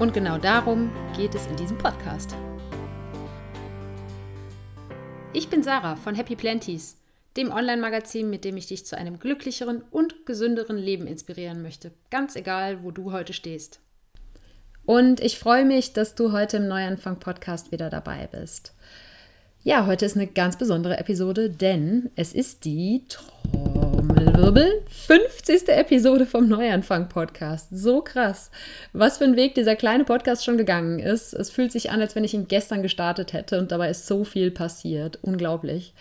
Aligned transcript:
Und 0.00 0.14
genau 0.14 0.38
darum 0.38 0.90
geht 1.14 1.34
es 1.34 1.46
in 1.46 1.56
diesem 1.56 1.76
Podcast. 1.76 2.34
Ich 5.34 5.50
bin 5.50 5.62
Sarah 5.62 5.94
von 5.96 6.14
Happy 6.14 6.36
Planties, 6.36 6.96
dem 7.36 7.52
Online-Magazin, 7.52 8.30
mit 8.30 8.46
dem 8.46 8.56
ich 8.56 8.66
dich 8.66 8.86
zu 8.86 8.96
einem 8.96 9.18
glücklicheren 9.18 9.82
und 9.90 10.24
gesünderen 10.24 10.78
Leben 10.78 11.06
inspirieren 11.06 11.60
möchte, 11.60 11.92
ganz 12.10 12.34
egal, 12.34 12.82
wo 12.82 12.92
du 12.92 13.12
heute 13.12 13.34
stehst. 13.34 13.80
Und 14.86 15.20
ich 15.20 15.38
freue 15.38 15.66
mich, 15.66 15.92
dass 15.92 16.14
du 16.14 16.32
heute 16.32 16.56
im 16.56 16.66
Neuanfang-Podcast 16.66 17.70
wieder 17.70 17.90
dabei 17.90 18.26
bist. 18.26 18.72
Ja, 19.62 19.84
heute 19.84 20.06
ist 20.06 20.16
eine 20.16 20.28
ganz 20.28 20.56
besondere 20.56 20.96
Episode, 20.96 21.50
denn 21.50 22.10
es 22.16 22.32
ist 22.32 22.64
die 22.64 23.04
Trommelwirbel 24.10 24.82
50. 24.88 25.68
Episode 25.68 26.26
vom 26.26 26.48
Neuanfang-Podcast. 26.48 27.68
So 27.70 28.00
krass. 28.00 28.50
Was 28.92 29.18
für 29.18 29.24
ein 29.24 29.36
Weg 29.36 29.54
dieser 29.54 29.76
kleine 29.76 30.02
Podcast 30.02 30.44
schon 30.44 30.58
gegangen 30.58 30.98
ist. 30.98 31.32
Es 31.32 31.50
fühlt 31.50 31.70
sich 31.70 31.90
an, 31.90 32.00
als 32.00 32.16
wenn 32.16 32.24
ich 32.24 32.34
ihn 32.34 32.48
gestern 32.48 32.82
gestartet 32.82 33.32
hätte 33.32 33.60
und 33.60 33.70
dabei 33.70 33.88
ist 33.88 34.08
so 34.08 34.24
viel 34.24 34.50
passiert. 34.50 35.20
Unglaublich. 35.22 35.94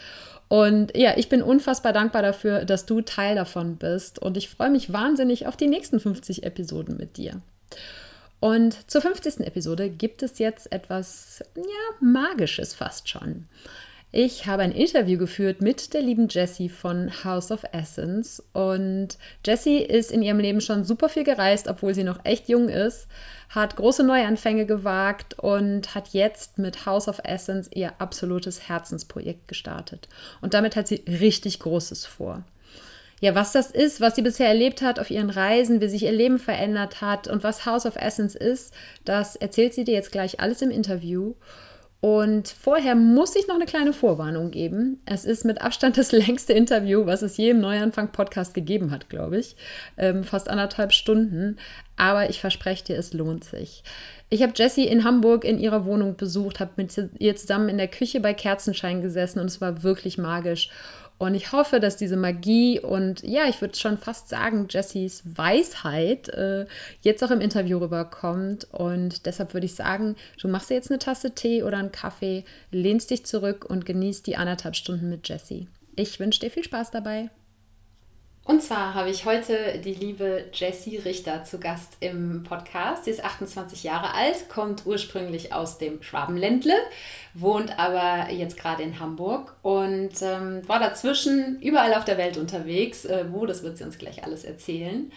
Und 0.48 0.98
ja, 0.98 1.17
ich 1.17 1.30
bin 1.30 1.44
unfassbar 1.44 1.94
dankbar 1.94 2.23
dafür, 2.23 2.66
dass 2.66 2.88
du 2.88 3.02
Teil 3.02 3.36
davon 3.36 3.75
bist 3.75 4.17
und 4.17 4.38
ich 4.38 4.50
freue 4.50 4.72
mich 4.72 4.92
wahnsinnig 4.92 5.45
auf 5.45 5.55
die 5.55 5.67
nächsten 5.67 6.00
50 6.00 6.44
Episoden 6.44 6.98
mit 6.98 7.17
dir. 7.17 7.42
Und 8.39 8.89
zur 8.89 9.02
50. 9.02 9.42
Episode 9.42 9.89
gibt 9.89 10.23
es 10.23 10.39
jetzt 10.39 10.72
etwas, 10.72 11.44
ja, 11.55 11.64
Magisches 12.00 12.73
fast 12.73 13.08
schon. 13.08 13.45
Ich 14.11 14.47
habe 14.47 14.63
ein 14.63 14.71
Interview 14.71 15.19
geführt 15.19 15.61
mit 15.61 15.93
der 15.93 16.02
lieben 16.02 16.27
Jessie 16.29 16.69
von 16.69 17.11
House 17.23 17.52
of 17.52 17.63
Essence. 17.71 18.41
Und 18.53 19.19
Jessie 19.45 19.83
ist 19.83 20.11
in 20.11 20.23
ihrem 20.23 20.39
Leben 20.39 20.61
schon 20.61 20.83
super 20.83 21.09
viel 21.09 21.23
gereist, 21.23 21.67
obwohl 21.67 21.93
sie 21.93 22.03
noch 22.03 22.25
echt 22.25 22.49
jung 22.49 22.69
ist, 22.69 23.07
hat 23.49 23.75
große 23.75 24.03
Neuanfänge 24.03 24.65
gewagt 24.65 25.37
und 25.37 25.93
hat 25.93 26.09
jetzt 26.09 26.57
mit 26.57 26.87
House 26.87 27.07
of 27.07 27.21
Essence 27.23 27.69
ihr 27.71 27.93
absolutes 27.99 28.67
Herzensprojekt 28.67 29.47
gestartet. 29.47 30.09
Und 30.41 30.55
damit 30.55 30.75
hat 30.75 30.87
sie 30.87 31.03
richtig 31.07 31.59
Großes 31.59 32.07
vor 32.07 32.43
ja, 33.21 33.35
was 33.35 33.52
das 33.52 33.71
ist, 33.71 33.99
was 33.99 34.15
sie 34.15 34.21
bisher 34.21 34.47
erlebt 34.47 34.81
hat 34.81 34.99
auf 34.99 35.11
ihren 35.11 35.30
Reisen, 35.30 35.81
wie 35.81 35.89
sich 35.89 36.03
ihr 36.03 36.11
Leben 36.11 36.39
verändert 36.39 37.02
hat 37.02 37.27
und 37.27 37.43
was 37.43 37.65
House 37.65 37.85
of 37.85 37.97
Essence 37.97 38.35
ist, 38.35 38.73
das 39.03 39.35
erzählt 39.35 39.73
sie 39.73 39.83
dir 39.83 39.93
jetzt 39.93 40.11
gleich 40.11 40.39
alles 40.39 40.61
im 40.61 40.71
Interview. 40.71 41.33
Und 42.02 42.47
vorher 42.47 42.95
muss 42.95 43.36
ich 43.36 43.47
noch 43.47 43.55
eine 43.55 43.66
kleine 43.66 43.92
Vorwarnung 43.92 44.52
geben. 44.52 45.02
Es 45.05 45.25
ist 45.25 45.44
mit 45.44 45.61
Abstand 45.61 45.97
das 45.97 46.11
längste 46.14 46.53
Interview, 46.53 47.05
was 47.05 47.22
es 47.22 47.36
je 47.36 47.50
im 47.50 47.59
Neuanfang-Podcast 47.59 48.53
gegeben 48.53 48.92
hat, 48.92 49.09
glaube 49.09 49.38
ich. 49.38 49.58
Ähm, 49.97 50.23
fast 50.23 50.50
anderthalb 50.50 50.94
Stunden. 50.94 51.58
Aber 51.97 52.30
ich 52.30 52.39
verspreche 52.39 52.86
dir, 52.86 52.97
es 52.97 53.11
lohnt 53.11 53.44
sich. 53.44 53.83
Ich 54.30 54.44
habe 54.44 54.53
Jessie 54.55 54.88
in 54.88 55.03
Hamburg 55.03 55.44
in 55.44 55.59
ihrer 55.59 55.83
Wohnung 55.86 56.16
besucht, 56.16 56.61
habe 56.61 56.72
mit 56.77 56.95
ihr 57.17 57.36
zusammen 57.36 57.67
in 57.67 57.77
der 57.77 57.88
Küche 57.89 58.22
bei 58.22 58.33
Kerzenschein 58.33 59.02
gesessen 59.02 59.39
und 59.39 59.47
es 59.47 59.59
war 59.59 59.83
wirklich 59.83 60.17
magisch. 60.17 60.70
Und 61.20 61.36
ich 61.36 61.52
hoffe, 61.52 61.81
dass 61.81 61.98
diese 61.98 62.16
Magie 62.16 62.80
und 62.80 63.23
ja, 63.23 63.43
ich 63.48 63.60
würde 63.60 63.77
schon 63.77 63.98
fast 63.98 64.30
sagen, 64.30 64.67
Jessies 64.70 65.21
Weisheit 65.26 66.30
äh, 66.30 66.66
jetzt 67.02 67.21
auch 67.23 67.30
im 67.30 67.42
Interview 67.42 67.77
rüberkommt. 67.77 68.67
Und 68.71 69.26
deshalb 69.26 69.54
würde 69.54 69.66
ich 69.66 69.76
sagen, 69.76 70.16
du 70.42 70.48
machst 70.48 70.70
dir 70.70 70.76
jetzt 70.76 70.89
eine 70.89 70.98
Tasse 70.98 71.36
Tee 71.36 71.61
oder 71.61 71.77
einen 71.77 71.92
Kaffee, 71.92 72.45
lehnst 72.71 73.11
dich 73.11 73.26
zurück 73.26 73.66
und 73.70 73.86
genießt 73.86 74.26
die 74.27 74.38
anderthalb 74.38 74.77
Stunden 74.77 75.10
mit 75.10 75.27
Jessie. 75.27 75.67
Ich 75.98 76.21
wünsche 76.21 76.39
dir 76.39 76.52
viel 76.52 76.64
Spaß 76.64 76.92
dabei. 76.92 77.30
Und 78.45 78.64
zwar 78.64 78.95
habe 78.95 79.11
ich 79.11 79.26
heute 79.26 79.80
die 79.83 79.94
liebe 79.94 80.45
Jessie 80.54 80.98
Richter 80.98 81.44
zu 81.44 81.60
Gast 81.60 81.98
im 82.00 82.44
Podcast. 82.44 83.05
Sie 83.05 83.11
ist 83.11 83.23
28 83.23 83.83
Jahre 83.83 84.16
alt, 84.16 84.50
kommt 84.50 84.88
ursprünglich 84.88 85.54
aus 85.54 85.77
dem 85.77 86.02
Schwabenländle, 86.02 86.73
wohnt 87.36 87.78
aber 87.78 88.32
jetzt 88.32 88.58
gerade 88.58 88.82
in 88.82 88.99
Hamburg 88.99 89.55
und 89.61 90.14
ähm, 90.23 90.67
war 90.67 90.80
dazwischen 90.80 91.61
überall 91.61 91.94
auf 91.94 92.05
der 92.05 92.17
Welt 92.17 92.38
unterwegs. 92.38 93.05
Äh, 93.05 93.26
wo, 93.30 93.45
das 93.45 93.61
wird 93.61 93.78
sie 93.78 93.83
uns 93.83 93.99
gleich 93.99 94.23
alles 94.23 94.45
erzählen. 94.45 95.11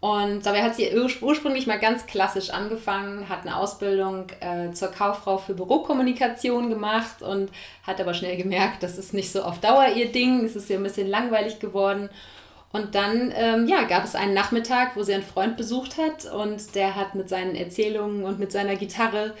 Und 0.00 0.44
dabei 0.46 0.64
hat 0.64 0.74
sie 0.74 0.90
ursprünglich 0.96 1.68
mal 1.68 1.78
ganz 1.78 2.06
klassisch 2.06 2.50
angefangen, 2.50 3.28
hat 3.28 3.42
eine 3.42 3.56
Ausbildung 3.56 4.26
äh, 4.40 4.72
zur 4.72 4.88
Kauffrau 4.88 5.38
für 5.38 5.54
Bürokommunikation 5.54 6.70
gemacht 6.70 7.22
und 7.22 7.52
hat 7.86 8.00
aber 8.00 8.12
schnell 8.12 8.36
gemerkt, 8.36 8.82
das 8.82 8.98
ist 8.98 9.14
nicht 9.14 9.30
so 9.30 9.44
auf 9.44 9.60
Dauer 9.60 9.86
ihr 9.94 10.10
Ding, 10.10 10.44
es 10.44 10.56
ist 10.56 10.68
ihr 10.68 10.78
ein 10.78 10.82
bisschen 10.82 11.08
langweilig 11.08 11.60
geworden 11.60 12.10
und 12.72 12.94
dann 12.94 13.32
ähm, 13.36 13.68
ja, 13.68 13.84
gab 13.84 14.04
es 14.04 14.14
einen 14.14 14.34
Nachmittag, 14.34 14.96
wo 14.96 15.02
sie 15.02 15.12
einen 15.12 15.22
Freund 15.22 15.56
besucht 15.56 15.98
hat 15.98 16.24
und 16.32 16.74
der 16.74 16.96
hat 16.96 17.14
mit 17.14 17.28
seinen 17.28 17.54
Erzählungen 17.54 18.24
und 18.24 18.38
mit 18.38 18.50
seiner 18.50 18.76
Gitarre 18.76 19.34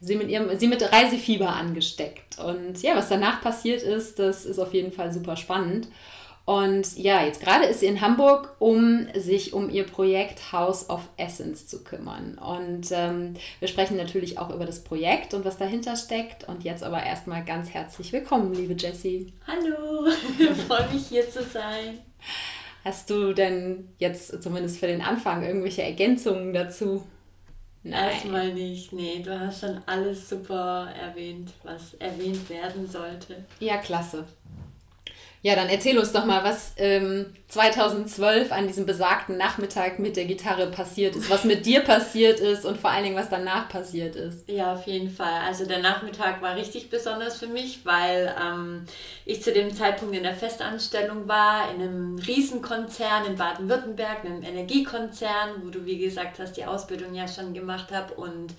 sie 0.00 0.16
mit, 0.16 0.28
ihrem, 0.28 0.58
sie 0.58 0.68
mit 0.68 0.82
Reisefieber 0.82 1.50
angesteckt. 1.50 2.38
Und 2.38 2.80
ja, 2.82 2.96
was 2.96 3.08
danach 3.08 3.42
passiert 3.42 3.82
ist, 3.82 4.18
das 4.18 4.46
ist 4.46 4.58
auf 4.58 4.72
jeden 4.72 4.92
Fall 4.92 5.12
super 5.12 5.36
spannend. 5.36 5.88
Und 6.46 6.96
ja, 6.96 7.22
jetzt 7.26 7.42
gerade 7.42 7.66
ist 7.66 7.80
sie 7.80 7.86
in 7.88 8.00
Hamburg, 8.00 8.56
um 8.58 9.06
sich 9.14 9.52
um 9.52 9.68
ihr 9.68 9.84
Projekt 9.84 10.50
House 10.50 10.88
of 10.88 11.02
Essence 11.18 11.66
zu 11.66 11.84
kümmern. 11.84 12.38
Und 12.38 12.88
ähm, 12.90 13.34
wir 13.58 13.68
sprechen 13.68 13.98
natürlich 13.98 14.38
auch 14.38 14.48
über 14.48 14.64
das 14.64 14.82
Projekt 14.82 15.34
und 15.34 15.44
was 15.44 15.58
dahinter 15.58 15.94
steckt. 15.94 16.48
Und 16.48 16.64
jetzt 16.64 16.82
aber 16.82 17.02
erstmal 17.02 17.44
ganz 17.44 17.68
herzlich 17.68 18.14
willkommen, 18.14 18.54
liebe 18.54 18.72
Jessie. 18.72 19.30
Hallo, 19.46 20.06
freue 20.66 20.88
mich 20.90 21.08
hier 21.08 21.30
zu 21.30 21.42
sein. 21.42 21.98
Hast 22.88 23.10
du 23.10 23.34
denn 23.34 23.90
jetzt 23.98 24.42
zumindest 24.42 24.78
für 24.78 24.86
den 24.86 25.02
Anfang 25.02 25.44
irgendwelche 25.44 25.82
Ergänzungen 25.82 26.54
dazu? 26.54 27.04
Nein. 27.82 28.12
Erstmal 28.12 28.54
nicht. 28.54 28.94
Nee, 28.94 29.20
du 29.22 29.38
hast 29.38 29.60
schon 29.60 29.82
alles 29.84 30.26
super 30.26 30.88
erwähnt, 30.98 31.52
was 31.64 31.92
erwähnt 31.98 32.48
werden 32.48 32.88
sollte. 32.88 33.44
Ja, 33.60 33.76
klasse. 33.76 34.24
Ja, 35.40 35.54
dann 35.54 35.68
erzähl 35.68 35.96
uns 35.98 36.12
doch 36.12 36.24
mal, 36.24 36.42
was 36.42 36.72
ähm, 36.78 37.26
2012 37.46 38.50
an 38.50 38.66
diesem 38.66 38.86
besagten 38.86 39.36
Nachmittag 39.36 40.00
mit 40.00 40.16
der 40.16 40.24
Gitarre 40.24 40.66
passiert 40.66 41.14
ist, 41.14 41.30
was 41.30 41.44
mit 41.44 41.64
dir 41.64 41.80
passiert 41.80 42.40
ist 42.40 42.64
und 42.64 42.78
vor 42.78 42.90
allen 42.90 43.04
Dingen, 43.04 43.16
was 43.16 43.30
danach 43.30 43.68
passiert 43.68 44.16
ist. 44.16 44.48
Ja, 44.48 44.72
auf 44.72 44.86
jeden 44.86 45.10
Fall. 45.10 45.40
Also 45.46 45.64
der 45.64 45.78
Nachmittag 45.78 46.42
war 46.42 46.56
richtig 46.56 46.90
besonders 46.90 47.38
für 47.38 47.46
mich, 47.46 47.84
weil 47.84 48.34
ähm, 48.42 48.84
ich 49.24 49.42
zu 49.42 49.52
dem 49.52 49.72
Zeitpunkt 49.72 50.16
in 50.16 50.24
der 50.24 50.34
Festanstellung 50.34 51.28
war, 51.28 51.72
in 51.72 51.82
einem 51.82 52.18
Riesenkonzern 52.18 53.26
in 53.26 53.36
Baden-Württemberg, 53.36 54.24
einem 54.24 54.42
Energiekonzern, 54.42 55.62
wo 55.62 55.70
du, 55.70 55.86
wie 55.86 55.98
gesagt 55.98 56.40
hast, 56.40 56.56
die 56.56 56.64
Ausbildung 56.64 57.14
ja 57.14 57.28
schon 57.28 57.54
gemacht 57.54 57.92
habe 57.92 58.14
und 58.14 58.54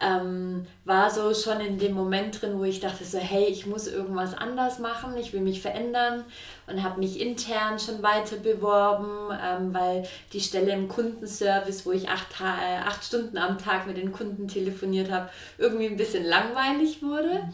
ähm, 0.00 0.66
war 0.84 1.10
so 1.10 1.32
schon 1.34 1.60
in 1.60 1.78
dem 1.78 1.92
Moment 1.92 2.40
drin, 2.40 2.58
wo 2.58 2.64
ich 2.64 2.80
dachte 2.80 3.04
so, 3.04 3.18
hey, 3.18 3.44
ich 3.44 3.66
muss 3.66 3.86
irgendwas 3.86 4.34
anders 4.34 4.78
machen, 4.78 5.16
ich 5.16 5.32
will 5.32 5.40
mich 5.40 5.62
verändern 5.62 6.24
und 6.66 6.82
habe 6.82 6.98
mich 6.98 7.20
intern 7.20 7.78
schon 7.78 8.02
weiter 8.02 8.36
beworben, 8.36 9.30
ähm, 9.42 9.72
weil 9.72 10.06
die 10.32 10.40
Stelle 10.40 10.72
im 10.72 10.88
Kundenservice, 10.88 11.86
wo 11.86 11.92
ich 11.92 12.08
acht, 12.08 12.40
äh, 12.40 12.78
acht 12.84 13.04
Stunden 13.04 13.38
am 13.38 13.58
Tag 13.58 13.86
mit 13.86 13.96
den 13.96 14.12
Kunden 14.12 14.48
telefoniert 14.48 15.10
habe, 15.10 15.30
irgendwie 15.58 15.86
ein 15.86 15.96
bisschen 15.96 16.24
langweilig 16.24 17.02
wurde. 17.02 17.48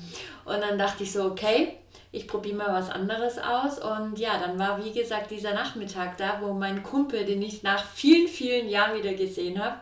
Und 0.44 0.60
dann 0.60 0.78
dachte 0.78 1.02
ich 1.02 1.12
so, 1.12 1.25
okay, 1.25 1.76
ich 2.12 2.26
probiere 2.26 2.56
mal 2.56 2.72
was 2.72 2.90
anderes 2.90 3.38
aus. 3.38 3.78
Und 3.78 4.19
ja, 4.19 4.38
dann 4.38 4.58
war 4.58 4.82
wie 4.84 4.93
gesagt 4.93 5.31
dieser 5.31 5.54
Nachmittag 5.54 6.16
da, 6.16 6.40
wo 6.40 6.52
mein 6.52 6.82
Kumpel, 6.82 7.25
den 7.25 7.43
ich 7.43 7.62
nach 7.62 7.84
vielen, 7.84 8.26
vielen 8.26 8.69
Jahren 8.69 8.98
wieder 8.98 9.14
gesehen 9.14 9.62
habe, 9.62 9.76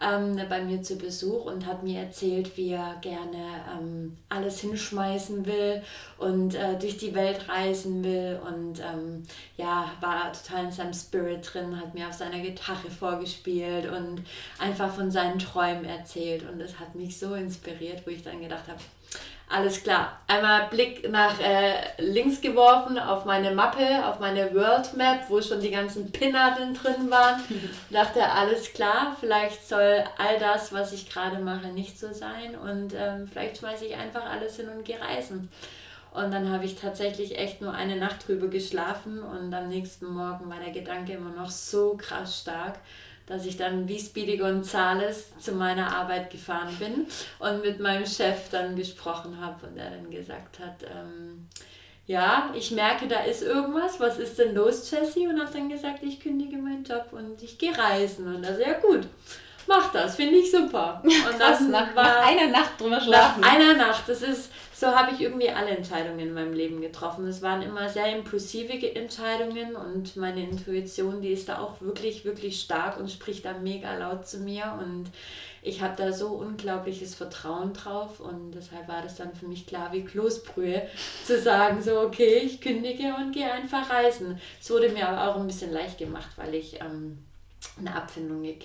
ähm, 0.00 0.40
bei 0.48 0.62
mir 0.62 0.82
zu 0.82 0.96
Besuch 0.96 1.44
und 1.44 1.66
hat 1.66 1.82
mir 1.82 2.00
erzählt, 2.00 2.56
wie 2.56 2.70
er 2.70 2.96
gerne 3.00 3.44
ähm, 3.78 4.16
alles 4.28 4.60
hinschmeißen 4.60 5.44
will 5.46 5.82
und 6.18 6.54
äh, 6.54 6.78
durch 6.78 6.96
die 6.96 7.14
Welt 7.14 7.48
reisen 7.48 8.02
will 8.02 8.40
und 8.46 8.80
ähm, 8.80 9.22
ja, 9.56 9.90
war 10.00 10.32
total 10.32 10.66
in 10.66 10.72
seinem 10.72 10.94
Spirit 10.94 11.48
drin, 11.52 11.80
hat 11.80 11.94
mir 11.94 12.08
auf 12.08 12.14
seiner 12.14 12.40
Gitarre 12.40 12.90
vorgespielt 12.90 13.86
und 13.90 14.22
einfach 14.58 14.92
von 14.92 15.10
seinen 15.10 15.38
Träumen 15.38 15.84
erzählt 15.84 16.48
und 16.48 16.60
es 16.60 16.78
hat 16.78 16.94
mich 16.94 17.18
so 17.18 17.34
inspiriert, 17.34 18.06
wo 18.06 18.10
ich 18.10 18.22
dann 18.22 18.40
gedacht 18.40 18.68
habe, 18.68 18.80
alles 19.50 19.82
klar. 19.82 20.20
Einmal 20.26 20.68
Blick 20.68 21.10
nach 21.10 21.40
äh, 21.40 21.72
links 21.98 22.40
geworfen 22.40 22.98
auf 22.98 23.24
meine 23.24 23.50
Mappe, 23.50 24.06
auf 24.06 24.20
meine 24.20 24.54
World 24.54 24.94
Map, 24.96 25.24
wo 25.28 25.42
schon 25.42 25.60
die 25.60 25.70
ganzen 25.70 26.12
Pinnadeln 26.12 26.74
drin 26.74 27.10
waren. 27.10 27.42
dachte, 27.90 28.24
alles 28.24 28.72
klar, 28.72 29.16
vielleicht 29.18 29.68
soll 29.68 30.04
all 30.18 30.38
das, 30.38 30.72
was 30.72 30.92
ich 30.92 31.10
gerade 31.10 31.40
mache, 31.40 31.68
nicht 31.68 31.98
so 31.98 32.12
sein. 32.12 32.56
Und 32.56 32.94
ähm, 32.96 33.28
vielleicht 33.30 33.58
schmeiße 33.58 33.86
ich 33.86 33.96
einfach 33.96 34.24
alles 34.24 34.56
hin 34.56 34.68
und 34.68 34.84
gehe 34.84 35.00
reisen. 35.00 35.50
Und 36.12 36.32
dann 36.32 36.50
habe 36.50 36.64
ich 36.64 36.76
tatsächlich 36.76 37.38
echt 37.38 37.60
nur 37.60 37.72
eine 37.72 37.96
Nacht 37.96 38.26
drüber 38.26 38.48
geschlafen 38.48 39.22
und 39.22 39.54
am 39.54 39.68
nächsten 39.68 40.06
Morgen 40.06 40.50
war 40.50 40.58
der 40.58 40.72
Gedanke 40.72 41.12
immer 41.12 41.30
noch 41.30 41.50
so 41.50 41.96
krass 41.96 42.40
stark 42.40 42.78
dass 43.30 43.46
ich 43.46 43.56
dann 43.56 43.88
wie 43.88 43.98
Speedy 43.98 44.36
Gonzales 44.36 45.32
zu 45.38 45.52
meiner 45.52 45.96
Arbeit 45.96 46.30
gefahren 46.30 46.76
bin 46.78 47.06
und 47.38 47.62
mit 47.62 47.78
meinem 47.78 48.04
Chef 48.04 48.50
dann 48.50 48.74
gesprochen 48.74 49.40
habe 49.40 49.68
und 49.68 49.78
er 49.78 49.90
dann 49.90 50.10
gesagt 50.10 50.58
hat, 50.58 50.82
ähm, 50.82 51.46
ja, 52.06 52.50
ich 52.56 52.72
merke, 52.72 53.06
da 53.06 53.20
ist 53.20 53.42
irgendwas, 53.42 54.00
was 54.00 54.18
ist 54.18 54.36
denn 54.36 54.56
los, 54.56 54.90
Jessie? 54.90 55.28
Und 55.28 55.40
habe 55.40 55.52
dann 55.52 55.68
gesagt, 55.68 56.02
ich 56.02 56.18
kündige 56.18 56.56
meinen 56.56 56.82
Job 56.82 57.06
und 57.12 57.40
ich 57.40 57.56
gehe 57.56 57.76
reisen. 57.76 58.34
Und 58.34 58.42
er 58.42 58.60
ja 58.60 58.80
gut, 58.80 59.06
mach 59.68 59.92
das, 59.92 60.16
finde 60.16 60.34
ich 60.38 60.50
super. 60.50 61.00
Und 61.04 61.38
Krass, 61.38 61.60
nach, 61.60 61.94
war, 61.94 62.02
nach 62.02 62.26
einer 62.26 62.48
Nacht 62.48 62.80
drüber 62.80 63.00
schlafen. 63.00 63.42
Nach 63.42 63.54
einer 63.54 63.74
Nacht, 63.74 64.08
das 64.08 64.22
ist, 64.22 64.50
so 64.80 64.86
habe 64.96 65.12
ich 65.12 65.20
irgendwie 65.20 65.50
alle 65.50 65.76
Entscheidungen 65.76 66.20
in 66.20 66.32
meinem 66.32 66.54
Leben 66.54 66.80
getroffen. 66.80 67.26
Es 67.26 67.42
waren 67.42 67.60
immer 67.60 67.90
sehr 67.90 68.16
impulsive 68.16 68.72
Entscheidungen 68.94 69.76
und 69.76 70.16
meine 70.16 70.42
Intuition, 70.42 71.20
die 71.20 71.32
ist 71.32 71.50
da 71.50 71.58
auch 71.58 71.82
wirklich, 71.82 72.24
wirklich 72.24 72.62
stark 72.62 72.98
und 72.98 73.10
spricht 73.10 73.44
da 73.44 73.52
mega 73.52 73.94
laut 73.98 74.26
zu 74.26 74.38
mir 74.38 74.78
und 74.80 75.10
ich 75.60 75.82
habe 75.82 75.96
da 75.98 76.14
so 76.14 76.28
unglaubliches 76.28 77.14
Vertrauen 77.14 77.74
drauf 77.74 78.20
und 78.20 78.52
deshalb 78.52 78.88
war 78.88 79.02
das 79.02 79.16
dann 79.16 79.34
für 79.34 79.46
mich 79.46 79.66
klar 79.66 79.92
wie 79.92 80.02
Kloßbrühe 80.02 80.88
zu 81.26 81.38
sagen, 81.38 81.82
so 81.82 82.00
okay, 82.00 82.38
ich 82.38 82.62
kündige 82.62 83.14
und 83.18 83.32
gehe 83.32 83.52
einfach 83.52 83.90
reisen. 83.90 84.40
Es 84.62 84.70
wurde 84.70 84.88
mir 84.88 85.06
aber 85.06 85.30
auch 85.30 85.38
ein 85.38 85.46
bisschen 85.46 85.74
leicht 85.74 85.98
gemacht, 85.98 86.30
weil 86.36 86.54
ich 86.54 86.80
ähm, 86.80 87.18
eine 87.78 87.94
Abfindung 87.94 88.42
äh, 88.44 88.56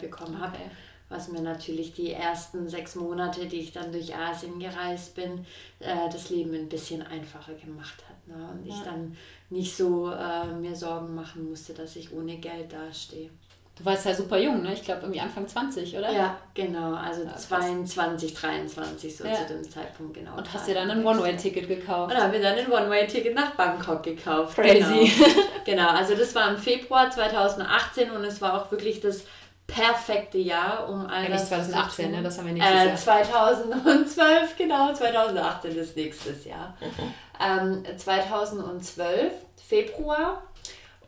bekommen 0.00 0.40
habe. 0.40 0.56
Okay 0.56 0.70
was 1.10 1.28
mir 1.28 1.40
natürlich 1.40 1.92
die 1.92 2.12
ersten 2.12 2.68
sechs 2.68 2.94
Monate, 2.94 3.46
die 3.46 3.60
ich 3.60 3.72
dann 3.72 3.92
durch 3.92 4.16
Asien 4.16 4.58
gereist 4.58 5.16
bin, 5.16 5.44
äh, 5.80 6.08
das 6.10 6.30
Leben 6.30 6.54
ein 6.54 6.68
bisschen 6.68 7.02
einfacher 7.02 7.52
gemacht 7.54 8.02
hat. 8.08 8.28
Ne? 8.28 8.48
Und 8.52 8.64
ja. 8.64 8.74
ich 8.74 8.80
dann 8.82 9.16
nicht 9.50 9.76
so 9.76 10.10
äh, 10.12 10.46
mir 10.46 10.74
Sorgen 10.74 11.14
machen 11.14 11.50
musste, 11.50 11.74
dass 11.74 11.96
ich 11.96 12.12
ohne 12.12 12.36
Geld 12.36 12.72
dastehe. 12.72 13.28
Du 13.76 13.86
warst 13.86 14.04
ja 14.04 14.14
super 14.14 14.38
jung, 14.38 14.62
ne? 14.62 14.74
Ich 14.74 14.84
glaube 14.84 15.00
irgendwie 15.02 15.20
Anfang 15.20 15.48
20, 15.48 15.96
oder? 15.96 16.12
Ja, 16.12 16.38
genau. 16.52 16.92
Also 16.92 17.22
ja, 17.22 17.34
22, 17.34 18.34
23 18.34 19.16
so 19.16 19.24
ja. 19.24 19.34
zu 19.34 19.54
dem 19.54 19.68
Zeitpunkt, 19.68 20.14
genau. 20.14 20.36
Und 20.36 20.52
hast 20.52 20.68
dir 20.68 20.74
dann 20.74 20.90
ein 20.90 21.04
One-Way-Ticket 21.04 21.66
gekauft? 21.66 22.12
Und 22.12 22.20
habe 22.20 22.36
mir 22.36 22.42
dann 22.42 22.58
ein 22.58 22.70
One-Way-Ticket 22.70 23.34
nach 23.34 23.52
Bangkok 23.52 24.02
gekauft. 24.02 24.56
Crazy. 24.56 25.10
Genau. 25.10 25.40
genau, 25.64 25.88
also 25.88 26.14
das 26.14 26.34
war 26.34 26.50
im 26.50 26.58
Februar 26.58 27.10
2018 27.10 28.10
und 28.10 28.22
es 28.24 28.42
war 28.42 28.60
auch 28.62 28.70
wirklich 28.70 29.00
das 29.00 29.24
perfekte 29.70 30.38
Jahr, 30.38 30.88
um 30.88 31.06
all 31.06 31.24
ja, 31.24 31.30
das 31.30 31.48
2018, 31.48 32.10
ne? 32.10 32.22
das 32.22 32.38
haben 32.38 32.46
wir 32.46 32.54
nächstes 32.54 32.82
äh, 32.82 32.86
Jahr. 32.86 32.96
2012, 32.96 34.56
genau, 34.56 34.92
2018 34.92 35.76
ist 35.76 35.96
nächstes 35.96 36.44
Jahr. 36.44 36.76
Mhm. 36.80 37.84
Ähm, 37.86 37.98
2012, 37.98 39.32
Februar 39.68 40.42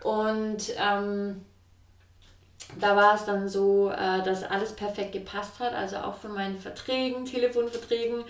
und 0.04 0.72
ähm, 0.78 1.44
da 2.80 2.96
war 2.96 3.14
es 3.14 3.24
dann 3.24 3.48
so, 3.48 3.90
äh, 3.90 4.22
dass 4.22 4.44
alles 4.44 4.74
perfekt 4.74 5.12
gepasst 5.12 5.58
hat, 5.58 5.74
also 5.74 5.96
auch 5.96 6.14
von 6.14 6.32
meinen 6.32 6.58
Verträgen, 6.58 7.24
Telefonverträgen, 7.26 8.24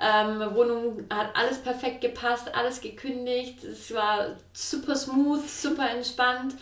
ähm, 0.00 0.54
Wohnung 0.54 1.04
hat 1.10 1.34
alles 1.34 1.58
perfekt 1.58 2.00
gepasst, 2.00 2.54
alles 2.54 2.80
gekündigt, 2.80 3.64
es 3.64 3.92
war 3.92 4.36
super 4.52 4.94
smooth, 4.94 5.48
super 5.48 5.90
entspannt. 5.90 6.54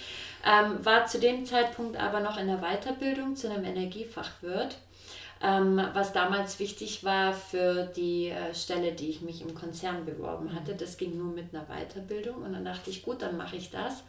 Ähm, 0.46 0.84
war 0.84 1.06
zu 1.06 1.18
dem 1.18 1.44
Zeitpunkt 1.44 1.96
aber 1.96 2.20
noch 2.20 2.38
in 2.38 2.46
der 2.46 2.58
Weiterbildung 2.58 3.34
zu 3.34 3.50
einem 3.50 3.64
Energiefachwirt, 3.64 4.76
ähm, 5.42 5.82
was 5.92 6.12
damals 6.12 6.60
wichtig 6.60 7.02
war 7.02 7.34
für 7.34 7.86
die 7.86 8.28
äh, 8.28 8.54
Stelle, 8.54 8.92
die 8.92 9.10
ich 9.10 9.22
mich 9.22 9.42
im 9.42 9.56
Konzern 9.56 10.04
beworben 10.04 10.54
hatte. 10.54 10.76
Das 10.76 10.98
ging 10.98 11.18
nur 11.18 11.32
mit 11.32 11.52
einer 11.52 11.66
Weiterbildung 11.66 12.42
und 12.42 12.52
dann 12.52 12.64
dachte 12.64 12.90
ich, 12.90 13.02
gut, 13.02 13.22
dann 13.22 13.36
mache 13.36 13.56
ich 13.56 13.70
das. 13.70 14.04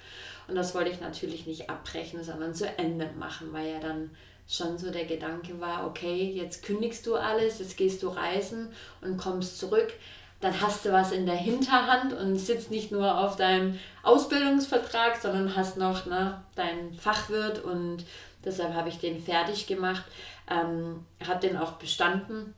Und 0.48 0.56
das 0.56 0.76
wollte 0.76 0.92
ich 0.92 1.02
natürlich 1.02 1.48
nicht 1.48 1.72
abbrechen, 1.72 2.24
sondern 2.24 2.54
zu 2.54 2.68
Ende 2.78 3.10
machen, 3.18 3.52
weil 3.52 3.72
ja 3.72 3.80
dann 3.80 4.12
schon 4.48 4.78
so 4.78 4.92
der 4.92 5.06
Gedanke 5.06 5.60
war, 5.60 5.88
okay, 5.88 6.32
jetzt 6.32 6.64
kündigst 6.64 7.06
du 7.08 7.16
alles, 7.16 7.60
jetzt 7.60 7.78
gehst 7.78 8.04
du 8.04 8.10
reisen 8.10 8.70
und 9.02 9.18
kommst 9.18 9.60
zurück 9.60 9.92
dann 10.40 10.62
hast 10.62 10.86
du 10.86 10.92
was 10.92 11.12
in 11.12 11.26
der 11.26 11.36
Hinterhand 11.36 12.14
und 12.14 12.38
sitzt 12.38 12.70
nicht 12.70 12.92
nur 12.92 13.18
auf 13.18 13.36
deinem 13.36 13.80
Ausbildungsvertrag, 14.04 15.18
sondern 15.18 15.56
hast 15.56 15.78
noch 15.78 16.06
ne, 16.06 16.42
deinen 16.56 16.94
Fachwirt 16.94 17.64
und 17.64 18.06
deshalb 18.46 18.74
habe 18.74 18.90
ich 18.90 19.00
den 19.00 19.22
fertig 19.22 19.66
gemacht, 19.66 20.04
ähm, 20.50 21.06
habe 21.28 21.40
den 21.40 21.58
auch 21.58 21.74
bestanden 21.74 22.54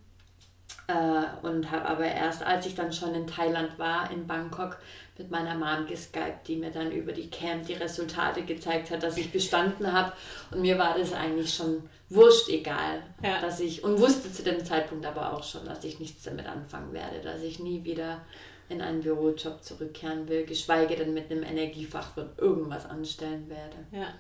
äh, 0.87 1.45
und 1.45 1.71
habe 1.71 1.85
aber 1.85 2.05
erst, 2.05 2.43
als 2.43 2.65
ich 2.65 2.75
dann 2.75 2.91
schon 2.91 3.15
in 3.15 3.27
Thailand 3.27 3.79
war, 3.79 4.11
in 4.11 4.27
Bangkok, 4.27 4.77
mit 5.17 5.31
meiner 5.31 5.55
Mom 5.55 5.85
geskypt, 5.85 6.47
die 6.47 6.55
mir 6.55 6.71
dann 6.71 6.91
über 6.91 7.11
die 7.11 7.29
Camp 7.29 7.67
die 7.67 7.73
Resultate 7.73 8.43
gezeigt 8.43 8.89
hat, 8.89 9.03
dass 9.03 9.17
ich 9.17 9.31
bestanden 9.31 9.91
habe 9.91 10.13
und 10.51 10.61
mir 10.61 10.77
war 10.77 10.97
das 10.97 11.13
eigentlich 11.13 11.53
schon 11.53 11.89
wurscht 12.09 12.49
egal, 12.49 13.03
ja. 13.23 13.39
dass 13.39 13.59
ich 13.59 13.83
und 13.83 13.99
wusste 13.99 14.31
zu 14.31 14.43
dem 14.43 14.63
Zeitpunkt 14.65 15.05
aber 15.05 15.33
auch 15.33 15.43
schon, 15.43 15.65
dass 15.65 15.83
ich 15.83 15.99
nichts 15.99 16.23
damit 16.23 16.47
anfangen 16.47 16.93
werde, 16.93 17.21
dass 17.21 17.41
ich 17.41 17.59
nie 17.59 17.83
wieder 17.83 18.21
in 18.67 18.81
einen 18.81 19.01
Bürojob 19.01 19.63
zurückkehren 19.63 20.27
will, 20.27 20.45
geschweige 20.45 20.95
denn 20.95 21.13
mit 21.13 21.31
einem 21.31 21.43
Energiefachwirt 21.43 22.37
irgendwas 22.39 22.85
anstellen 22.85 23.49
werde. 23.49 23.77
Ja. 23.91 24.13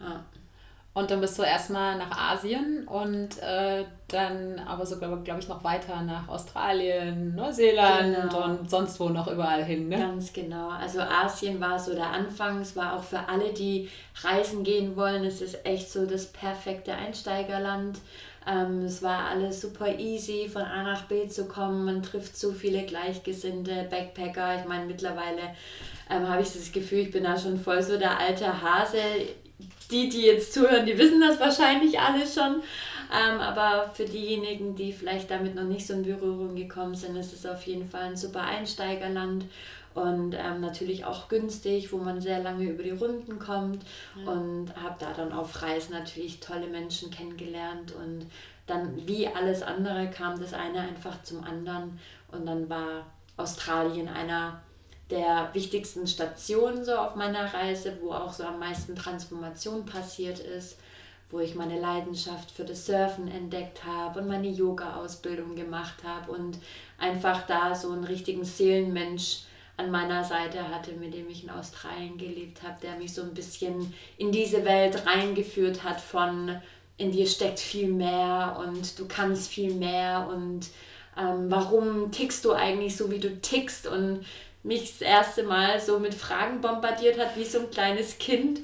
ja. 0.00 0.24
Und 0.92 1.12
dann 1.12 1.20
bist 1.20 1.38
du 1.38 1.42
erstmal 1.42 1.96
nach 1.98 2.32
Asien 2.32 2.86
und 2.88 3.38
äh, 3.40 3.84
dann 4.08 4.58
aber 4.58 4.84
sogar, 4.84 5.16
glaube 5.18 5.38
ich, 5.38 5.48
noch 5.48 5.62
weiter 5.62 6.02
nach 6.02 6.26
Australien, 6.28 7.36
Neuseeland 7.36 8.16
genau. 8.16 8.44
und 8.44 8.68
sonst 8.68 8.98
wo 8.98 9.08
noch 9.08 9.28
überall 9.28 9.64
hin. 9.64 9.88
Ne? 9.88 9.98
Ganz 9.98 10.32
genau. 10.32 10.68
Also 10.70 11.00
Asien 11.00 11.60
war 11.60 11.78
so 11.78 11.94
der 11.94 12.10
Anfang. 12.10 12.60
Es 12.60 12.74
war 12.74 12.96
auch 12.96 13.04
für 13.04 13.28
alle, 13.28 13.52
die 13.52 13.88
reisen 14.22 14.64
gehen 14.64 14.96
wollen, 14.96 15.24
es 15.24 15.40
ist 15.40 15.64
echt 15.64 15.90
so 15.92 16.06
das 16.06 16.26
perfekte 16.26 16.92
Einsteigerland. 16.92 17.98
Ähm, 18.46 18.82
es 18.82 19.00
war 19.02 19.26
alles 19.26 19.60
super 19.60 19.96
easy, 19.96 20.48
von 20.48 20.62
A 20.62 20.82
nach 20.82 21.02
B 21.04 21.28
zu 21.28 21.46
kommen. 21.46 21.84
Man 21.84 22.02
trifft 22.02 22.36
so 22.36 22.50
viele 22.50 22.82
Gleichgesinnte, 22.84 23.86
Backpacker. 23.88 24.58
Ich 24.58 24.66
meine, 24.66 24.86
mittlerweile 24.86 25.54
ähm, 26.10 26.28
habe 26.28 26.42
ich 26.42 26.52
das 26.52 26.72
Gefühl, 26.72 27.00
ich 27.00 27.10
bin 27.12 27.24
da 27.24 27.38
schon 27.38 27.58
voll 27.58 27.82
so 27.82 27.96
der 27.96 28.18
alte 28.18 28.60
Hase 28.60 28.98
die, 29.90 30.08
die 30.08 30.22
jetzt 30.22 30.52
zuhören, 30.52 30.86
die 30.86 30.98
wissen 30.98 31.20
das 31.20 31.40
wahrscheinlich 31.40 31.98
alle 31.98 32.26
schon. 32.26 32.62
Ähm, 33.12 33.40
aber 33.40 33.90
für 33.92 34.04
diejenigen, 34.04 34.76
die 34.76 34.92
vielleicht 34.92 35.30
damit 35.30 35.56
noch 35.56 35.64
nicht 35.64 35.86
so 35.86 35.94
in 35.94 36.04
Berührung 36.04 36.54
gekommen 36.54 36.94
sind, 36.94 37.16
ist 37.16 37.32
es 37.32 37.44
auf 37.44 37.66
jeden 37.66 37.88
Fall 37.88 38.02
ein 38.02 38.16
super 38.16 38.42
Einsteigerland 38.42 39.46
und 39.94 40.36
ähm, 40.38 40.60
natürlich 40.60 41.04
auch 41.04 41.28
günstig, 41.28 41.92
wo 41.92 41.98
man 41.98 42.20
sehr 42.20 42.40
lange 42.40 42.64
über 42.64 42.84
die 42.84 42.90
Runden 42.90 43.40
kommt 43.40 43.84
mhm. 44.14 44.28
und 44.28 44.76
habe 44.76 44.94
da 45.00 45.12
dann 45.12 45.32
auf 45.32 45.60
Reisen 45.62 45.92
natürlich 45.92 46.38
tolle 46.38 46.68
Menschen 46.68 47.10
kennengelernt 47.10 47.92
und 47.92 48.26
dann 48.68 49.06
wie 49.08 49.26
alles 49.26 49.62
andere 49.62 50.08
kam 50.08 50.38
das 50.38 50.54
eine 50.54 50.80
einfach 50.80 51.20
zum 51.24 51.42
anderen 51.42 51.98
und 52.30 52.46
dann 52.46 52.68
war 52.70 53.06
Australien 53.36 54.08
einer 54.08 54.62
der 55.10 55.50
wichtigsten 55.52 56.06
Stationen 56.06 56.84
so 56.84 56.94
auf 56.94 57.14
meiner 57.14 57.52
Reise, 57.52 57.98
wo 58.00 58.12
auch 58.12 58.32
so 58.32 58.44
am 58.44 58.58
meisten 58.58 58.94
Transformation 58.94 59.84
passiert 59.84 60.38
ist, 60.38 60.78
wo 61.30 61.40
ich 61.40 61.54
meine 61.54 61.80
Leidenschaft 61.80 62.50
für 62.50 62.64
das 62.64 62.86
Surfen 62.86 63.28
entdeckt 63.28 63.84
habe 63.84 64.20
und 64.20 64.28
meine 64.28 64.48
Yoga-Ausbildung 64.48 65.54
gemacht 65.54 66.02
habe 66.04 66.32
und 66.32 66.58
einfach 66.98 67.46
da 67.46 67.74
so 67.74 67.92
einen 67.92 68.04
richtigen 68.04 68.44
Seelenmensch 68.44 69.42
an 69.76 69.90
meiner 69.90 70.24
Seite 70.24 70.68
hatte, 70.68 70.92
mit 70.92 71.14
dem 71.14 71.28
ich 71.30 71.44
in 71.44 71.50
Australien 71.50 72.18
gelebt 72.18 72.62
habe, 72.62 72.76
der 72.82 72.96
mich 72.96 73.14
so 73.14 73.22
ein 73.22 73.34
bisschen 73.34 73.94
in 74.18 74.30
diese 74.30 74.64
Welt 74.64 75.06
reingeführt 75.06 75.84
hat 75.84 76.00
von 76.00 76.60
in 76.98 77.12
dir 77.12 77.26
steckt 77.26 77.58
viel 77.58 77.88
mehr 77.88 78.58
und 78.60 78.98
du 78.98 79.08
kannst 79.08 79.48
viel 79.48 79.72
mehr 79.72 80.28
und 80.30 80.66
ähm, 81.18 81.46
warum 81.48 82.10
tickst 82.12 82.44
du 82.44 82.52
eigentlich 82.52 82.96
so, 82.96 83.10
wie 83.10 83.18
du 83.18 83.40
tickst? 83.40 83.86
Und 83.86 84.24
mich 84.62 84.98
das 84.98 85.02
erste 85.02 85.42
Mal 85.42 85.80
so 85.80 85.98
mit 85.98 86.14
Fragen 86.14 86.60
bombardiert 86.60 87.18
hat, 87.18 87.36
wie 87.36 87.44
so 87.44 87.60
ein 87.60 87.70
kleines 87.70 88.18
Kind. 88.18 88.60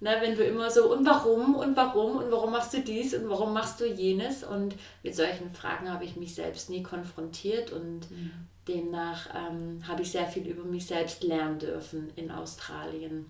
Ne, 0.00 0.16
wenn 0.20 0.36
du 0.36 0.44
immer 0.44 0.70
so, 0.70 0.92
und 0.92 1.04
warum, 1.04 1.56
und 1.56 1.76
warum, 1.76 2.18
und 2.18 2.30
warum 2.30 2.52
machst 2.52 2.72
du 2.72 2.80
dies, 2.80 3.14
und 3.14 3.28
warum 3.28 3.52
machst 3.52 3.80
du 3.80 3.84
jenes? 3.84 4.44
Und 4.44 4.76
mit 5.02 5.16
solchen 5.16 5.52
Fragen 5.52 5.92
habe 5.92 6.04
ich 6.04 6.14
mich 6.14 6.36
selbst 6.36 6.70
nie 6.70 6.84
konfrontiert 6.84 7.72
und 7.72 8.08
mhm. 8.08 8.30
demnach 8.68 9.28
ähm, 9.34 9.82
habe 9.88 10.02
ich 10.02 10.12
sehr 10.12 10.26
viel 10.26 10.46
über 10.46 10.62
mich 10.62 10.86
selbst 10.86 11.24
lernen 11.24 11.58
dürfen 11.58 12.12
in 12.14 12.30
Australien. 12.30 13.28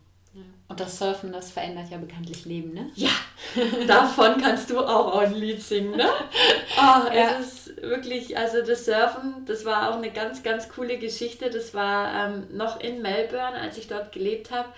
Und 0.68 0.80
das 0.80 0.98
Surfen, 0.98 1.32
das 1.32 1.50
verändert 1.50 1.90
ja 1.90 1.96
bekanntlich 1.96 2.44
Leben, 2.44 2.74
ne? 2.74 2.90
Ja, 2.94 3.08
davon 3.86 4.38
kannst 4.38 4.68
du 4.68 4.80
auch 4.80 5.16
ein 5.16 5.34
Lied 5.34 5.62
singen, 5.62 5.96
ne? 5.96 6.06
Oh, 6.76 7.10
ja. 7.14 7.38
es 7.40 7.68
ist 7.68 7.82
wirklich, 7.82 8.36
also 8.36 8.60
das 8.60 8.84
Surfen, 8.84 9.46
das 9.46 9.64
war 9.64 9.88
auch 9.88 9.96
eine 9.96 10.10
ganz, 10.10 10.42
ganz 10.42 10.68
coole 10.68 10.98
Geschichte. 10.98 11.48
Das 11.48 11.72
war 11.72 12.26
ähm, 12.26 12.48
noch 12.52 12.80
in 12.80 13.00
Melbourne, 13.00 13.58
als 13.58 13.78
ich 13.78 13.88
dort 13.88 14.12
gelebt 14.12 14.50
habe. 14.50 14.68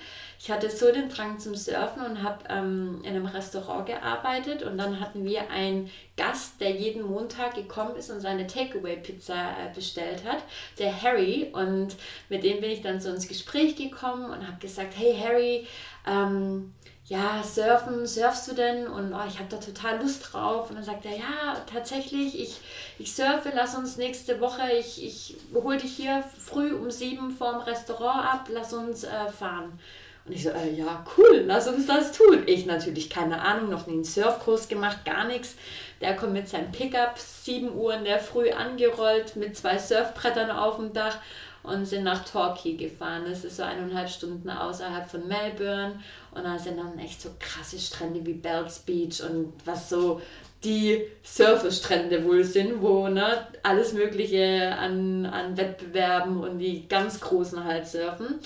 Ich 0.42 0.50
hatte 0.50 0.70
so 0.70 0.90
den 0.90 1.10
Drang 1.10 1.38
zum 1.38 1.54
Surfen 1.54 2.02
und 2.02 2.22
habe 2.22 2.44
ähm, 2.48 3.02
in 3.02 3.10
einem 3.10 3.26
Restaurant 3.26 3.84
gearbeitet 3.84 4.62
und 4.62 4.78
dann 4.78 4.98
hatten 4.98 5.22
wir 5.26 5.50
einen 5.50 5.90
Gast, 6.16 6.62
der 6.62 6.70
jeden 6.70 7.02
Montag 7.02 7.54
gekommen 7.54 7.94
ist 7.96 8.10
und 8.10 8.20
seine 8.20 8.46
Takeaway-Pizza 8.46 9.34
äh, 9.34 9.74
bestellt 9.74 10.24
hat, 10.24 10.38
der 10.78 11.02
Harry. 11.02 11.50
Und 11.52 11.94
mit 12.30 12.42
dem 12.42 12.62
bin 12.62 12.70
ich 12.70 12.80
dann 12.80 13.02
so 13.02 13.10
ins 13.10 13.28
Gespräch 13.28 13.76
gekommen 13.76 14.30
und 14.30 14.46
habe 14.46 14.56
gesagt, 14.58 14.94
hey 14.96 15.14
Harry, 15.14 15.66
ähm, 16.06 16.72
ja, 17.04 17.42
surfen, 17.42 18.06
surfst 18.06 18.48
du 18.48 18.54
denn? 18.54 18.86
Und 18.86 19.12
oh, 19.12 19.26
ich 19.28 19.38
habe 19.38 19.50
da 19.50 19.58
total 19.58 20.00
Lust 20.00 20.32
drauf. 20.32 20.70
Und 20.70 20.76
dann 20.76 20.84
sagt 20.84 21.04
er, 21.04 21.18
ja, 21.18 21.56
tatsächlich, 21.70 22.40
ich, 22.40 22.60
ich 22.98 23.14
surfe, 23.14 23.52
lass 23.54 23.74
uns 23.74 23.98
nächste 23.98 24.40
Woche, 24.40 24.72
ich, 24.72 25.04
ich 25.04 25.36
hole 25.52 25.76
dich 25.76 25.92
hier 25.92 26.24
früh 26.38 26.72
um 26.72 26.90
sieben 26.90 27.30
vorm 27.30 27.60
Restaurant 27.60 28.24
ab, 28.24 28.48
lass 28.50 28.72
uns 28.72 29.04
äh, 29.04 29.28
fahren. 29.28 29.78
Und 30.24 30.32
ich 30.32 30.42
so, 30.42 30.50
äh, 30.50 30.72
ja, 30.72 31.04
cool, 31.16 31.44
lass 31.46 31.68
uns 31.68 31.86
das 31.86 32.12
tun. 32.12 32.42
Ich 32.46 32.66
natürlich, 32.66 33.10
keine 33.10 33.40
Ahnung, 33.40 33.70
noch 33.70 33.86
nie 33.86 33.94
einen 33.94 34.04
Surfkurs 34.04 34.68
gemacht, 34.68 35.04
gar 35.04 35.24
nichts. 35.24 35.56
Der 36.00 36.16
kommt 36.16 36.32
mit 36.32 36.48
seinem 36.48 36.72
Pickup 36.72 37.18
7 37.18 37.74
Uhr 37.74 37.94
in 37.94 38.04
der 38.04 38.18
Früh 38.18 38.50
angerollt, 38.50 39.36
mit 39.36 39.56
zwei 39.56 39.78
Surfbrettern 39.78 40.50
auf 40.50 40.76
dem 40.76 40.92
Dach 40.92 41.18
und 41.62 41.84
sind 41.84 42.04
nach 42.04 42.24
Torquay 42.24 42.74
gefahren. 42.74 43.24
Das 43.28 43.44
ist 43.44 43.56
so 43.56 43.62
eineinhalb 43.62 44.08
Stunden 44.08 44.48
außerhalb 44.48 45.08
von 45.08 45.28
Melbourne. 45.28 46.00
Und 46.32 46.44
da 46.44 46.58
sind 46.58 46.78
dann 46.78 46.98
echt 46.98 47.20
so 47.20 47.30
krasse 47.38 47.78
Strände 47.78 48.24
wie 48.24 48.34
Bells 48.34 48.80
Beach 48.80 49.22
und 49.22 49.52
was 49.64 49.90
so 49.90 50.20
die 50.64 51.02
Surferstrände 51.22 52.24
wohl 52.24 52.44
sind, 52.44 52.82
wo 52.82 53.08
ne, 53.08 53.46
alles 53.62 53.92
Mögliche 53.92 54.74
an, 54.78 55.26
an 55.26 55.56
Wettbewerben 55.56 56.42
und 56.42 56.58
die 56.58 56.86
ganz 56.86 57.20
Großen 57.20 57.64
halt 57.64 57.86
surfen. 57.86 58.40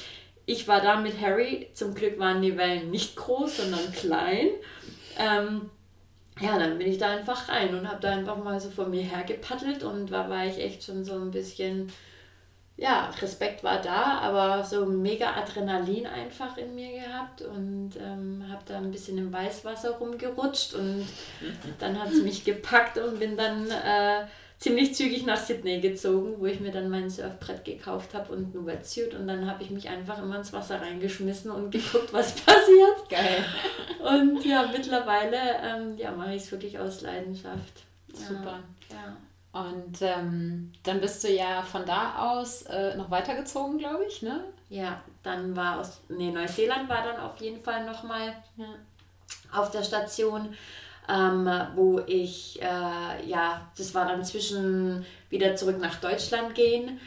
Ich 0.46 0.68
war 0.68 0.80
da 0.80 1.00
mit 1.00 1.20
Harry, 1.20 1.68
zum 1.74 1.94
Glück 1.94 2.18
waren 2.18 2.42
die 2.42 2.56
Wellen 2.56 2.90
nicht 2.90 3.16
groß, 3.16 3.58
sondern 3.58 3.92
klein. 3.92 4.48
Ähm, 5.18 5.70
ja, 6.40 6.58
dann 6.58 6.78
bin 6.78 6.88
ich 6.88 6.98
da 6.98 7.10
einfach 7.10 7.48
rein 7.48 7.74
und 7.74 7.88
habe 7.88 8.00
da 8.00 8.10
einfach 8.10 8.36
mal 8.36 8.60
so 8.60 8.68
vor 8.68 8.86
mir 8.86 9.02
her 9.02 9.22
gepaddelt 9.24 9.82
und 9.84 10.10
da 10.10 10.28
war 10.28 10.44
ich 10.44 10.58
echt 10.58 10.82
schon 10.82 11.04
so 11.04 11.14
ein 11.14 11.30
bisschen 11.30 11.92
ja, 12.76 13.10
Respekt 13.22 13.62
war 13.62 13.80
da, 13.80 14.18
aber 14.18 14.64
so 14.64 14.84
mega 14.84 15.34
Adrenalin 15.34 16.06
einfach 16.06 16.56
in 16.56 16.74
mir 16.74 17.00
gehabt 17.00 17.42
und 17.42 17.92
ähm, 18.00 18.44
habe 18.50 18.62
da 18.66 18.78
ein 18.78 18.90
bisschen 18.90 19.16
im 19.16 19.32
Weißwasser 19.32 19.92
rumgerutscht 19.92 20.74
und 20.74 21.06
dann 21.78 22.00
hat 22.00 22.10
es 22.10 22.22
mich 22.22 22.44
gepackt 22.44 22.98
und 22.98 23.20
bin 23.20 23.36
dann 23.36 23.70
äh, 23.70 24.26
ziemlich 24.58 24.94
zügig 24.94 25.26
nach 25.26 25.38
Sydney 25.38 25.80
gezogen, 25.80 26.37
wo 26.38 26.46
ich 26.46 26.61
mir 26.61 26.73
dann 26.73 26.88
mein 26.88 27.11
Surfbrett 27.11 27.64
gekauft 27.64 28.14
habe 28.14 28.32
und 28.32 28.54
ein 28.54 28.66
Wetsuit 28.66 29.14
und 29.14 29.26
dann 29.26 29.50
habe 29.50 29.62
ich 29.62 29.70
mich 29.70 29.88
einfach 29.88 30.23
immer 30.23 30.37
ins 30.37 30.52
Wasser 30.52 30.80
reingeschmissen 30.80 31.50
und 31.50 31.70
geguckt, 31.70 32.12
was 32.12 32.32
passiert. 32.40 33.08
Geil. 33.08 33.44
Und 34.00 34.44
ja, 34.44 34.68
mittlerweile 34.73 35.37
ähm, 35.62 35.96
ja, 35.99 36.12
mache 36.12 36.34
ich 36.34 36.42
es 36.42 36.52
wirklich 36.52 36.78
aus 36.78 37.02
Leidenschaft. 37.02 37.84
Super. 38.12 38.61
Ja. 38.90 39.16
Und 39.54 40.02
ähm, 40.02 40.73
dann 40.82 41.00
bist 41.00 41.23
du 41.23 41.28
ja 41.28 41.62
von 41.62 41.87
da 41.87 42.32
aus 42.32 42.62
äh, 42.62 42.96
noch 42.96 43.11
weitergezogen, 43.11 43.78
glaube 43.78 44.04
ich, 44.08 44.23
ne? 44.23 44.44
Ja, 44.68 45.00
dann 45.23 45.54
war 45.54 45.78
aus, 45.78 46.00
nee, 46.08 46.32
Neuseeland 46.32 46.88
war 46.88 47.04
dann 47.04 47.20
auf 47.20 47.37
jeden 47.40 47.62
Fall 47.62 47.84
nochmal 47.84 48.34
ja. 48.56 48.66
auf 49.52 49.70
der 49.70 49.84
Station, 49.84 50.56
ähm, 51.08 51.50
wo 51.75 52.00
ich, 52.06 52.61
äh, 52.62 53.26
ja, 53.26 53.70
das 53.76 53.94
war 53.94 54.06
dann 54.06 54.25
zwischen 54.25 55.04
wieder 55.30 55.56
zurück 55.56 55.78
nach 55.78 55.96
Deutschland 55.96 56.54
gehen, 56.54 57.00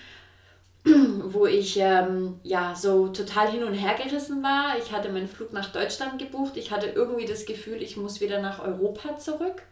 wo 0.85 1.45
ich 1.45 1.77
ähm, 1.79 2.39
ja 2.43 2.75
so 2.75 3.07
total 3.07 3.51
hin 3.51 3.63
und 3.63 3.73
her 3.73 3.95
gerissen 3.95 4.43
war. 4.43 4.77
Ich 4.77 4.91
hatte 4.91 5.09
meinen 5.09 5.27
Flug 5.27 5.51
nach 5.51 5.71
Deutschland 5.71 6.19
gebucht. 6.19 6.57
Ich 6.57 6.71
hatte 6.71 6.87
irgendwie 6.87 7.25
das 7.25 7.45
Gefühl, 7.45 7.81
ich 7.81 7.97
muss 7.97 8.21
wieder 8.21 8.41
nach 8.41 8.59
Europa 8.59 9.17
zurück. 9.17 9.63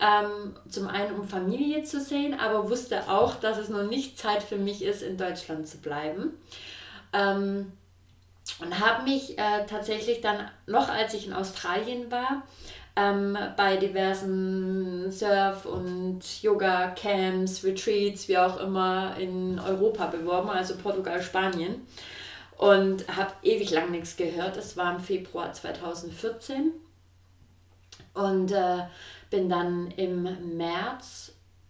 Ähm, 0.00 0.54
zum 0.68 0.86
einen, 0.86 1.18
um 1.18 1.28
Familie 1.28 1.82
zu 1.82 2.00
sehen, 2.00 2.38
aber 2.38 2.70
wusste 2.70 3.08
auch, 3.08 3.34
dass 3.34 3.58
es 3.58 3.68
noch 3.68 3.82
nicht 3.82 4.16
Zeit 4.16 4.44
für 4.44 4.56
mich 4.56 4.82
ist, 4.82 5.02
in 5.02 5.16
Deutschland 5.16 5.66
zu 5.66 5.78
bleiben. 5.78 6.34
Ähm, 7.12 7.72
und 8.60 8.78
habe 8.80 9.02
mich 9.02 9.38
äh, 9.38 9.66
tatsächlich 9.66 10.20
dann, 10.20 10.50
noch 10.66 10.88
als 10.88 11.14
ich 11.14 11.26
in 11.26 11.32
Australien 11.32 12.10
war, 12.10 12.42
ähm, 12.98 13.38
bei 13.56 13.76
diversen 13.76 15.10
Surf- 15.12 15.66
und 15.66 16.20
Yoga-Camps, 16.42 17.62
Retreats, 17.64 18.28
wie 18.28 18.38
auch 18.38 18.58
immer, 18.60 19.16
in 19.18 19.58
Europa 19.60 20.06
beworben, 20.06 20.50
also 20.50 20.76
Portugal, 20.76 21.22
Spanien. 21.22 21.86
Und 22.56 23.06
habe 23.14 23.32
ewig 23.42 23.70
lang 23.70 23.92
nichts 23.92 24.16
gehört. 24.16 24.56
Es 24.56 24.76
war 24.76 24.96
im 24.96 25.00
Februar 25.00 25.52
2014. 25.52 26.72
Und 28.14 28.50
äh, 28.50 28.78
bin 29.30 29.48
dann 29.48 29.92
im 29.92 30.56
März, 30.56 31.27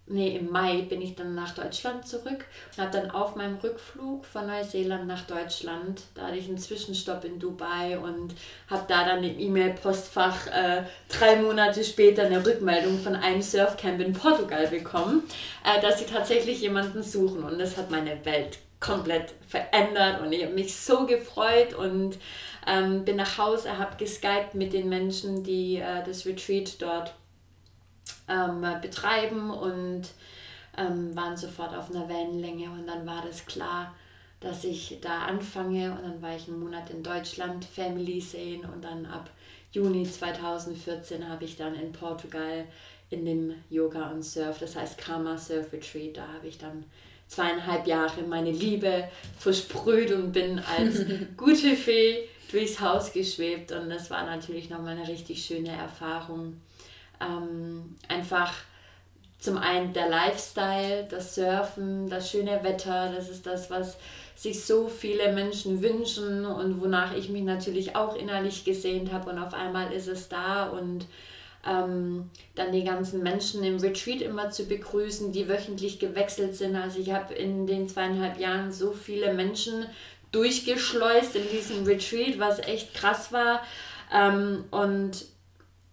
nee, 0.08 0.36
im 0.36 0.50
Mai 0.50 0.82
bin 0.82 1.02
ich 1.02 1.14
dann 1.14 1.34
nach 1.34 1.54
Deutschland 1.54 2.06
zurück 2.06 2.44
und 2.76 2.82
habe 2.82 2.90
dann 2.96 3.10
auf 3.10 3.36
meinem 3.36 3.56
Rückflug 3.56 4.24
von 4.24 4.46
Neuseeland 4.46 5.06
nach 5.06 5.26
Deutschland, 5.26 6.02
da 6.14 6.26
hatte 6.26 6.36
ich 6.36 6.48
einen 6.48 6.58
Zwischenstopp 6.58 7.24
in 7.24 7.38
Dubai 7.38 7.98
und 7.98 8.34
habe 8.68 8.84
da 8.88 9.04
dann 9.04 9.22
im 9.24 9.38
E-Mail-Postfach 9.38 10.46
äh, 10.48 10.82
drei 11.08 11.36
Monate 11.36 11.84
später 11.84 12.24
eine 12.24 12.44
Rückmeldung 12.44 12.98
von 12.98 13.14
einem 13.16 13.42
Surfcamp 13.42 14.00
in 14.00 14.12
Portugal 14.12 14.66
bekommen, 14.68 15.22
äh, 15.64 15.80
dass 15.80 15.98
sie 15.98 16.06
tatsächlich 16.06 16.60
jemanden 16.60 17.02
suchen 17.02 17.44
und 17.44 17.58
das 17.58 17.76
hat 17.76 17.90
meine 17.90 18.24
Welt 18.24 18.58
komplett 18.80 19.34
verändert 19.46 20.20
und 20.20 20.32
ich 20.32 20.44
habe 20.44 20.54
mich 20.54 20.74
so 20.76 21.06
gefreut 21.06 21.74
und 21.74 22.16
ähm, 22.66 23.04
bin 23.04 23.16
nach 23.16 23.38
Hause, 23.38 23.78
habe 23.78 23.96
geskypt 23.96 24.54
mit 24.54 24.72
den 24.72 24.88
Menschen, 24.88 25.42
die 25.42 25.76
äh, 25.76 26.04
das 26.04 26.26
Retreat 26.26 26.80
dort 26.80 27.14
ähm, 28.28 28.64
betreiben 28.80 29.50
und 29.50 30.02
ähm, 30.76 31.14
waren 31.16 31.36
sofort 31.36 31.74
auf 31.74 31.90
einer 31.90 32.08
Wellenlänge. 32.08 32.70
Und 32.70 32.86
dann 32.86 33.06
war 33.06 33.22
das 33.26 33.46
klar, 33.46 33.94
dass 34.40 34.64
ich 34.64 34.98
da 35.00 35.22
anfange. 35.22 35.92
Und 35.92 36.02
dann 36.02 36.22
war 36.22 36.36
ich 36.36 36.48
einen 36.48 36.60
Monat 36.60 36.90
in 36.90 37.02
Deutschland, 37.02 37.64
Family 37.64 38.20
sehen. 38.20 38.64
Und 38.64 38.84
dann 38.84 39.06
ab 39.06 39.30
Juni 39.72 40.04
2014 40.04 41.28
habe 41.28 41.44
ich 41.44 41.56
dann 41.56 41.74
in 41.74 41.92
Portugal 41.92 42.64
in 43.10 43.24
dem 43.24 43.54
Yoga 43.70 44.10
und 44.10 44.22
Surf, 44.22 44.58
das 44.58 44.76
heißt 44.76 44.98
Karma 44.98 45.38
Surf 45.38 45.72
Retreat, 45.72 46.16
da 46.16 46.28
habe 46.28 46.46
ich 46.46 46.58
dann 46.58 46.84
zweieinhalb 47.26 47.86
Jahre 47.86 48.22
meine 48.22 48.50
Liebe 48.50 49.08
versprüht 49.38 50.12
und 50.12 50.32
bin 50.32 50.58
als 50.58 51.04
gute 51.36 51.76
Fee 51.76 52.28
durchs 52.50 52.80
Haus 52.80 53.12
geschwebt. 53.12 53.72
Und 53.72 53.90
das 53.90 54.10
war 54.10 54.24
natürlich 54.24 54.70
nochmal 54.70 54.96
eine 54.96 55.08
richtig 55.08 55.44
schöne 55.44 55.70
Erfahrung 55.70 56.60
ähm, 57.20 57.96
einfach 58.08 58.52
zum 59.38 59.56
einen 59.56 59.92
der 59.92 60.08
Lifestyle, 60.08 61.06
das 61.08 61.34
Surfen, 61.34 62.08
das 62.08 62.30
schöne 62.30 62.62
Wetter, 62.62 63.12
das 63.14 63.28
ist 63.28 63.46
das, 63.46 63.70
was 63.70 63.96
sich 64.34 64.64
so 64.64 64.88
viele 64.88 65.32
Menschen 65.32 65.82
wünschen 65.82 66.44
und 66.44 66.80
wonach 66.80 67.14
ich 67.14 67.28
mich 67.28 67.42
natürlich 67.42 67.96
auch 67.96 68.16
innerlich 68.16 68.64
gesehnt 68.64 69.12
habe 69.12 69.30
und 69.30 69.38
auf 69.38 69.54
einmal 69.54 69.92
ist 69.92 70.08
es 70.08 70.28
da 70.28 70.68
und 70.68 71.06
ähm, 71.66 72.30
dann 72.54 72.72
die 72.72 72.84
ganzen 72.84 73.22
Menschen 73.22 73.62
im 73.64 73.78
Retreat 73.78 74.22
immer 74.22 74.50
zu 74.50 74.66
begrüßen, 74.66 75.32
die 75.32 75.48
wöchentlich 75.48 75.98
gewechselt 75.98 76.56
sind. 76.56 76.76
Also 76.76 77.00
ich 77.00 77.10
habe 77.12 77.34
in 77.34 77.66
den 77.66 77.88
zweieinhalb 77.88 78.38
Jahren 78.38 78.72
so 78.72 78.92
viele 78.92 79.34
Menschen 79.34 79.86
durchgeschleust 80.32 81.34
in 81.36 81.48
diesem 81.50 81.84
Retreat, 81.84 82.38
was 82.38 82.60
echt 82.60 82.94
krass 82.94 83.32
war. 83.32 83.62
Ähm, 84.12 84.64
und 84.70 85.24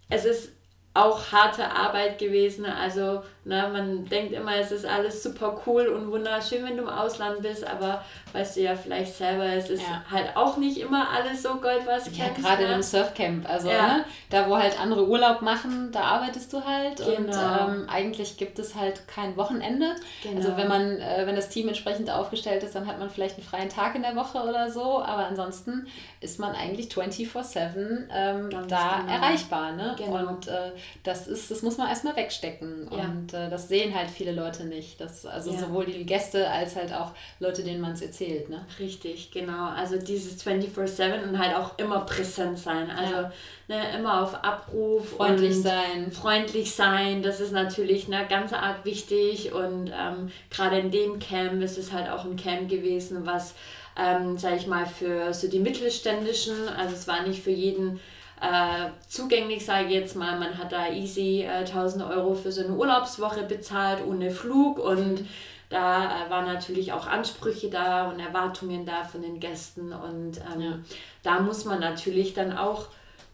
es 0.08 0.24
ist 0.24 0.50
auch 0.96 1.32
harte 1.32 1.70
Arbeit 1.70 2.18
gewesen. 2.18 2.66
Also 2.66 3.22
ne, 3.46 3.68
man 3.72 4.04
denkt 4.06 4.32
immer, 4.32 4.56
es 4.56 4.72
ist 4.72 4.84
alles 4.84 5.22
super 5.22 5.60
cool 5.66 5.86
und 5.86 6.10
wunderschön, 6.10 6.64
wenn 6.64 6.76
du 6.76 6.82
im 6.82 6.88
Ausland 6.88 7.42
bist, 7.42 7.64
aber 7.66 8.04
weißt 8.32 8.56
du 8.56 8.60
ja 8.62 8.74
vielleicht 8.74 9.14
selber, 9.14 9.44
es 9.44 9.70
ist 9.70 9.82
ja. 9.82 10.02
halt 10.10 10.36
auch 10.36 10.56
nicht 10.56 10.78
immer 10.78 11.08
alles 11.10 11.42
so 11.42 11.54
Gold, 11.54 11.86
was 11.86 12.14
Ja, 12.16 12.28
gerade 12.28 12.64
ne? 12.64 12.74
im 12.74 12.82
Surfcamp. 12.82 13.48
Also 13.48 13.70
ja. 13.70 13.98
ne, 13.98 14.04
da, 14.30 14.48
wo 14.48 14.58
halt 14.58 14.78
andere 14.80 15.06
Urlaub 15.06 15.42
machen, 15.42 15.90
da 15.92 16.00
arbeitest 16.02 16.52
du 16.52 16.64
halt. 16.64 16.96
Genau. 16.96 17.14
Und 17.16 17.30
ähm, 17.30 17.86
eigentlich 17.88 18.36
gibt 18.36 18.58
es 18.58 18.74
halt 18.74 19.06
kein 19.06 19.36
Wochenende. 19.36 19.94
Genau. 20.22 20.36
Also 20.36 20.56
wenn 20.56 20.68
man, 20.68 21.00
äh, 21.00 21.22
wenn 21.26 21.36
das 21.36 21.48
Team 21.48 21.68
entsprechend 21.68 22.10
aufgestellt 22.10 22.64
ist, 22.64 22.74
dann 22.74 22.86
hat 22.86 22.98
man 22.98 23.10
vielleicht 23.10 23.36
einen 23.36 23.46
freien 23.46 23.68
Tag 23.68 23.94
in 23.94 24.02
der 24.02 24.16
Woche 24.16 24.38
oder 24.38 24.70
so. 24.70 25.02
Aber 25.02 25.26
ansonsten 25.26 25.86
ist 26.20 26.40
man 26.40 26.54
eigentlich 26.54 26.88
24-7 26.88 28.08
ähm, 28.10 28.50
da 28.50 29.00
genau. 29.00 29.12
erreichbar. 29.12 29.72
Ne? 29.72 29.94
Genau. 29.96 30.28
Und 30.28 30.48
äh, 30.48 30.72
das 31.04 31.28
ist, 31.28 31.50
das 31.50 31.62
muss 31.62 31.78
man 31.78 31.88
erstmal 31.88 32.16
wegstecken. 32.16 32.88
Ja. 32.90 33.04
Und 33.04 33.35
äh, 33.36 33.50
das 33.50 33.68
sehen 33.68 33.94
halt 33.94 34.10
viele 34.10 34.32
Leute 34.32 34.64
nicht. 34.64 35.00
Das, 35.00 35.26
also 35.26 35.52
ja. 35.52 35.58
sowohl 35.58 35.86
die 35.86 36.04
Gäste 36.04 36.50
als 36.50 36.74
halt 36.74 36.92
auch 36.92 37.12
Leute, 37.38 37.62
denen 37.62 37.80
man 37.80 37.92
es 37.92 38.02
erzählt. 38.02 38.48
Ne? 38.48 38.64
Richtig, 38.78 39.30
genau. 39.30 39.68
Also 39.68 39.98
dieses 39.98 40.44
24-7 40.44 41.28
und 41.28 41.38
halt 41.38 41.54
auch 41.54 41.78
immer 41.78 42.00
präsent 42.00 42.58
sein. 42.58 42.90
Also 42.90 43.14
ja. 43.14 43.32
ne, 43.68 43.98
immer 43.98 44.22
auf 44.22 44.34
Abruf. 44.42 45.10
Freundlich 45.10 45.60
sein. 45.60 46.10
Freundlich 46.10 46.74
sein, 46.74 47.22
das 47.22 47.40
ist 47.40 47.52
natürlich 47.52 48.06
eine 48.06 48.26
ganz 48.26 48.52
arg 48.52 48.84
wichtig. 48.84 49.52
Und 49.52 49.92
ähm, 49.96 50.30
gerade 50.50 50.78
in 50.78 50.90
dem 50.90 51.18
Camp 51.18 51.62
ist 51.62 51.78
es 51.78 51.92
halt 51.92 52.08
auch 52.08 52.24
ein 52.24 52.36
Camp 52.36 52.68
gewesen, 52.68 53.26
was, 53.26 53.54
ähm, 53.98 54.38
sag 54.38 54.56
ich 54.56 54.66
mal, 54.66 54.86
für 54.86 55.32
so 55.34 55.48
die 55.48 55.60
Mittelständischen, 55.60 56.68
also 56.76 56.94
es 56.94 57.06
war 57.06 57.22
nicht 57.22 57.42
für 57.42 57.50
jeden 57.50 58.00
äh, 58.40 58.90
zugänglich, 59.08 59.64
sage 59.64 59.86
ich 59.86 59.92
jetzt 59.92 60.16
mal. 60.16 60.38
Man 60.38 60.58
hat 60.58 60.72
da 60.72 60.90
easy 60.90 61.42
äh, 61.42 61.64
1000 61.64 62.04
Euro 62.04 62.34
für 62.34 62.52
so 62.52 62.62
eine 62.62 62.74
Urlaubswoche 62.74 63.44
bezahlt 63.44 64.06
ohne 64.06 64.30
Flug 64.30 64.78
und 64.78 65.26
da 65.68 66.04
äh, 66.04 66.30
waren 66.30 66.46
natürlich 66.46 66.92
auch 66.92 67.06
Ansprüche 67.06 67.70
da 67.70 68.08
und 68.08 68.20
Erwartungen 68.20 68.86
da 68.86 69.04
von 69.04 69.22
den 69.22 69.40
Gästen 69.40 69.92
und 69.92 70.38
ähm, 70.54 70.60
ja. 70.60 70.78
da 71.22 71.40
muss 71.40 71.64
man 71.64 71.80
natürlich 71.80 72.34
dann 72.34 72.56
auch 72.56 72.86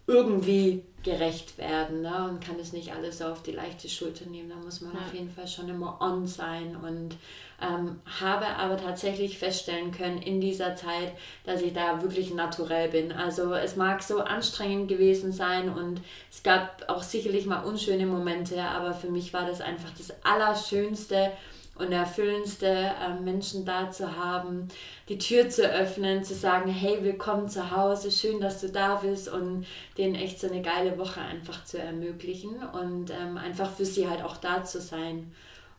irgendwie 0.07 0.85
gerecht 1.03 1.59
werden 1.59 2.03
ne? 2.03 2.29
und 2.29 2.45
kann 2.45 2.59
es 2.61 2.73
nicht 2.73 2.93
alles 2.93 3.19
so 3.19 3.25
auf 3.25 3.43
die 3.43 3.53
leichte 3.53 3.89
Schulter 3.89 4.27
nehmen. 4.27 4.49
Da 4.49 4.57
muss 4.57 4.81
man 4.81 4.95
ja. 4.95 5.01
auf 5.01 5.13
jeden 5.13 5.31
Fall 5.31 5.49
schon 5.49 5.69
immer 5.69 6.01
on 6.01 6.27
sein 6.27 6.77
und 6.77 7.17
ähm, 7.61 8.01
habe 8.21 8.47
aber 8.47 8.77
tatsächlich 8.77 9.39
feststellen 9.39 9.91
können 9.91 10.19
in 10.19 10.41
dieser 10.41 10.77
Zeit, 10.77 11.13
dass 11.45 11.61
ich 11.61 11.73
da 11.73 12.03
wirklich 12.03 12.33
naturell 12.35 12.89
bin. 12.89 13.13
Also 13.13 13.53
es 13.55 13.77
mag 13.77 14.03
so 14.03 14.21
anstrengend 14.21 14.89
gewesen 14.89 15.33
sein 15.33 15.69
und 15.69 16.01
es 16.31 16.43
gab 16.43 16.85
auch 16.89 17.03
sicherlich 17.03 17.47
mal 17.47 17.65
unschöne 17.65 18.07
Momente, 18.07 18.63
aber 18.63 18.95
für 18.95 19.11
mich 19.11 19.33
war 19.33 19.47
das 19.47 19.61
einfach 19.61 19.91
das 19.97 20.13
Allerschönste 20.25 21.33
und 21.83 21.93
erfüllendste, 21.93 22.67
äh, 22.67 23.21
Menschen 23.21 23.65
da 23.65 23.91
zu 23.91 24.17
haben, 24.17 24.69
die 25.09 25.19
Tür 25.19 25.49
zu 25.49 25.69
öffnen, 25.69 26.23
zu 26.23 26.35
sagen, 26.35 26.71
hey, 26.71 27.03
willkommen 27.03 27.49
zu 27.49 27.71
Hause, 27.71 28.11
schön, 28.11 28.41
dass 28.41 28.61
du 28.61 28.69
da 28.69 28.97
bist 28.97 29.29
und 29.29 29.67
denen 29.99 30.15
echt 30.15 30.41
so 30.41 30.47
eine 30.47 30.63
geile 30.63 30.97
Woche 30.97 31.21
einfach 31.21 31.65
zu 31.65 31.79
ermöglichen 31.79 32.63
und 32.73 33.11
ähm, 33.11 33.37
einfach 33.37 33.71
für 33.71 33.85
sie 33.85 34.09
halt 34.09 34.23
auch 34.23 34.37
da 34.37 34.65
zu 34.65 34.81
sein. 34.81 35.33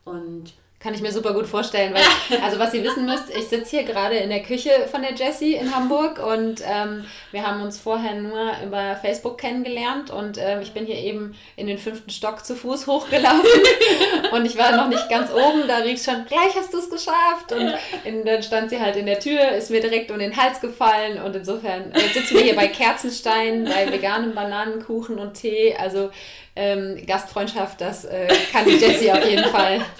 Und 0.04 0.52
kann 0.84 0.92
ich 0.92 1.00
mir 1.00 1.12
super 1.12 1.32
gut 1.32 1.46
vorstellen, 1.46 1.94
weil, 1.94 2.40
also 2.42 2.58
was 2.58 2.74
ihr 2.74 2.84
wissen 2.84 3.06
müsst, 3.06 3.30
ich 3.30 3.48
sitze 3.48 3.70
hier 3.70 3.84
gerade 3.84 4.16
in 4.16 4.28
der 4.28 4.42
Küche 4.42 4.70
von 4.90 5.00
der 5.00 5.14
Jessie 5.14 5.54
in 5.54 5.74
Hamburg 5.74 6.22
und 6.22 6.62
ähm, 6.62 7.06
wir 7.32 7.46
haben 7.46 7.62
uns 7.62 7.80
vorher 7.80 8.14
nur 8.16 8.52
über 8.62 8.94
Facebook 8.96 9.38
kennengelernt 9.38 10.10
und 10.10 10.36
äh, 10.36 10.60
ich 10.60 10.74
bin 10.74 10.84
hier 10.84 10.98
eben 10.98 11.34
in 11.56 11.68
den 11.68 11.78
fünften 11.78 12.10
Stock 12.10 12.44
zu 12.44 12.54
Fuß 12.54 12.86
hochgelaufen 12.86 13.62
und 14.32 14.44
ich 14.44 14.58
war 14.58 14.76
noch 14.76 14.88
nicht 14.88 15.08
ganz 15.08 15.30
oben, 15.32 15.66
da 15.66 15.78
rief 15.78 16.04
schon, 16.04 16.26
gleich 16.26 16.54
hast 16.54 16.74
du 16.74 16.78
es 16.78 16.90
geschafft 16.90 17.52
und 17.52 17.72
in, 18.04 18.22
dann 18.26 18.42
stand 18.42 18.68
sie 18.68 18.78
halt 18.78 18.96
in 18.96 19.06
der 19.06 19.20
Tür, 19.20 19.52
ist 19.52 19.70
mir 19.70 19.80
direkt 19.80 20.10
um 20.10 20.18
den 20.18 20.36
Hals 20.36 20.60
gefallen 20.60 21.18
und 21.22 21.34
insofern, 21.34 21.92
jetzt 21.94 22.12
sitzen 22.12 22.34
wir 22.34 22.42
hier 22.42 22.56
bei 22.56 22.68
Kerzenstein, 22.68 23.64
bei 23.64 23.90
veganem 23.90 24.34
Bananenkuchen 24.34 25.18
und 25.18 25.32
Tee, 25.32 25.74
also 25.78 26.10
ähm, 26.56 27.04
Gastfreundschaft, 27.06 27.80
das 27.80 28.04
äh, 28.04 28.28
kann 28.52 28.64
die 28.64 28.76
Jessie 28.76 29.10
auf 29.12 29.24
jeden 29.24 29.44
Fall. 29.44 29.84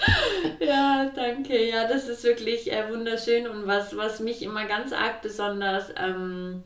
Ja, 0.59 1.11
danke. 1.13 1.67
Ja, 1.67 1.87
das 1.87 2.07
ist 2.07 2.23
wirklich 2.23 2.71
äh, 2.71 2.89
wunderschön 2.89 3.47
und 3.47 3.67
was, 3.67 3.97
was 3.97 4.19
mich 4.19 4.41
immer 4.41 4.65
ganz 4.65 4.93
arg 4.93 5.21
besonders 5.21 5.89
ähm, 5.97 6.63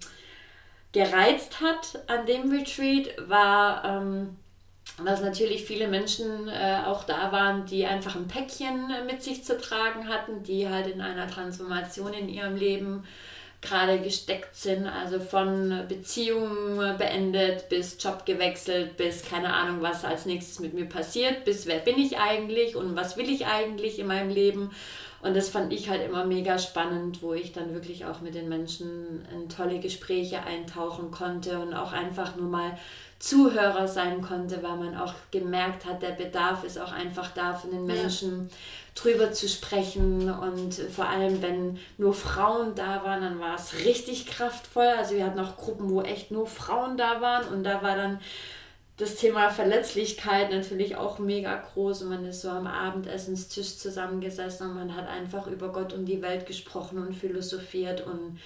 gereizt 0.91 1.61
hat 1.61 2.03
an 2.07 2.25
dem 2.25 2.51
Retreat 2.51 3.09
war, 3.27 3.83
ähm, 3.85 4.37
dass 5.05 5.21
natürlich 5.21 5.65
viele 5.65 5.87
Menschen 5.87 6.49
äh, 6.49 6.81
auch 6.85 7.03
da 7.03 7.31
waren, 7.31 7.65
die 7.65 7.85
einfach 7.85 8.15
ein 8.15 8.27
Päckchen 8.27 8.91
mit 9.07 9.23
sich 9.23 9.43
zu 9.43 9.57
tragen 9.57 10.07
hatten, 10.07 10.43
die 10.43 10.69
halt 10.69 10.87
in 10.87 11.01
einer 11.01 11.27
Transformation 11.27 12.13
in 12.13 12.29
ihrem 12.29 12.55
Leben 12.55 13.05
gerade 13.61 13.99
gesteckt 13.99 14.55
sind, 14.55 14.87
also 14.87 15.19
von 15.19 15.83
Beziehungen 15.89 16.97
beendet 16.97 17.67
bis 17.67 17.97
Job 18.01 18.25
gewechselt, 18.25 18.95
bis 18.95 19.23
keine 19.23 19.53
Ahnung, 19.53 19.81
was 19.81 20.05
als 20.05 20.25
nächstes 20.25 20.59
mit 20.59 20.73
mir 20.73 20.85
passiert, 20.85 21.43
bis 21.43 21.65
wer 21.65 21.79
bin 21.79 21.97
ich 21.97 22.17
eigentlich 22.17 22.75
und 22.75 22.95
was 22.95 23.17
will 23.17 23.29
ich 23.29 23.47
eigentlich 23.47 23.99
in 23.99 24.07
meinem 24.07 24.29
Leben. 24.29 24.71
Und 25.21 25.35
das 25.35 25.49
fand 25.49 25.73
ich 25.73 25.89
halt 25.89 26.07
immer 26.07 26.23
mega 26.23 26.57
spannend, 26.57 27.21
wo 27.21 27.33
ich 27.33 27.51
dann 27.51 27.73
wirklich 27.73 28.05
auch 28.05 28.21
mit 28.21 28.35
den 28.35 28.47
Menschen 28.47 29.25
in 29.33 29.49
tolle 29.49 29.79
Gespräche 29.79 30.41
eintauchen 30.43 31.11
konnte 31.11 31.59
und 31.59 31.73
auch 31.73 31.91
einfach 31.91 32.37
nur 32.37 32.49
mal 32.49 32.77
Zuhörer 33.19 33.89
sein 33.89 34.21
konnte, 34.21 34.63
weil 34.63 34.77
man 34.77 34.95
auch 34.95 35.13
gemerkt 35.31 35.85
hat, 35.85 36.01
der 36.01 36.11
Bedarf 36.11 36.63
ist 36.63 36.79
auch 36.79 36.93
einfach 36.93 37.31
da 37.33 37.53
von 37.53 37.71
den 37.71 37.85
Menschen. 37.85 38.47
Ja 38.49 38.55
drüber 39.01 39.31
zu 39.31 39.47
sprechen 39.47 40.29
und 40.29 40.73
vor 40.73 41.07
allem, 41.07 41.41
wenn 41.41 41.79
nur 41.97 42.13
Frauen 42.13 42.75
da 42.75 43.03
waren, 43.03 43.21
dann 43.21 43.39
war 43.39 43.55
es 43.55 43.85
richtig 43.85 44.27
kraftvoll. 44.27 44.87
Also 44.97 45.15
wir 45.15 45.25
hatten 45.25 45.39
auch 45.39 45.57
Gruppen, 45.57 45.89
wo 45.89 46.01
echt 46.01 46.31
nur 46.31 46.47
Frauen 46.47 46.97
da 46.97 47.21
waren 47.21 47.47
und 47.53 47.63
da 47.63 47.81
war 47.81 47.95
dann 47.95 48.19
das 48.99 49.15
Thema 49.15 49.49
Verletzlichkeit 49.49 50.51
natürlich 50.51 50.97
auch 50.97 51.19
mega 51.19 51.55
groß 51.55 52.01
und 52.01 52.09
man 52.09 52.25
ist 52.25 52.41
so 52.41 52.49
am 52.49 52.67
Abendessenstisch 52.67 53.77
zusammengesessen 53.77 54.69
und 54.69 54.75
man 54.75 54.93
hat 54.93 55.07
einfach 55.07 55.47
über 55.47 55.71
Gott 55.71 55.93
und 55.93 56.05
die 56.05 56.21
Welt 56.21 56.45
gesprochen 56.45 56.97
und 56.97 57.13
philosophiert 57.13 58.05
und 58.05 58.37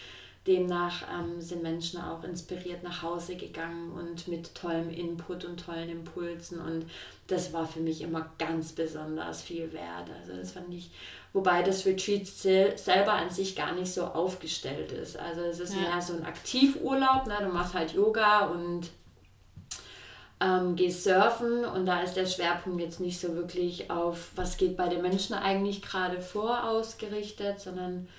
demnach 0.45 1.03
ähm, 1.09 1.39
sind 1.39 1.63
Menschen 1.63 2.01
auch 2.01 2.23
inspiriert 2.23 2.83
nach 2.83 3.01
Hause 3.01 3.35
gegangen 3.35 3.91
und 3.91 4.27
mit 4.27 4.53
tollem 4.53 4.89
Input 4.89 5.45
und 5.45 5.65
tollen 5.65 5.89
Impulsen 5.89 6.59
und 6.59 6.85
das 7.27 7.53
war 7.53 7.65
für 7.65 7.79
mich 7.79 8.01
immer 8.01 8.29
ganz 8.37 8.73
besonders 8.73 9.41
viel 9.41 9.71
wert. 9.71 10.09
Also 10.19 10.35
das 10.35 10.51
fand 10.51 10.73
ich, 10.73 10.91
wobei 11.31 11.63
das 11.63 11.85
Retreat 11.85 12.27
selber 12.27 13.13
an 13.13 13.29
sich 13.29 13.55
gar 13.55 13.73
nicht 13.73 13.93
so 13.93 14.03
aufgestellt 14.03 14.91
ist. 14.91 15.17
Also 15.17 15.41
es 15.41 15.59
ist 15.61 15.75
ja. 15.75 15.81
mehr 15.81 16.01
so 16.01 16.13
ein 16.13 16.25
Aktivurlaub, 16.25 17.27
ne? 17.27 17.37
du 17.41 17.47
machst 17.47 17.73
halt 17.73 17.93
Yoga 17.93 18.47
und 18.47 18.89
ähm, 20.41 20.75
gehst 20.75 21.05
surfen 21.05 21.63
und 21.63 21.85
da 21.85 22.01
ist 22.01 22.15
der 22.15 22.25
Schwerpunkt 22.25 22.81
jetzt 22.81 22.99
nicht 22.99 23.19
so 23.19 23.33
wirklich 23.35 23.89
auf, 23.89 24.31
was 24.35 24.57
geht 24.57 24.75
bei 24.75 24.89
den 24.89 25.01
Menschen 25.01 25.35
eigentlich 25.35 25.81
gerade 25.81 26.19
vor 26.19 26.65
ausgerichtet, 26.65 27.61
sondern 27.61 28.09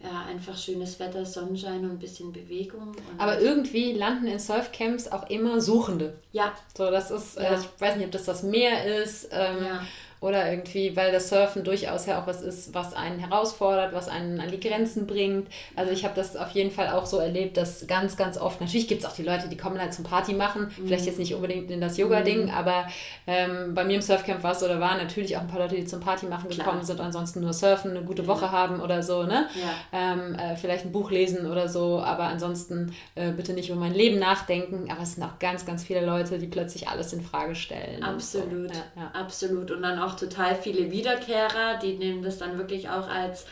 ja, 0.00 0.26
einfach 0.28 0.56
schönes 0.56 1.00
Wetter, 1.00 1.24
Sonnenschein 1.24 1.84
und 1.84 1.92
ein 1.92 1.98
bisschen 1.98 2.32
Bewegung. 2.32 2.92
Aber 3.18 3.40
irgendwie 3.40 3.92
landen 3.92 4.26
in 4.26 4.38
Surfcamps 4.38 5.08
auch 5.08 5.28
immer 5.30 5.60
Suchende. 5.60 6.18
Ja. 6.32 6.52
So, 6.76 6.90
das 6.90 7.10
ist, 7.10 7.36
äh, 7.38 7.44
ja. 7.44 7.54
äh, 7.54 7.58
ich 7.58 7.80
weiß 7.80 7.96
nicht, 7.96 8.06
ob 8.06 8.12
das 8.12 8.24
das 8.24 8.42
Meer 8.42 9.02
ist. 9.02 9.28
Ähm, 9.32 9.64
ja 9.64 9.82
oder 10.26 10.50
irgendwie, 10.50 10.96
weil 10.96 11.12
das 11.12 11.28
Surfen 11.28 11.62
durchaus 11.62 12.06
ja 12.06 12.20
auch 12.20 12.26
was 12.26 12.42
ist, 12.42 12.74
was 12.74 12.94
einen 12.94 13.20
herausfordert, 13.20 13.94
was 13.94 14.08
einen 14.08 14.40
an 14.40 14.50
die 14.50 14.58
Grenzen 14.58 15.06
bringt. 15.06 15.48
Also 15.76 15.92
ich 15.92 16.04
habe 16.04 16.14
das 16.16 16.36
auf 16.36 16.50
jeden 16.50 16.72
Fall 16.72 16.88
auch 16.90 17.06
so 17.06 17.18
erlebt, 17.18 17.56
dass 17.56 17.86
ganz, 17.86 18.16
ganz 18.16 18.36
oft, 18.36 18.60
natürlich 18.60 18.88
gibt 18.88 19.02
es 19.04 19.08
auch 19.08 19.14
die 19.14 19.22
Leute, 19.22 19.48
die 19.48 19.56
kommen 19.56 19.80
halt 19.80 19.94
zum 19.94 20.04
Party 20.04 20.34
machen, 20.34 20.62
mhm. 20.76 20.86
vielleicht 20.86 21.06
jetzt 21.06 21.18
nicht 21.18 21.34
unbedingt 21.34 21.70
in 21.70 21.80
das 21.80 21.96
Yoga-Ding, 21.96 22.46
mhm. 22.46 22.50
aber 22.50 22.86
ähm, 23.26 23.74
bei 23.74 23.84
mir 23.84 23.94
im 23.94 24.02
Surfcamp 24.02 24.42
war 24.42 24.52
es 24.52 24.58
da 24.58 24.80
waren 24.80 24.98
natürlich 24.98 25.36
auch 25.36 25.42
ein 25.42 25.46
paar 25.46 25.60
Leute, 25.60 25.76
die 25.76 25.84
zum 25.84 26.00
Party 26.00 26.26
machen 26.26 26.50
Klar. 26.50 26.66
gekommen 26.66 26.84
sind, 26.84 27.00
ansonsten 27.00 27.40
nur 27.40 27.52
surfen, 27.52 27.92
eine 27.92 28.02
gute 28.02 28.26
Woche 28.26 28.50
haben 28.50 28.80
oder 28.80 29.02
so, 29.02 29.22
ne? 29.22 29.46
Ja. 29.54 30.12
Ähm, 30.12 30.34
äh, 30.34 30.56
vielleicht 30.56 30.84
ein 30.84 30.92
Buch 30.92 31.12
lesen 31.12 31.50
oder 31.50 31.68
so, 31.68 32.00
aber 32.00 32.24
ansonsten 32.24 32.92
äh, 33.14 33.30
bitte 33.30 33.52
nicht 33.52 33.70
über 33.70 33.78
mein 33.78 33.94
Leben 33.94 34.18
nachdenken, 34.18 34.90
aber 34.90 35.02
es 35.02 35.14
sind 35.14 35.22
auch 35.22 35.38
ganz, 35.38 35.64
ganz 35.64 35.84
viele 35.84 36.04
Leute, 36.04 36.38
die 36.38 36.48
plötzlich 36.48 36.88
alles 36.88 37.12
in 37.12 37.20
Frage 37.20 37.54
stellen. 37.54 38.02
Absolut, 38.02 38.74
so. 38.74 38.74
ja, 38.74 39.02
ja. 39.02 39.10
absolut. 39.20 39.70
Und 39.70 39.82
dann 39.82 39.98
auch 39.98 40.15
total 40.16 40.56
viele 40.56 40.90
Wiederkehrer, 40.90 41.78
die 41.82 41.94
nehmen 41.94 42.22
das 42.22 42.38
dann 42.38 42.58
wirklich 42.58 42.88
auch 42.88 43.08
als, 43.08 43.46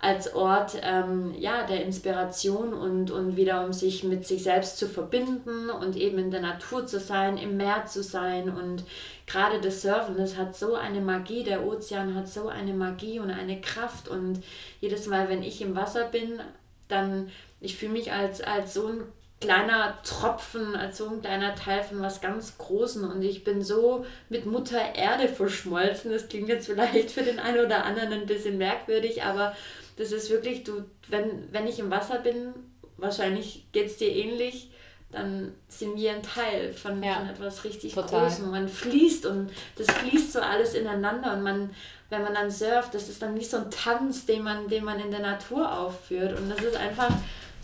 als 0.00 0.34
Ort 0.34 0.76
ähm, 0.82 1.34
ja, 1.38 1.64
der 1.66 1.84
Inspiration 1.84 2.72
und, 2.72 3.10
und 3.10 3.36
wieder 3.36 3.64
um 3.64 3.72
sich 3.72 4.04
mit 4.04 4.26
sich 4.26 4.42
selbst 4.42 4.78
zu 4.78 4.88
verbinden 4.88 5.70
und 5.70 5.96
eben 5.96 6.18
in 6.18 6.30
der 6.30 6.40
Natur 6.40 6.86
zu 6.86 7.00
sein, 7.00 7.36
im 7.36 7.56
Meer 7.56 7.86
zu 7.86 8.02
sein. 8.02 8.48
Und 8.48 8.84
gerade 9.26 9.60
das 9.60 9.82
Surfen, 9.82 10.16
das 10.16 10.36
hat 10.36 10.56
so 10.56 10.74
eine 10.74 11.00
Magie, 11.00 11.44
der 11.44 11.66
Ozean 11.66 12.14
hat 12.14 12.28
so 12.28 12.48
eine 12.48 12.72
Magie 12.72 13.20
und 13.20 13.30
eine 13.30 13.60
Kraft. 13.60 14.08
Und 14.08 14.42
jedes 14.80 15.06
Mal, 15.06 15.28
wenn 15.28 15.42
ich 15.42 15.60
im 15.60 15.74
Wasser 15.74 16.04
bin, 16.04 16.40
dann 16.88 17.30
ich 17.60 17.76
fühle 17.76 17.92
mich 17.92 18.12
als, 18.12 18.40
als 18.40 18.74
so 18.74 18.86
ein 18.86 19.00
kleiner 19.40 19.98
Tropfen, 20.02 20.74
als 20.74 20.98
so 20.98 21.08
ein 21.08 21.20
kleiner 21.20 21.54
Teil 21.54 21.82
von 21.82 22.00
was 22.00 22.20
ganz 22.20 22.58
Großem. 22.58 23.08
Und 23.08 23.22
ich 23.22 23.44
bin 23.44 23.62
so 23.62 24.04
mit 24.28 24.46
Mutter 24.46 24.94
Erde 24.94 25.28
verschmolzen. 25.28 26.10
Das 26.10 26.28
klingt 26.28 26.48
jetzt 26.48 26.66
vielleicht 26.66 27.10
für 27.10 27.22
den 27.22 27.38
einen 27.38 27.64
oder 27.64 27.84
anderen 27.84 28.12
ein 28.12 28.26
bisschen 28.26 28.58
merkwürdig, 28.58 29.22
aber 29.22 29.54
das 29.96 30.12
ist 30.12 30.30
wirklich, 30.30 30.64
du, 30.64 30.84
wenn, 31.08 31.52
wenn 31.52 31.66
ich 31.66 31.78
im 31.78 31.90
Wasser 31.90 32.18
bin, 32.18 32.52
wahrscheinlich 32.96 33.66
geht 33.72 33.86
es 33.86 33.96
dir 33.96 34.10
ähnlich, 34.10 34.70
dann 35.10 35.54
sind 35.68 35.96
wir 35.96 36.12
ein 36.12 36.22
Teil 36.22 36.72
von, 36.72 37.02
ja, 37.02 37.14
von 37.14 37.28
etwas 37.28 37.64
richtig 37.64 37.94
total. 37.94 38.28
Großem. 38.28 38.50
Man 38.50 38.68
fließt 38.68 39.24
und 39.26 39.50
das 39.76 39.86
fließt 39.90 40.32
so 40.32 40.40
alles 40.40 40.74
ineinander 40.74 41.32
und 41.32 41.42
man, 41.42 41.70
wenn 42.10 42.22
man 42.22 42.34
dann 42.34 42.50
surft, 42.50 42.94
das 42.94 43.08
ist 43.08 43.22
dann 43.22 43.38
wie 43.38 43.44
so 43.44 43.56
ein 43.56 43.70
Tanz, 43.70 44.26
den 44.26 44.42
man, 44.42 44.68
den 44.68 44.84
man 44.84 45.00
in 45.00 45.10
der 45.10 45.20
Natur 45.20 45.72
aufführt. 45.72 46.38
Und 46.38 46.50
das 46.50 46.62
ist 46.62 46.76
einfach 46.76 47.10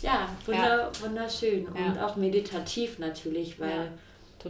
ja, 0.05 0.29
wunder, 0.47 0.93
ja. 0.93 1.01
wunderschön 1.01 1.67
und 1.67 1.99
auch 1.99 2.17
meditativ 2.17 2.99
natürlich, 2.99 3.59
weil 3.59 3.91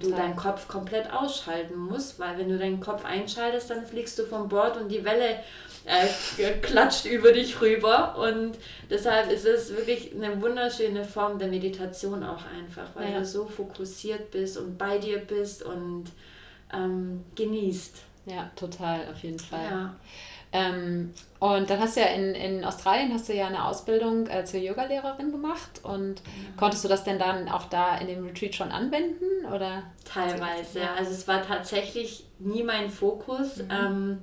du 0.01 0.11
deinen 0.11 0.37
Kopf 0.37 0.67
komplett 0.67 1.12
ausschalten 1.12 1.77
musst, 1.79 2.19
weil 2.19 2.38
wenn 2.38 2.49
du 2.49 2.59
deinen 2.59 2.81
Kopf 2.81 3.05
einschaltest, 3.05 3.71
dann 3.71 3.87
fliegst 3.87 4.19
du 4.19 4.25
vom 4.25 4.49
Bord 4.49 4.77
und 4.77 4.88
die 4.88 5.05
Welle 5.05 5.38
äh, 5.85 6.53
klatscht 6.62 7.07
über 7.07 7.33
dich 7.33 7.61
rüber. 7.61 8.17
Und 8.19 8.59
deshalb 8.90 9.31
ist 9.31 9.47
es 9.47 9.71
wirklich 9.71 10.12
eine 10.14 10.40
wunderschöne 10.43 11.05
Form 11.05 11.38
der 11.38 11.49
Meditation 11.49 12.25
auch 12.25 12.43
einfach, 12.59 12.88
weil 12.95 13.12
ja. 13.12 13.19
du 13.19 13.25
so 13.25 13.47
fokussiert 13.47 14.31
bist 14.31 14.59
und 14.59 14.77
bei 14.77 14.99
dir 14.99 15.19
bist 15.19 15.62
und 15.62 16.07
ähm, 16.73 17.25
genießt. 17.37 18.03
Ja, 18.27 18.51
total, 18.57 19.09
auf 19.12 19.23
jeden 19.23 19.38
Fall. 19.38 19.64
Ja. 19.64 19.95
Ähm, 20.53 21.12
und 21.44 21.68
dann 21.68 21.78
hast 21.78 21.96
du 21.96 22.00
ja 22.00 22.07
in, 22.07 22.35
in 22.35 22.64
Australien 22.64 23.12
hast 23.12 23.28
du 23.28 23.35
ja 23.35 23.48
eine 23.48 23.66
Ausbildung 23.66 24.26
äh, 24.28 24.46
zur 24.46 24.61
Yogalehrerin 24.61 25.30
gemacht 25.30 25.80
und 25.83 26.20
ja. 26.20 26.33
konntest 26.57 26.85
du 26.85 26.88
das 26.88 27.04
denn 27.04 27.18
dann 27.18 27.50
auch 27.50 27.64
da 27.68 27.98
in 27.98 28.07
dem 28.07 28.24
Retreat 28.24 28.54
schon 28.54 28.70
anwenden 28.70 29.44
oder? 29.52 29.83
Teilweise, 30.07 30.80
ja. 30.80 30.94
Also 30.96 31.11
es 31.11 31.28
war 31.28 31.46
tatsächlich 31.46 32.24
nie 32.38 32.62
mein 32.62 32.88
Fokus. 32.88 33.59
Mhm. 33.59 33.70
Ähm, 33.70 34.18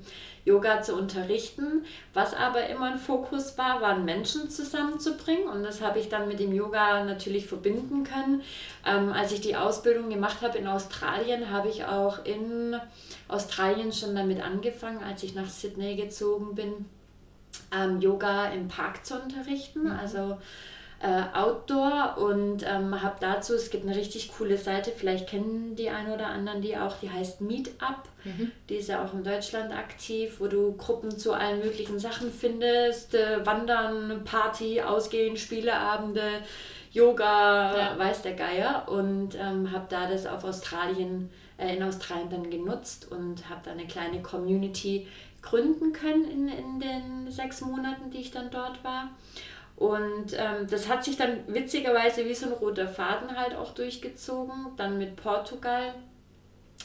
Yoga 0.46 0.82
zu 0.82 0.96
unterrichten. 0.96 1.86
Was 2.16 2.34
aber 2.34 2.68
immer 2.68 2.94
ein 2.94 2.98
Fokus 2.98 3.56
war, 3.60 3.82
waren 3.82 4.06
Menschen 4.06 4.50
zusammenzubringen 4.50 5.48
und 5.48 5.62
das 5.62 5.82
habe 5.82 6.00
ich 6.00 6.10
dann 6.10 6.28
mit 6.28 6.40
dem 6.40 6.52
Yoga 6.52 7.04
natürlich 7.04 7.46
verbinden 7.46 8.04
können. 8.04 8.42
Ähm, 8.84 9.14
als 9.14 9.32
ich 9.32 9.42
die 9.42 9.56
Ausbildung 9.56 10.10
gemacht 10.10 10.42
habe 10.42 10.58
in 10.58 10.66
Australien, 10.66 11.52
habe 11.52 11.70
ich 11.70 11.86
auch 11.86 12.26
in 12.26 12.76
Australien 13.28 13.94
schon 13.94 14.16
damit 14.16 14.42
angefangen, 14.42 15.04
als 15.04 15.22
ich 15.22 15.36
nach 15.36 15.48
Sydney 15.48 15.96
gezogen 15.96 16.56
bin, 16.56 16.86
ähm, 17.76 18.00
Yoga 18.00 18.48
im 18.48 18.68
Park 18.68 19.06
zu 19.06 19.16
unterrichten. 19.16 19.84
Mhm. 19.84 19.92
Also 19.92 20.38
äh, 21.04 21.36
Outdoor 21.36 22.18
und 22.20 22.64
ähm, 22.64 23.02
habe 23.02 23.16
dazu, 23.20 23.56
es 23.56 23.72
gibt 23.72 23.88
eine 23.88 23.96
richtig 23.96 24.32
coole 24.38 24.58
Seite, 24.58 24.92
vielleicht 24.96 25.28
kennen 25.28 25.76
die 25.76 25.90
ein 25.90 26.12
oder 26.12 26.28
anderen 26.28 26.62
die 26.62 26.78
auch, 26.78 26.96
die 27.00 27.10
heißt 27.10 27.42
Meetup. 27.42 28.04
Mhm. 28.24 28.52
Die 28.70 28.76
ist 28.76 28.90
ja 28.90 29.04
auch 29.04 29.14
in 29.14 29.24
Deutschland 29.24 29.74
aktiv, 29.74 30.36
wo 30.40 30.48
du 30.48 30.74
Gruppen 30.74 31.18
zu 31.18 31.34
allen 31.34 31.60
möglichen 31.60 31.98
Sachen 31.98 32.32
findest, 32.32 33.16
äh, 33.16 33.44
Wandern, 33.44 34.24
Party, 34.26 34.82
Ausgehen, 34.82 35.38
Spieleabende, 35.38 36.22
Yoga, 36.92 37.78
ja. 37.78 37.98
weiß 37.98 38.22
der 38.22 38.34
Geier 38.34 38.86
und 38.88 39.36
ähm, 39.36 39.72
habe 39.72 39.88
da 39.90 40.08
das 40.08 40.28
auf 40.28 40.44
Australien, 40.44 41.32
äh, 41.58 41.76
in 41.76 41.82
Australien 41.82 42.30
dann 42.30 42.50
genutzt 42.52 43.08
und 43.10 43.50
habe 43.50 43.62
da 43.64 43.72
eine 43.72 43.88
kleine 43.88 44.22
Community 44.22 45.08
gründen 45.42 45.94
können 45.94 46.26
in, 46.26 46.48
in 46.48 46.80
den 46.80 47.32
sechs 47.32 47.62
Monaten, 47.62 48.12
die 48.12 48.20
ich 48.20 48.32
dann 48.32 48.50
dort 48.52 48.84
war. 48.84 49.10
Und 49.76 50.34
ähm, 50.34 50.68
das 50.70 50.88
hat 50.88 51.04
sich 51.04 51.18
dann 51.18 51.40
witzigerweise 51.48 52.26
wie 52.26 52.36
so 52.36 52.46
ein 52.46 52.52
roter 52.52 52.88
Faden 52.88 53.36
halt 53.36 53.56
auch 53.56 53.74
durchgezogen. 53.74 54.68
Dann 54.78 54.98
mit 54.98 55.16
Portugal 55.16 55.96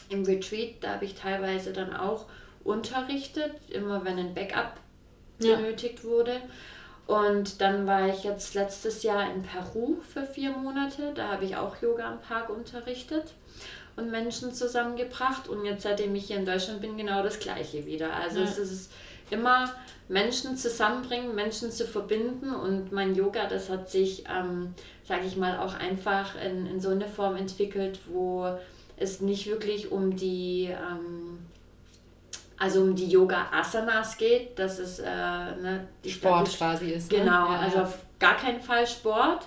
im 0.09 0.23
Retreat, 0.23 0.75
da 0.81 0.93
habe 0.93 1.05
ich 1.05 1.13
teilweise 1.13 1.73
dann 1.73 1.95
auch 1.95 2.25
unterrichtet, 2.63 3.51
immer 3.69 4.03
wenn 4.03 4.17
ein 4.17 4.33
Backup 4.33 4.73
ja. 5.39 5.55
benötigt 5.55 6.03
wurde. 6.03 6.41
Und 7.05 7.61
dann 7.61 7.87
war 7.87 8.07
ich 8.07 8.23
jetzt 8.23 8.55
letztes 8.55 9.03
Jahr 9.03 9.31
in 9.31 9.43
Peru 9.43 9.97
für 10.01 10.25
vier 10.25 10.51
Monate. 10.51 11.13
Da 11.13 11.29
habe 11.29 11.45
ich 11.45 11.55
auch 11.55 11.81
Yoga 11.81 12.11
am 12.11 12.19
Park 12.19 12.49
unterrichtet 12.49 13.33
und 13.97 14.09
Menschen 14.09 14.53
zusammengebracht. 14.53 15.49
Und 15.49 15.65
jetzt, 15.65 15.83
seitdem 15.83 16.15
ich 16.15 16.27
hier 16.27 16.37
in 16.37 16.45
Deutschland 16.45 16.79
bin, 16.79 16.95
genau 16.95 17.21
das 17.23 17.39
Gleiche 17.39 17.85
wieder. 17.85 18.15
Also 18.15 18.39
ja. 18.39 18.45
es 18.45 18.57
ist 18.57 18.91
immer 19.29 19.69
Menschen 20.07 20.55
zusammenbringen, 20.55 21.35
Menschen 21.35 21.71
zu 21.71 21.85
verbinden 21.85 22.53
und 22.53 22.91
mein 22.91 23.13
Yoga, 23.13 23.47
das 23.47 23.69
hat 23.69 23.89
sich, 23.89 24.23
ähm, 24.29 24.73
sage 25.03 25.25
ich 25.25 25.35
mal, 25.35 25.59
auch 25.59 25.73
einfach 25.73 26.35
in, 26.41 26.65
in 26.65 26.79
so 26.79 26.89
eine 26.89 27.07
Form 27.07 27.35
entwickelt, 27.35 27.99
wo 28.07 28.57
es 28.95 29.19
nicht 29.19 29.47
wirklich 29.47 29.91
um 29.91 30.15
die, 30.15 30.69
ähm, 30.71 31.39
also 32.57 32.81
um 32.81 32.95
die 32.95 33.07
Yoga-Asanas 33.07 34.17
geht, 34.17 34.57
dass 34.57 34.79
es 34.79 34.99
äh, 34.99 35.05
ne, 35.05 35.87
die 36.03 36.11
Sport 36.11 36.47
Stadt, 36.47 36.57
quasi 36.57 36.91
ist. 36.91 37.11
Ne? 37.11 37.19
Genau, 37.19 37.51
ja, 37.51 37.59
also 37.59 37.79
auf 37.79 37.97
gar 38.19 38.37
keinen 38.37 38.61
Fall 38.61 38.87
Sport, 38.87 39.45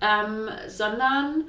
ähm, 0.00 0.48
sondern 0.66 1.44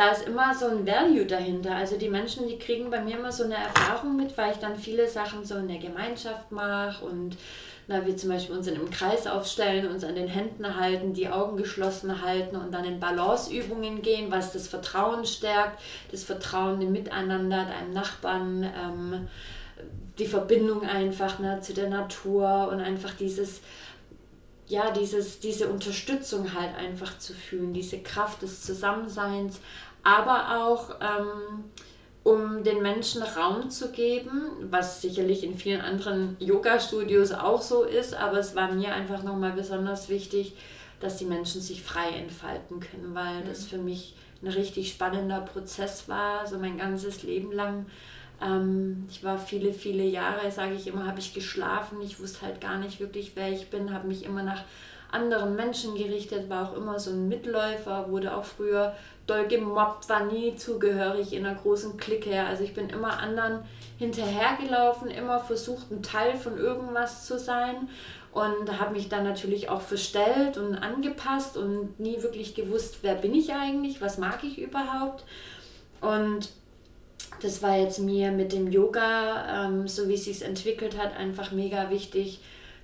da 0.00 0.12
ist 0.12 0.26
immer 0.26 0.54
so 0.54 0.66
ein 0.66 0.86
Value 0.86 1.26
dahinter. 1.26 1.76
Also 1.76 1.98
die 1.98 2.08
Menschen, 2.08 2.48
die 2.48 2.58
kriegen 2.58 2.88
bei 2.88 3.02
mir 3.02 3.18
immer 3.18 3.30
so 3.30 3.44
eine 3.44 3.56
Erfahrung 3.56 4.16
mit, 4.16 4.38
weil 4.38 4.52
ich 4.52 4.56
dann 4.56 4.78
viele 4.78 5.06
Sachen 5.06 5.44
so 5.44 5.56
in 5.56 5.68
der 5.68 5.76
Gemeinschaft 5.76 6.50
mache 6.50 7.04
und 7.04 7.36
na, 7.86 8.06
wir 8.06 8.16
zum 8.16 8.30
Beispiel 8.30 8.56
uns 8.56 8.66
in 8.66 8.76
einem 8.76 8.88
Kreis 8.88 9.26
aufstellen, 9.26 9.90
uns 9.90 10.02
an 10.02 10.14
den 10.14 10.28
Händen 10.28 10.80
halten, 10.80 11.12
die 11.12 11.28
Augen 11.28 11.58
geschlossen 11.58 12.22
halten 12.22 12.56
und 12.56 12.72
dann 12.72 12.86
in 12.86 12.98
Balanceübungen 12.98 14.00
gehen, 14.00 14.30
was 14.30 14.54
das 14.54 14.68
Vertrauen 14.68 15.26
stärkt, 15.26 15.78
das 16.10 16.22
Vertrauen 16.22 16.80
im 16.80 16.92
Miteinander, 16.92 17.66
deinem 17.66 17.92
Nachbarn, 17.92 18.62
ähm, 18.62 19.28
die 20.18 20.26
Verbindung 20.26 20.82
einfach 20.82 21.40
ne, 21.40 21.60
zu 21.60 21.74
der 21.74 21.90
Natur 21.90 22.70
und 22.72 22.80
einfach 22.80 23.12
dieses, 23.12 23.60
ja, 24.70 24.92
dieses, 24.92 25.40
diese 25.40 25.68
Unterstützung 25.68 26.54
halt 26.54 26.74
einfach 26.76 27.18
zu 27.18 27.34
fühlen, 27.34 27.74
diese 27.74 27.98
Kraft 27.98 28.42
des 28.42 28.62
Zusammenseins, 28.62 29.60
aber 30.02 30.64
auch 30.64 30.90
ähm, 31.00 31.64
um 32.22 32.62
den 32.62 32.82
Menschen 32.82 33.22
Raum 33.22 33.70
zu 33.70 33.92
geben, 33.92 34.42
was 34.70 35.00
sicherlich 35.00 35.42
in 35.42 35.56
vielen 35.56 35.80
anderen 35.80 36.36
Yoga-Studios 36.38 37.32
auch 37.32 37.62
so 37.62 37.84
ist, 37.84 38.14
aber 38.14 38.38
es 38.38 38.54
war 38.54 38.72
mir 38.72 38.92
einfach 38.94 39.22
nochmal 39.22 39.52
besonders 39.52 40.08
wichtig, 40.08 40.54
dass 41.00 41.16
die 41.16 41.24
Menschen 41.24 41.62
sich 41.62 41.82
frei 41.82 42.10
entfalten 42.10 42.80
können, 42.80 43.14
weil 43.14 43.40
mhm. 43.40 43.48
das 43.48 43.64
für 43.64 43.78
mich 43.78 44.14
ein 44.42 44.48
richtig 44.48 44.90
spannender 44.90 45.40
Prozess 45.40 46.08
war, 46.08 46.46
so 46.46 46.58
mein 46.58 46.78
ganzes 46.78 47.22
Leben 47.22 47.52
lang. 47.52 47.86
Ähm, 48.42 49.06
ich 49.10 49.24
war 49.24 49.38
viele, 49.38 49.72
viele 49.72 50.04
Jahre, 50.04 50.50
sage 50.50 50.74
ich 50.74 50.86
immer, 50.86 51.06
habe 51.06 51.20
ich 51.20 51.34
geschlafen. 51.34 52.00
Ich 52.02 52.20
wusste 52.20 52.42
halt 52.42 52.60
gar 52.60 52.78
nicht 52.78 53.00
wirklich, 53.00 53.32
wer 53.34 53.50
ich 53.50 53.70
bin, 53.70 53.92
habe 53.92 54.08
mich 54.08 54.24
immer 54.24 54.42
nach 54.42 54.64
anderen 55.10 55.56
Menschen 55.56 55.94
gerichtet, 55.94 56.48
war 56.48 56.70
auch 56.70 56.76
immer 56.76 56.98
so 56.98 57.10
ein 57.10 57.28
Mitläufer, 57.28 58.10
wurde 58.10 58.34
auch 58.34 58.44
früher 58.44 58.94
doll 59.30 59.46
gemobbt, 59.46 60.08
war 60.08 60.24
nie 60.24 60.56
zugehörig 60.56 61.32
in 61.32 61.46
einer 61.46 61.58
großen 61.58 61.96
Clique. 61.96 62.44
Also 62.44 62.64
ich 62.64 62.74
bin 62.74 62.90
immer 62.90 63.18
anderen 63.18 63.60
hinterhergelaufen, 63.98 65.08
immer 65.08 65.40
versucht, 65.40 65.90
ein 65.90 66.02
Teil 66.02 66.34
von 66.36 66.58
irgendwas 66.58 67.26
zu 67.26 67.38
sein 67.38 67.88
und 68.32 68.80
habe 68.80 68.94
mich 68.94 69.08
dann 69.08 69.24
natürlich 69.24 69.68
auch 69.68 69.80
verstellt 69.80 70.56
und 70.56 70.74
angepasst 70.74 71.56
und 71.56 71.98
nie 71.98 72.22
wirklich 72.22 72.54
gewusst, 72.54 72.98
wer 73.02 73.14
bin 73.14 73.34
ich 73.34 73.52
eigentlich, 73.52 74.00
was 74.00 74.18
mag 74.18 74.42
ich 74.42 74.58
überhaupt. 74.58 75.24
Und 76.00 76.50
das 77.42 77.62
war 77.62 77.76
jetzt 77.76 77.98
mir 77.98 78.32
mit 78.32 78.52
dem 78.52 78.70
Yoga, 78.70 79.66
ähm, 79.66 79.88
so 79.88 80.08
wie 80.08 80.14
es 80.14 80.24
sich 80.24 80.42
entwickelt 80.42 80.98
hat, 80.98 81.16
einfach 81.16 81.52
mega 81.52 81.90
wichtig, 81.90 82.40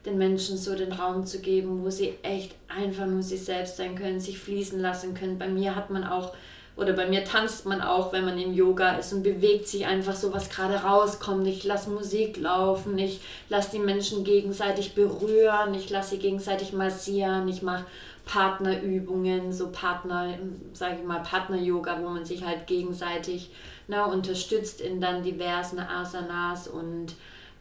den 0.06 0.18
Menschen 0.18 0.56
so 0.56 0.74
den 0.74 0.92
Raum 0.92 1.26
zu 1.26 1.40
geben, 1.40 1.84
wo 1.84 1.90
sie 1.90 2.14
echt 2.22 2.54
einfach 2.68 3.06
nur 3.06 3.22
sich 3.22 3.44
selbst 3.44 3.76
sein 3.76 3.96
können, 3.96 4.20
sich 4.20 4.38
fließen 4.38 4.80
lassen 4.80 5.14
können. 5.14 5.38
Bei 5.38 5.48
mir 5.48 5.74
hat 5.74 5.90
man 5.90 6.04
auch, 6.04 6.32
oder 6.76 6.92
bei 6.92 7.06
mir 7.06 7.24
tanzt 7.24 7.66
man 7.66 7.80
auch, 7.80 8.12
wenn 8.12 8.24
man 8.24 8.38
im 8.38 8.54
Yoga 8.54 8.96
ist 8.96 9.12
und 9.12 9.22
bewegt 9.22 9.66
sich 9.66 9.86
einfach 9.86 10.14
so, 10.14 10.32
was 10.32 10.48
gerade 10.48 10.76
rauskommt. 10.76 11.46
Ich 11.46 11.64
lasse 11.64 11.90
Musik 11.90 12.36
laufen, 12.36 12.96
ich 12.98 13.20
lasse 13.48 13.72
die 13.72 13.78
Menschen 13.78 14.24
gegenseitig 14.24 14.94
berühren, 14.94 15.74
ich 15.74 15.90
lasse 15.90 16.10
sie 16.10 16.18
gegenseitig 16.18 16.72
massieren, 16.72 17.48
ich 17.48 17.62
mache 17.62 17.84
Partnerübungen, 18.26 19.52
so 19.52 19.70
Partner, 19.70 20.34
sage 20.72 20.96
ich 21.00 21.06
mal, 21.06 21.20
Partner-Yoga, 21.20 22.00
wo 22.02 22.08
man 22.08 22.24
sich 22.24 22.44
halt 22.44 22.66
gegenseitig 22.66 23.50
na, 23.88 24.06
ne, 24.06 24.12
unterstützt 24.12 24.80
in 24.80 25.00
dann 25.00 25.22
diversen 25.22 25.78
Asanas 25.78 26.68
und 26.68 27.14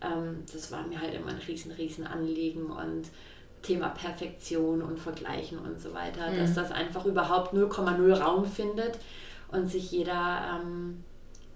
ähm, 0.05 0.43
das 0.51 0.71
war 0.71 0.85
mir 0.87 0.99
halt 1.01 1.13
immer 1.13 1.29
ein 1.29 1.41
riesen, 1.47 1.71
riesen 1.71 2.05
Anliegen 2.05 2.67
und 2.67 3.09
Thema 3.61 3.89
Perfektion 3.89 4.81
und 4.81 4.99
Vergleichen 4.99 5.57
und 5.57 5.81
so 5.81 5.93
weiter, 5.93 6.31
mhm. 6.31 6.37
dass 6.37 6.53
das 6.53 6.71
einfach 6.71 7.05
überhaupt 7.05 7.53
0,0 7.53 8.13
Raum 8.13 8.45
findet 8.45 8.99
und 9.51 9.69
sich 9.69 9.91
jeder 9.91 10.61
ähm, 10.61 11.03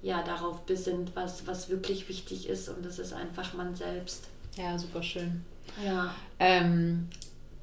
ja, 0.01 0.23
darauf 0.23 0.65
besinnt, 0.65 1.15
was, 1.15 1.45
was 1.45 1.69
wirklich 1.69 2.09
wichtig 2.09 2.49
ist 2.49 2.69
und 2.69 2.85
das 2.85 2.99
ist 2.99 3.13
einfach 3.13 3.53
man 3.53 3.75
selbst. 3.75 4.27
Ja, 4.55 4.77
super 4.77 5.03
schön. 5.03 5.43
Ja. 5.85 6.13
Ähm, 6.39 7.07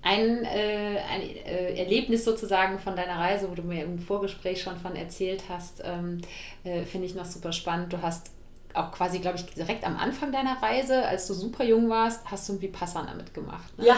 ein, 0.02 0.44
äh, 0.44 1.00
ein 1.10 1.22
äh, 1.22 1.74
Erlebnis 1.74 2.24
sozusagen 2.24 2.78
von 2.78 2.94
deiner 2.94 3.18
Reise, 3.18 3.50
wo 3.50 3.54
du 3.54 3.62
mir 3.62 3.82
im 3.82 3.98
Vorgespräch 3.98 4.62
schon 4.62 4.76
von 4.78 4.94
erzählt 4.94 5.44
hast, 5.48 5.82
ähm, 5.84 6.20
äh, 6.62 6.84
finde 6.84 7.06
ich 7.06 7.16
noch 7.16 7.24
super 7.24 7.52
spannend. 7.52 7.92
Du 7.92 8.00
hast 8.00 8.30
auch 8.76 8.92
quasi, 8.92 9.18
glaube 9.18 9.38
ich, 9.38 9.46
direkt 9.54 9.84
am 9.84 9.96
Anfang 9.96 10.32
deiner 10.32 10.60
Reise, 10.62 11.06
als 11.06 11.26
du 11.26 11.34
super 11.34 11.64
jung 11.64 11.88
warst, 11.88 12.20
hast 12.30 12.48
du 12.48 12.54
ein 12.54 12.62
Vipassana 12.62 13.14
mitgemacht. 13.14 13.78
Ne? 13.78 13.86
Ja. 13.86 13.96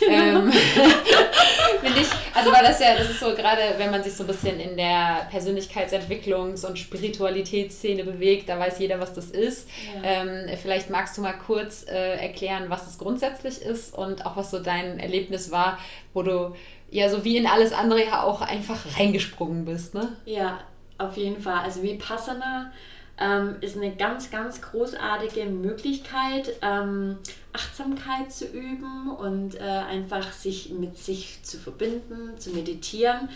Genau. 0.00 0.40
Ähm, 0.40 0.52
ich, 1.82 2.08
also 2.34 2.52
weil 2.52 2.62
das 2.62 2.80
ja, 2.80 2.96
das 2.96 3.10
ist 3.10 3.20
so 3.20 3.34
gerade, 3.34 3.60
wenn 3.76 3.90
man 3.90 4.02
sich 4.02 4.14
so 4.14 4.24
ein 4.24 4.26
bisschen 4.26 4.58
in 4.58 4.76
der 4.76 5.28
Persönlichkeitsentwicklungs- 5.30 6.66
und 6.66 6.78
Spiritualitätsszene 6.78 8.04
bewegt, 8.04 8.48
da 8.48 8.58
weiß 8.58 8.78
jeder, 8.78 8.98
was 9.00 9.12
das 9.12 9.26
ist. 9.26 9.68
Ja. 9.94 10.22
Ähm, 10.22 10.48
vielleicht 10.60 10.90
magst 10.90 11.16
du 11.16 11.22
mal 11.22 11.34
kurz 11.34 11.86
äh, 11.86 12.16
erklären, 12.16 12.66
was 12.68 12.86
es 12.86 12.98
grundsätzlich 12.98 13.60
ist 13.60 13.94
und 13.94 14.26
auch 14.26 14.36
was 14.36 14.50
so 14.50 14.58
dein 14.58 14.98
Erlebnis 14.98 15.50
war, 15.50 15.78
wo 16.12 16.22
du 16.22 16.54
ja 16.90 17.08
so 17.10 17.24
wie 17.24 17.36
in 17.36 17.46
alles 17.46 17.72
andere 17.72 18.04
ja 18.04 18.22
auch 18.22 18.40
einfach 18.40 18.78
reingesprungen 18.98 19.64
bist, 19.64 19.94
ne? 19.94 20.16
Ja, 20.24 20.60
Auf 20.96 21.16
jeden 21.16 21.40
Fall. 21.42 21.60
Also 21.64 21.82
Vipassana 21.82 22.72
ähm, 23.18 23.56
ist 23.60 23.76
eine 23.76 23.94
ganz, 23.94 24.30
ganz 24.30 24.60
großartige 24.60 25.44
Möglichkeit, 25.46 26.52
ähm, 26.62 27.18
Achtsamkeit 27.52 28.32
zu 28.32 28.46
üben 28.46 29.10
und 29.16 29.54
äh, 29.54 29.60
einfach 29.60 30.32
sich 30.32 30.70
mit 30.70 30.98
sich 30.98 31.40
zu 31.44 31.56
verbinden, 31.56 32.36
zu 32.36 32.50
meditieren. 32.50 33.28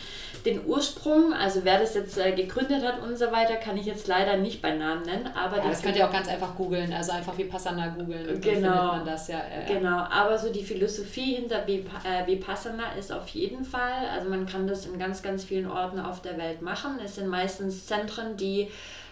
Den 0.45 0.67
Ursprung, 0.67 1.33
also 1.33 1.61
wer 1.63 1.79
das 1.79 1.95
jetzt 1.95 2.19
äh, 2.19 2.33
gegründet 2.33 2.85
hat 2.85 3.01
und 3.01 3.17
so 3.17 3.31
weiter, 3.31 3.55
kann 3.55 3.77
ich 3.77 3.87
jetzt 3.87 4.09
leider 4.09 4.37
nicht 4.37 4.61
bei 4.61 4.75
Namen 4.75 5.03
nennen. 5.03 5.31
Aber 5.37 5.59
ja, 5.59 5.69
das 5.69 5.83
könnt 5.83 5.97
ihr 5.97 6.05
auch 6.05 6.13
ganz 6.13 6.27
einfach 6.27 6.57
googeln, 6.57 6.93
also 6.93 7.13
einfach 7.13 7.39
Vipassana 7.39 7.89
googeln. 7.91 8.41
Genau. 8.41 8.87
man 8.89 9.07
das 9.07 9.29
ja. 9.29 9.39
Äh, 9.39 9.73
genau, 9.73 9.99
aber 9.99 10.37
so 10.37 10.53
die 10.53 10.65
Philosophie 10.65 11.37
hinter 11.37 11.69
äh, 11.69 12.27
Vipassana 12.27 12.95
ist 12.99 13.13
auf 13.13 13.29
jeden 13.29 13.65
Fall, 13.65 14.09
also 14.13 14.29
man 14.29 14.47
kann 14.47 14.67
das 14.67 14.87
in 14.87 14.99
ganz, 14.99 15.23
ganz 15.23 15.45
vielen 15.45 15.71
Orten 15.71 16.01
auf 16.01 16.23
der 16.23 16.37
Welt 16.39 16.61
machen. 16.61 16.99
Es 17.05 17.15
sind 17.15 17.29
meistens 17.29 17.87
Zentren, 17.87 18.37
die 18.37 18.69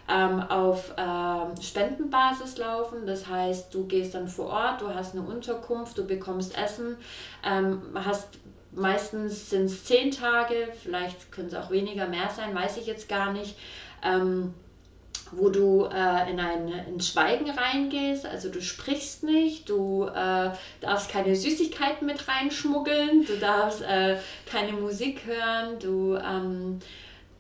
ähm, 0.08 0.40
auf 0.40 0.94
ähm, 0.96 1.60
Spendenbasis 1.60 2.58
laufen. 2.58 3.06
Das 3.06 3.26
heißt, 3.26 3.72
du 3.74 3.86
gehst 3.86 4.14
dann 4.14 4.28
vor 4.28 4.46
Ort, 4.46 4.80
du 4.80 4.94
hast 4.94 5.14
eine 5.14 5.26
Unterkunft, 5.26 5.98
du 5.98 6.06
bekommst 6.06 6.56
Essen, 6.56 6.96
ähm, 7.44 7.82
hast 7.94 8.28
meistens 8.72 9.50
sind 9.50 9.64
es 9.64 9.84
zehn 9.84 10.10
Tage, 10.10 10.68
vielleicht 10.82 11.32
können 11.32 11.48
es 11.48 11.54
auch 11.54 11.70
weniger 11.70 12.06
mehr 12.06 12.28
sein, 12.34 12.54
weiß 12.54 12.76
ich 12.76 12.86
jetzt 12.86 13.08
gar 13.08 13.32
nicht. 13.32 13.56
Ähm, 14.02 14.54
wo 15.32 15.48
du 15.48 15.86
äh, 15.86 16.30
in 16.30 16.38
ein 16.38 16.68
in 16.88 17.00
Schweigen 17.00 17.50
reingehst, 17.50 18.26
also 18.26 18.48
du 18.48 18.62
sprichst 18.62 19.24
nicht, 19.24 19.68
du 19.68 20.04
äh, 20.04 20.50
darfst 20.80 21.10
keine 21.10 21.34
Süßigkeiten 21.34 22.06
mit 22.06 22.28
reinschmuggeln, 22.28 23.26
du 23.26 23.36
darfst 23.36 23.82
äh, 23.82 24.18
keine 24.50 24.72
Musik 24.72 25.22
hören, 25.26 25.78
du 25.80 26.14
ähm, 26.16 26.78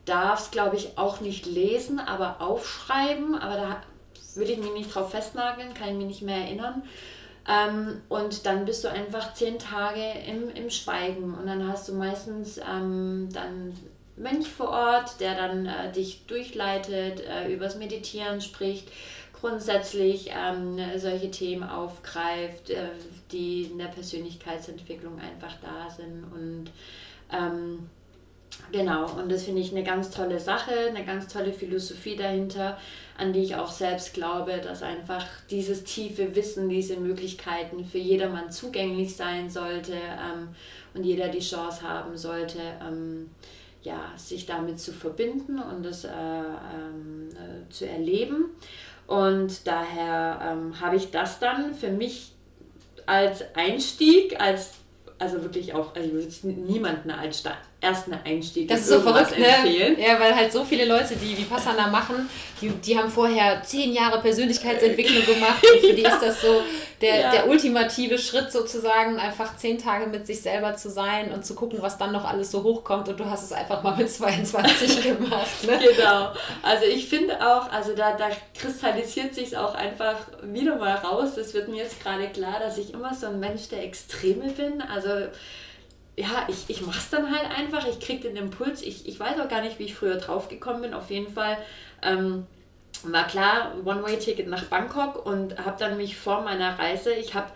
darfst, 0.06 0.52
glaube 0.52 0.76
ich, 0.76 0.96
auch 0.96 1.20
nicht 1.20 1.44
lesen, 1.44 2.00
aber 2.00 2.40
aufschreiben. 2.40 3.34
Aber 3.34 3.56
da 3.56 3.82
würde 4.34 4.52
ich 4.52 4.58
mich 4.58 4.72
nicht 4.72 4.94
drauf 4.94 5.10
festnageln, 5.10 5.74
kann 5.74 5.88
ich 5.88 5.94
mich 5.94 6.06
nicht 6.06 6.22
mehr 6.22 6.38
erinnern. 6.38 6.82
Ähm, 7.48 8.00
und 8.08 8.46
dann 8.46 8.64
bist 8.64 8.82
du 8.84 8.88
einfach 8.88 9.34
zehn 9.34 9.58
Tage 9.58 10.02
im, 10.26 10.50
im 10.50 10.70
Schweigen. 10.70 11.34
Und 11.34 11.46
dann 11.46 11.68
hast 11.68 11.88
du 11.88 11.94
meistens 11.94 12.58
ähm, 12.58 13.28
dann 13.32 13.74
Mönch 14.16 14.48
vor 14.48 14.70
Ort, 14.70 15.20
der 15.20 15.34
dann 15.34 15.66
äh, 15.66 15.92
dich 15.92 16.26
durchleitet, 16.26 17.20
äh, 17.20 17.52
übers 17.52 17.76
Meditieren 17.76 18.40
spricht, 18.40 18.88
grundsätzlich 19.32 20.30
ähm, 20.34 20.78
solche 20.96 21.30
Themen 21.30 21.62
aufgreift, 21.62 22.70
äh, 22.70 22.88
die 23.30 23.64
in 23.64 23.78
der 23.78 23.86
Persönlichkeitsentwicklung 23.86 25.20
einfach 25.20 25.54
da 25.60 25.90
sind. 25.90 26.24
Und 26.32 26.70
ähm, 27.30 27.90
Genau, 28.72 29.10
und 29.12 29.30
das 29.30 29.44
finde 29.44 29.62
ich 29.62 29.70
eine 29.70 29.84
ganz 29.84 30.10
tolle 30.10 30.40
Sache, 30.40 30.72
eine 30.88 31.04
ganz 31.04 31.32
tolle 31.32 31.52
Philosophie 31.52 32.16
dahinter, 32.16 32.76
an 33.16 33.32
die 33.32 33.40
ich 33.40 33.54
auch 33.54 33.70
selbst 33.70 34.12
glaube, 34.12 34.60
dass 34.62 34.82
einfach 34.82 35.24
dieses 35.50 35.84
tiefe 35.84 36.34
Wissen, 36.34 36.68
diese 36.68 36.96
Möglichkeiten 36.96 37.84
für 37.84 37.98
jedermann 37.98 38.50
zugänglich 38.50 39.14
sein 39.14 39.48
sollte 39.50 39.92
ähm, 39.92 40.48
und 40.94 41.04
jeder 41.04 41.28
die 41.28 41.40
Chance 41.40 41.82
haben 41.82 42.16
sollte, 42.16 42.58
ähm, 42.86 43.30
ja, 43.82 44.12
sich 44.16 44.46
damit 44.46 44.80
zu 44.80 44.92
verbinden 44.92 45.60
und 45.60 45.84
das 45.84 46.04
äh, 46.04 46.08
ähm, 46.08 47.28
äh, 47.30 47.70
zu 47.70 47.88
erleben. 47.88 48.46
Und 49.06 49.66
daher 49.66 50.40
ähm, 50.42 50.80
habe 50.80 50.96
ich 50.96 51.12
das 51.12 51.38
dann 51.38 51.72
für 51.72 51.90
mich 51.90 52.32
als 53.06 53.44
Einstieg, 53.54 54.40
als 54.40 54.72
also 55.18 55.40
wirklich 55.42 55.72
auch, 55.72 55.94
also 55.94 56.18
ich 56.18 56.42
würde 56.42 56.60
niemanden 56.60 57.10
als 57.10 57.44
ersten 57.80 58.14
Einstieg 58.24 58.68
das 58.68 58.80
ist 58.80 58.88
so 58.88 59.00
verrückt, 59.00 59.38
ne? 59.38 59.46
empfehlen. 59.46 59.96
Ja, 59.98 60.18
weil 60.18 60.34
halt 60.34 60.50
so 60.50 60.64
viele 60.64 60.86
Leute, 60.86 61.14
die 61.14 61.36
Vipassana 61.36 61.88
machen, 61.88 62.28
die, 62.60 62.70
die 62.70 62.98
haben 62.98 63.10
vorher 63.10 63.62
zehn 63.62 63.92
Jahre 63.92 64.20
Persönlichkeitsentwicklung 64.20 65.26
gemacht 65.26 65.62
und 65.62 65.80
für 65.80 65.94
die 65.94 66.02
ja. 66.02 66.08
ist 66.14 66.22
das 66.22 66.40
so 66.40 66.62
der, 67.02 67.20
ja. 67.20 67.30
der 67.30 67.48
ultimative 67.48 68.18
Schritt 68.18 68.50
sozusagen, 68.50 69.18
einfach 69.18 69.56
zehn 69.58 69.76
Tage 69.76 70.06
mit 70.06 70.26
sich 70.26 70.40
selber 70.40 70.74
zu 70.76 70.90
sein 70.90 71.32
und 71.32 71.44
zu 71.44 71.54
gucken, 71.54 71.82
was 71.82 71.98
dann 71.98 72.12
noch 72.12 72.24
alles 72.24 72.50
so 72.50 72.62
hochkommt 72.62 73.10
und 73.10 73.20
du 73.20 73.26
hast 73.26 73.44
es 73.44 73.52
einfach 73.52 73.82
mal 73.82 73.94
mit 73.94 74.10
22 74.10 75.02
gemacht. 75.02 75.64
Ne? 75.66 75.78
Genau. 75.78 76.32
Also 76.62 76.86
ich 76.86 77.08
finde 77.08 77.38
auch, 77.46 77.70
also 77.70 77.94
da, 77.94 78.16
da 78.16 78.30
kristallisiert 78.58 79.34
sich 79.34 79.56
auch 79.56 79.74
einfach 79.74 80.16
wieder 80.42 80.76
mal 80.76 80.94
raus. 80.94 81.36
Es 81.36 81.52
wird 81.52 81.68
mir 81.68 81.82
jetzt 81.82 82.02
gerade 82.02 82.28
klar, 82.28 82.58
dass 82.58 82.78
ich 82.78 82.94
immer 82.94 83.14
so 83.14 83.26
ein 83.26 83.38
Mensch 83.38 83.68
der 83.68 83.84
Extreme 83.84 84.48
bin. 84.52 84.80
Also 84.80 85.10
ja, 86.16 86.46
ich, 86.48 86.64
ich 86.68 86.84
mache 86.84 86.98
es 86.98 87.10
dann 87.10 87.30
halt 87.30 87.50
einfach, 87.56 87.86
ich 87.86 88.00
kriege 88.00 88.28
den 88.28 88.36
Impuls, 88.36 88.82
ich, 88.82 89.06
ich 89.06 89.20
weiß 89.20 89.38
auch 89.38 89.48
gar 89.48 89.60
nicht, 89.60 89.78
wie 89.78 89.84
ich 89.84 89.94
früher 89.94 90.16
drauf 90.16 90.48
gekommen 90.48 90.82
bin, 90.82 90.94
auf 90.94 91.10
jeden 91.10 91.32
Fall 91.32 91.58
ähm, 92.02 92.46
war 93.02 93.26
klar, 93.26 93.72
One-Way-Ticket 93.84 94.48
nach 94.48 94.64
Bangkok 94.64 95.26
und 95.26 95.58
habe 95.58 95.76
dann 95.78 95.98
mich 95.98 96.16
vor 96.16 96.40
meiner 96.40 96.78
Reise, 96.78 97.12
ich 97.12 97.34
habe 97.34 97.48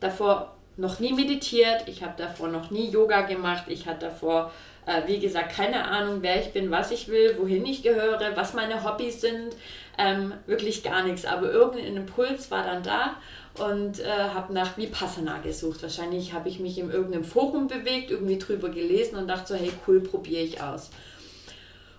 davor 0.00 0.54
noch 0.76 0.98
nie 0.98 1.12
meditiert, 1.12 1.84
ich 1.86 2.02
habe 2.02 2.14
davor 2.16 2.48
noch 2.48 2.70
nie 2.70 2.88
Yoga 2.88 3.22
gemacht, 3.22 3.64
ich 3.68 3.86
hatte 3.86 4.06
davor, 4.06 4.52
äh, 4.86 5.02
wie 5.06 5.20
gesagt, 5.20 5.54
keine 5.54 5.84
Ahnung, 5.86 6.18
wer 6.20 6.40
ich 6.40 6.52
bin, 6.52 6.70
was 6.72 6.90
ich 6.90 7.08
will, 7.08 7.36
wohin 7.38 7.64
ich 7.66 7.82
gehöre, 7.82 8.36
was 8.36 8.54
meine 8.54 8.84
Hobbys 8.84 9.20
sind, 9.20 9.54
ähm, 9.96 10.34
wirklich 10.46 10.82
gar 10.82 11.02
nichts, 11.02 11.24
aber 11.24 11.50
irgendein 11.50 11.96
Impuls 11.96 12.50
war 12.50 12.64
dann 12.64 12.82
da 12.82 13.16
und 13.58 14.00
äh, 14.00 14.06
habe 14.06 14.52
nach 14.52 14.76
Vipassana 14.76 15.38
gesucht. 15.38 15.82
Wahrscheinlich 15.82 16.32
habe 16.32 16.48
ich 16.48 16.60
mich 16.60 16.78
in 16.78 16.90
irgendeinem 16.90 17.24
Forum 17.24 17.68
bewegt, 17.68 18.10
irgendwie 18.10 18.38
drüber 18.38 18.68
gelesen 18.68 19.16
und 19.16 19.28
dachte 19.28 19.54
so, 19.54 19.54
hey 19.54 19.72
cool, 19.86 20.00
probiere 20.00 20.42
ich 20.42 20.62
aus. 20.62 20.90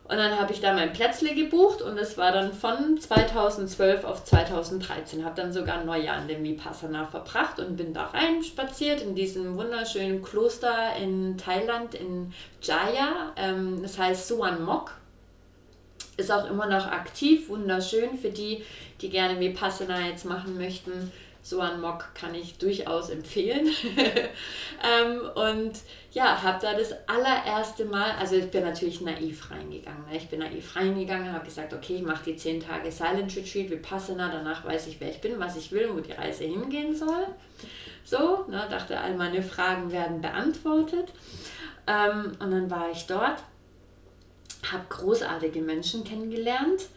Und 0.10 0.18
dann 0.18 0.40
habe 0.40 0.52
ich 0.54 0.60
da 0.60 0.74
mein 0.74 0.92
Plätzle 0.92 1.36
gebucht 1.36 1.84
und 1.84 1.96
es 2.00 2.18
war 2.18 2.32
dann 2.32 2.52
von 2.52 3.00
2012 3.00 4.04
auf 4.06 4.24
2013. 4.24 5.24
Habe 5.24 5.40
dann 5.40 5.54
sogar 5.54 5.80
ein 5.80 5.86
Neujahr 5.86 6.20
in 6.24 6.28
dem 6.28 6.44
Vipassana 6.44 7.06
verbracht 7.06 7.60
und 7.60 7.78
bin 7.78 7.94
da 7.94 8.06
rein 8.06 8.44
spaziert 8.44 9.02
in 9.02 9.14
diesem 9.14 9.56
wunderschönen 9.56 10.24
Kloster 10.24 10.96
in 11.00 11.38
Thailand, 11.38 11.94
in 11.94 12.34
Jaya. 12.60 13.34
Ähm, 13.36 13.84
das 13.84 14.00
heißt 14.00 14.28
Suan 14.28 14.66
Mok. 14.66 14.96
Ist 16.18 16.32
auch 16.32 16.50
immer 16.50 16.66
noch 16.66 16.88
aktiv, 16.88 17.48
wunderschön 17.48 18.18
für 18.18 18.32
die, 18.32 18.64
die 19.02 19.10
gerne 19.10 19.40
Vipassana 19.40 20.08
jetzt 20.08 20.26
machen 20.26 20.58
möchten 20.58 21.12
so 21.50 21.62
ein 21.62 21.82
Mock 21.82 22.14
kann 22.14 22.36
ich 22.36 22.58
durchaus 22.60 23.10
empfehlen. 23.10 23.68
ähm, 24.84 25.22
und 25.34 25.74
ja, 26.12 26.42
habe 26.42 26.60
da 26.62 26.74
das 26.76 26.94
allererste 27.08 27.86
Mal, 27.86 28.12
also 28.20 28.36
ich 28.36 28.52
bin 28.52 28.64
natürlich 28.64 29.02
naiv 29.02 29.50
reingegangen. 29.50 30.06
Ne? 30.10 30.18
Ich 30.18 30.30
bin 30.30 30.40
naiv 30.40 30.76
reingegangen, 30.76 31.34
habe 31.34 31.46
gesagt, 31.46 31.74
okay, 31.74 31.96
ich 31.96 32.04
mache 32.04 32.26
die 32.26 32.36
10 32.36 32.62
Tage 32.62 32.92
Silent 32.92 33.36
Retreat, 33.36 33.70
Vipassana, 33.72 34.30
danach 34.32 34.64
weiß 34.64 34.88
ich, 34.88 35.00
wer 35.00 35.10
ich 35.10 35.22
bin, 35.22 35.40
was 35.40 35.58
ich 35.58 35.72
will 35.72 35.88
und 35.88 35.98
wo 35.98 36.02
die 36.02 36.12
Reise 36.12 36.44
hingehen 36.44 36.96
soll. 36.96 37.28
So, 38.04 38.46
ne, 38.48 38.68
dachte, 38.70 39.00
all 39.00 39.16
meine 39.16 39.42
Fragen 39.42 39.92
werden 39.92 40.22
beantwortet. 40.22 41.12
Ähm, 41.88 42.34
und 42.40 42.52
dann 42.52 42.70
war 42.70 42.92
ich 42.92 43.08
dort, 43.08 43.44
habe 44.72 44.84
großartige 44.90 45.62
Menschen 45.62 46.04
kennengelernt 46.04 46.90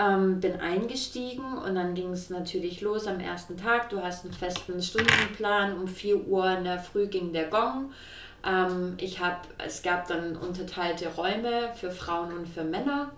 ähm, 0.00 0.40
bin 0.40 0.60
eingestiegen 0.60 1.58
und 1.58 1.74
dann 1.74 1.94
ging 1.94 2.12
es 2.12 2.30
natürlich 2.30 2.80
los 2.80 3.06
am 3.06 3.20
ersten 3.20 3.58
Tag. 3.58 3.90
Du 3.90 4.02
hast 4.02 4.24
einen 4.24 4.32
festen 4.32 4.82
Stundenplan. 4.82 5.78
Um 5.78 5.86
4 5.86 6.26
Uhr 6.26 6.50
in 6.56 6.64
der 6.64 6.78
Früh 6.78 7.06
ging 7.06 7.32
der 7.34 7.48
Gong. 7.48 7.92
Ähm, 8.46 8.94
ich 8.96 9.20
hab, 9.20 9.46
es 9.58 9.82
gab 9.82 10.08
dann 10.08 10.36
unterteilte 10.36 11.08
Räume 11.08 11.74
für 11.74 11.90
Frauen 11.90 12.32
und 12.32 12.48
für 12.48 12.64
Männer. 12.64 13.10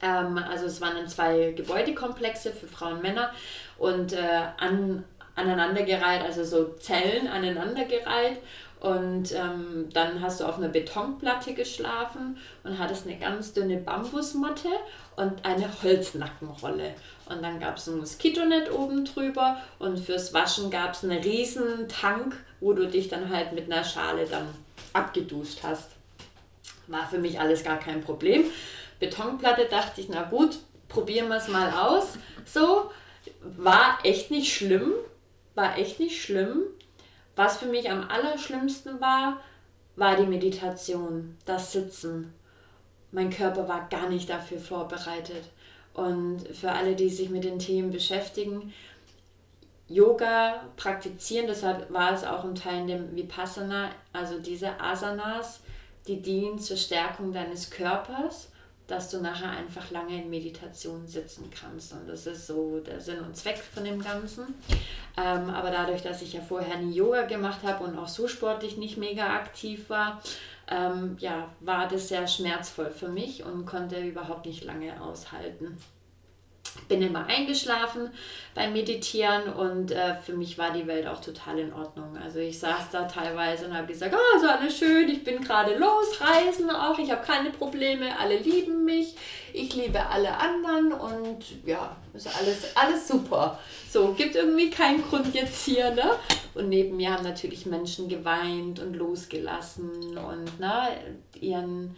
Ähm, 0.00 0.38
also 0.38 0.66
es 0.66 0.80
waren 0.80 0.94
dann 0.94 1.08
zwei 1.08 1.52
Gebäudekomplexe 1.52 2.52
für 2.52 2.68
Frauen 2.68 2.94
und 2.94 3.02
Männer 3.02 3.32
und 3.76 4.12
äh, 4.12 4.42
an, 4.56 5.04
aneinandergereiht, 5.34 6.22
also 6.22 6.44
so 6.44 6.74
Zellen 6.74 7.26
aneinandergereiht. 7.26 8.38
Und 8.80 9.32
ähm, 9.32 9.90
dann 9.92 10.22
hast 10.22 10.40
du 10.40 10.46
auf 10.46 10.56
einer 10.56 10.70
Betonplatte 10.70 11.52
geschlafen 11.52 12.38
und 12.64 12.78
hattest 12.78 13.06
eine 13.06 13.18
ganz 13.18 13.52
dünne 13.52 13.76
Bambusmatte 13.76 14.68
und 15.16 15.44
eine 15.44 15.68
Holznackenrolle. 15.82 16.94
Und 17.28 17.42
dann 17.42 17.60
gab 17.60 17.76
es 17.76 17.86
ein 17.88 17.98
Moskitonetz 17.98 18.70
oben 18.70 19.04
drüber 19.04 19.58
und 19.78 19.98
fürs 19.98 20.32
Waschen 20.32 20.70
gab 20.70 20.94
es 20.94 21.04
einen 21.04 21.22
riesen 21.22 21.88
Tank, 21.88 22.34
wo 22.60 22.72
du 22.72 22.86
dich 22.88 23.08
dann 23.08 23.28
halt 23.28 23.52
mit 23.52 23.70
einer 23.70 23.84
Schale 23.84 24.24
dann 24.24 24.48
abgeduscht 24.94 25.58
hast. 25.62 25.90
War 26.86 27.06
für 27.06 27.18
mich 27.18 27.38
alles 27.38 27.62
gar 27.62 27.78
kein 27.78 28.00
Problem. 28.00 28.44
Betonplatte 28.98 29.66
dachte 29.70 30.00
ich, 30.00 30.08
na 30.08 30.22
gut, 30.22 30.58
probieren 30.88 31.28
wir 31.28 31.36
es 31.36 31.48
mal 31.48 31.70
aus. 31.70 32.14
So, 32.46 32.90
war 33.42 33.98
echt 34.04 34.30
nicht 34.30 34.52
schlimm. 34.52 34.92
War 35.54 35.76
echt 35.76 36.00
nicht 36.00 36.22
schlimm. 36.22 36.62
Was 37.36 37.58
für 37.58 37.66
mich 37.66 37.90
am 37.90 38.08
allerschlimmsten 38.08 39.00
war, 39.00 39.40
war 39.96 40.16
die 40.16 40.26
Meditation, 40.26 41.36
das 41.44 41.72
Sitzen 41.72 42.32
mein 43.12 43.30
Körper 43.30 43.68
war 43.68 43.88
gar 43.88 44.08
nicht 44.08 44.28
dafür 44.28 44.58
vorbereitet. 44.58 45.44
Und 45.94 46.46
für 46.52 46.70
alle, 46.70 46.94
die 46.94 47.10
sich 47.10 47.30
mit 47.30 47.44
den 47.44 47.58
Themen 47.58 47.90
beschäftigen, 47.90 48.72
Yoga 49.88 50.62
praktizieren, 50.76 51.48
deshalb 51.48 51.92
war 51.92 52.12
es 52.12 52.22
auch 52.22 52.44
ein 52.44 52.54
Teil 52.54 52.82
in 52.82 52.86
dem 52.86 53.16
Vipassana, 53.16 53.90
also 54.12 54.38
diese 54.38 54.80
Asanas, 54.80 55.60
die 56.06 56.22
dienen 56.22 56.60
zur 56.60 56.76
Stärkung 56.76 57.32
deines 57.32 57.70
Körpers, 57.70 58.52
dass 58.90 59.08
du 59.10 59.20
nachher 59.20 59.50
einfach 59.50 59.90
lange 59.90 60.22
in 60.22 60.30
Meditation 60.30 61.06
sitzen 61.06 61.50
kannst. 61.50 61.92
Und 61.92 62.08
das 62.08 62.26
ist 62.26 62.46
so 62.46 62.80
der 62.80 63.00
Sinn 63.00 63.20
und 63.20 63.36
Zweck 63.36 63.58
von 63.58 63.84
dem 63.84 64.02
Ganzen. 64.02 64.54
Ähm, 65.16 65.50
aber 65.50 65.70
dadurch, 65.70 66.02
dass 66.02 66.22
ich 66.22 66.32
ja 66.32 66.40
vorher 66.40 66.78
nie 66.78 66.94
Yoga 66.94 67.22
gemacht 67.22 67.60
habe 67.62 67.84
und 67.84 67.98
auch 67.98 68.08
so 68.08 68.26
sportlich 68.26 68.76
nicht 68.76 68.96
mega 68.96 69.34
aktiv 69.34 69.88
war, 69.90 70.20
ähm, 70.68 71.16
ja, 71.20 71.48
war 71.60 71.88
das 71.88 72.08
sehr 72.08 72.26
schmerzvoll 72.26 72.90
für 72.90 73.08
mich 73.08 73.44
und 73.44 73.66
konnte 73.66 74.00
überhaupt 74.00 74.46
nicht 74.46 74.64
lange 74.64 75.00
aushalten 75.02 75.76
bin 76.88 77.02
immer 77.02 77.26
eingeschlafen 77.26 78.10
beim 78.54 78.72
Meditieren 78.72 79.52
und 79.52 79.92
äh, 79.92 80.16
für 80.16 80.32
mich 80.32 80.58
war 80.58 80.72
die 80.72 80.86
Welt 80.86 81.06
auch 81.06 81.20
total 81.20 81.58
in 81.58 81.72
Ordnung. 81.72 82.16
Also 82.22 82.40
ich 82.40 82.58
saß 82.58 82.90
da 82.90 83.04
teilweise 83.04 83.66
und 83.66 83.76
habe 83.76 83.86
gesagt, 83.86 84.14
oh, 84.14 84.36
ist 84.36 84.44
alles 84.44 84.76
schön, 84.76 85.08
ich 85.08 85.22
bin 85.22 85.40
gerade 85.40 85.76
los, 85.76 86.20
reisen 86.20 86.70
auch, 86.70 86.98
ich 86.98 87.10
habe 87.10 87.24
keine 87.24 87.50
Probleme, 87.50 88.18
alle 88.18 88.38
lieben 88.38 88.84
mich, 88.84 89.14
ich 89.52 89.74
liebe 89.74 90.04
alle 90.04 90.36
anderen 90.36 90.92
und 90.92 91.44
ja, 91.64 91.96
ist 92.12 92.28
alles, 92.38 92.76
alles 92.76 93.06
super. 93.06 93.58
So, 93.88 94.12
gibt 94.12 94.34
irgendwie 94.34 94.70
keinen 94.70 95.02
Grund 95.02 95.34
jetzt 95.34 95.64
hier, 95.64 95.90
ne? 95.92 96.12
Und 96.54 96.68
neben 96.68 96.96
mir 96.96 97.12
haben 97.12 97.24
natürlich 97.24 97.66
Menschen 97.66 98.08
geweint 98.08 98.80
und 98.80 98.94
losgelassen 98.94 100.18
und 100.18 100.58
ne, 100.58 100.88
ihren, 101.40 101.96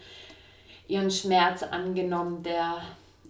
ihren 0.89 1.11
Schmerz 1.11 1.63
angenommen, 1.63 2.43
der 2.43 2.83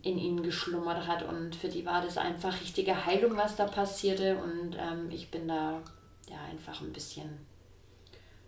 in 0.02 0.18
ihnen 0.18 0.42
geschlummert 0.42 1.06
hat. 1.06 1.22
Und 1.22 1.54
für 1.54 1.68
die 1.68 1.86
war 1.86 2.02
das 2.02 2.18
einfach 2.18 2.60
richtige 2.60 3.06
Heilung, 3.06 3.36
was 3.36 3.56
da 3.56 3.66
passierte. 3.66 4.36
Und 4.36 4.76
ähm, 4.78 5.10
ich 5.10 5.30
bin 5.30 5.48
da 5.48 5.80
ja 6.28 6.38
einfach 6.50 6.80
ein 6.80 6.92
bisschen 6.92 7.46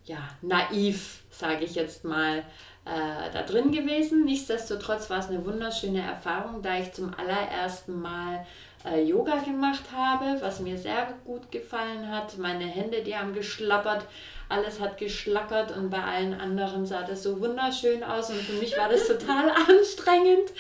ja, 0.05 0.19
naiv, 0.43 1.23
sage 1.31 1.65
ich 1.65 1.75
jetzt 1.75 2.05
mal, 2.05 2.39
äh, 2.85 3.31
da 3.33 3.43
drin 3.43 3.73
gewesen. 3.73 4.25
Nichtsdestotrotz 4.25 5.09
war 5.09 5.21
es 5.21 5.29
eine 5.29 5.45
wunderschöne 5.45 6.03
Erfahrung, 6.03 6.63
da 6.63 6.79
ich 6.79 6.93
zum 6.93 7.15
allerersten 7.15 8.01
Mal 8.01 8.47
äh, 8.85 9.03
Yoga 9.03 9.39
gemacht 9.39 9.85
habe, 9.95 10.37
was 10.41 10.61
mir 10.61 10.77
sehr 10.77 11.15
gut 11.25 11.51
gefallen 11.51 12.11
hat. 12.11 12.39
Meine 12.39 12.65
Hände, 12.65 13.03
die 13.03 13.17
haben 13.17 13.35
geschlappert, 13.35 14.07
alles 14.49 14.81
hat 14.81 14.99
geschlackert 14.99 15.77
und 15.77 15.91
bei 15.91 16.03
allen 16.03 16.39
anderen 16.39 16.87
sah 16.87 17.03
das 17.03 17.23
so 17.23 17.41
wunderschön 17.41 18.05
aus 18.05 18.31
und 18.31 18.41
für 18.41 18.55
mich 18.55 18.77
war 18.77 18.89
das 18.89 19.07
total 19.09 19.51
anstrengend 19.51 20.51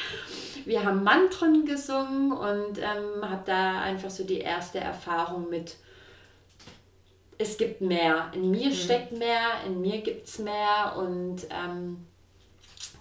wir 0.64 0.84
haben 0.84 1.02
Mantren 1.02 1.64
gesungen 1.64 2.32
und 2.32 2.78
ähm, 2.78 3.28
habe 3.28 3.42
da 3.44 3.82
einfach 3.82 4.10
so 4.10 4.24
die 4.24 4.38
erste 4.38 4.78
Erfahrung 4.78 5.50
mit, 5.50 5.76
es 7.38 7.58
gibt 7.58 7.80
mehr. 7.80 8.30
In 8.34 8.50
mir 8.50 8.68
mhm. 8.68 8.74
steckt 8.74 9.12
mehr, 9.12 9.64
in 9.66 9.80
mir 9.80 10.00
gibt 10.00 10.26
es 10.26 10.38
mehr 10.38 10.94
und 10.96 11.46
ähm, 11.50 12.06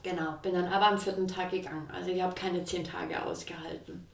genau, 0.02 0.34
bin 0.42 0.54
dann 0.54 0.68
aber 0.68 0.88
am 0.88 0.98
vierten 0.98 1.28
Tag 1.28 1.52
gegangen. 1.52 1.90
Also 1.94 2.10
ich 2.10 2.22
habe 2.22 2.36
keine 2.36 2.64
zehn 2.64 2.84
Tage 2.84 3.24
ausgehalten. 3.24 4.08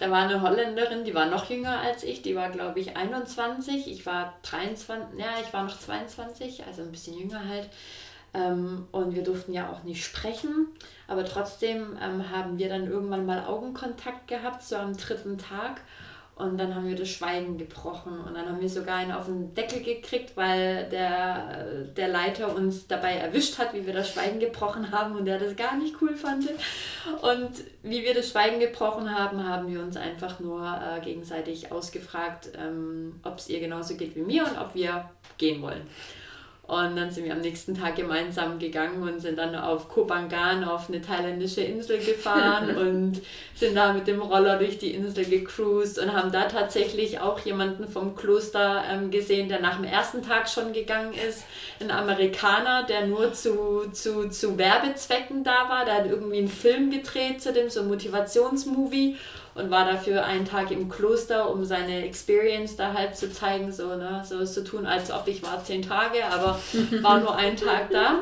Da 0.00 0.10
war 0.10 0.22
eine 0.22 0.40
Holländerin, 0.40 1.04
die 1.04 1.14
war 1.14 1.26
noch 1.26 1.50
jünger 1.50 1.78
als 1.80 2.04
ich, 2.04 2.22
die 2.22 2.34
war 2.34 2.48
glaube 2.48 2.80
ich 2.80 2.96
21, 2.96 3.86
ich 3.86 4.06
war 4.06 4.32
23, 4.44 5.18
ja, 5.18 5.26
ich 5.46 5.52
war 5.52 5.64
noch 5.64 5.78
22, 5.78 6.64
also 6.66 6.80
ein 6.80 6.90
bisschen 6.90 7.18
jünger 7.18 7.46
halt. 7.46 7.68
Ähm, 8.32 8.88
und 8.92 9.14
wir 9.14 9.22
durften 9.22 9.52
ja 9.52 9.70
auch 9.70 9.82
nicht 9.82 10.02
sprechen, 10.02 10.68
aber 11.06 11.26
trotzdem 11.26 11.98
ähm, 12.02 12.30
haben 12.30 12.56
wir 12.58 12.70
dann 12.70 12.90
irgendwann 12.90 13.26
mal 13.26 13.44
Augenkontakt 13.44 14.26
gehabt, 14.26 14.62
so 14.62 14.76
am 14.76 14.96
dritten 14.96 15.36
Tag. 15.36 15.82
Und 16.40 16.58
dann 16.58 16.74
haben 16.74 16.88
wir 16.88 16.96
das 16.96 17.08
Schweigen 17.08 17.58
gebrochen 17.58 18.18
und 18.20 18.34
dann 18.34 18.48
haben 18.48 18.60
wir 18.60 18.68
sogar 18.68 18.96
einen 18.96 19.12
auf 19.12 19.26
den 19.26 19.54
Deckel 19.54 19.82
gekriegt, 19.82 20.36
weil 20.36 20.88
der, 20.90 21.84
der 21.96 22.08
Leiter 22.08 22.54
uns 22.54 22.86
dabei 22.86 23.14
erwischt 23.14 23.58
hat, 23.58 23.74
wie 23.74 23.86
wir 23.86 23.92
das 23.92 24.10
Schweigen 24.10 24.40
gebrochen 24.40 24.90
haben 24.90 25.16
und 25.16 25.26
der 25.26 25.38
das 25.38 25.56
gar 25.56 25.76
nicht 25.76 25.96
cool 26.00 26.14
fand. 26.16 26.48
Und 27.22 27.50
wie 27.82 28.02
wir 28.02 28.14
das 28.14 28.30
Schweigen 28.30 28.60
gebrochen 28.60 29.14
haben, 29.16 29.46
haben 29.46 29.72
wir 29.72 29.80
uns 29.80 29.96
einfach 29.96 30.40
nur 30.40 30.66
äh, 30.66 31.00
gegenseitig 31.00 31.70
ausgefragt, 31.70 32.50
ähm, 32.58 33.20
ob 33.22 33.38
es 33.38 33.48
ihr 33.48 33.60
genauso 33.60 33.96
geht 33.96 34.16
wie 34.16 34.22
mir 34.22 34.44
und 34.44 34.58
ob 34.58 34.74
wir 34.74 35.10
gehen 35.38 35.62
wollen. 35.62 35.82
Und 36.70 36.94
dann 36.94 37.10
sind 37.10 37.24
wir 37.24 37.32
am 37.32 37.40
nächsten 37.40 37.74
Tag 37.74 37.96
gemeinsam 37.96 38.60
gegangen 38.60 39.02
und 39.02 39.18
sind 39.18 39.36
dann 39.38 39.56
auf 39.56 39.88
Kopangan 39.88 40.62
auf 40.62 40.88
eine 40.88 41.00
thailändische 41.00 41.62
Insel 41.62 41.98
gefahren 41.98 42.76
und 42.76 43.20
sind 43.56 43.74
da 43.74 43.92
mit 43.92 44.06
dem 44.06 44.22
Roller 44.22 44.56
durch 44.56 44.78
die 44.78 44.94
Insel 44.94 45.24
gecruised 45.24 45.98
und 45.98 46.12
haben 46.12 46.30
da 46.30 46.44
tatsächlich 46.44 47.18
auch 47.18 47.40
jemanden 47.40 47.88
vom 47.88 48.14
Kloster 48.14 48.84
ähm, 48.88 49.10
gesehen, 49.10 49.48
der 49.48 49.60
nach 49.60 49.78
dem 49.78 49.84
ersten 49.84 50.22
Tag 50.22 50.48
schon 50.48 50.72
gegangen 50.72 51.12
ist. 51.28 51.42
Ein 51.80 51.90
Amerikaner, 51.90 52.84
der 52.84 53.08
nur 53.08 53.32
zu, 53.32 53.90
zu, 53.90 54.28
zu 54.28 54.56
Werbezwecken 54.56 55.42
da 55.42 55.68
war. 55.68 55.84
Der 55.84 55.94
hat 55.94 56.06
irgendwie 56.06 56.38
einen 56.38 56.46
Film 56.46 56.92
gedreht 56.92 57.42
zu 57.42 57.52
dem, 57.52 57.68
so 57.68 57.80
ein 57.80 57.88
Motivationsmovie 57.88 59.16
und 59.54 59.70
war 59.70 59.84
dafür 59.84 60.24
einen 60.24 60.44
Tag 60.44 60.70
im 60.70 60.88
Kloster, 60.88 61.50
um 61.50 61.64
seine 61.64 62.04
Experience 62.04 62.76
da 62.76 62.92
halt 62.94 63.16
zu 63.16 63.32
zeigen, 63.32 63.72
so, 63.72 63.96
ne, 63.96 64.22
so 64.24 64.44
zu 64.44 64.64
tun, 64.64 64.86
als 64.86 65.10
ob 65.10 65.26
ich 65.28 65.42
war 65.42 65.62
zehn 65.64 65.82
Tage, 65.82 66.24
aber 66.24 66.58
war 67.02 67.20
nur 67.20 67.34
ein 67.36 67.56
Tag 67.56 67.90
da. 67.90 68.20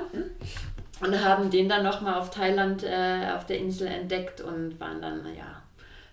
Und 1.00 1.24
haben 1.24 1.48
den 1.48 1.68
dann 1.68 1.84
nochmal 1.84 2.18
auf 2.18 2.30
Thailand, 2.30 2.82
äh, 2.82 3.30
auf 3.36 3.46
der 3.46 3.58
Insel 3.58 3.86
entdeckt 3.86 4.40
und 4.40 4.80
waren 4.80 5.00
dann, 5.00 5.24
ja, 5.36 5.62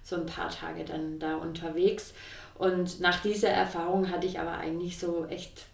so 0.03 0.15
ein 0.15 0.27
paar 0.27 0.49
Tage 0.49 0.85
dann 0.85 1.17
da 1.17 1.37
unterwegs. 1.37 2.13
Und 2.57 2.99
nach 2.99 3.19
dieser 3.21 3.49
Erfahrung 3.49 4.11
hatte 4.11 4.27
ich 4.27 4.39
aber 4.39 4.51
eigentlich 4.51 4.99
so 4.99 5.25
echt 5.25 5.65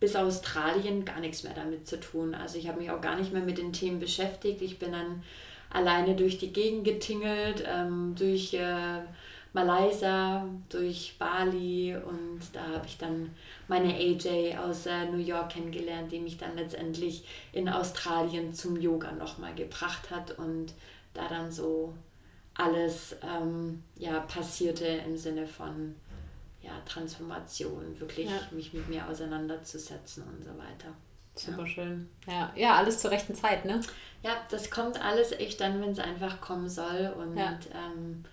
bis 0.00 0.16
Australien 0.16 1.04
gar 1.04 1.20
nichts 1.20 1.44
mehr 1.44 1.54
damit 1.54 1.86
zu 1.86 2.00
tun. 2.00 2.34
Also 2.34 2.58
ich 2.58 2.66
habe 2.66 2.80
mich 2.80 2.90
auch 2.90 3.00
gar 3.00 3.14
nicht 3.14 3.32
mehr 3.32 3.42
mit 3.42 3.58
den 3.58 3.72
Themen 3.72 4.00
beschäftigt. 4.00 4.60
Ich 4.60 4.80
bin 4.80 4.90
dann 4.90 5.22
alleine 5.72 6.14
durch 6.14 6.38
die 6.38 6.52
Gegend 6.52 6.84
getingelt, 6.84 7.64
ähm, 7.66 8.14
durch 8.16 8.54
äh, 8.54 9.00
Malaysia, 9.54 10.46
durch 10.70 11.16
Bali 11.18 11.94
und 11.94 12.40
da 12.52 12.62
habe 12.62 12.86
ich 12.86 12.96
dann 12.96 13.30
meine 13.68 13.94
AJ 13.94 14.56
aus 14.56 14.86
äh, 14.86 15.06
New 15.06 15.18
York 15.18 15.50
kennengelernt, 15.50 16.10
die 16.10 16.20
mich 16.20 16.38
dann 16.38 16.56
letztendlich 16.56 17.24
in 17.52 17.68
Australien 17.68 18.54
zum 18.54 18.80
Yoga 18.80 19.12
nochmal 19.12 19.54
gebracht 19.54 20.10
hat 20.10 20.38
und 20.38 20.72
da 21.12 21.28
dann 21.28 21.52
so 21.52 21.92
alles 22.54 23.16
ähm, 23.22 23.82
ja, 23.96 24.20
passierte 24.20 24.86
im 24.86 25.16
Sinne 25.16 25.46
von 25.46 25.94
ja, 26.62 26.72
Transformation, 26.86 27.98
wirklich 27.98 28.30
ja. 28.30 28.40
mich 28.52 28.72
mit 28.72 28.88
mir 28.88 29.06
auseinanderzusetzen 29.06 30.22
und 30.24 30.44
so 30.44 30.50
weiter. 30.50 30.94
Super 31.34 31.66
schön. 31.66 32.08
Ja. 32.26 32.52
ja, 32.54 32.76
alles 32.76 33.00
zur 33.00 33.10
rechten 33.10 33.34
Zeit, 33.34 33.64
ne? 33.64 33.80
Ja, 34.22 34.32
das 34.50 34.70
kommt 34.70 35.02
alles 35.02 35.32
echt 35.32 35.60
dann, 35.60 35.80
wenn 35.80 35.90
es 35.90 35.98
einfach 35.98 36.40
kommen 36.40 36.68
soll. 36.68 37.14
Und 37.18 37.36
ja. 37.36 37.58
ähm, 37.74 38.24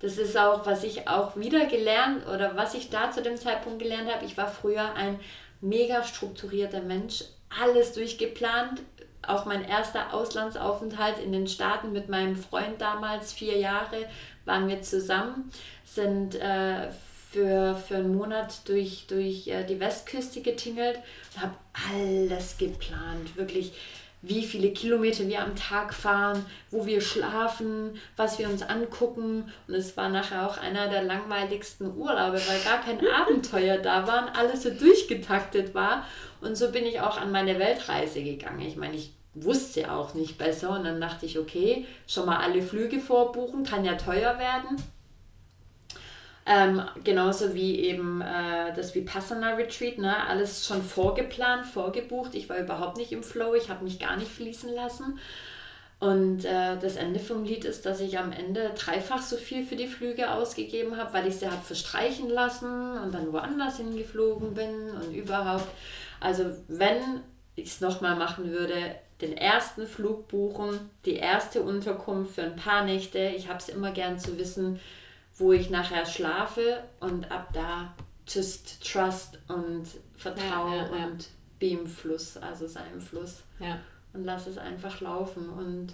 das 0.00 0.16
ist 0.16 0.36
auch, 0.36 0.64
was 0.64 0.84
ich 0.84 1.08
auch 1.08 1.36
wieder 1.36 1.66
gelernt 1.66 2.26
oder 2.26 2.56
was 2.56 2.74
ich 2.74 2.90
da 2.90 3.10
zu 3.10 3.22
dem 3.22 3.36
Zeitpunkt 3.36 3.80
gelernt 3.80 4.12
habe. 4.12 4.24
Ich 4.24 4.36
war 4.36 4.48
früher 4.48 4.94
ein 4.94 5.20
mega 5.60 6.04
strukturierter 6.04 6.80
Mensch, 6.80 7.24
alles 7.62 7.92
durchgeplant. 7.92 8.80
Auch 9.26 9.44
mein 9.44 9.64
erster 9.64 10.14
Auslandsaufenthalt 10.14 11.18
in 11.18 11.32
den 11.32 11.48
Staaten 11.48 11.92
mit 11.92 12.08
meinem 12.08 12.36
Freund 12.36 12.80
damals, 12.80 13.32
vier 13.32 13.58
Jahre 13.58 14.08
waren 14.44 14.68
wir 14.68 14.80
zusammen, 14.80 15.50
sind 15.84 16.34
äh, 16.36 16.88
für, 17.30 17.76
für 17.76 17.96
einen 17.96 18.16
Monat 18.16 18.68
durch, 18.68 19.06
durch 19.06 19.48
äh, 19.48 19.64
die 19.64 19.80
Westküste 19.80 20.40
getingelt 20.40 20.98
und 21.34 21.42
habe 21.42 21.54
alles 21.92 22.56
geplant. 22.56 23.36
Wirklich, 23.36 23.72
wie 24.22 24.44
viele 24.44 24.72
Kilometer 24.72 25.26
wir 25.28 25.42
am 25.42 25.54
Tag 25.54 25.92
fahren, 25.92 26.44
wo 26.70 26.86
wir 26.86 27.00
schlafen, 27.00 27.98
was 28.16 28.38
wir 28.38 28.48
uns 28.48 28.62
angucken. 28.62 29.52
Und 29.66 29.74
es 29.74 29.96
war 29.96 30.08
nachher 30.08 30.46
auch 30.46 30.56
einer 30.56 30.88
der 30.88 31.02
langweiligsten 31.02 31.94
Urlaube, 31.96 32.40
weil 32.46 32.60
gar 32.64 32.80
kein 32.80 33.06
Abenteuer 33.22 33.78
da 33.78 34.06
war 34.06 34.26
und 34.26 34.36
alles 34.36 34.62
so 34.62 34.70
durchgetaktet 34.70 35.74
war. 35.74 36.06
Und 36.40 36.56
so 36.56 36.72
bin 36.72 36.86
ich 36.86 37.00
auch 37.00 37.20
an 37.20 37.30
meine 37.30 37.58
Weltreise 37.58 38.22
gegangen. 38.22 38.62
Ich 38.62 38.76
meine, 38.76 38.96
ich 38.96 39.12
wusste 39.34 39.92
auch 39.92 40.14
nicht 40.14 40.38
besser 40.38 40.70
und 40.70 40.84
dann 40.84 41.00
dachte 41.00 41.26
ich, 41.26 41.38
okay, 41.38 41.86
schon 42.06 42.26
mal 42.26 42.38
alle 42.38 42.62
Flüge 42.62 43.00
vorbuchen, 43.00 43.64
kann 43.64 43.84
ja 43.84 43.94
teuer 43.94 44.38
werden. 44.38 44.78
Ähm, 46.50 46.80
genauso 47.04 47.54
wie 47.54 47.78
eben 47.80 48.22
äh, 48.22 48.72
das 48.74 48.94
Vipassana 48.94 49.56
Retreat, 49.56 49.98
ne? 49.98 50.26
alles 50.26 50.66
schon 50.66 50.82
vorgeplant, 50.82 51.66
vorgebucht. 51.66 52.34
Ich 52.34 52.48
war 52.48 52.58
überhaupt 52.58 52.96
nicht 52.96 53.12
im 53.12 53.22
Flow, 53.22 53.54
ich 53.54 53.68
habe 53.68 53.84
mich 53.84 53.98
gar 53.98 54.16
nicht 54.16 54.30
fließen 54.30 54.74
lassen. 54.74 55.18
Und 56.00 56.46
äh, 56.46 56.78
das 56.78 56.96
Ende 56.96 57.20
vom 57.20 57.44
Lied 57.44 57.66
ist, 57.66 57.84
dass 57.84 58.00
ich 58.00 58.18
am 58.18 58.32
Ende 58.32 58.70
dreifach 58.78 59.20
so 59.20 59.36
viel 59.36 59.62
für 59.62 59.76
die 59.76 59.88
Flüge 59.88 60.30
ausgegeben 60.30 60.96
habe, 60.96 61.12
weil 61.12 61.26
ich 61.26 61.36
sie 61.36 61.50
habe 61.50 61.60
verstreichen 61.60 62.30
lassen 62.30 62.96
und 62.96 63.12
dann 63.12 63.30
woanders 63.30 63.76
hingeflogen 63.76 64.54
bin 64.54 64.90
und 64.92 65.12
überhaupt. 65.12 65.68
Also 66.18 66.44
wenn 66.68 67.20
ich 67.56 67.66
es 67.66 67.80
nochmal 67.82 68.16
machen 68.16 68.50
würde, 68.50 68.94
den 69.20 69.36
ersten 69.36 69.86
Flug 69.86 70.28
buchen, 70.28 70.78
die 71.04 71.16
erste 71.16 71.60
Unterkunft 71.60 72.36
für 72.36 72.44
ein 72.44 72.56
paar 72.56 72.84
Nächte. 72.84 73.18
Ich 73.18 73.48
habe 73.48 73.58
es 73.58 73.68
immer 73.68 73.90
gern 73.90 74.18
zu 74.18 74.38
wissen, 74.38 74.80
wo 75.38 75.52
ich 75.52 75.70
nachher 75.70 76.04
schlafe 76.04 76.82
und 77.00 77.30
ab 77.30 77.48
da 77.52 77.94
just 78.26 78.84
trust 78.84 79.38
und 79.48 79.86
vertraue 80.16 80.76
ja, 80.76 80.96
ja, 80.96 81.06
und 81.06 81.28
be 81.58 81.68
im 81.68 81.86
Fluss, 81.86 82.36
also 82.36 82.66
sei 82.66 82.82
im 82.92 83.00
Fluss. 83.00 83.42
Ja. 83.58 83.78
Und 84.12 84.24
lass 84.24 84.46
es 84.46 84.58
einfach 84.58 85.00
laufen. 85.00 85.48
Und 85.48 85.92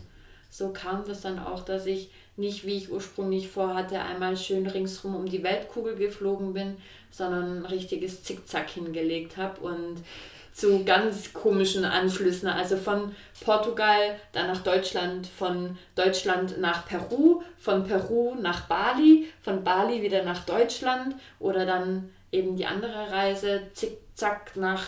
so 0.50 0.72
kam 0.72 1.04
das 1.06 1.20
dann 1.20 1.38
auch, 1.38 1.64
dass 1.64 1.86
ich 1.86 2.10
nicht, 2.36 2.64
wie 2.64 2.76
ich 2.76 2.90
ursprünglich 2.90 3.48
vorhatte, 3.48 4.00
einmal 4.00 4.36
schön 4.36 4.66
ringsrum 4.66 5.14
um 5.14 5.26
die 5.26 5.42
Weltkugel 5.42 5.96
geflogen 5.96 6.52
bin, 6.52 6.76
sondern 7.10 7.58
ein 7.58 7.66
richtiges 7.66 8.22
Zickzack 8.24 8.70
hingelegt 8.70 9.36
habe 9.36 9.60
und 9.60 9.98
zu 10.54 10.84
ganz 10.84 11.32
komischen 11.32 11.84
Anschlüssen. 11.84 12.48
Also 12.48 12.76
von 12.76 13.14
Portugal, 13.44 14.20
dann 14.32 14.46
nach 14.46 14.62
Deutschland, 14.62 15.26
von 15.26 15.76
Deutschland 15.96 16.58
nach 16.60 16.86
Peru, 16.86 17.42
von 17.58 17.84
Peru 17.84 18.36
nach 18.36 18.68
Bali, 18.68 19.28
von 19.42 19.64
Bali 19.64 20.00
wieder 20.00 20.22
nach 20.22 20.44
Deutschland 20.46 21.16
oder 21.40 21.66
dann 21.66 22.10
eben 22.30 22.56
die 22.56 22.66
andere 22.66 23.10
Reise, 23.10 23.62
zickzack 23.74 24.54
nach 24.54 24.84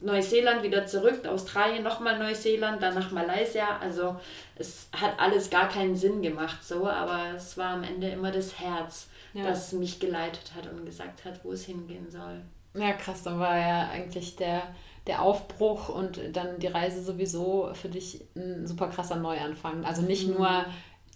Neuseeland 0.00 0.62
wieder 0.62 0.86
zurück, 0.86 1.26
Australien, 1.26 1.82
nochmal 1.82 2.18
Neuseeland, 2.18 2.82
dann 2.82 2.94
nach 2.94 3.10
Malaysia. 3.10 3.78
Also 3.80 4.16
es 4.56 4.88
hat 4.98 5.20
alles 5.20 5.50
gar 5.50 5.68
keinen 5.68 5.94
Sinn 5.94 6.22
gemacht 6.22 6.64
so, 6.64 6.86
aber 6.86 7.34
es 7.36 7.58
war 7.58 7.74
am 7.74 7.84
Ende 7.84 8.08
immer 8.08 8.30
das 8.30 8.58
Herz, 8.58 9.08
ja. 9.34 9.44
das 9.44 9.72
mich 9.72 10.00
geleitet 10.00 10.52
hat 10.56 10.72
und 10.72 10.86
gesagt 10.86 11.26
hat, 11.26 11.44
wo 11.44 11.52
es 11.52 11.66
hingehen 11.66 12.10
soll. 12.10 12.40
Ja, 12.74 12.92
krass, 12.94 13.22
dann 13.22 13.38
war 13.38 13.58
ja 13.58 13.90
eigentlich 13.90 14.36
der 14.36 14.62
der 15.06 15.22
Aufbruch 15.22 15.88
und 15.88 16.20
dann 16.32 16.58
die 16.58 16.68
Reise 16.68 17.02
sowieso 17.02 17.70
für 17.74 17.88
dich 17.88 18.24
ein 18.36 18.66
super 18.66 18.88
krasser 18.88 19.16
Neuanfang. 19.16 19.84
Also 19.84 20.02
nicht 20.02 20.28
mhm. 20.28 20.34
nur 20.34 20.64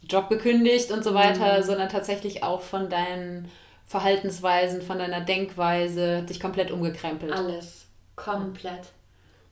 Job 0.09 0.29
gekündigt 0.29 0.91
und 0.91 1.05
so 1.05 1.15
weiter, 1.15 1.59
mhm. 1.59 1.63
sondern 1.63 1.89
tatsächlich 1.89 2.43
auch 2.43 2.63
von 2.63 2.89
deinen 2.89 3.49
Verhaltensweisen, 3.85 4.83
von 4.83 4.99
deiner 4.99 5.21
Denkweise, 5.21 6.23
dich 6.23 6.41
komplett 6.41 6.71
umgekrempelt. 6.71 7.33
Alles, 7.33 7.87
komplett 8.17 8.93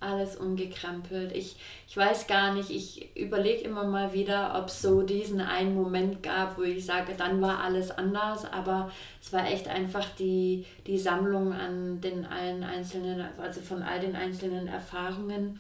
alles 0.05 0.37
umgekrempelt. 0.37 1.33
Ich, 1.35 1.57
ich 1.89 1.97
weiß 1.97 2.27
gar 2.27 2.55
nicht, 2.55 2.71
ich 2.71 3.17
überlege 3.17 3.65
immer 3.65 3.85
mal 3.85 4.13
wieder, 4.13 4.55
ob 4.59 4.69
es 4.69 4.83
so 4.83 5.03
diesen 5.03 5.41
einen 5.41 5.75
Moment 5.75 6.23
gab, 6.23 6.59
wo 6.59 6.63
ich 6.63 6.85
sage, 6.85 7.15
dann 7.17 7.41
war 7.41 7.61
alles 7.61 7.91
anders, 7.91 8.45
aber 8.45 8.91
es 9.23 9.33
war 9.33 9.47
echt 9.47 9.69
einfach 9.69 10.07
die, 10.19 10.67
die 10.87 10.99
Sammlung 10.99 11.53
an 11.53 12.01
den 12.01 12.27
allen 12.27 12.63
einzelnen, 12.63 13.25
also 13.39 13.61
von 13.61 13.83
all 13.83 14.01
den 14.01 14.17
einzelnen 14.17 14.69
Erfahrungen, 14.69 15.59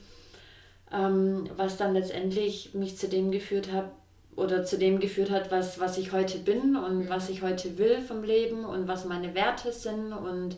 ähm, 0.92 1.48
was 1.56 1.76
dann 1.76 1.94
letztendlich 1.94 2.74
mich 2.74 2.96
zu 2.96 3.08
dem 3.08 3.30
geführt 3.32 3.72
hat, 3.72 3.90
oder 4.36 4.64
zu 4.64 4.78
dem 4.78 4.98
geführt 5.00 5.30
hat, 5.30 5.50
was, 5.50 5.78
was 5.78 5.98
ich 5.98 6.12
heute 6.12 6.38
bin 6.38 6.76
und 6.76 7.08
was 7.08 7.28
ich 7.28 7.42
heute 7.42 7.78
will 7.78 8.00
vom 8.00 8.24
Leben 8.24 8.64
und 8.64 8.88
was 8.88 9.04
meine 9.04 9.34
Werte 9.34 9.72
sind 9.72 10.12
und 10.12 10.56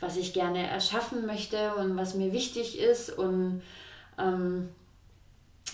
was 0.00 0.16
ich 0.16 0.32
gerne 0.32 0.66
erschaffen 0.66 1.26
möchte 1.26 1.74
und 1.76 1.96
was 1.96 2.14
mir 2.14 2.32
wichtig 2.32 2.78
ist. 2.78 3.10
Und 3.10 3.62
ähm, 4.18 4.68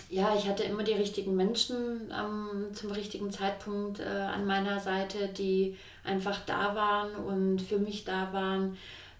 ja, 0.09 0.35
ich 0.35 0.47
hatte 0.47 0.63
immer 0.63 0.83
die 0.83 0.93
richtigen 0.93 1.35
Menschen 1.35 2.11
ähm, 2.11 2.73
zum 2.73 2.91
richtigen 2.91 3.31
Zeitpunkt 3.31 3.99
äh, 3.99 4.03
an 4.03 4.45
meiner 4.45 4.79
Seite, 4.79 5.27
die 5.29 5.77
einfach 6.03 6.39
da 6.45 6.75
waren 6.75 7.15
und 7.15 7.61
für 7.61 7.79
mich 7.79 8.03
da 8.03 8.31
waren, 8.33 8.77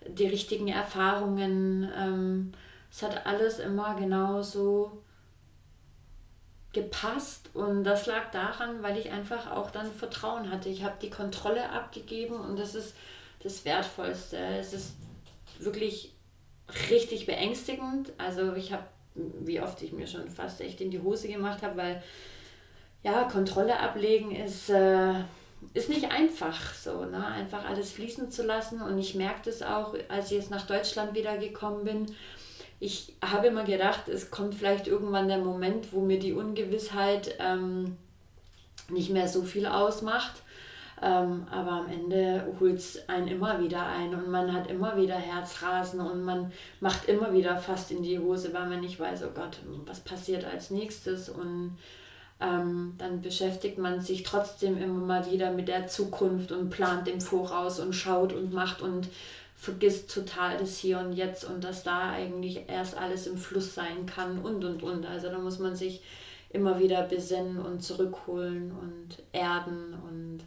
die 0.08 0.28
richtigen 0.28 0.68
Erfahrungen. 0.68 1.92
Ähm, 1.98 2.52
es 2.92 3.04
hat 3.04 3.26
alles 3.26 3.60
immer 3.60 3.96
genau 3.96 4.42
so 4.42 5.02
gepasst 6.72 7.50
und 7.54 7.86
das 7.86 8.06
lag 8.06 8.32
daran, 8.32 8.84
weil 8.84 8.98
ich 8.98 9.12
einfach 9.12 9.52
auch 9.52 9.72
dann 9.72 9.92
Vertrauen 9.92 10.52
hatte. 10.52 10.70
Ich 10.70 10.84
habe 10.84 10.96
die 11.02 11.10
Kontrolle 11.10 11.70
abgegeben 11.70 12.36
und 12.36 12.60
das 12.60 12.76
ist 12.76 12.96
das 13.46 13.64
Wertvollste. 13.64 14.38
Es 14.60 14.74
ist 14.74 14.96
wirklich 15.60 16.14
richtig 16.90 17.28
beängstigend. 17.28 18.12
Also 18.18 18.54
ich 18.56 18.74
habe, 18.74 18.84
wie 19.14 19.62
oft 19.62 19.82
ich 19.84 19.94
mir 19.94 20.08
schon 20.08 20.28
fast 20.30 20.60
echt 20.62 20.82
in 20.82 20.90
die 20.90 21.02
Hose 21.02 21.28
gemacht 21.28 21.62
habe, 21.62 21.78
weil 21.78 22.04
ja, 23.04 23.24
Kontrolle 23.26 23.80
ablegen 23.80 24.36
ist, 24.36 24.70
äh, 24.72 25.14
ist 25.76 25.90
nicht 25.90 26.12
einfach 26.12 26.74
so, 26.74 27.06
ne? 27.06 27.24
einfach 27.24 27.66
alles 27.66 27.92
fließen 27.92 28.32
zu 28.32 28.44
lassen. 28.44 28.82
Und 28.82 28.98
ich 28.98 29.14
merke 29.14 29.42
das 29.46 29.62
auch, 29.62 29.96
als 30.10 30.32
ich 30.32 30.38
jetzt 30.38 30.50
nach 30.50 30.66
Deutschland 30.66 31.14
wieder 31.14 31.38
gekommen 31.38 31.86
bin. 31.86 32.08
Ich 32.80 33.14
habe 33.24 33.48
immer 33.48 33.64
gedacht, 33.64 34.10
es 34.10 34.32
kommt 34.32 34.56
vielleicht 34.56 34.88
irgendwann 34.88 35.28
der 35.28 35.38
Moment, 35.38 35.94
wo 35.94 36.02
mir 36.02 36.20
die 36.20 36.34
Ungewissheit 36.34 37.36
ähm, 37.40 37.96
nicht 38.90 39.12
mehr 39.12 39.28
so 39.28 39.44
viel 39.44 39.68
ausmacht. 39.68 40.42
Ähm, 41.06 41.46
aber 41.52 41.72
am 41.72 41.88
Ende 41.88 42.52
holt 42.60 42.80
es 42.80 43.08
einen 43.08 43.28
immer 43.28 43.62
wieder 43.62 43.86
ein 43.86 44.16
und 44.16 44.28
man 44.32 44.52
hat 44.52 44.72
immer 44.72 44.98
wieder 44.98 45.14
Herzrasen 45.14 46.00
und 46.00 46.24
man 46.24 46.52
macht 46.80 47.08
immer 47.08 47.32
wieder 47.32 47.58
fast 47.58 47.92
in 47.92 48.02
die 48.02 48.18
Hose, 48.18 48.52
weil 48.56 48.68
man 48.68 48.82
nicht 48.82 49.00
weiß, 49.00 49.22
oh 49.24 49.32
Gott, 49.36 49.60
was 49.86 50.00
passiert 50.00 50.46
als 50.46 50.72
nächstes 50.72 51.30
und 51.30 51.78
ähm, 52.42 52.96
dann 52.98 53.22
beschäftigt 53.22 53.78
man 53.78 54.02
sich 54.02 54.24
trotzdem 54.24 54.82
immer 54.82 55.06
mal 55.06 55.32
wieder 55.32 55.52
mit 55.52 55.68
der 55.68 55.86
Zukunft 55.86 56.52
und 56.52 56.72
plant 56.72 57.08
im 57.08 57.22
Voraus 57.22 57.80
und 57.80 57.94
schaut 57.94 58.34
und 58.34 58.52
macht 58.52 58.82
und 58.82 59.08
vergisst 59.56 60.12
total 60.12 60.58
das 60.58 60.80
Hier 60.80 60.98
und 60.98 61.14
Jetzt 61.14 61.44
und 61.46 61.64
dass 61.64 61.84
da 61.84 62.10
eigentlich 62.14 62.68
erst 62.68 62.98
alles 62.98 63.28
im 63.28 63.38
Fluss 63.38 63.76
sein 63.76 64.08
kann 64.08 64.40
und 64.40 64.66
und 64.66 64.82
und. 64.82 65.06
Also 65.06 65.30
da 65.30 65.38
muss 65.38 65.60
man 65.60 65.76
sich 65.76 66.02
immer 66.50 66.80
wieder 66.80 67.04
besinnen 67.04 67.60
und 67.60 67.84
zurückholen 67.84 68.72
und 68.72 69.24
erden 69.32 69.94
und 69.94 70.40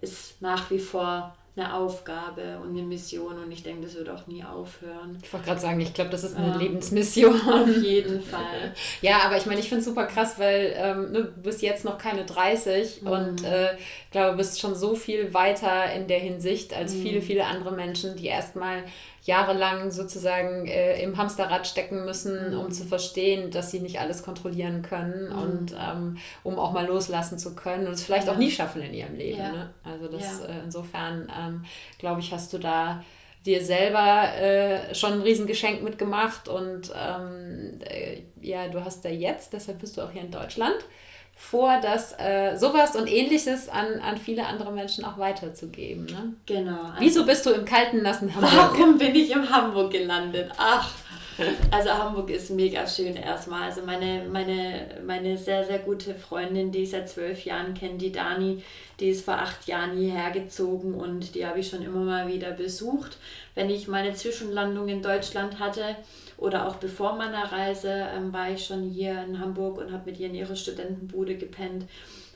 ist 0.00 0.40
nach 0.40 0.70
wie 0.70 0.78
vor 0.78 1.34
eine 1.56 1.74
Aufgabe 1.74 2.58
und 2.62 2.70
eine 2.70 2.82
Mission 2.82 3.36
und 3.36 3.50
ich 3.50 3.62
denke, 3.62 3.82
das 3.82 3.96
wird 3.96 4.08
auch 4.08 4.26
nie 4.28 4.42
aufhören. 4.42 5.18
Ich 5.22 5.32
wollte 5.32 5.46
gerade 5.46 5.60
sagen, 5.60 5.80
ich 5.80 5.92
glaube, 5.92 6.10
das 6.10 6.22
ist 6.22 6.36
eine 6.36 6.54
ähm, 6.54 6.60
Lebensmission. 6.60 7.40
Auf 7.48 7.76
jeden 7.82 8.22
Fall. 8.22 8.72
ja, 9.02 9.18
aber 9.24 9.36
ich 9.36 9.46
meine, 9.46 9.58
ich 9.58 9.68
finde 9.68 9.80
es 9.80 9.86
super 9.86 10.06
krass, 10.06 10.38
weil 10.38 10.72
ähm, 10.76 11.12
ne, 11.12 11.24
du 11.24 11.42
bist 11.42 11.60
jetzt 11.60 11.84
noch 11.84 11.98
keine 11.98 12.24
30 12.24 13.02
mhm. 13.02 13.08
und 13.08 13.44
äh, 13.44 13.74
ich 13.74 14.10
glaube, 14.12 14.32
du 14.32 14.36
bist 14.36 14.60
schon 14.60 14.76
so 14.76 14.94
viel 14.94 15.34
weiter 15.34 15.92
in 15.92 16.06
der 16.06 16.20
Hinsicht 16.20 16.72
als 16.72 16.94
mhm. 16.94 17.02
viele, 17.02 17.20
viele 17.20 17.44
andere 17.44 17.72
Menschen, 17.72 18.16
die 18.16 18.26
erstmal 18.26 18.84
jahrelang 19.30 19.92
sozusagen 19.92 20.66
äh, 20.66 21.00
im 21.02 21.16
Hamsterrad 21.16 21.66
stecken 21.66 22.04
müssen, 22.04 22.50
mhm. 22.50 22.58
um 22.58 22.70
zu 22.72 22.84
verstehen, 22.84 23.50
dass 23.50 23.70
sie 23.70 23.80
nicht 23.80 24.00
alles 24.00 24.24
kontrollieren 24.24 24.82
können 24.82 25.28
mhm. 25.28 25.38
und 25.38 25.76
ähm, 25.80 26.18
um 26.42 26.58
auch 26.58 26.72
mal 26.72 26.86
loslassen 26.86 27.38
zu 27.38 27.54
können 27.54 27.86
und 27.86 27.92
es 27.92 28.02
vielleicht 28.02 28.26
ja. 28.26 28.32
auch 28.32 28.38
nie 28.38 28.50
schaffen 28.50 28.82
in 28.82 28.92
ihrem 28.92 29.14
Leben. 29.14 29.38
Ja. 29.38 29.52
Ne? 29.52 29.70
Also 29.84 30.08
das 30.08 30.40
ja. 30.40 30.46
äh, 30.46 30.64
insofern 30.64 31.32
ähm, 31.38 31.64
glaube 31.98 32.20
ich, 32.20 32.32
hast 32.32 32.52
du 32.52 32.58
da 32.58 33.04
dir 33.46 33.64
selber 33.64 34.34
äh, 34.34 34.94
schon 34.94 35.14
ein 35.14 35.22
Riesengeschenk 35.22 35.82
mitgemacht 35.82 36.48
und 36.48 36.92
ähm, 36.94 37.78
äh, 37.84 38.22
ja, 38.40 38.68
du 38.68 38.84
hast 38.84 39.04
da 39.04 39.08
jetzt, 39.08 39.52
deshalb 39.52 39.78
bist 39.78 39.96
du 39.96 40.02
auch 40.02 40.10
hier 40.10 40.22
in 40.22 40.30
Deutschland, 40.30 40.76
vor, 41.40 41.80
das 41.80 42.14
äh, 42.18 42.54
sowas 42.56 42.94
und 42.94 43.10
ähnliches 43.10 43.70
an, 43.70 43.98
an 44.00 44.18
viele 44.18 44.46
andere 44.46 44.70
Menschen 44.72 45.04
auch 45.06 45.18
weiterzugeben. 45.18 46.04
Ne? 46.04 46.34
Genau. 46.44 46.82
Also 46.82 47.00
Wieso 47.00 47.24
bist 47.24 47.46
du 47.46 47.50
im 47.50 47.64
kalten, 47.64 48.02
nassen 48.02 48.32
Hamburg? 48.32 48.52
Warum 48.54 48.98
bin 48.98 49.14
ich 49.14 49.32
in 49.32 49.50
Hamburg 49.50 49.90
gelandet? 49.90 50.52
Ach, 50.58 50.92
also 51.70 51.90
Hamburg 51.90 52.28
ist 52.28 52.50
mega 52.50 52.86
schön 52.86 53.16
erstmal. 53.16 53.62
Also 53.62 53.80
meine, 53.82 54.26
meine, 54.30 54.86
meine 55.04 55.38
sehr, 55.38 55.64
sehr 55.64 55.78
gute 55.78 56.14
Freundin, 56.14 56.70
die 56.70 56.82
ich 56.82 56.90
seit 56.90 57.08
zwölf 57.08 57.42
Jahren 57.46 57.72
kenne, 57.72 57.96
die 57.96 58.12
Dani, 58.12 58.62
die 59.00 59.08
ist 59.08 59.24
vor 59.24 59.34
acht 59.34 59.66
Jahren 59.66 59.96
hierher 59.96 60.30
gezogen 60.32 60.92
und 60.92 61.34
die 61.34 61.46
habe 61.46 61.60
ich 61.60 61.70
schon 61.70 61.82
immer 61.82 62.00
mal 62.00 62.28
wieder 62.28 62.50
besucht. 62.50 63.16
Wenn 63.54 63.70
ich 63.70 63.88
meine 63.88 64.12
Zwischenlandung 64.12 64.88
in 64.88 65.02
Deutschland 65.02 65.58
hatte, 65.58 65.96
oder 66.40 66.66
auch 66.66 66.76
bevor 66.76 67.14
meiner 67.14 67.52
Reise 67.52 68.08
ähm, 68.14 68.32
war 68.32 68.50
ich 68.50 68.64
schon 68.64 68.82
hier 68.82 69.22
in 69.22 69.38
Hamburg 69.38 69.78
und 69.78 69.92
habe 69.92 70.10
mit 70.10 70.18
ihr 70.18 70.26
in 70.28 70.34
ihrer 70.34 70.56
Studentenbude 70.56 71.36
gepennt 71.36 71.86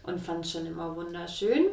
und 0.04 0.20
fand 0.20 0.44
es 0.44 0.52
schon 0.52 0.66
immer 0.66 0.94
wunderschön. 0.94 1.66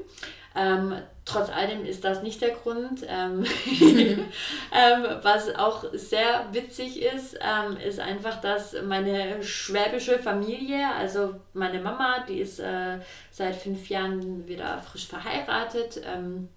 Ähm, 0.54 0.96
trotz 1.24 1.50
allem 1.50 1.86
ist 1.86 2.04
das 2.04 2.24
nicht 2.24 2.42
der 2.42 2.52
Grund. 2.52 3.06
Ähm, 3.08 3.46
ähm, 3.82 5.06
was 5.22 5.54
auch 5.56 5.86
sehr 5.94 6.48
witzig 6.52 7.02
ist, 7.02 7.38
ähm, 7.42 7.78
ist 7.78 8.00
einfach, 8.00 8.42
dass 8.42 8.76
meine 8.84 9.44
schwäbische 9.44 10.20
Familie, 10.20 10.88
also 10.98 11.36
meine 11.54 11.82
Mama, 11.82 12.26
die 12.28 12.40
ist 12.40 12.60
äh, 12.60 13.00
seit 13.32 13.56
fünf 13.56 13.90
Jahren 13.90 14.48
wieder 14.48 14.80
frisch 14.80 15.08
verheiratet 15.08 16.02
ähm, 16.06 16.50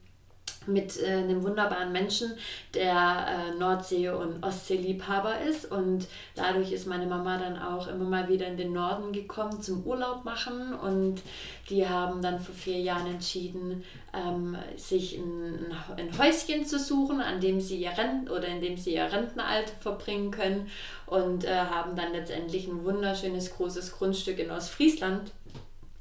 mit 0.67 1.01
äh, 1.01 1.07
einem 1.07 1.43
wunderbaren 1.43 1.93
Menschen, 1.93 2.33
der 2.75 3.27
äh, 3.29 3.59
Nordsee- 3.59 4.09
und 4.11 4.43
Ostseeliebhaber 4.43 5.41
ist. 5.41 5.71
Und 5.71 6.07
dadurch 6.35 6.73
ist 6.73 6.87
meine 6.87 7.07
Mama 7.07 7.39
dann 7.39 7.59
auch 7.59 7.87
immer 7.89 8.05
mal 8.05 8.29
wieder 8.29 8.47
in 8.47 8.57
den 8.57 8.73
Norden 8.73 9.13
gekommen 9.13 9.61
zum 9.63 9.85
Urlaub 9.85 10.25
machen. 10.25 10.75
Und 10.75 11.23
die 11.71 11.89
haben 11.89 12.23
dann 12.23 12.41
vor 12.41 12.55
vier 12.55 12.81
Jahren 12.81 13.07
entschieden, 13.07 13.85
ähm, 14.13 14.57
sich 14.77 15.19
ein, 15.19 15.73
ein, 15.97 16.19
Häuschen 16.19 16.65
zu 16.65 16.79
suchen, 16.79 17.21
an 17.21 17.41
dem 17.41 17.61
sie 17.61 17.77
ihr 17.77 17.97
Renten 17.97 18.29
oder 18.29 18.47
in 18.49 18.61
dem 18.61 18.77
sie 18.77 18.95
ihr 18.95 19.11
Rentenalter 19.11 19.73
verbringen 19.81 20.31
können. 20.31 20.69
Und 21.07 21.45
äh, 21.45 21.55
haben 21.55 21.97
dann 21.97 22.13
letztendlich 22.13 22.67
ein 22.67 22.85
wunderschönes 22.85 23.55
großes 23.55 23.93
Grundstück 23.93 24.39
in 24.39 24.51
Ostfriesland 24.51 25.33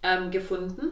ähm, 0.01 0.31
gefunden 0.31 0.91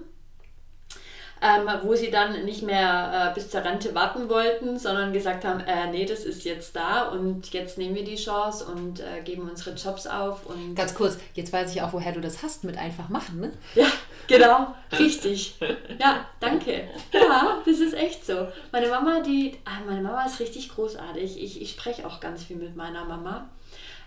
ähm, 1.42 1.68
wo 1.84 1.96
sie 1.96 2.12
dann 2.12 2.46
nicht 2.46 2.62
mehr 2.62 3.32
äh, 3.32 3.34
bis 3.34 3.50
zur 3.50 3.64
Rente 3.64 3.96
warten 3.96 4.30
wollten, 4.30 4.78
sondern 4.78 5.12
gesagt 5.12 5.44
haben, 5.44 5.60
äh, 5.62 5.90
nee, 5.90 6.06
das 6.06 6.24
ist 6.24 6.44
jetzt 6.44 6.76
da 6.76 7.10
und 7.10 7.52
jetzt 7.52 7.80
nehmen 7.80 7.96
wir 7.96 8.04
die 8.04 8.16
Chance 8.16 8.66
und 8.66 9.00
äh, 9.00 9.22
geben 9.24 9.50
unsere 9.50 9.76
Jobs 9.76 10.06
auf. 10.06 10.46
Und 10.46 10.76
Ganz 10.76 10.94
kurz, 10.94 11.18
jetzt 11.34 11.52
weiß 11.52 11.74
ich 11.74 11.82
auch, 11.82 11.94
woher 11.94 12.12
du 12.12 12.22
das 12.22 12.44
hast 12.44 12.64
mit 12.64 12.78
einfach 12.78 13.10
machen, 13.10 13.40
ne? 13.40 13.52
Ja, 13.74 13.88
genau, 14.28 14.76
richtig. 15.00 15.58
Ja, 16.00 16.26
danke. 16.40 16.88
Ja, 17.12 17.62
das 17.66 17.80
ist 17.80 17.94
echt 17.94 18.26
so. 18.26 18.48
Meine 18.72 18.88
Mama, 18.90 19.22
die, 19.22 19.58
ah, 19.66 19.82
meine 19.88 20.02
Mama 20.02 20.26
ist 20.26 20.40
richtig 20.40 20.70
großartig. 20.70 21.42
Ich, 21.42 21.62
ich 21.62 21.72
spreche 21.72 22.06
auch 22.06 22.20
ganz 22.20 22.44
viel 22.44 22.58
mit 22.58 22.76
meiner 22.76 23.06
Mama. 23.06 23.50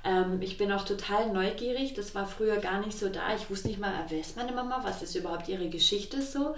Ähm, 0.04 0.42
ich 0.42 0.58
bin 0.58 0.70
auch 0.70 0.84
total 0.84 1.32
neugierig. 1.32 1.94
Das 1.94 2.14
war 2.14 2.26
früher 2.26 2.56
gar 2.58 2.80
nicht 2.80 2.98
so 2.98 3.08
da. 3.08 3.34
Ich 3.34 3.48
wusste 3.48 3.68
nicht 3.68 3.80
mal, 3.80 3.92
wer 4.08 4.20
ist 4.20 4.36
meine 4.36 4.52
Mama, 4.52 4.80
was 4.82 5.02
ist 5.02 5.14
überhaupt 5.14 5.48
ihre 5.48 5.68
Geschichte 5.68 6.20
so. 6.20 6.54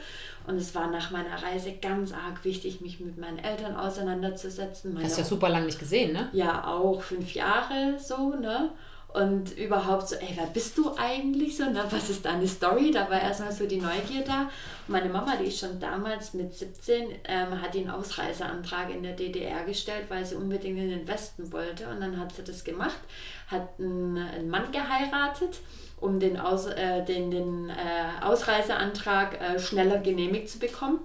Und 0.46 0.56
es 0.56 0.74
war 0.74 0.90
nach 0.90 1.10
meiner 1.12 1.42
Reise 1.42 1.72
ganz 1.80 2.12
arg 2.12 2.44
wichtig, 2.44 2.80
mich 2.80 2.98
mit 3.00 3.18
meinen 3.18 3.38
Eltern 3.38 3.76
auseinanderzusetzen. 3.76 4.94
Meine 4.94 5.06
Hast 5.06 5.16
du 5.16 5.22
ja 5.22 5.26
super 5.26 5.48
lange 5.48 5.66
nicht 5.66 5.78
gesehen, 5.78 6.12
ne? 6.12 6.28
Ja, 6.32 6.66
auch 6.66 7.02
fünf 7.02 7.34
Jahre 7.34 7.98
so, 7.98 8.30
ne? 8.30 8.70
Und 9.16 9.56
überhaupt 9.56 10.08
so, 10.08 10.16
ey, 10.16 10.28
wer 10.34 10.44
bist 10.44 10.76
du 10.76 10.94
eigentlich 10.94 11.56
so? 11.56 11.64
Ne? 11.64 11.82
Was 11.88 12.10
ist 12.10 12.26
deine 12.26 12.46
Story? 12.46 12.90
Da 12.90 13.08
war 13.08 13.18
erstmal 13.18 13.50
so 13.50 13.66
die 13.66 13.80
Neugier 13.80 14.22
da. 14.26 14.42
Und 14.42 14.50
meine 14.88 15.08
Mama, 15.08 15.36
die 15.36 15.46
ist 15.46 15.58
schon 15.58 15.80
damals 15.80 16.34
mit 16.34 16.54
17, 16.54 17.12
ähm, 17.24 17.62
hat 17.62 17.72
den 17.72 17.88
Ausreiseantrag 17.88 18.90
in 18.90 19.02
der 19.02 19.14
DDR 19.14 19.64
gestellt, 19.64 20.04
weil 20.10 20.26
sie 20.26 20.34
unbedingt 20.34 20.78
in 20.78 20.90
den 20.90 21.08
Westen 21.08 21.50
wollte. 21.50 21.88
Und 21.88 22.02
dann 22.02 22.20
hat 22.20 22.34
sie 22.34 22.44
das 22.44 22.62
gemacht, 22.62 22.98
hat 23.46 23.66
einen, 23.78 24.18
einen 24.18 24.50
Mann 24.50 24.70
geheiratet 24.70 25.60
um 25.98 26.20
den, 26.20 26.38
Aus, 26.38 26.66
äh, 26.66 27.04
den, 27.04 27.30
den 27.30 27.70
äh, 27.70 28.24
Ausreiseantrag 28.24 29.40
äh, 29.40 29.58
schneller 29.58 29.98
genehmigt 29.98 30.48
zu 30.48 30.58
bekommen. 30.58 31.00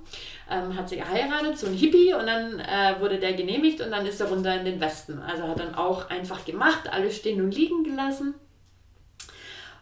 Ähm, 0.50 0.76
hat 0.76 0.90
sie 0.90 0.98
geheiratet, 0.98 1.58
so 1.58 1.68
ein 1.68 1.74
Hippie, 1.74 2.14
und 2.14 2.28
dann 2.28 2.60
äh, 2.60 3.00
wurde 3.00 3.20
der 3.20 3.34
genehmigt 3.34 3.82
und 3.82 3.92
dann 3.92 4.06
ist 4.06 4.20
er 4.20 4.28
runter 4.28 4.54
in 4.56 4.66
den 4.66 4.82
Westen. 4.82 5.20
Also 5.20 5.48
hat 5.48 5.60
dann 5.60 5.76
auch 5.76 6.10
einfach 6.10 6.44
gemacht, 6.44 6.92
alles 6.92 7.16
stehen 7.16 7.42
und 7.42 7.56
liegen 7.56 7.84
gelassen. 7.84 8.34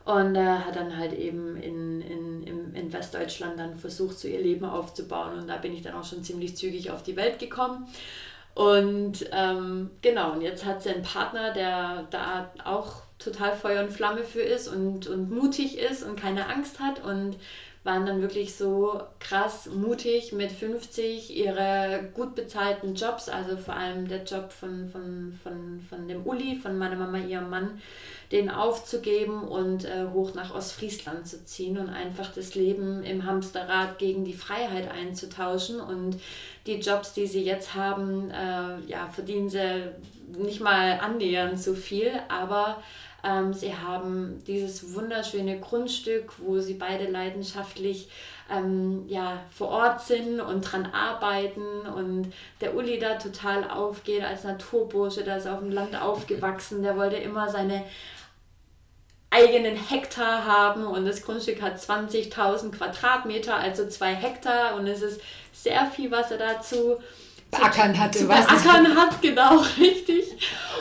Und 0.06 0.36
äh, 0.36 0.46
hat 0.46 0.76
dann 0.76 0.98
halt 0.98 1.14
eben 1.14 1.58
in, 1.58 2.02
in, 2.02 2.44
in, 2.44 2.74
in 2.74 2.94
Westdeutschland 2.94 3.60
dann 3.60 3.76
versucht, 3.76 4.18
so 4.18 4.28
ihr 4.28 4.42
Leben 4.42 4.66
aufzubauen. 4.66 5.40
Und 5.40 5.48
da 5.48 5.58
bin 5.58 5.74
ich 5.74 5.82
dann 5.82 5.96
auch 5.96 6.06
schon 6.06 6.24
ziemlich 6.24 6.56
zügig 6.56 6.92
auf 6.92 7.04
die 7.04 7.16
Welt 7.16 7.40
gekommen. 7.40 7.88
Und 8.56 9.26
ähm, 9.32 9.92
genau, 10.02 10.34
und 10.34 10.42
jetzt 10.42 10.66
hat 10.66 10.84
sie 10.84 10.90
einen 10.90 11.04
Partner, 11.04 11.54
der 11.54 12.08
da 12.10 12.52
auch 12.66 13.04
total 13.20 13.56
Feuer 13.56 13.84
und 13.84 13.92
Flamme 13.92 14.24
für 14.24 14.42
ist 14.42 14.68
und, 14.68 15.08
und 15.08 15.30
mutig 15.30 15.78
ist 15.78 16.04
und 16.04 16.20
keine 16.20 16.48
Angst 16.48 16.80
hat 16.80 17.04
und 17.04 17.36
waren 17.84 18.06
dann 18.06 18.22
wirklich 18.22 18.56
so 18.56 19.02
krass 19.20 19.70
mutig 19.74 20.34
mit 20.34 20.52
50 20.52 21.36
ihre 21.36 22.10
gut 22.14 22.36
bezahlten 22.36 22.94
Jobs, 22.94 23.30
also 23.30 23.56
vor 23.56 23.74
allem 23.74 24.08
der 24.08 24.24
Job 24.24 24.52
von, 24.52 24.90
von, 24.90 25.40
von, 25.42 25.80
von 25.88 26.08
dem 26.08 26.26
Uli, 26.26 26.58
von 26.58 26.78
meiner 26.78 26.98
Mama, 26.98 27.20
ihrem 27.20 27.50
Mann, 27.50 27.82
den 28.34 28.52
aufzugeben 28.52 29.44
und 29.44 29.86
äh, 29.86 30.08
hoch 30.14 30.34
nach 30.34 30.54
Ostfriesland 30.54 31.26
zu 31.26 31.46
ziehen 31.46 31.78
und 31.78 31.90
einfach 31.90 32.34
das 32.34 32.54
Leben 32.54 33.04
im 33.04 33.26
Hamsterrad 33.26 33.98
gegen 33.98 34.26
die 34.26 34.34
Freiheit 34.34 34.92
einzutauschen. 34.92 35.80
Und 35.80 36.20
die 36.68 36.80
Jobs, 36.80 37.14
die 37.14 37.28
sie 37.28 37.44
jetzt 37.44 37.76
haben, 37.76 38.30
äh, 38.30 38.80
ja, 38.88 39.08
verdienen 39.08 39.50
sie 39.50 39.90
nicht 40.38 40.60
mal 40.60 41.00
annähernd 41.00 41.60
so 41.60 41.74
viel, 41.74 42.12
aber 42.28 42.84
ähm, 43.24 43.54
sie 43.54 43.76
haben 43.76 44.42
dieses 44.48 44.94
wunderschöne 44.94 45.60
Grundstück, 45.60 46.34
wo 46.38 46.60
sie 46.60 46.76
beide 46.76 47.10
leidenschaftlich 47.10 48.10
ähm, 48.52 49.06
ja, 49.08 49.40
vor 49.52 49.70
Ort 49.70 50.02
sind 50.02 50.40
und 50.40 50.62
dran 50.62 50.88
arbeiten 50.88 51.82
und 51.82 52.34
der 52.62 52.76
Uli 52.76 52.98
da 53.00 53.16
total 53.16 53.70
aufgeht 53.70 54.24
als 54.24 54.44
Naturbursche, 54.44 55.24
der 55.24 55.38
ist 55.38 55.48
auf 55.48 55.60
dem 55.60 55.72
Land 55.72 56.00
aufgewachsen, 56.00 56.82
der 56.82 56.98
wollte 56.98 57.18
immer 57.18 57.50
seine 57.50 57.84
eigenen 59.32 59.76
Hektar 59.76 60.46
haben 60.46 60.88
und 60.88 61.06
das 61.06 61.22
Grundstück 61.22 61.62
hat 61.62 61.78
20.000 61.78 62.72
Quadratmeter, 62.72 63.56
also 63.56 63.88
zwei 63.88 64.16
Hektar 64.16 64.76
und 64.76 64.88
es 64.88 65.02
ist 65.02 65.22
sehr 65.54 65.86
viel, 65.86 66.10
was 66.10 66.32
er 66.32 66.38
dazu 66.38 66.98
beackern 67.52 67.98
hat. 67.98 68.16
Zu 68.16 68.28
beackern 68.28 68.96
hat, 68.96 69.22
genau, 69.22 69.58
richtig. 69.80 70.38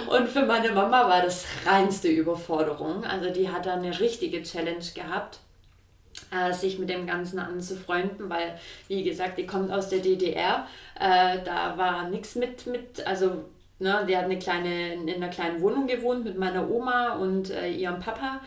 Und 0.09 0.29
für 0.29 0.43
meine 0.43 0.71
Mama 0.73 1.09
war 1.09 1.23
das 1.23 1.45
reinste 1.67 2.09
Überforderung. 2.09 3.05
Also 3.05 3.31
die 3.31 3.49
hat 3.49 3.67
da 3.67 3.75
eine 3.75 3.99
richtige 3.99 4.43
Challenge 4.43 4.85
gehabt, 4.95 5.39
äh, 6.31 6.53
sich 6.53 6.79
mit 6.79 6.89
dem 6.89 7.07
Ganzen 7.07 7.39
anzufreunden, 7.39 8.31
weil, 8.31 8.59
wie 8.89 9.05
gesagt, 9.05 9.39
die 9.39 9.47
kommt 9.47 9.71
aus 9.71 9.89
der 9.89 10.01
DDR. 10.01 10.67
Äh, 10.99 11.39
da 11.45 11.77
war 11.77 12.09
nichts 12.09 12.35
mit, 12.37 12.67
mit, 12.67 13.07
also 13.07 13.45
ne, 13.79 14.05
die 14.09 14.17
hat 14.17 14.25
eine 14.25 14.39
kleine, 14.39 14.95
in 14.95 15.09
einer 15.11 15.29
kleinen 15.29 15.61
Wohnung 15.61 15.87
gewohnt 15.87 16.25
mit 16.25 16.39
meiner 16.39 16.69
Oma 16.71 17.15
und 17.15 17.51
äh, 17.51 17.71
ihrem 17.71 18.01
Papa 18.01 18.41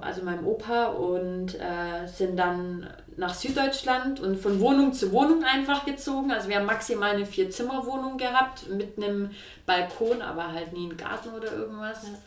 also 0.00 0.22
meinem 0.22 0.46
Opa, 0.46 0.86
und 0.86 1.54
äh, 1.54 2.06
sind 2.06 2.36
dann 2.36 2.88
nach 3.16 3.34
Süddeutschland 3.34 4.20
und 4.20 4.36
von 4.36 4.60
Wohnung 4.60 4.92
zu 4.92 5.12
Wohnung 5.12 5.44
einfach 5.44 5.84
gezogen. 5.84 6.32
Also 6.32 6.48
wir 6.48 6.56
haben 6.56 6.66
maximal 6.66 7.14
eine 7.14 7.26
Vier-Zimmer-Wohnung 7.26 8.18
gehabt 8.18 8.68
mit 8.68 8.96
einem 8.96 9.30
Balkon, 9.66 10.22
aber 10.22 10.52
halt 10.52 10.72
nie 10.72 10.88
einen 10.88 10.96
Garten 10.96 11.30
oder 11.30 11.52
irgendwas. 11.52 12.04
Ja. 12.04 12.18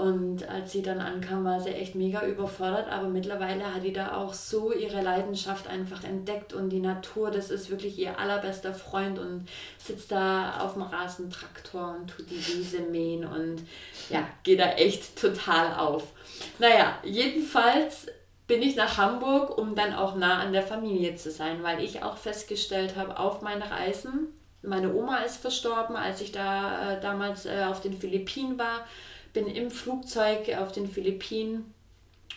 Und 0.00 0.48
als 0.48 0.72
sie 0.72 0.80
dann 0.80 1.00
ankam, 1.00 1.44
war 1.44 1.60
sie 1.60 1.70
echt 1.70 1.94
mega 1.94 2.24
überfordert, 2.24 2.88
aber 2.88 3.08
mittlerweile 3.08 3.74
hat 3.74 3.82
die 3.84 3.92
da 3.92 4.16
auch 4.16 4.32
so 4.32 4.72
ihre 4.72 5.02
Leidenschaft 5.02 5.66
einfach 5.66 6.04
entdeckt 6.04 6.54
und 6.54 6.70
die 6.70 6.80
Natur, 6.80 7.30
das 7.30 7.50
ist 7.50 7.70
wirklich 7.70 7.98
ihr 7.98 8.18
allerbester 8.18 8.72
Freund 8.72 9.18
und 9.18 9.46
sitzt 9.78 10.10
da 10.10 10.60
auf 10.60 10.74
dem 10.74 10.82
Rasentraktor 10.82 11.96
und 11.98 12.08
tut 12.08 12.30
die 12.30 12.36
Wiese 12.36 12.80
mähen 12.80 13.26
und 13.26 13.62
ja, 14.08 14.26
geht 14.42 14.60
da 14.60 14.72
echt 14.72 15.20
total 15.20 15.74
auf. 15.74 16.04
Naja, 16.58 16.98
jedenfalls 17.04 18.06
bin 18.46 18.62
ich 18.62 18.76
nach 18.76 18.98
Hamburg, 18.98 19.56
um 19.58 19.74
dann 19.74 19.94
auch 19.94 20.16
nah 20.16 20.40
an 20.40 20.52
der 20.52 20.62
Familie 20.62 21.14
zu 21.16 21.30
sein, 21.30 21.62
weil 21.62 21.82
ich 21.82 22.02
auch 22.02 22.16
festgestellt 22.16 22.96
habe 22.96 23.18
auf 23.18 23.42
meinen 23.42 23.62
Reisen, 23.62 24.28
meine 24.62 24.92
Oma 24.94 25.18
ist 25.18 25.38
verstorben, 25.38 25.96
als 25.96 26.20
ich 26.20 26.32
da 26.32 26.92
äh, 26.92 27.00
damals 27.00 27.46
äh, 27.46 27.64
auf 27.68 27.80
den 27.80 27.98
Philippinen 27.98 28.58
war, 28.58 28.86
bin 29.32 29.46
im 29.46 29.70
Flugzeug 29.70 30.54
auf 30.58 30.72
den 30.72 30.88
Philippinen 30.88 31.72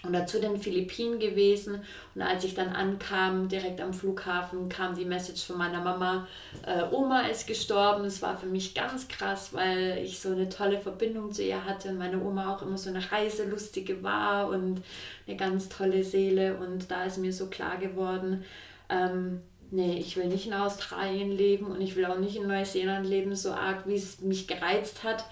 oder 0.07 0.25
zu 0.25 0.39
den 0.39 0.57
Philippinen 0.57 1.17
gewesen. 1.17 1.81
Und 2.13 2.21
als 2.21 2.43
ich 2.43 2.53
dann 2.55 2.69
ankam, 2.69 3.47
direkt 3.47 3.79
am 3.79 3.93
Flughafen, 3.93 4.67
kam 4.67 4.95
die 4.95 5.05
Message 5.05 5.45
von 5.45 5.57
meiner 5.57 5.81
Mama, 5.81 6.27
äh, 6.65 6.83
Oma 6.91 7.21
ist 7.21 7.47
gestorben. 7.47 8.03
Es 8.03 8.21
war 8.21 8.37
für 8.37 8.47
mich 8.47 8.73
ganz 8.73 9.07
krass, 9.07 9.53
weil 9.53 9.99
ich 10.03 10.19
so 10.19 10.31
eine 10.31 10.49
tolle 10.49 10.79
Verbindung 10.79 11.31
zu 11.31 11.43
ihr 11.43 11.63
hatte 11.63 11.89
und 11.89 11.97
meine 11.97 12.21
Oma 12.21 12.53
auch 12.53 12.61
immer 12.61 12.77
so 12.77 12.89
eine 12.89 13.11
Reiselustige 13.11 14.03
war 14.03 14.49
und 14.49 14.81
eine 15.25 15.37
ganz 15.37 15.69
tolle 15.69 16.03
Seele. 16.03 16.57
Und 16.57 16.91
da 16.91 17.05
ist 17.05 17.17
mir 17.17 17.31
so 17.31 17.47
klar 17.47 17.77
geworden, 17.77 18.43
ähm, 18.89 19.41
nee, 19.71 19.97
ich 19.97 20.17
will 20.17 20.27
nicht 20.27 20.47
in 20.47 20.53
Australien 20.53 21.31
leben 21.31 21.67
und 21.67 21.79
ich 21.79 21.95
will 21.95 22.05
auch 22.05 22.19
nicht 22.19 22.35
in 22.35 22.47
Neuseeland 22.47 23.07
leben, 23.07 23.35
so 23.35 23.51
arg, 23.51 23.87
wie 23.87 23.95
es 23.95 24.19
mich 24.19 24.47
gereizt 24.47 25.05
hat. 25.05 25.23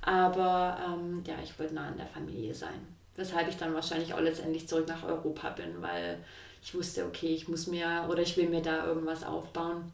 Aber 0.00 0.78
ähm, 0.86 1.24
ja, 1.26 1.34
ich 1.42 1.58
wollte 1.58 1.74
nah 1.74 1.88
an 1.88 1.96
der 1.96 2.06
Familie 2.06 2.54
sein 2.54 2.91
weshalb 3.16 3.48
ich 3.48 3.56
dann 3.56 3.74
wahrscheinlich 3.74 4.14
auch 4.14 4.20
letztendlich 4.20 4.68
zurück 4.68 4.88
nach 4.88 5.04
Europa 5.04 5.50
bin, 5.50 5.80
weil 5.80 6.18
ich 6.62 6.74
wusste, 6.74 7.04
okay, 7.04 7.34
ich 7.34 7.48
muss 7.48 7.66
mir 7.66 8.06
oder 8.08 8.22
ich 8.22 8.36
will 8.36 8.48
mir 8.48 8.62
da 8.62 8.86
irgendwas 8.86 9.24
aufbauen. 9.24 9.92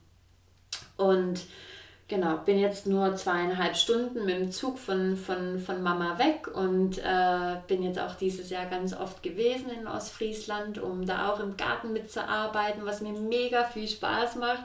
Und 0.97 1.41
genau, 2.09 2.39
bin 2.39 2.59
jetzt 2.59 2.87
nur 2.87 3.16
zweieinhalb 3.16 3.77
Stunden 3.77 4.25
mit 4.25 4.37
dem 4.37 4.53
Zug 4.53 4.79
von, 4.79 5.16
von, 5.16 5.59
von 5.59 5.83
Mama 5.83 6.19
weg 6.19 6.49
und 6.49 6.99
äh, 6.99 7.57
bin 7.66 7.83
jetzt 7.83 7.99
auch 7.99 8.14
dieses 8.14 8.51
Jahr 8.51 8.66
ganz 8.66 8.95
oft 8.95 9.23
gewesen 9.23 9.71
in 9.71 9.87
Ostfriesland, 9.87 10.79
um 10.79 11.07
da 11.07 11.33
auch 11.33 11.41
im 11.41 11.57
Garten 11.57 11.93
mitzuarbeiten, 11.93 12.85
was 12.85 13.01
mir 13.01 13.12
mega 13.12 13.64
viel 13.64 13.89
Spaß 13.89 14.37
macht. 14.37 14.64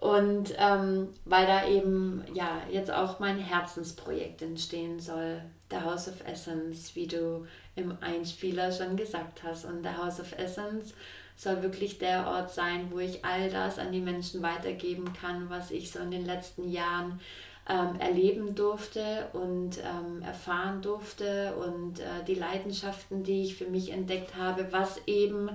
Und 0.00 0.52
ähm, 0.58 1.10
weil 1.24 1.46
da 1.46 1.68
eben 1.68 2.24
ja 2.34 2.60
jetzt 2.68 2.90
auch 2.90 3.20
mein 3.20 3.38
Herzensprojekt 3.38 4.42
entstehen 4.42 4.98
soll, 4.98 5.40
der 5.70 5.84
House 5.84 6.08
of 6.08 6.26
Essence, 6.26 6.96
wie 6.96 7.06
du 7.06 7.46
im 7.76 7.96
Einspieler 8.00 8.72
schon 8.72 8.96
gesagt 8.96 9.42
hast. 9.42 9.64
Und 9.64 9.82
der 9.82 9.96
House 9.96 10.20
of 10.20 10.32
Essence 10.38 10.94
soll 11.36 11.62
wirklich 11.62 11.98
der 11.98 12.26
Ort 12.26 12.50
sein, 12.50 12.88
wo 12.90 12.98
ich 12.98 13.24
all 13.24 13.50
das 13.50 13.78
an 13.78 13.92
die 13.92 14.00
Menschen 14.00 14.42
weitergeben 14.42 15.12
kann, 15.12 15.48
was 15.48 15.70
ich 15.70 15.90
so 15.90 15.98
in 15.98 16.10
den 16.10 16.26
letzten 16.26 16.70
Jahren 16.70 17.20
ähm, 17.68 17.98
erleben 18.00 18.54
durfte 18.54 19.28
und 19.32 19.78
ähm, 19.78 20.22
erfahren 20.22 20.82
durfte 20.82 21.54
und 21.56 22.00
äh, 22.00 22.24
die 22.26 22.34
Leidenschaften, 22.34 23.22
die 23.22 23.44
ich 23.44 23.56
für 23.56 23.66
mich 23.66 23.90
entdeckt 23.90 24.36
habe, 24.36 24.68
was 24.72 25.00
eben 25.06 25.48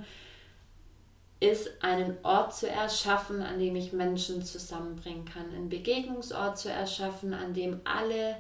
ist, 1.40 1.84
einen 1.84 2.18
Ort 2.24 2.56
zu 2.56 2.68
erschaffen, 2.68 3.42
an 3.42 3.60
dem 3.60 3.76
ich 3.76 3.94
Menschen 3.94 4.44
zusammenbringen 4.44 5.26
kann, 5.26 5.54
einen 5.54 5.70
Begegnungsort 5.70 6.58
zu 6.58 6.70
erschaffen, 6.70 7.34
an 7.34 7.54
dem 7.54 7.82
alle 7.84 8.38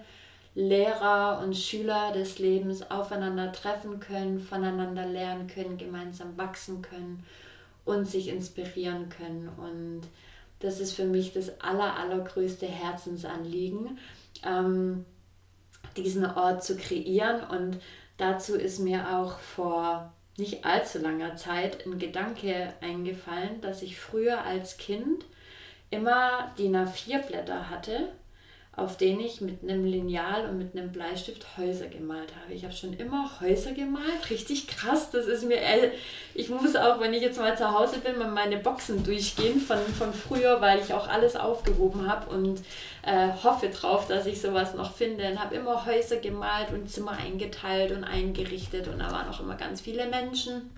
Lehrer 0.58 1.40
und 1.44 1.56
Schüler 1.56 2.12
des 2.14 2.40
Lebens 2.40 2.90
aufeinander 2.90 3.52
treffen 3.52 4.00
können, 4.00 4.40
voneinander 4.40 5.06
lernen 5.06 5.46
können, 5.46 5.78
gemeinsam 5.78 6.36
wachsen 6.36 6.82
können 6.82 7.24
und 7.86 8.08
sich 8.08 8.30
inspirieren 8.30 9.08
können. 9.10 9.50
Und 9.50 10.08
das 10.60 10.80
ist 10.80 10.94
für 10.94 11.06
mich 11.06 11.32
das 11.32 11.62
aller, 11.62 11.96
allergrößte 11.96 12.66
Herzensanliegen, 12.66 14.00
ähm, 14.44 15.06
diesen 15.96 16.26
Ort 16.26 16.64
zu 16.64 16.76
kreieren. 16.76 17.42
Und 17.44 17.78
dazu 18.18 18.56
ist 18.56 18.80
mir 18.80 19.16
auch 19.16 19.38
vor 19.38 20.12
nicht 20.38 20.66
allzu 20.66 20.98
langer 20.98 21.36
Zeit 21.36 21.86
ein 21.86 22.00
Gedanke 22.00 22.74
eingefallen, 22.82 23.62
dass 23.62 23.84
ich 23.84 24.00
früher 24.00 24.44
als 24.44 24.78
Kind 24.78 25.24
immer 25.92 26.52
die 26.58 26.70
A4-Blätter 26.70 27.70
hatte 27.70 28.10
auf 28.78 28.96
denen 28.96 29.22
ich 29.22 29.42
mit 29.42 29.64
einem 29.64 29.86
Lineal 29.86 30.48
und 30.48 30.60
mit 30.60 30.78
einem 30.78 30.92
Bleistift 30.92 31.58
Häuser 31.58 31.88
gemalt 31.88 32.32
habe. 32.40 32.54
Ich 32.54 32.64
habe 32.64 32.76
schon 32.76 32.94
immer 32.94 33.28
Häuser 33.42 33.72
gemalt, 33.72 34.30
richtig 34.30 34.68
krass. 34.68 35.10
Das 35.10 35.26
ist 35.26 35.46
mir, 35.46 35.58
ich 36.36 36.50
muss 36.50 36.76
auch, 36.76 37.00
wenn 37.00 37.12
ich 37.16 37.24
jetzt 37.24 37.40
mal 37.40 37.58
zu 37.58 37.72
Hause 37.72 37.98
bin, 37.98 38.20
mal 38.20 38.30
meine 38.30 38.58
Boxen 38.58 39.04
durchgehen 39.04 39.60
von, 39.60 39.80
von 39.98 40.14
früher, 40.14 40.62
weil 40.62 40.80
ich 40.80 40.94
auch 40.94 41.08
alles 41.08 41.36
aufgehoben 41.36 42.08
habe 42.08 42.30
und 42.30 42.62
äh, 43.02 43.30
hoffe 43.44 43.70
drauf, 43.70 44.08
dass 44.08 44.28
ich 44.28 44.40
sowas 44.40 44.76
noch 44.76 44.94
finde. 44.94 45.28
Und 45.32 45.44
habe 45.44 45.56
immer 45.56 45.88
Häuser 45.88 46.18
gemalt 46.18 46.72
und 46.72 46.88
Zimmer 46.88 47.14
eingeteilt 47.14 47.92
und 47.92 48.04
eingerichtet 48.04 48.88
und 48.88 49.00
da 49.00 49.12
waren 49.12 49.28
auch 49.28 49.40
immer 49.40 49.56
ganz 49.56 49.82
viele 49.82 50.06
Menschen. 50.06 50.70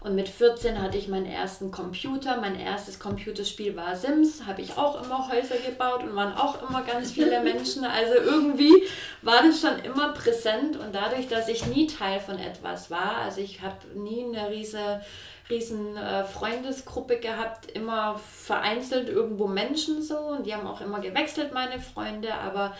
Und 0.00 0.14
mit 0.14 0.28
14 0.28 0.80
hatte 0.80 0.96
ich 0.96 1.08
meinen 1.08 1.26
ersten 1.26 1.70
Computer. 1.70 2.40
Mein 2.40 2.58
erstes 2.58 3.00
Computerspiel 3.00 3.76
war 3.76 3.96
Sims. 3.96 4.46
Habe 4.46 4.62
ich 4.62 4.76
auch 4.78 5.02
immer 5.02 5.28
Häuser 5.28 5.56
gebaut 5.56 6.04
und 6.04 6.14
waren 6.14 6.34
auch 6.34 6.68
immer 6.68 6.82
ganz 6.82 7.12
viele 7.12 7.40
Menschen. 7.42 7.84
Also 7.84 8.14
irgendwie 8.14 8.82
war 9.22 9.42
das 9.42 9.60
schon 9.60 9.78
immer 9.84 10.12
präsent. 10.12 10.76
Und 10.76 10.94
dadurch, 10.94 11.26
dass 11.28 11.48
ich 11.48 11.66
nie 11.66 11.88
Teil 11.88 12.20
von 12.20 12.38
etwas 12.38 12.90
war, 12.90 13.16
also 13.24 13.40
ich 13.40 13.60
habe 13.62 13.76
nie 13.94 14.24
eine 14.24 14.50
riesige 14.50 15.00
riesen 15.50 15.96
äh, 15.96 16.24
Freundesgruppe 16.24 17.18
gehabt, 17.18 17.70
immer 17.70 18.18
vereinzelt 18.18 19.08
irgendwo 19.08 19.46
Menschen 19.46 20.02
so 20.02 20.18
und 20.18 20.46
die 20.46 20.54
haben 20.54 20.66
auch 20.66 20.80
immer 20.80 21.00
gewechselt, 21.00 21.52
meine 21.52 21.80
Freunde, 21.80 22.34
aber 22.34 22.76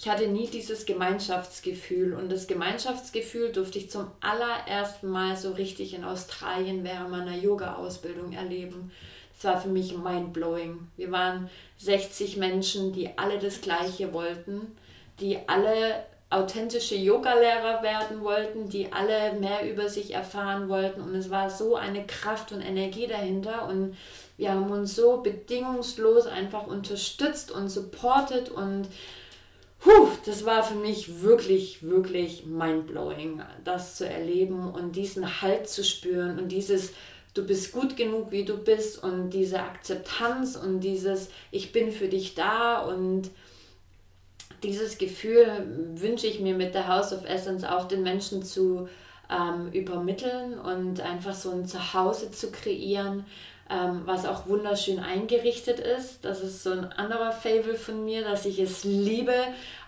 ich 0.00 0.08
hatte 0.08 0.28
nie 0.28 0.46
dieses 0.46 0.86
Gemeinschaftsgefühl 0.86 2.14
und 2.14 2.32
das 2.32 2.46
Gemeinschaftsgefühl 2.46 3.52
durfte 3.52 3.76
ich 3.78 3.90
zum 3.90 4.10
allerersten 4.22 5.08
Mal 5.08 5.36
so 5.36 5.52
richtig 5.52 5.92
in 5.92 6.04
Australien 6.04 6.84
während 6.84 7.10
meiner 7.10 7.36
Yoga-Ausbildung 7.36 8.32
erleben. 8.32 8.90
Das 9.34 9.44
war 9.44 9.60
für 9.60 9.68
mich 9.68 9.94
mind-blowing. 9.94 10.88
Wir 10.96 11.12
waren 11.12 11.50
60 11.76 12.38
Menschen, 12.38 12.94
die 12.94 13.10
alle 13.18 13.38
das 13.38 13.60
Gleiche 13.60 14.14
wollten, 14.14 14.74
die 15.20 15.36
alle 15.46 16.06
authentische 16.30 16.94
Yoga-Lehrer 16.94 17.82
werden 17.82 18.22
wollten, 18.22 18.70
die 18.70 18.90
alle 18.90 19.34
mehr 19.34 19.70
über 19.70 19.90
sich 19.90 20.14
erfahren 20.14 20.70
wollten 20.70 21.02
und 21.02 21.14
es 21.14 21.28
war 21.28 21.50
so 21.50 21.76
eine 21.76 22.06
Kraft 22.06 22.52
und 22.52 22.62
Energie 22.62 23.06
dahinter 23.06 23.68
und 23.68 23.96
wir 24.38 24.52
haben 24.52 24.70
uns 24.70 24.96
so 24.96 25.18
bedingungslos 25.18 26.26
einfach 26.26 26.66
unterstützt 26.66 27.50
und 27.50 27.68
supportet 27.68 28.48
und 28.48 28.88
Puh, 29.80 30.08
das 30.26 30.44
war 30.44 30.62
für 30.62 30.74
mich 30.74 31.22
wirklich, 31.22 31.82
wirklich 31.82 32.44
mindblowing, 32.44 33.42
das 33.64 33.96
zu 33.96 34.06
erleben 34.06 34.70
und 34.70 34.94
diesen 34.94 35.40
Halt 35.40 35.68
zu 35.68 35.82
spüren 35.82 36.38
und 36.38 36.48
dieses, 36.48 36.92
du 37.32 37.46
bist 37.46 37.72
gut 37.72 37.96
genug, 37.96 38.30
wie 38.30 38.44
du 38.44 38.58
bist 38.58 39.02
und 39.02 39.30
diese 39.30 39.60
Akzeptanz 39.60 40.56
und 40.56 40.80
dieses, 40.80 41.30
ich 41.50 41.72
bin 41.72 41.92
für 41.92 42.08
dich 42.08 42.34
da 42.34 42.80
und 42.80 43.30
dieses 44.62 44.98
Gefühl 44.98 45.46
wünsche 45.94 46.26
ich 46.26 46.40
mir 46.40 46.54
mit 46.54 46.74
der 46.74 46.88
House 46.88 47.14
of 47.14 47.24
Essence 47.24 47.64
auch 47.64 47.88
den 47.88 48.02
Menschen 48.02 48.42
zu 48.42 48.88
ähm, 49.30 49.72
übermitteln 49.72 50.58
und 50.58 51.00
einfach 51.00 51.34
so 51.34 51.52
ein 51.52 51.64
Zuhause 51.64 52.30
zu 52.30 52.50
kreieren, 52.50 53.24
ähm, 53.70 54.02
was 54.04 54.26
auch 54.26 54.46
wunderschön 54.46 54.98
eingerichtet 54.98 55.78
ist. 55.78 56.24
Das 56.24 56.40
ist 56.40 56.64
so 56.64 56.72
ein 56.72 56.92
anderer 56.92 57.30
Fable 57.30 57.76
von 57.76 58.04
mir, 58.04 58.24
dass 58.24 58.44
ich 58.44 58.58
es 58.58 58.82
liebe, 58.82 59.34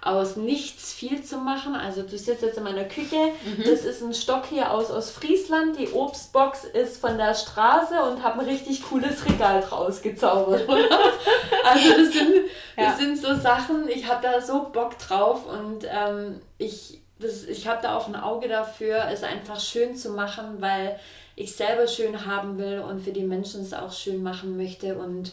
aus 0.00 0.36
nichts 0.36 0.92
viel 0.92 1.24
zu 1.24 1.38
machen. 1.38 1.74
Also 1.74 2.02
du 2.02 2.16
sitzt 2.16 2.42
jetzt 2.42 2.58
in 2.58 2.62
meiner 2.62 2.84
Küche, 2.84 3.16
mhm. 3.16 3.64
das 3.64 3.84
ist 3.84 4.00
ein 4.00 4.14
Stock 4.14 4.46
hier 4.46 4.70
aus 4.70 4.92
Ostfriesland, 4.92 5.78
die 5.80 5.90
Obstbox 5.90 6.64
ist 6.64 6.98
von 6.98 7.18
der 7.18 7.34
Straße 7.34 8.00
und 8.02 8.22
habe 8.22 8.40
ein 8.40 8.48
richtig 8.48 8.84
cooles 8.84 9.26
Regal 9.26 9.60
draus 9.62 10.00
gezaubert. 10.00 10.68
also 11.64 11.88
das 11.88 12.12
sind, 12.12 12.34
das 12.76 12.86
ja. 12.86 12.96
sind 12.96 13.18
so 13.18 13.34
Sachen, 13.34 13.88
ich 13.88 14.08
habe 14.08 14.22
da 14.22 14.40
so 14.40 14.68
Bock 14.72 14.96
drauf 14.98 15.40
und 15.46 15.84
ähm, 15.90 16.40
ich, 16.58 17.00
ich 17.48 17.66
habe 17.66 17.82
da 17.82 17.96
auch 17.96 18.06
ein 18.06 18.16
Auge 18.16 18.46
dafür, 18.46 19.06
es 19.10 19.24
einfach 19.24 19.58
schön 19.58 19.96
zu 19.96 20.10
machen, 20.10 20.60
weil 20.60 21.00
ich 21.36 21.54
selber 21.54 21.86
schön 21.86 22.26
haben 22.26 22.58
will 22.58 22.80
und 22.80 23.00
für 23.00 23.12
die 23.12 23.24
Menschen 23.24 23.62
es 23.62 23.72
auch 23.72 23.92
schön 23.92 24.22
machen 24.22 24.56
möchte 24.56 24.96
und 24.96 25.32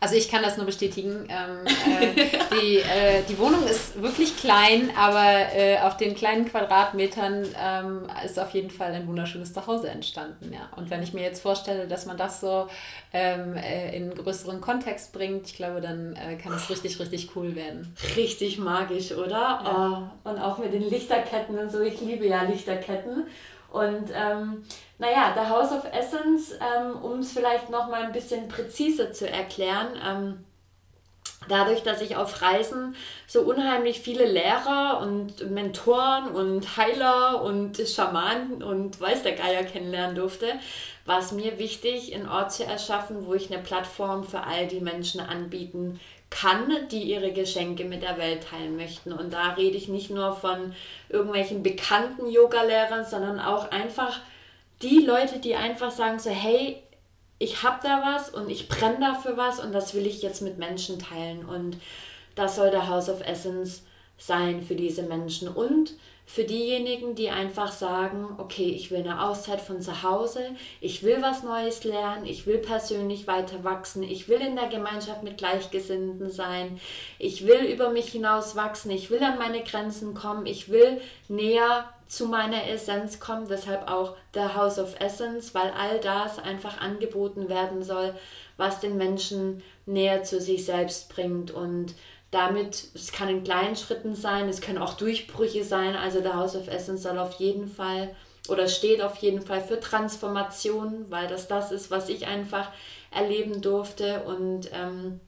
also 0.00 0.14
ich 0.14 0.30
kann 0.30 0.42
das 0.42 0.56
nur 0.56 0.66
bestätigen. 0.66 1.28
Ähm, 1.28 1.66
äh, 1.66 2.26
die, 2.54 2.76
äh, 2.78 3.22
die 3.28 3.38
Wohnung 3.38 3.66
ist 3.66 4.00
wirklich 4.00 4.36
klein, 4.36 4.90
aber 4.96 5.54
äh, 5.54 5.78
auf 5.78 5.96
den 5.96 6.14
kleinen 6.14 6.46
Quadratmetern 6.46 7.46
ähm, 7.58 8.06
ist 8.24 8.38
auf 8.38 8.52
jeden 8.54 8.70
Fall 8.70 8.92
ein 8.92 9.06
wunderschönes 9.06 9.52
Zuhause 9.52 9.88
entstanden. 9.88 10.52
Ja. 10.52 10.68
Und 10.76 10.90
wenn 10.90 11.02
ich 11.02 11.12
mir 11.12 11.22
jetzt 11.22 11.42
vorstelle, 11.42 11.86
dass 11.86 12.06
man 12.06 12.16
das 12.16 12.40
so 12.40 12.68
ähm, 13.12 13.56
äh, 13.56 13.96
in 13.96 14.14
größeren 14.14 14.60
Kontext 14.60 15.12
bringt, 15.12 15.46
ich 15.46 15.54
glaube, 15.54 15.80
dann 15.80 16.16
äh, 16.16 16.36
kann 16.36 16.52
es 16.54 16.70
richtig, 16.70 16.98
richtig 16.98 17.34
cool 17.36 17.54
werden. 17.54 17.94
Richtig 18.16 18.58
magisch, 18.58 19.12
oder? 19.12 19.60
Ja. 19.64 20.10
Oh, 20.24 20.30
und 20.30 20.38
auch 20.38 20.58
mit 20.58 20.72
den 20.72 20.88
Lichterketten 20.88 21.58
und 21.58 21.70
so. 21.70 21.80
Ich 21.80 22.00
liebe 22.00 22.26
ja 22.26 22.42
Lichterketten. 22.42 23.26
Und 23.70 24.10
ähm, 24.12 24.64
naja, 25.00 25.32
der 25.34 25.48
House 25.48 25.72
of 25.72 25.84
Essence, 25.92 26.52
ähm, 26.60 27.02
um 27.02 27.20
es 27.20 27.32
vielleicht 27.32 27.70
noch 27.70 27.88
mal 27.88 28.02
ein 28.02 28.12
bisschen 28.12 28.48
präziser 28.48 29.14
zu 29.14 29.28
erklären, 29.28 29.88
ähm, 30.06 30.44
dadurch, 31.48 31.82
dass 31.82 32.02
ich 32.02 32.16
auf 32.16 32.42
Reisen 32.42 32.94
so 33.26 33.40
unheimlich 33.40 34.00
viele 34.00 34.26
Lehrer 34.26 35.00
und 35.00 35.50
Mentoren 35.50 36.28
und 36.28 36.76
Heiler 36.76 37.42
und 37.42 37.78
Schamanen 37.78 38.62
und 38.62 39.00
weiß 39.00 39.22
der 39.22 39.36
Geier 39.36 39.64
kennenlernen 39.64 40.16
durfte, 40.16 40.46
war 41.06 41.20
es 41.20 41.32
mir 41.32 41.58
wichtig, 41.58 42.14
einen 42.14 42.28
Ort 42.28 42.52
zu 42.52 42.64
erschaffen, 42.64 43.26
wo 43.26 43.32
ich 43.32 43.50
eine 43.50 43.62
Plattform 43.62 44.24
für 44.24 44.42
all 44.42 44.66
die 44.66 44.80
Menschen 44.80 45.20
anbieten 45.20 45.98
kann, 46.28 46.70
die 46.90 47.04
ihre 47.04 47.32
Geschenke 47.32 47.86
mit 47.86 48.02
der 48.02 48.18
Welt 48.18 48.46
teilen 48.50 48.76
möchten. 48.76 49.14
Und 49.14 49.32
da 49.32 49.54
rede 49.54 49.78
ich 49.78 49.88
nicht 49.88 50.10
nur 50.10 50.36
von 50.36 50.74
irgendwelchen 51.08 51.62
bekannten 51.62 52.30
Yoga-Lehrern, 52.30 53.06
sondern 53.06 53.40
auch 53.40 53.70
einfach 53.70 54.20
die 54.82 55.00
Leute, 55.00 55.38
die 55.38 55.54
einfach 55.54 55.90
sagen 55.90 56.18
so, 56.18 56.30
hey, 56.30 56.82
ich 57.38 57.62
habe 57.62 57.80
da 57.82 58.02
was 58.02 58.30
und 58.30 58.50
ich 58.50 58.68
brenne 58.68 59.00
dafür 59.00 59.36
was 59.36 59.60
und 59.60 59.72
das 59.72 59.94
will 59.94 60.06
ich 60.06 60.22
jetzt 60.22 60.42
mit 60.42 60.58
Menschen 60.58 60.98
teilen. 60.98 61.44
Und 61.44 61.78
das 62.34 62.56
soll 62.56 62.70
der 62.70 62.88
House 62.88 63.08
of 63.08 63.20
Essence 63.22 63.82
sein 64.18 64.62
für 64.62 64.74
diese 64.74 65.02
Menschen. 65.02 65.48
Und 65.48 65.94
für 66.32 66.44
diejenigen, 66.44 67.16
die 67.16 67.28
einfach 67.28 67.72
sagen, 67.72 68.36
okay, 68.38 68.68
ich 68.68 68.92
will 68.92 69.00
eine 69.00 69.20
Auszeit 69.20 69.60
von 69.60 69.82
zu 69.82 70.04
Hause, 70.04 70.54
ich 70.80 71.02
will 71.02 71.20
was 71.20 71.42
Neues 71.42 71.82
lernen, 71.82 72.24
ich 72.24 72.46
will 72.46 72.58
persönlich 72.58 73.26
weiter 73.26 73.64
wachsen, 73.64 74.04
ich 74.04 74.28
will 74.28 74.40
in 74.40 74.54
der 74.54 74.68
Gemeinschaft 74.68 75.24
mit 75.24 75.38
Gleichgesinnten 75.38 76.30
sein, 76.30 76.80
ich 77.18 77.48
will 77.48 77.64
über 77.64 77.90
mich 77.90 78.12
hinaus 78.12 78.54
wachsen, 78.54 78.92
ich 78.92 79.10
will 79.10 79.20
an 79.24 79.38
meine 79.38 79.64
Grenzen 79.64 80.14
kommen, 80.14 80.46
ich 80.46 80.68
will 80.68 81.00
näher 81.26 81.88
zu 82.06 82.26
meiner 82.26 82.64
Essenz 82.68 83.18
kommen, 83.18 83.48
deshalb 83.48 83.90
auch 83.90 84.14
der 84.34 84.54
House 84.54 84.78
of 84.78 85.00
Essence, 85.00 85.52
weil 85.52 85.72
all 85.72 85.98
das 85.98 86.38
einfach 86.38 86.80
angeboten 86.80 87.48
werden 87.48 87.82
soll, 87.82 88.14
was 88.56 88.78
den 88.78 88.96
Menschen 88.96 89.64
näher 89.84 90.22
zu 90.22 90.40
sich 90.40 90.64
selbst 90.64 91.08
bringt 91.08 91.50
und 91.50 91.94
damit, 92.30 92.88
es 92.94 93.12
kann 93.12 93.28
in 93.28 93.44
kleinen 93.44 93.76
Schritten 93.76 94.14
sein, 94.14 94.48
es 94.48 94.60
können 94.60 94.78
auch 94.78 94.94
Durchbrüche 94.94 95.64
sein. 95.64 95.96
Also 95.96 96.20
der 96.20 96.36
House 96.36 96.56
of 96.56 96.68
Essence 96.68 97.02
soll 97.02 97.18
auf 97.18 97.34
jeden 97.34 97.68
Fall 97.68 98.14
oder 98.48 98.68
steht 98.68 99.02
auf 99.02 99.16
jeden 99.16 99.42
Fall 99.42 99.60
für 99.60 99.80
Transformation, 99.80 101.06
weil 101.08 101.28
das 101.28 101.48
das 101.48 101.72
ist, 101.72 101.90
was 101.90 102.08
ich 102.08 102.26
einfach 102.26 102.68
erleben 103.10 103.60
durfte 103.60 104.22
und 104.24 104.70
ähm, 104.72 105.20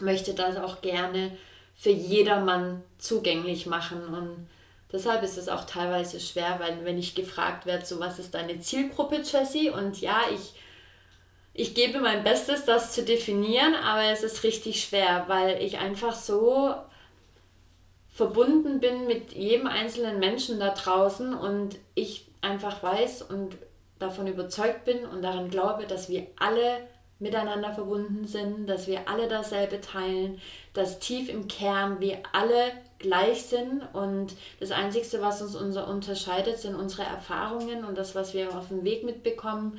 möchte 0.00 0.34
das 0.34 0.56
auch 0.56 0.80
gerne 0.80 1.36
für 1.76 1.90
jedermann 1.90 2.82
zugänglich 2.98 3.66
machen. 3.66 4.02
Und 4.02 4.48
deshalb 4.92 5.22
ist 5.22 5.38
es 5.38 5.48
auch 5.48 5.64
teilweise 5.64 6.20
schwer, 6.20 6.56
weil 6.58 6.84
wenn 6.84 6.98
ich 6.98 7.14
gefragt 7.14 7.66
werde, 7.66 7.84
so 7.84 8.00
was 8.00 8.18
ist 8.18 8.34
deine 8.34 8.60
Zielgruppe, 8.60 9.16
Jessie? 9.16 9.70
Und 9.70 10.00
ja, 10.00 10.22
ich 10.32 10.54
ich 11.60 11.74
gebe 11.74 12.00
mein 12.00 12.24
Bestes, 12.24 12.64
das 12.64 12.92
zu 12.92 13.04
definieren, 13.04 13.74
aber 13.74 14.04
es 14.04 14.22
ist 14.22 14.44
richtig 14.44 14.82
schwer, 14.82 15.24
weil 15.26 15.62
ich 15.62 15.76
einfach 15.76 16.14
so 16.14 16.74
verbunden 18.08 18.80
bin 18.80 19.06
mit 19.06 19.32
jedem 19.32 19.66
einzelnen 19.66 20.20
Menschen 20.20 20.58
da 20.58 20.70
draußen 20.70 21.34
und 21.34 21.76
ich 21.94 22.26
einfach 22.40 22.82
weiß 22.82 23.20
und 23.20 23.58
davon 23.98 24.26
überzeugt 24.26 24.86
bin 24.86 25.04
und 25.04 25.20
daran 25.20 25.50
glaube, 25.50 25.86
dass 25.86 26.08
wir 26.08 26.28
alle 26.38 26.78
miteinander 27.18 27.74
verbunden 27.74 28.26
sind, 28.26 28.66
dass 28.66 28.86
wir 28.86 29.06
alle 29.06 29.28
dasselbe 29.28 29.82
teilen, 29.82 30.40
dass 30.72 30.98
tief 30.98 31.28
im 31.28 31.46
Kern 31.46 32.00
wir 32.00 32.22
alle 32.32 32.72
gleich 32.98 33.42
sind 33.42 33.82
und 33.92 34.34
das 34.60 34.70
Einzige, 34.70 35.20
was 35.20 35.42
uns 35.42 35.54
unser 35.56 35.88
unterscheidet, 35.88 36.56
sind 36.56 36.74
unsere 36.74 37.02
Erfahrungen 37.02 37.84
und 37.84 37.98
das, 37.98 38.14
was 38.14 38.32
wir 38.32 38.56
auf 38.56 38.68
dem 38.68 38.82
Weg 38.82 39.04
mitbekommen 39.04 39.78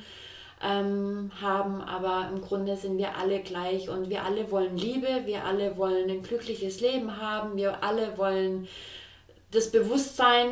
ähm, 0.62 1.30
haben, 1.40 1.80
aber 1.82 2.28
im 2.32 2.40
Grunde 2.40 2.76
sind 2.76 2.98
wir 2.98 3.16
alle 3.16 3.40
gleich 3.40 3.88
und 3.88 4.08
wir 4.08 4.24
alle 4.24 4.50
wollen 4.50 4.76
Liebe, 4.76 5.22
wir 5.24 5.44
alle 5.44 5.76
wollen 5.76 6.08
ein 6.08 6.22
glückliches 6.22 6.80
Leben 6.80 7.20
haben, 7.20 7.56
wir 7.56 7.82
alle 7.82 8.16
wollen 8.16 8.68
das 9.50 9.70
Bewusstsein 9.70 10.48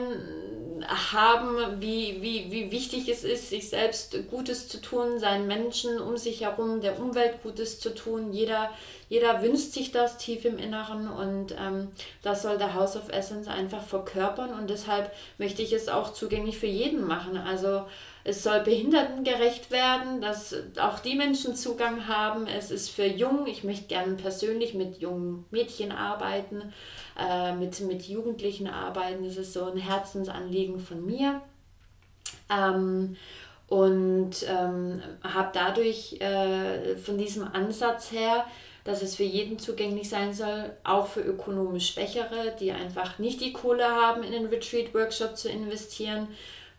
haben, 0.87 1.81
wie, 1.81 2.23
wie, 2.23 2.51
wie 2.51 2.71
wichtig 2.71 3.09
es 3.09 3.25
ist, 3.25 3.51
sich 3.51 3.69
selbst 3.69 4.17
Gutes 4.31 4.69
zu 4.69 4.81
tun, 4.81 5.19
seinen 5.19 5.47
Menschen 5.47 6.01
um 6.01 6.17
sich 6.17 6.43
herum, 6.43 6.81
der 6.81 6.99
Umwelt 6.99 7.43
Gutes 7.43 7.81
zu 7.81 7.95
tun. 7.95 8.33
Jeder, 8.33 8.71
jeder 9.09 9.43
wünscht 9.43 9.73
sich 9.73 9.93
das 9.93 10.19
tief 10.19 10.45
im 10.45 10.59
Inneren 10.59 11.09
und 11.09 11.55
ähm, 11.59 11.89
das 12.23 12.43
soll 12.43 12.59
der 12.59 12.75
House 12.75 12.97
of 12.97 13.11
Essence 13.11 13.49
einfach 13.49 13.83
verkörpern 13.83 14.53
und 14.55 14.71
deshalb 14.71 15.13
möchte 15.39 15.63
ich 15.63 15.73
es 15.73 15.89
auch 15.89 16.13
zugänglich 16.13 16.59
für 16.59 16.67
jeden 16.67 17.07
machen. 17.07 17.37
Also 17.37 17.85
es 18.31 18.45
soll 18.45 18.61
behindertengerecht 18.61 19.71
werden, 19.71 20.21
dass 20.21 20.55
auch 20.81 21.01
die 21.01 21.17
Menschen 21.17 21.57
Zugang 21.57 22.07
haben. 22.07 22.47
Es 22.47 22.71
ist 22.71 22.91
für 22.91 23.07
jung. 23.07 23.47
Ich 23.47 23.65
möchte 23.65 23.89
gerne 23.89 24.15
persönlich 24.15 24.73
mit 24.75 25.01
jungen 25.01 25.45
Mädchen 25.51 25.91
arbeiten, 25.91 26.73
äh, 27.19 27.53
mit, 27.55 27.81
mit 27.81 28.05
Jugendlichen 28.05 28.69
arbeiten. 28.69 29.25
Das 29.25 29.37
ist 29.37 29.53
so 29.53 29.65
ein 29.65 29.77
Herzensanliegen 29.77 30.79
von 30.79 31.05
mir. 31.05 31.43
Ähm, 32.49 33.17
und 33.69 34.47
ähm, 34.49 35.03
habe 35.23 35.51
dadurch 35.53 36.21
äh, 36.21 36.97
von 36.97 37.19
diesem 37.19 37.45
Ansatz 37.45 38.13
her, 38.13 38.45
dass 38.85 39.03
es 39.03 39.17
für 39.17 39.25
jeden 39.25 39.59
zugänglich 39.59 40.09
sein 40.09 40.33
soll, 40.33 40.71
auch 40.85 41.09
für 41.09 41.21
ökonomisch 41.21 41.93
Schwächere, 41.93 42.57
die 42.59 42.73
einfach 42.73 43.19
nicht 43.19 43.41
die 43.41 43.53
Kohle 43.53 43.85
haben, 43.85 44.23
in 44.23 44.33
den 44.33 44.47
Retreat-Workshop 44.47 45.37
zu 45.37 45.49
investieren, 45.49 46.29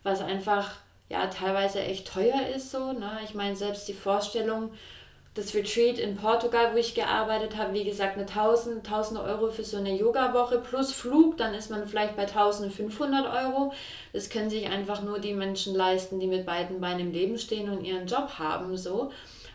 was 0.02 0.20
einfach 0.20 0.76
ja 1.12 1.26
teilweise 1.26 1.80
echt 1.80 2.08
teuer 2.08 2.48
ist 2.54 2.70
so. 2.70 2.92
Ne? 2.92 3.20
Ich 3.24 3.34
meine, 3.34 3.54
selbst 3.54 3.86
die 3.86 3.94
Vorstellung, 3.94 4.70
das 5.34 5.54
Retreat 5.54 5.98
in 5.98 6.16
Portugal, 6.16 6.72
wo 6.72 6.78
ich 6.78 6.94
gearbeitet 6.94 7.56
habe, 7.56 7.74
wie 7.74 7.84
gesagt, 7.84 8.16
eine 8.16 8.26
1000, 8.26 8.86
1000 8.86 9.20
Euro 9.20 9.50
für 9.50 9.64
so 9.64 9.76
eine 9.76 9.94
Yoga-Woche 9.94 10.58
plus 10.58 10.92
Flug, 10.92 11.36
dann 11.36 11.54
ist 11.54 11.70
man 11.70 11.86
vielleicht 11.86 12.16
bei 12.16 12.22
1500 12.22 13.44
Euro. 13.44 13.72
Das 14.12 14.30
können 14.30 14.50
sich 14.50 14.68
einfach 14.68 15.02
nur 15.02 15.20
die 15.20 15.34
Menschen 15.34 15.74
leisten, 15.74 16.18
die 16.18 16.26
mit 16.26 16.44
beiden 16.46 16.80
Beinen 16.80 17.00
im 17.00 17.12
Leben 17.12 17.38
stehen 17.38 17.70
und 17.70 17.84
ihren 17.84 18.06
Job 18.06 18.38
haben, 18.38 18.76
so. 18.76 19.10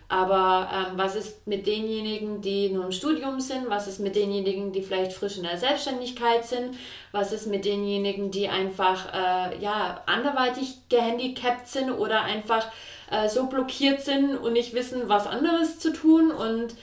Aber 0.10 0.70
ähm, 0.74 0.98
was 0.98 1.16
ist 1.16 1.46
mit 1.48 1.68
denjenigen, 1.68 2.42
die 2.42 2.70
nur 2.70 2.86
im 2.86 2.92
Studium 2.94 3.42
sind? 3.42 3.70
Was 3.70 3.88
ist 3.88 4.00
mit 4.00 4.16
denjenigen, 4.16 4.72
die 4.72 4.82
vielleicht 4.82 5.12
frisch 5.12 5.36
in 5.36 5.44
der 5.44 5.58
Selbstständigkeit 5.58 6.46
sind? 6.46 6.78
Was 7.12 7.34
ist 7.34 7.48
mit 7.48 7.66
denjenigen, 7.66 8.32
die 8.32 8.48
einfach 8.48 9.14
äh, 9.14 9.60
ja, 9.60 10.02
anderweitig 10.06 10.78
gehandicapt 10.88 11.68
sind 11.68 11.92
oder 11.92 12.22
einfach 12.22 12.66
äh, 13.12 13.28
so 13.28 13.48
blockiert 13.48 14.02
sind 14.02 14.38
und 14.38 14.54
nicht 14.54 14.74
wissen, 14.74 15.10
was 15.10 15.28
anderes 15.28 15.80
zu 15.80 15.92
tun? 15.92 16.32
Und 16.32 16.76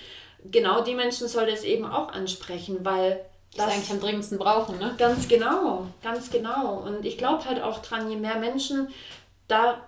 genau 0.50 0.82
die 0.82 0.94
Menschen 0.94 1.26
soll 1.26 1.48
es 1.48 1.64
eben 1.64 1.86
auch 1.86 2.12
ansprechen, 2.12 2.84
weil 2.84 3.24
das, 3.56 3.64
das 3.64 3.74
eigentlich 3.74 3.90
am 3.90 4.00
dringendsten 4.00 4.38
brauchen, 4.38 4.78
ne? 4.78 4.94
Ganz 4.98 5.28
genau, 5.28 5.86
ganz 6.02 6.30
genau. 6.30 6.74
Und 6.78 7.06
ich 7.06 7.16
glaube 7.16 7.46
halt 7.46 7.62
auch 7.62 7.80
dran, 7.80 8.10
je 8.10 8.16
mehr 8.16 8.36
Menschen 8.36 8.88
da 9.48 9.78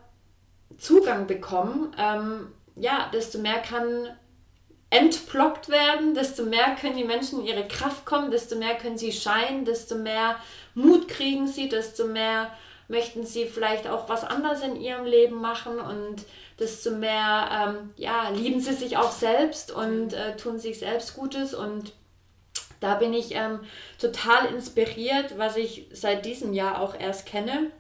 Zugang 0.78 1.26
bekommen, 1.26 1.95
ähm, 1.99 2.49
ja, 2.76 3.10
desto 3.12 3.38
mehr 3.38 3.60
kann 3.60 4.08
entblockt 4.90 5.68
werden, 5.68 6.14
desto 6.14 6.44
mehr 6.44 6.76
können 6.80 6.96
die 6.96 7.04
Menschen 7.04 7.40
in 7.40 7.46
ihre 7.46 7.66
Kraft 7.66 8.06
kommen, 8.06 8.30
desto 8.30 8.56
mehr 8.56 8.76
können 8.76 8.98
sie 8.98 9.12
scheinen, 9.12 9.64
desto 9.64 9.96
mehr 9.96 10.36
Mut 10.74 11.08
kriegen 11.08 11.48
sie, 11.48 11.68
desto 11.68 12.06
mehr 12.06 12.52
möchten 12.88 13.26
sie 13.26 13.46
vielleicht 13.46 13.88
auch 13.88 14.08
was 14.08 14.22
anderes 14.22 14.62
in 14.62 14.80
ihrem 14.80 15.04
Leben 15.04 15.40
machen 15.40 15.80
und 15.80 16.24
desto 16.60 16.92
mehr 16.92 17.48
ähm, 17.50 17.92
ja, 17.96 18.28
lieben 18.28 18.60
sie 18.60 18.74
sich 18.74 18.96
auch 18.96 19.10
selbst 19.10 19.72
und 19.72 20.12
äh, 20.12 20.36
tun 20.36 20.60
sich 20.60 20.78
selbst 20.78 21.16
Gutes 21.16 21.52
und 21.52 21.92
da 22.78 22.94
bin 22.94 23.12
ich 23.12 23.34
ähm, 23.34 23.60
total 23.98 24.46
inspiriert, 24.54 25.36
was 25.36 25.56
ich 25.56 25.88
seit 25.92 26.24
diesem 26.24 26.52
Jahr 26.52 26.80
auch 26.80 26.94
erst 26.98 27.26
kenne, 27.26 27.72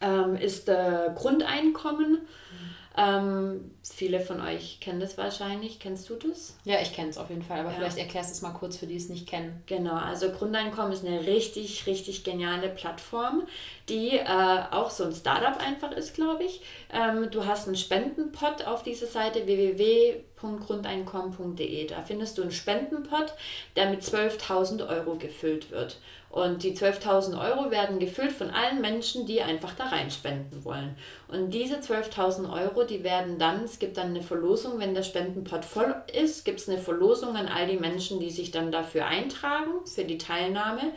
ähm, 0.00 0.34
ist 0.34 0.68
äh, 0.68 1.10
Grundeinkommen. 1.14 2.12
Mhm 2.12 2.71
ähm, 2.96 3.70
viele 3.82 4.20
von 4.20 4.40
euch 4.42 4.78
kennen 4.80 5.00
das 5.00 5.16
wahrscheinlich. 5.16 5.80
Kennst 5.80 6.10
du 6.10 6.16
das? 6.16 6.56
Ja, 6.64 6.78
ich 6.80 6.92
kenne 6.92 7.08
es 7.08 7.16
auf 7.16 7.30
jeden 7.30 7.42
Fall, 7.42 7.60
aber 7.60 7.70
ja. 7.70 7.76
vielleicht 7.76 7.96
erklärst 7.98 8.28
du 8.30 8.34
es 8.34 8.42
mal 8.42 8.52
kurz 8.52 8.76
für 8.76 8.86
die 8.86 8.96
es 8.96 9.08
nicht 9.08 9.26
kennen. 9.26 9.62
Genau, 9.66 9.94
also 9.94 10.30
Grundeinkommen 10.30 10.92
ist 10.92 11.06
eine 11.06 11.26
richtig, 11.26 11.86
richtig 11.86 12.22
geniale 12.22 12.68
Plattform, 12.68 13.44
die 13.88 14.18
äh, 14.18 14.58
auch 14.70 14.90
so 14.90 15.04
ein 15.04 15.14
Startup 15.14 15.56
einfach 15.58 15.92
ist, 15.92 16.14
glaube 16.14 16.44
ich. 16.44 16.60
Ähm, 16.92 17.30
du 17.30 17.46
hast 17.46 17.66
einen 17.66 17.76
Spendenpot 17.76 18.66
auf 18.66 18.82
dieser 18.82 19.06
Seite 19.06 19.46
www.grundeinkommen.de. 19.46 21.86
Da 21.86 22.02
findest 22.02 22.36
du 22.36 22.42
einen 22.42 22.52
Spendenpot, 22.52 23.32
der 23.76 23.88
mit 23.88 24.02
12.000 24.02 24.86
Euro 24.86 25.16
gefüllt 25.16 25.70
wird. 25.70 25.96
Und 26.32 26.62
die 26.62 26.74
12.000 26.74 27.38
Euro 27.38 27.70
werden 27.70 27.98
gefüllt 27.98 28.32
von 28.32 28.48
allen 28.48 28.80
Menschen, 28.80 29.26
die 29.26 29.42
einfach 29.42 29.74
da 29.74 29.84
reinspenden 29.84 30.64
wollen. 30.64 30.96
Und 31.28 31.50
diese 31.50 31.76
12.000 31.76 32.50
Euro, 32.50 32.84
die 32.84 33.04
werden 33.04 33.38
dann, 33.38 33.64
es 33.64 33.78
gibt 33.78 33.98
dann 33.98 34.08
eine 34.08 34.22
Verlosung, 34.22 34.78
wenn 34.78 34.94
der 34.94 35.02
Spendenpot 35.02 35.66
voll 35.66 35.94
ist, 36.10 36.46
gibt 36.46 36.60
es 36.60 36.70
eine 36.70 36.78
Verlosung 36.78 37.36
an 37.36 37.48
all 37.48 37.66
die 37.66 37.76
Menschen, 37.76 38.18
die 38.18 38.30
sich 38.30 38.50
dann 38.50 38.72
dafür 38.72 39.04
eintragen, 39.04 39.84
für 39.84 40.04
die 40.04 40.16
Teilnahme. 40.16 40.92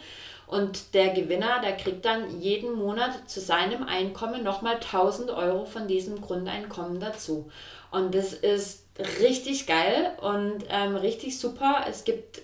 Und 0.47 0.93
der 0.93 1.09
Gewinner, 1.09 1.59
der 1.61 1.75
kriegt 1.75 2.05
dann 2.05 2.39
jeden 2.39 2.73
Monat 2.73 3.29
zu 3.29 3.41
seinem 3.41 3.83
Einkommen 3.83 4.41
nochmal 4.41 4.75
1000 4.75 5.31
Euro 5.31 5.65
von 5.65 5.89
diesem 5.89 6.21
Grundeinkommen 6.21 7.01
dazu. 7.01 7.49
Und 7.91 8.15
das 8.15 8.31
ist 8.31 8.85
richtig 9.19 9.67
geil 9.67 10.13
und 10.21 10.63
ähm, 10.69 10.95
richtig 10.95 11.37
super. 11.37 11.83
Es 11.89 12.05
gibt 12.05 12.41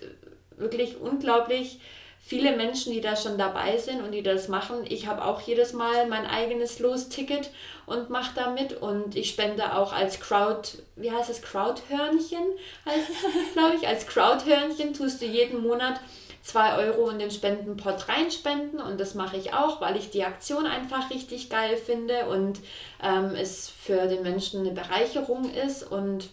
wirklich 0.58 1.00
unglaublich 1.00 1.80
viele 2.24 2.56
Menschen, 2.56 2.92
die 2.92 3.00
da 3.00 3.16
schon 3.16 3.36
dabei 3.36 3.76
sind 3.76 4.00
und 4.00 4.12
die 4.12 4.22
das 4.22 4.48
machen. 4.48 4.84
Ich 4.88 5.06
habe 5.06 5.24
auch 5.24 5.40
jedes 5.42 5.72
Mal 5.72 6.06
mein 6.06 6.24
eigenes 6.24 6.78
Los-Ticket 6.78 7.50
und 7.84 8.10
mache 8.10 8.32
da 8.36 8.50
mit 8.50 8.80
und 8.80 9.16
ich 9.16 9.30
spende 9.30 9.76
auch 9.76 9.92
als 9.92 10.20
Crowd, 10.20 10.68
wie 10.96 11.10
heißt 11.10 11.28
es, 11.28 11.42
Crowdhörnchen 11.42 12.44
heißt 12.86 13.10
es, 13.10 13.52
glaube 13.52 13.76
ich, 13.76 13.86
als 13.86 14.06
Crowdhörnchen 14.06 14.94
tust 14.94 15.20
du 15.20 15.26
jeden 15.26 15.62
Monat 15.62 16.00
2 16.44 16.76
Euro 16.76 17.10
in 17.10 17.18
den 17.18 17.30
Spendenpot 17.30 18.08
reinspenden 18.08 18.80
und 18.80 18.98
das 18.98 19.14
mache 19.14 19.36
ich 19.36 19.52
auch, 19.52 19.80
weil 19.80 19.96
ich 19.96 20.10
die 20.10 20.24
Aktion 20.24 20.66
einfach 20.66 21.10
richtig 21.10 21.50
geil 21.50 21.76
finde 21.76 22.26
und 22.26 22.60
ähm, 23.02 23.34
es 23.34 23.68
für 23.68 24.06
den 24.06 24.22
Menschen 24.22 24.60
eine 24.60 24.72
Bereicherung 24.72 25.52
ist 25.52 25.82
und 25.82 26.30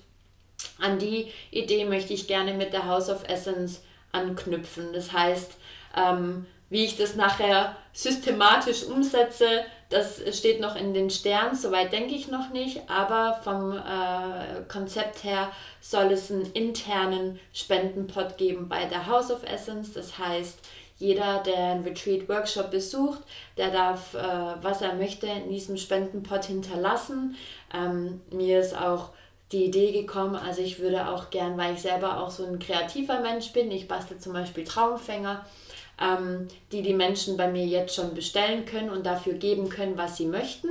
an 0.80 0.98
die 1.00 1.32
Idee 1.52 1.86
möchte 1.86 2.14
ich 2.14 2.28
gerne 2.28 2.54
mit 2.54 2.74
der 2.74 2.88
House 2.88 3.10
of 3.10 3.28
Essence 3.28 3.82
anknüpfen. 4.12 4.94
Das 4.94 5.14
heißt, 5.14 5.54
ähm, 5.96 6.46
wie 6.70 6.86
ich 6.86 6.98
das 6.98 7.16
nachher 7.16 7.76
systematisch 7.94 8.84
umsetze, 8.84 9.64
das 9.90 10.22
steht 10.38 10.62
noch 10.62 10.76
in 10.76 10.94
den 10.94 11.10
Sternen, 11.10 11.56
soweit 11.56 11.92
denke 11.92 12.14
ich 12.14 12.28
noch 12.28 12.52
nicht, 12.52 12.82
aber 12.88 13.40
vom 13.44 13.72
äh, 13.72 14.62
Konzept 14.68 15.24
her 15.24 15.52
soll 15.82 16.12
es 16.12 16.32
einen 16.32 16.52
internen 16.52 17.40
Spendenpot 17.54 18.38
geben 18.38 18.70
bei 18.70 18.86
der 18.86 19.08
House 19.08 19.32
of 19.32 19.44
Essence. 19.44 19.94
Das 19.94 20.20
heißt, 20.20 20.60
jeder, 21.00 21.40
der 21.40 21.58
einen 21.58 21.84
Retreat-Workshop 21.84 22.70
besucht, 22.70 23.22
der 23.58 23.72
darf, 23.72 24.14
äh, 24.14 24.20
was 24.62 24.84
er 24.84 24.94
möchte, 24.94 25.26
in 25.26 25.50
diesem 25.50 25.78
Spendenpot 25.78 26.46
hinterlassen. 26.46 27.36
Ähm, 27.74 28.22
mir 28.32 28.60
ist 28.60 28.78
auch 28.78 29.10
die 29.52 29.66
Idee 29.66 29.92
gekommen, 29.92 30.36
also 30.36 30.62
ich 30.62 30.78
würde 30.78 31.08
auch 31.08 31.32
gern, 31.32 31.58
weil 31.58 31.74
ich 31.74 31.82
selber 31.82 32.22
auch 32.22 32.30
so 32.30 32.46
ein 32.46 32.60
kreativer 32.60 33.22
Mensch 33.22 33.52
bin, 33.54 33.72
ich 33.72 33.88
bastel 33.88 34.20
zum 34.20 34.34
Beispiel 34.34 34.64
Traumfänger 34.64 35.44
ähm, 36.02 36.48
die 36.72 36.82
die 36.82 36.94
Menschen 36.94 37.38
bei 37.38 37.48
mir 37.48 37.66
jetzt 37.66 37.96
schon 37.96 38.14
bestellen 38.14 38.66
können 38.66 38.90
und 38.90 39.06
dafür 39.06 39.34
geben 39.34 39.70
können, 39.70 39.98
was 39.98 40.18
sie 40.18 40.26
möchten. 40.26 40.70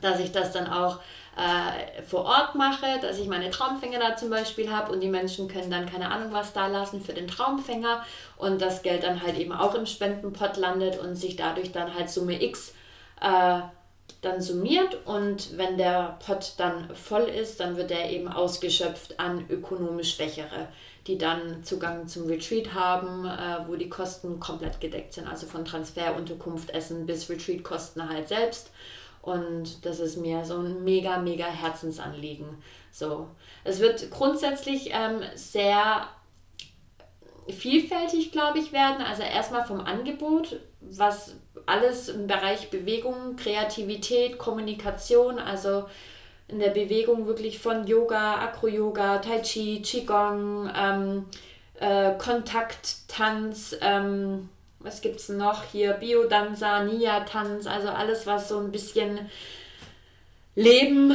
Dass 0.00 0.20
ich 0.20 0.32
das 0.32 0.52
dann 0.52 0.66
auch 0.66 0.98
äh, 1.36 2.02
vor 2.02 2.24
Ort 2.24 2.56
mache, 2.56 2.86
dass 3.00 3.18
ich 3.18 3.28
meine 3.28 3.50
Traumfänger 3.50 4.00
da 4.00 4.16
zum 4.16 4.28
Beispiel 4.28 4.72
habe 4.72 4.92
und 4.92 5.00
die 5.00 5.08
Menschen 5.08 5.46
können 5.46 5.70
dann 5.70 5.86
keine 5.86 6.10
Ahnung 6.10 6.32
was 6.32 6.52
da 6.52 6.66
lassen 6.66 7.00
für 7.00 7.14
den 7.14 7.28
Traumfänger 7.28 8.04
und 8.36 8.60
das 8.60 8.82
Geld 8.82 9.04
dann 9.04 9.22
halt 9.22 9.38
eben 9.38 9.52
auch 9.52 9.74
im 9.76 9.86
Spendenpot 9.86 10.56
landet 10.56 10.98
und 10.98 11.14
sich 11.14 11.36
dadurch 11.36 11.70
dann 11.70 11.94
halt 11.94 12.10
Summe 12.10 12.42
X 12.42 12.74
äh, 13.20 13.60
dann 14.20 14.40
summiert 14.40 15.06
und 15.06 15.56
wenn 15.56 15.78
der 15.78 16.18
Pot 16.26 16.54
dann 16.56 16.92
voll 16.96 17.22
ist, 17.22 17.60
dann 17.60 17.76
wird 17.76 17.92
er 17.92 18.10
eben 18.10 18.26
ausgeschöpft 18.26 19.20
an 19.20 19.44
ökonomisch 19.48 20.16
Schwächere 20.16 20.66
die 21.08 21.18
dann 21.18 21.64
Zugang 21.64 22.06
zum 22.06 22.26
Retreat 22.26 22.74
haben, 22.74 23.24
äh, 23.24 23.66
wo 23.66 23.76
die 23.76 23.88
Kosten 23.88 24.38
komplett 24.38 24.80
gedeckt 24.80 25.14
sind. 25.14 25.26
Also 25.26 25.46
von 25.46 25.64
Transfer, 25.64 26.14
Unterkunft, 26.14 26.70
Essen 26.70 27.06
bis 27.06 27.28
Retreat-Kosten 27.28 28.08
halt 28.08 28.28
selbst. 28.28 28.70
Und 29.22 29.84
das 29.84 30.00
ist 30.00 30.18
mir 30.18 30.44
so 30.44 30.58
ein 30.58 30.84
mega, 30.84 31.18
mega 31.18 31.46
Herzensanliegen. 31.46 32.62
So. 32.92 33.28
Es 33.64 33.80
wird 33.80 34.10
grundsätzlich 34.10 34.90
ähm, 34.92 35.22
sehr 35.34 36.08
vielfältig, 37.48 38.30
glaube 38.32 38.58
ich, 38.58 38.72
werden. 38.72 39.02
Also 39.02 39.22
erstmal 39.22 39.64
vom 39.64 39.80
Angebot, 39.80 40.60
was 40.80 41.36
alles 41.66 42.08
im 42.10 42.26
Bereich 42.26 42.70
Bewegung, 42.70 43.36
Kreativität, 43.36 44.38
Kommunikation, 44.38 45.38
also 45.38 45.86
in 46.48 46.58
der 46.58 46.70
Bewegung 46.70 47.26
wirklich 47.26 47.58
von 47.58 47.86
Yoga, 47.86 48.36
Acro-Yoga, 48.40 49.18
Tai 49.18 49.40
Chi, 49.40 49.82
Qigong, 49.82 50.70
ähm, 50.74 51.26
äh, 51.78 52.12
Kontakttanz, 52.18 53.76
ähm, 53.80 54.48
was 54.80 55.00
gibt 55.00 55.16
es 55.16 55.28
noch 55.28 55.64
hier, 55.64 55.92
Biodanza, 55.92 56.84
Nia-Tanz, 56.84 57.66
also 57.66 57.88
alles, 57.88 58.26
was 58.26 58.48
so 58.48 58.58
ein 58.58 58.72
bisschen 58.72 59.28
Leben 60.54 61.14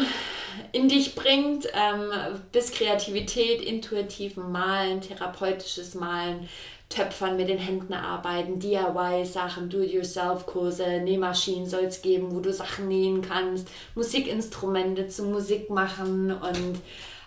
in 0.72 0.88
dich 0.88 1.16
bringt, 1.16 1.68
ähm, 1.74 2.12
bis 2.52 2.72
Kreativität, 2.72 3.62
intuitiven 3.62 4.52
Malen, 4.52 5.02
therapeutisches 5.02 5.96
Malen, 5.96 6.48
Töpfern 6.94 7.38
mit 7.38 7.50
den 7.50 7.58
Händen 7.58 7.94
arbeiten, 7.94 8.60
DIY-Sachen, 8.60 9.70
Do-it-yourself-Kurse, 9.70 11.02
Nähmaschinen 11.02 11.66
soll 11.66 11.86
es 11.86 12.02
geben, 12.02 12.32
wo 12.32 12.40
du 12.40 12.54
Sachen 12.54 12.88
nähen 12.88 13.22
kannst, 13.22 13.68
Musikinstrumente 13.96 15.08
zu 15.08 15.24
Musik 15.24 15.70
machen 15.70 16.32
und 16.32 16.82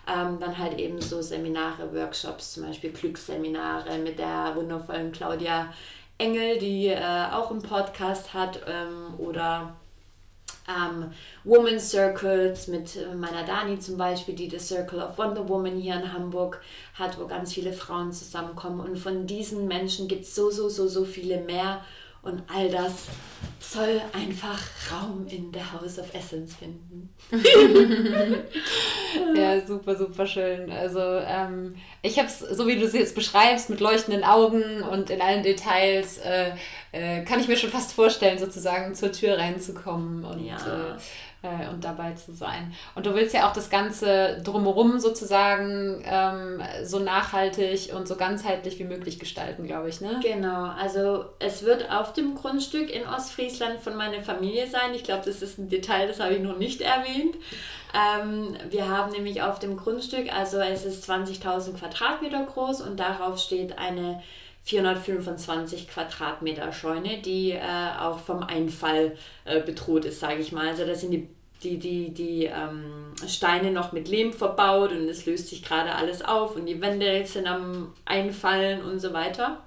ähm, 0.07 0.39
dann 0.39 0.57
halt 0.57 0.79
eben 0.79 1.01
so 1.01 1.21
Seminare, 1.21 1.93
Workshops, 1.93 2.53
zum 2.53 2.65
Beispiel 2.65 2.91
Glücksseminare 2.91 3.97
mit 3.97 4.19
der 4.19 4.53
wundervollen 4.55 5.11
Claudia 5.11 5.73
Engel, 6.17 6.57
die 6.57 6.87
äh, 6.87 7.25
auch 7.31 7.51
einen 7.51 7.61
Podcast 7.61 8.33
hat 8.33 8.61
ähm, 8.67 9.19
oder 9.19 9.75
ähm, 10.67 11.11
Woman 11.43 11.79
Circles 11.79 12.67
mit 12.67 12.95
äh, 12.97 13.15
meiner 13.15 13.43
Dani 13.43 13.79
zum 13.79 13.97
Beispiel, 13.97 14.35
die 14.35 14.49
das 14.49 14.67
Circle 14.67 15.01
of 15.01 15.17
Wonder 15.17 15.47
Woman 15.47 15.77
hier 15.77 15.95
in 15.95 16.11
Hamburg 16.13 16.61
hat, 16.93 17.19
wo 17.19 17.25
ganz 17.25 17.53
viele 17.53 17.73
Frauen 17.73 18.11
zusammenkommen. 18.11 18.81
Und 18.81 18.97
von 18.97 19.27
diesen 19.27 19.67
Menschen 19.67 20.07
gibt 20.07 20.23
es 20.23 20.35
so, 20.35 20.49
so, 20.51 20.69
so, 20.69 20.87
so 20.87 21.05
viele 21.05 21.41
mehr. 21.41 21.81
Und 22.21 22.43
all 22.53 22.69
das 22.69 23.07
soll 23.59 24.01
einfach 24.13 24.59
Raum 24.91 25.27
in 25.27 25.51
der 25.51 25.73
House 25.73 25.99
of 25.99 26.13
Essence 26.13 26.55
finden. 26.55 27.09
ja, 29.35 29.65
super, 29.65 29.95
super 29.95 30.25
schön. 30.25 30.71
Also 30.71 30.99
ähm, 30.99 31.75
ich 32.01 32.17
habe 32.17 32.27
es, 32.27 32.39
so 32.39 32.67
wie 32.67 32.77
du 32.77 32.85
es 32.85 32.93
jetzt 32.93 33.15
beschreibst, 33.15 33.69
mit 33.69 33.79
leuchtenden 33.79 34.23
Augen 34.23 34.81
und 34.83 35.09
in 35.09 35.21
allen 35.21 35.43
Details, 35.43 36.17
äh, 36.19 36.51
äh, 36.91 37.23
kann 37.23 37.39
ich 37.39 37.47
mir 37.47 37.57
schon 37.57 37.69
fast 37.69 37.93
vorstellen, 37.93 38.37
sozusagen 38.39 38.95
zur 38.95 39.11
Tür 39.11 39.37
reinzukommen 39.37 40.23
und 40.23 40.45
ja. 40.45 40.55
äh, 40.55 40.97
äh, 41.43 41.69
und 41.69 41.83
dabei 41.83 42.13
zu 42.13 42.33
sein. 42.33 42.73
Und 42.95 43.05
du 43.05 43.13
willst 43.13 43.33
ja 43.33 43.47
auch 43.47 43.53
das 43.53 43.69
Ganze 43.69 44.41
drumherum 44.43 44.99
sozusagen 44.99 46.03
ähm, 46.05 46.61
so 46.83 46.99
nachhaltig 46.99 47.93
und 47.95 48.07
so 48.07 48.15
ganzheitlich 48.15 48.79
wie 48.79 48.83
möglich 48.83 49.19
gestalten, 49.19 49.67
glaube 49.67 49.89
ich, 49.89 50.01
ne? 50.01 50.19
Genau, 50.23 50.65
also 50.65 51.25
es 51.39 51.63
wird 51.63 51.91
auf 51.91 52.13
dem 52.13 52.35
Grundstück 52.35 52.89
in 52.89 53.05
Ostfriesland 53.07 53.79
von 53.79 53.95
meiner 53.95 54.21
Familie 54.21 54.67
sein. 54.67 54.93
Ich 54.93 55.03
glaube, 55.03 55.23
das 55.25 55.41
ist 55.41 55.57
ein 55.57 55.69
Detail, 55.69 56.07
das 56.07 56.19
habe 56.19 56.33
ich 56.33 56.41
noch 56.41 56.57
nicht 56.57 56.81
erwähnt. 56.81 57.35
Ähm, 57.93 58.55
wir 58.69 58.89
haben 58.89 59.11
nämlich 59.11 59.41
auf 59.41 59.59
dem 59.59 59.77
Grundstück, 59.77 60.33
also 60.33 60.59
es 60.59 60.85
ist 60.85 61.09
20.000 61.09 61.77
Quadratmeter 61.79 62.45
groß 62.45 62.81
und 62.81 62.99
darauf 62.99 63.39
steht 63.39 63.77
eine 63.77 64.21
425 64.67 65.87
Quadratmeter 65.87 66.73
Scheune, 66.73 67.21
die 67.21 67.51
äh, 67.51 67.61
auch 68.01 68.19
vom 68.19 68.43
Einfall 68.43 69.15
äh, 69.45 69.61
bedroht 69.61 70.03
ist, 70.03 70.19
sage 70.19 70.41
ich 70.41 70.51
mal. 70.51 70.67
Also 70.67 70.85
da 70.85 70.93
sind 70.93 71.11
die, 71.11 71.29
die, 71.63 71.79
die, 71.79 72.13
die 72.13 72.45
ähm, 72.45 73.13
Steine 73.25 73.71
noch 73.71 73.93
mit 73.93 74.09
Lehm 74.09 74.33
verbaut 74.33 74.91
und 74.91 75.07
es 75.07 75.25
löst 75.25 75.47
sich 75.47 75.63
gerade 75.63 75.95
alles 75.95 76.21
auf 76.21 76.57
und 76.57 76.65
die 76.65 76.81
Wände 76.81 77.25
sind 77.25 77.47
am 77.47 77.93
Einfallen 78.03 78.83
und 78.83 78.99
so 78.99 79.13
weiter. 79.13 79.63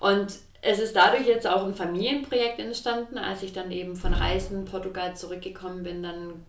Und 0.00 0.32
es 0.62 0.78
ist 0.78 0.96
dadurch 0.96 1.26
jetzt 1.26 1.46
auch 1.46 1.66
ein 1.66 1.74
Familienprojekt 1.74 2.60
entstanden. 2.60 3.18
Als 3.18 3.42
ich 3.42 3.52
dann 3.52 3.70
eben 3.70 3.96
von 3.96 4.14
Reisen 4.14 4.64
Portugal 4.64 5.14
zurückgekommen 5.14 5.82
bin, 5.82 6.02
dann 6.02 6.46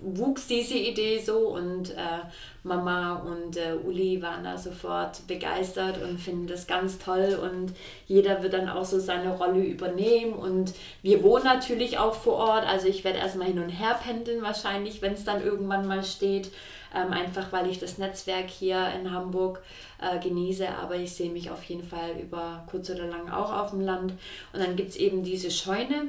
wuchs 0.00 0.46
diese 0.46 0.74
Idee 0.74 1.20
so 1.20 1.38
und 1.48 1.90
äh, 1.90 2.20
Mama 2.62 3.16
und 3.16 3.56
äh, 3.56 3.74
Uli 3.84 4.20
waren 4.20 4.44
da 4.44 4.58
sofort 4.58 5.26
begeistert 5.26 6.02
und 6.02 6.18
finden 6.18 6.46
das 6.46 6.66
ganz 6.66 6.98
toll 6.98 7.38
und 7.40 7.72
jeder 8.06 8.42
wird 8.42 8.52
dann 8.52 8.68
auch 8.68 8.84
so 8.84 8.98
seine 8.98 9.36
Rolle 9.36 9.60
übernehmen 9.60 10.34
und 10.34 10.74
wir 11.02 11.22
wohnen 11.22 11.44
natürlich 11.44 11.98
auch 11.98 12.14
vor 12.14 12.34
Ort, 12.34 12.66
also 12.66 12.88
ich 12.88 13.04
werde 13.04 13.18
erstmal 13.18 13.48
hin 13.48 13.58
und 13.58 13.70
her 13.70 13.98
pendeln 14.02 14.42
wahrscheinlich, 14.42 15.00
wenn 15.02 15.14
es 15.14 15.24
dann 15.24 15.42
irgendwann 15.42 15.86
mal 15.86 16.04
steht, 16.04 16.50
ähm, 16.94 17.12
einfach 17.12 17.52
weil 17.52 17.68
ich 17.68 17.78
das 17.78 17.98
Netzwerk 17.98 18.48
hier 18.48 18.90
in 18.98 19.10
Hamburg 19.12 19.62
äh, 20.00 20.18
genieße, 20.18 20.68
aber 20.68 20.96
ich 20.96 21.12
sehe 21.14 21.30
mich 21.30 21.50
auf 21.50 21.62
jeden 21.64 21.84
Fall 21.84 22.12
über 22.20 22.64
kurz 22.70 22.90
oder 22.90 23.06
lang 23.06 23.30
auch 23.30 23.52
auf 23.52 23.70
dem 23.70 23.80
Land. 23.80 24.12
Und 24.52 24.60
dann 24.60 24.76
gibt 24.76 24.90
es 24.90 24.96
eben 24.96 25.22
diese 25.22 25.50
Scheune, 25.50 26.08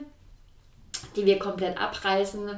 die 1.15 1.25
wir 1.25 1.39
komplett 1.39 1.77
abreißen 1.77 2.57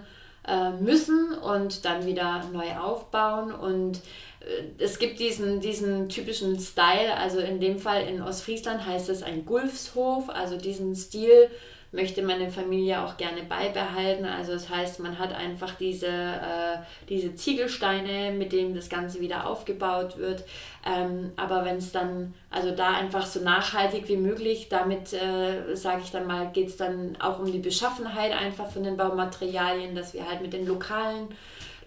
äh, 0.49 0.71
müssen 0.71 1.33
und 1.33 1.85
dann 1.85 2.05
wieder 2.05 2.43
neu 2.51 2.75
aufbauen. 2.75 3.53
Und 3.53 3.97
äh, 4.39 4.83
es 4.83 4.99
gibt 4.99 5.19
diesen, 5.19 5.59
diesen 5.59 6.09
typischen 6.09 6.59
Style, 6.59 7.15
also 7.15 7.39
in 7.39 7.59
dem 7.59 7.79
Fall 7.79 8.07
in 8.07 8.21
Ostfriesland 8.21 8.85
heißt 8.85 9.09
es 9.09 9.23
ein 9.23 9.45
Gulfshof, 9.45 10.29
also 10.29 10.57
diesen 10.57 10.95
Stil 10.95 11.49
möchte 11.91 12.21
meine 12.21 12.51
Familie 12.51 13.03
auch 13.03 13.17
gerne 13.17 13.43
beibehalten. 13.43 14.25
Also 14.25 14.53
das 14.53 14.69
heißt, 14.69 14.99
man 14.99 15.17
hat 15.17 15.33
einfach 15.33 15.73
diese, 15.75 16.07
äh, 16.07 16.77
diese 17.09 17.33
Ziegelsteine, 17.33 18.31
mit 18.31 18.51
denen 18.51 18.75
das 18.75 18.89
Ganze 18.89 19.19
wieder 19.19 19.47
aufgebaut 19.47 20.17
wird. 20.17 20.43
Ähm, 20.85 21.31
aber 21.35 21.65
wenn 21.65 21.77
es 21.77 21.91
dann, 21.91 22.35
also 22.51 22.71
da 22.71 22.91
einfach 22.91 23.25
so 23.25 23.39
nachhaltig 23.39 24.07
wie 24.07 24.17
möglich, 24.17 24.67
damit 24.69 25.13
äh, 25.13 25.75
sage 25.75 26.01
ich 26.03 26.11
dann 26.11 26.27
mal, 26.27 26.51
geht 26.51 26.67
es 26.67 26.77
dann 26.77 27.17
auch 27.19 27.39
um 27.39 27.51
die 27.51 27.59
Beschaffenheit 27.59 28.33
einfach 28.33 28.69
von 28.69 28.83
den 28.83 28.97
Baumaterialien, 28.97 29.95
dass 29.95 30.13
wir 30.13 30.29
halt 30.29 30.41
mit 30.41 30.53
den 30.53 30.67
lokalen 30.67 31.29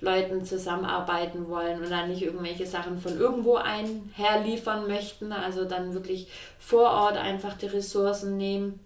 Leuten 0.00 0.44
zusammenarbeiten 0.44 1.48
wollen 1.48 1.80
und 1.80 1.88
dann 1.88 2.08
nicht 2.08 2.22
irgendwelche 2.22 2.66
Sachen 2.66 2.98
von 2.98 3.16
irgendwo 3.16 3.54
einherliefern 3.54 4.88
möchten. 4.88 5.30
Also 5.30 5.64
dann 5.64 5.94
wirklich 5.94 6.26
vor 6.58 6.90
Ort 6.90 7.16
einfach 7.16 7.56
die 7.56 7.66
Ressourcen 7.66 8.36
nehmen 8.36 8.80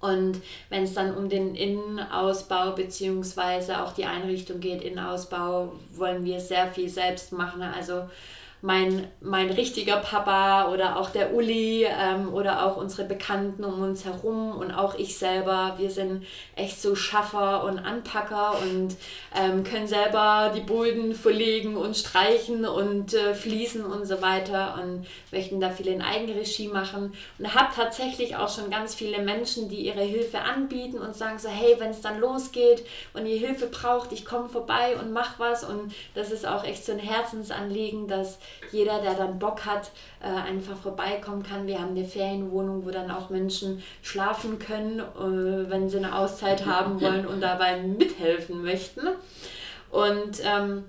und 0.00 0.42
wenn 0.68 0.84
es 0.84 0.94
dann 0.94 1.16
um 1.16 1.28
den 1.28 1.54
Innenausbau 1.54 2.72
bzw. 2.72 3.74
auch 3.74 3.92
die 3.92 4.04
Einrichtung 4.04 4.60
geht, 4.60 4.82
Innenausbau, 4.82 5.72
wollen 5.92 6.24
wir 6.24 6.40
sehr 6.40 6.68
viel 6.68 6.88
selbst 6.88 7.32
machen. 7.32 7.62
Also 7.62 8.08
mein, 8.64 9.08
mein 9.20 9.50
richtiger 9.50 9.98
Papa 9.98 10.72
oder 10.72 10.96
auch 10.96 11.10
der 11.10 11.34
Uli 11.34 11.84
ähm, 11.84 12.32
oder 12.32 12.64
auch 12.64 12.78
unsere 12.78 13.06
Bekannten 13.06 13.62
um 13.62 13.82
uns 13.82 14.06
herum 14.06 14.56
und 14.56 14.72
auch 14.72 14.94
ich 14.94 15.18
selber, 15.18 15.74
wir 15.76 15.90
sind 15.90 16.24
echt 16.56 16.80
so 16.80 16.96
Schaffer 16.96 17.64
und 17.64 17.78
Anpacker 17.78 18.56
und 18.62 18.96
ähm, 19.38 19.64
können 19.64 19.86
selber 19.86 20.50
die 20.56 20.62
Boden 20.62 21.14
verlegen 21.14 21.76
und 21.76 21.94
streichen 21.94 22.64
und 22.64 23.12
äh, 23.12 23.34
fließen 23.34 23.84
und 23.84 24.06
so 24.06 24.22
weiter 24.22 24.80
und 24.82 25.06
möchten 25.30 25.60
da 25.60 25.68
viel 25.68 25.88
in 25.88 26.00
Eigenregie 26.00 26.68
machen. 26.68 27.12
Und 27.38 27.54
habe 27.54 27.68
tatsächlich 27.76 28.36
auch 28.36 28.48
schon 28.48 28.70
ganz 28.70 28.94
viele 28.94 29.18
Menschen, 29.18 29.68
die 29.68 29.84
ihre 29.84 30.00
Hilfe 30.00 30.40
anbieten 30.40 30.98
und 30.98 31.14
sagen 31.14 31.38
so, 31.38 31.50
hey, 31.50 31.76
wenn 31.78 31.90
es 31.90 32.00
dann 32.00 32.18
losgeht 32.18 32.82
und 33.12 33.26
ihr 33.26 33.38
Hilfe 33.38 33.66
braucht, 33.66 34.12
ich 34.12 34.24
komme 34.24 34.48
vorbei 34.48 34.96
und 34.98 35.12
mach 35.12 35.38
was. 35.38 35.64
Und 35.64 35.92
das 36.14 36.30
ist 36.30 36.46
auch 36.46 36.64
echt 36.64 36.86
so 36.86 36.92
ein 36.92 36.98
Herzensanliegen, 36.98 38.08
dass 38.08 38.38
jeder, 38.72 39.00
der 39.00 39.14
dann 39.14 39.38
Bock 39.38 39.64
hat, 39.64 39.90
äh, 40.20 40.26
einfach 40.26 40.76
vorbeikommen 40.76 41.42
kann. 41.42 41.66
Wir 41.66 41.80
haben 41.80 41.90
eine 41.90 42.04
Ferienwohnung, 42.04 42.84
wo 42.84 42.90
dann 42.90 43.10
auch 43.10 43.30
Menschen 43.30 43.82
schlafen 44.02 44.58
können, 44.58 45.00
äh, 45.00 45.70
wenn 45.70 45.88
sie 45.88 45.98
eine 45.98 46.16
Auszeit 46.16 46.66
haben 46.66 47.00
wollen 47.00 47.26
und 47.26 47.40
dabei 47.40 47.80
mithelfen 47.80 48.62
möchten. 48.62 49.08
Und 49.90 50.40
ähm, 50.42 50.84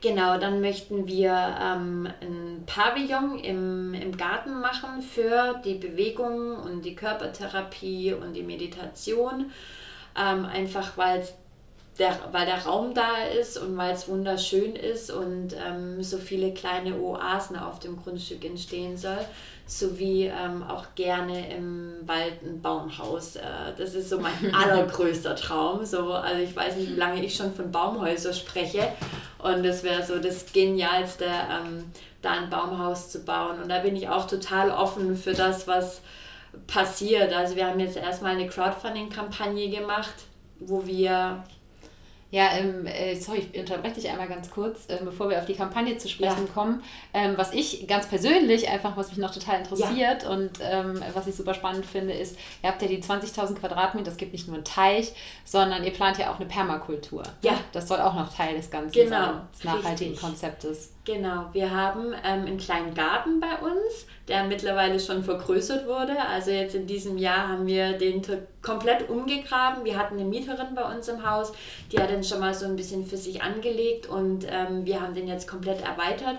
Genau, 0.00 0.38
dann 0.38 0.60
möchten 0.60 1.08
wir 1.08 1.56
ähm, 1.60 2.08
ein 2.20 2.62
Pavillon 2.66 3.38
im, 3.40 3.94
im 3.94 4.16
Garten 4.16 4.60
machen 4.60 5.02
für 5.02 5.60
die 5.64 5.74
Bewegung 5.74 6.56
und 6.56 6.84
die 6.84 6.94
Körpertherapie 6.94 8.12
und 8.14 8.34
die 8.34 8.44
Meditation. 8.44 9.50
Ähm, 10.16 10.44
einfach 10.44 10.96
weil 10.96 11.20
es 11.20 11.34
der, 11.98 12.16
weil 12.30 12.46
der 12.46 12.64
Raum 12.64 12.94
da 12.94 13.24
ist 13.38 13.58
und 13.58 13.76
weil 13.76 13.92
es 13.92 14.08
wunderschön 14.08 14.76
ist 14.76 15.10
und 15.10 15.54
ähm, 15.54 16.02
so 16.02 16.18
viele 16.18 16.54
kleine 16.54 16.98
Oasen 17.00 17.56
auf 17.56 17.80
dem 17.80 18.00
Grundstück 18.00 18.44
entstehen 18.44 18.96
soll, 18.96 19.18
sowie 19.66 20.26
ähm, 20.26 20.62
auch 20.62 20.86
gerne 20.94 21.54
im 21.54 21.96
Wald 22.06 22.42
ein 22.42 22.62
Baumhaus. 22.62 23.36
Äh, 23.36 23.42
das 23.76 23.94
ist 23.94 24.10
so 24.10 24.20
mein 24.20 24.54
allergrößter 24.54 25.34
Traum. 25.34 25.84
So, 25.84 26.12
also 26.12 26.40
ich 26.40 26.54
weiß 26.54 26.76
nicht, 26.76 26.92
wie 26.92 26.98
lange 26.98 27.24
ich 27.24 27.34
schon 27.34 27.52
von 27.52 27.72
Baumhäusern 27.72 28.34
spreche 28.34 28.92
und 29.38 29.64
das 29.64 29.82
wäre 29.82 30.04
so 30.04 30.18
das 30.18 30.52
Genialste, 30.52 31.24
ähm, 31.24 31.84
da 32.22 32.30
ein 32.32 32.50
Baumhaus 32.50 33.10
zu 33.10 33.20
bauen. 33.20 33.60
Und 33.62 33.68
da 33.68 33.78
bin 33.80 33.96
ich 33.96 34.08
auch 34.08 34.26
total 34.26 34.70
offen 34.70 35.16
für 35.16 35.32
das, 35.32 35.66
was 35.66 36.00
passiert. 36.66 37.32
Also 37.32 37.56
wir 37.56 37.66
haben 37.66 37.78
jetzt 37.80 37.96
erstmal 37.96 38.32
eine 38.32 38.48
Crowdfunding-Kampagne 38.48 39.70
gemacht, 39.70 40.14
wo 40.58 40.86
wir 40.86 41.44
Ja, 42.30 42.50
ähm, 42.58 42.86
äh, 42.86 43.14
sorry, 43.14 43.48
ich 43.50 43.58
unterbreche 43.58 43.94
dich 43.94 44.08
einmal 44.08 44.28
ganz 44.28 44.50
kurz, 44.50 44.86
äh, 44.88 44.98
bevor 45.02 45.30
wir 45.30 45.38
auf 45.38 45.46
die 45.46 45.54
Kampagne 45.54 45.96
zu 45.96 46.08
sprechen 46.08 46.46
ja. 46.46 46.52
kommen. 46.52 46.82
Ähm, 47.14 47.34
was 47.36 47.54
ich 47.54 47.86
ganz 47.88 48.06
persönlich 48.06 48.68
einfach, 48.68 48.98
was 48.98 49.08
mich 49.08 49.18
noch 49.18 49.32
total 49.32 49.60
interessiert 49.60 50.24
ja. 50.24 50.28
und 50.28 50.50
ähm, 50.60 51.02
was 51.14 51.26
ich 51.26 51.34
super 51.34 51.54
spannend 51.54 51.86
finde, 51.86 52.12
ist, 52.12 52.36
ihr 52.62 52.68
habt 52.68 52.82
ja 52.82 52.88
die 52.88 53.02
20.000 53.02 53.54
Quadratmeter, 53.54 54.10
es 54.10 54.18
gibt 54.18 54.32
nicht 54.32 54.46
nur 54.46 54.56
einen 54.56 54.64
Teich, 54.64 55.14
sondern 55.44 55.84
ihr 55.84 55.92
plant 55.92 56.18
ja 56.18 56.30
auch 56.30 56.36
eine 56.36 56.46
Permakultur. 56.46 57.22
Ja. 57.40 57.58
Das 57.72 57.88
soll 57.88 58.00
auch 58.00 58.14
noch 58.14 58.34
Teil 58.34 58.56
des 58.56 58.70
Ganzen 58.70 58.92
genau. 58.92 59.10
sein, 59.10 59.40
des 59.54 59.64
nachhaltigen 59.64 60.12
Richtig. 60.12 60.20
Konzeptes. 60.20 60.92
Genau, 61.08 61.46
wir 61.54 61.70
haben 61.70 62.12
ähm, 62.22 62.44
einen 62.44 62.58
kleinen 62.58 62.92
Garten 62.92 63.40
bei 63.40 63.54
uns, 63.66 64.06
der 64.28 64.44
mittlerweile 64.44 65.00
schon 65.00 65.24
vergrößert 65.24 65.86
wurde. 65.86 66.20
Also 66.20 66.50
jetzt 66.50 66.74
in 66.74 66.86
diesem 66.86 67.16
Jahr 67.16 67.48
haben 67.48 67.66
wir 67.66 67.94
den 67.96 68.20
komplett 68.60 69.08
umgegraben. 69.08 69.86
Wir 69.86 69.96
hatten 69.96 70.16
eine 70.16 70.26
Mieterin 70.26 70.74
bei 70.74 70.82
uns 70.82 71.08
im 71.08 71.26
Haus, 71.26 71.54
die 71.90 71.98
hat 71.98 72.10
den 72.10 72.22
schon 72.22 72.40
mal 72.40 72.52
so 72.52 72.66
ein 72.66 72.76
bisschen 72.76 73.06
für 73.06 73.16
sich 73.16 73.40
angelegt 73.40 74.06
und 74.06 74.46
ähm, 74.50 74.84
wir 74.84 75.00
haben 75.00 75.14
den 75.14 75.28
jetzt 75.28 75.48
komplett 75.48 75.80
erweitert 75.80 76.36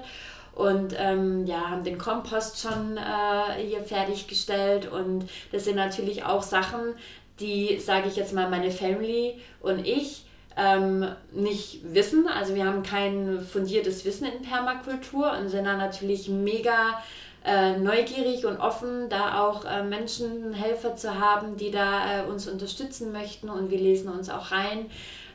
und 0.53 0.93
ähm, 0.99 1.47
ja, 1.47 1.71
haben 1.71 1.83
den 1.83 1.97
Kompost 1.97 2.61
schon 2.61 2.95
äh, 2.97 3.63
hier 3.65 3.81
fertiggestellt 3.81 4.87
und 4.91 5.27
das 5.51 5.65
sind 5.65 5.77
natürlich 5.77 6.25
auch 6.25 6.43
Sachen, 6.43 6.93
die, 7.39 7.79
sage 7.79 8.07
ich 8.07 8.17
jetzt 8.17 8.33
mal, 8.33 8.47
meine 8.47 8.69
Family 8.69 9.41
und 9.61 9.87
ich 9.87 10.25
ähm, 10.59 11.07
nicht 11.31 11.81
wissen. 11.93 12.27
Also 12.27 12.55
wir 12.55 12.65
haben 12.65 12.83
kein 12.83 13.41
fundiertes 13.41 14.03
Wissen 14.05 14.27
in 14.27 14.41
Permakultur 14.41 15.31
und 15.39 15.49
sind 15.49 15.65
da 15.65 15.77
natürlich 15.77 16.27
mega 16.27 17.01
äh, 17.45 17.77
neugierig 17.77 18.45
und 18.45 18.57
offen, 18.57 19.07
da 19.09 19.41
auch 19.41 19.63
äh, 19.63 19.83
Menschen, 19.83 20.53
Helfer 20.53 20.95
zu 20.95 21.19
haben, 21.19 21.55
die 21.55 21.71
da 21.71 22.23
äh, 22.23 22.25
uns 22.25 22.47
unterstützen 22.47 23.13
möchten 23.13 23.49
und 23.49 23.71
wir 23.71 23.79
lesen 23.79 24.09
uns 24.09 24.29
auch 24.29 24.51
rein. 24.51 24.87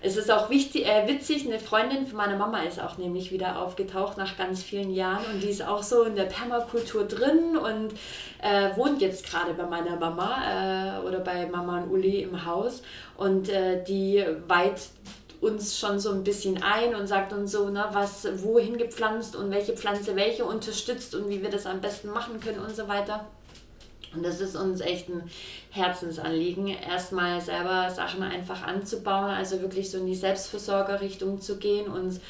Es 0.07 0.19
ist 0.19 0.31
auch 0.31 0.51
wichtig, 0.51 0.85
äh, 0.85 1.09
witzig, 1.09 1.47
eine 1.47 1.59
Freundin 1.59 2.07
von 2.07 2.19
meiner 2.19 2.37
Mama 2.37 2.61
ist 2.65 2.79
auch 2.79 2.99
nämlich 2.99 3.33
wieder 3.33 3.59
aufgetaucht 3.59 4.19
nach 4.19 4.37
ganz 4.37 4.63
vielen 4.63 4.93
Jahren 4.93 5.25
und 5.33 5.43
die 5.43 5.49
ist 5.49 5.67
auch 5.67 5.83
so 5.83 6.03
in 6.03 6.15
der 6.15 6.25
Permakultur 6.25 7.05
drin 7.05 7.57
und 7.57 7.95
äh, 8.43 8.77
wohnt 8.77 9.01
jetzt 9.01 9.25
gerade 9.25 9.55
bei 9.55 9.65
meiner 9.65 9.97
Mama 9.97 10.99
äh, 10.99 11.07
oder 11.07 11.21
bei 11.21 11.47
Mama 11.47 11.79
und 11.79 11.91
Uli 11.91 12.21
im 12.21 12.45
Haus 12.45 12.83
und 13.17 13.49
äh, 13.49 13.83
die 13.83 14.23
weit 14.47 14.79
uns 15.41 15.79
schon 15.79 15.99
so 15.99 16.13
ein 16.13 16.23
bisschen 16.23 16.63
ein 16.63 16.95
und 16.95 17.07
sagt 17.07 17.33
uns 17.33 17.53
so, 17.53 17.71
ne, 17.71 17.87
was 17.93 18.29
wohin 18.43 18.77
gepflanzt 18.77 19.35
und 19.35 19.51
welche 19.51 19.73
Pflanze 19.73 20.17
welche 20.17 20.45
unterstützt 20.45 21.15
und 21.15 21.31
wie 21.31 21.43
wir 21.43 21.49
das 21.49 21.65
am 21.65 21.81
besten 21.81 22.11
machen 22.11 22.41
können 22.41 22.59
und 22.59 22.77
so 22.77 22.89
weiter. 22.89 23.25
Und 24.15 24.25
das 24.25 24.41
ist 24.41 24.57
uns 24.57 24.81
echt 24.81 25.09
ein 25.09 25.31
Herzensanliegen, 25.71 26.69
erstmal 26.69 27.41
selber 27.41 27.91
Sachen 27.91 28.23
einfach 28.23 28.63
anzubauen, 28.63 29.31
also 29.31 29.61
wirklich 29.61 29.91
so 29.91 29.99
in 29.99 30.07
die 30.07 30.15
Selbstversorgerrichtung 30.15 31.41
zu 31.41 31.59
gehen 31.59 31.89
und 31.89 32.21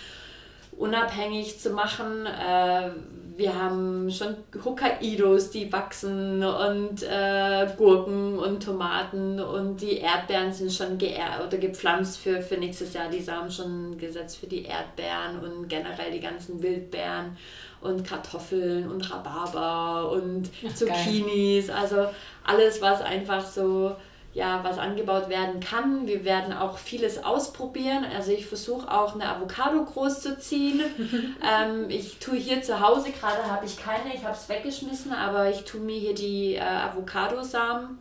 unabhängig 0.76 1.60
zu 1.60 1.70
machen. 1.70 2.26
Äh, 2.26 2.90
wir 3.36 3.60
haben 3.60 4.10
schon 4.10 4.36
Hokkaidos, 4.64 5.50
die 5.50 5.72
wachsen 5.72 6.44
und 6.44 7.02
äh, 7.02 7.66
Gurken 7.76 8.38
und 8.38 8.62
Tomaten 8.62 9.40
und 9.40 9.80
die 9.80 9.98
Erdbeeren 9.98 10.52
sind 10.52 10.72
schon 10.72 10.98
geer 10.98 11.44
oder 11.46 11.58
gepflanzt 11.58 12.18
für, 12.18 12.40
für 12.42 12.56
nächstes 12.56 12.94
Jahr. 12.94 13.10
Die 13.10 13.20
Samen 13.20 13.50
schon 13.50 13.98
gesetzt 13.98 14.38
für 14.38 14.46
die 14.46 14.64
Erdbeeren 14.64 15.40
und 15.42 15.68
generell 15.68 16.12
die 16.12 16.20
ganzen 16.20 16.62
Wildbeeren 16.62 17.36
und 17.84 18.04
Kartoffeln 18.06 18.90
und 18.90 19.10
Rhabarber 19.10 20.10
und 20.10 20.50
Ach, 20.66 20.74
Zucchinis. 20.74 21.68
Geil. 21.68 21.76
Also 21.76 22.06
alles, 22.44 22.82
was 22.82 23.00
einfach 23.00 23.44
so 23.44 23.94
ja, 24.34 24.64
was 24.64 24.78
angebaut 24.78 25.28
werden 25.28 25.60
kann. 25.60 26.08
Wir 26.08 26.24
werden 26.24 26.52
auch 26.52 26.76
vieles 26.76 27.22
ausprobieren. 27.22 28.04
Also 28.16 28.32
ich 28.32 28.46
versuche 28.46 28.90
auch 28.90 29.14
eine 29.14 29.28
Avocado 29.28 29.84
groß 29.84 30.20
zu 30.20 30.38
ziehen. 30.38 30.82
ähm, 31.40 31.88
ich 31.88 32.18
tue 32.18 32.36
hier 32.36 32.60
zu 32.60 32.80
Hause, 32.80 33.12
gerade 33.12 33.48
habe 33.48 33.64
ich 33.64 33.78
keine, 33.78 34.12
ich 34.12 34.24
habe 34.24 34.34
es 34.34 34.48
weggeschmissen, 34.48 35.12
aber 35.12 35.50
ich 35.50 35.62
tue 35.62 35.80
mir 35.80 35.96
hier 35.96 36.14
die 36.14 36.56
äh, 36.56 36.60
Avocadosamen, 36.60 37.96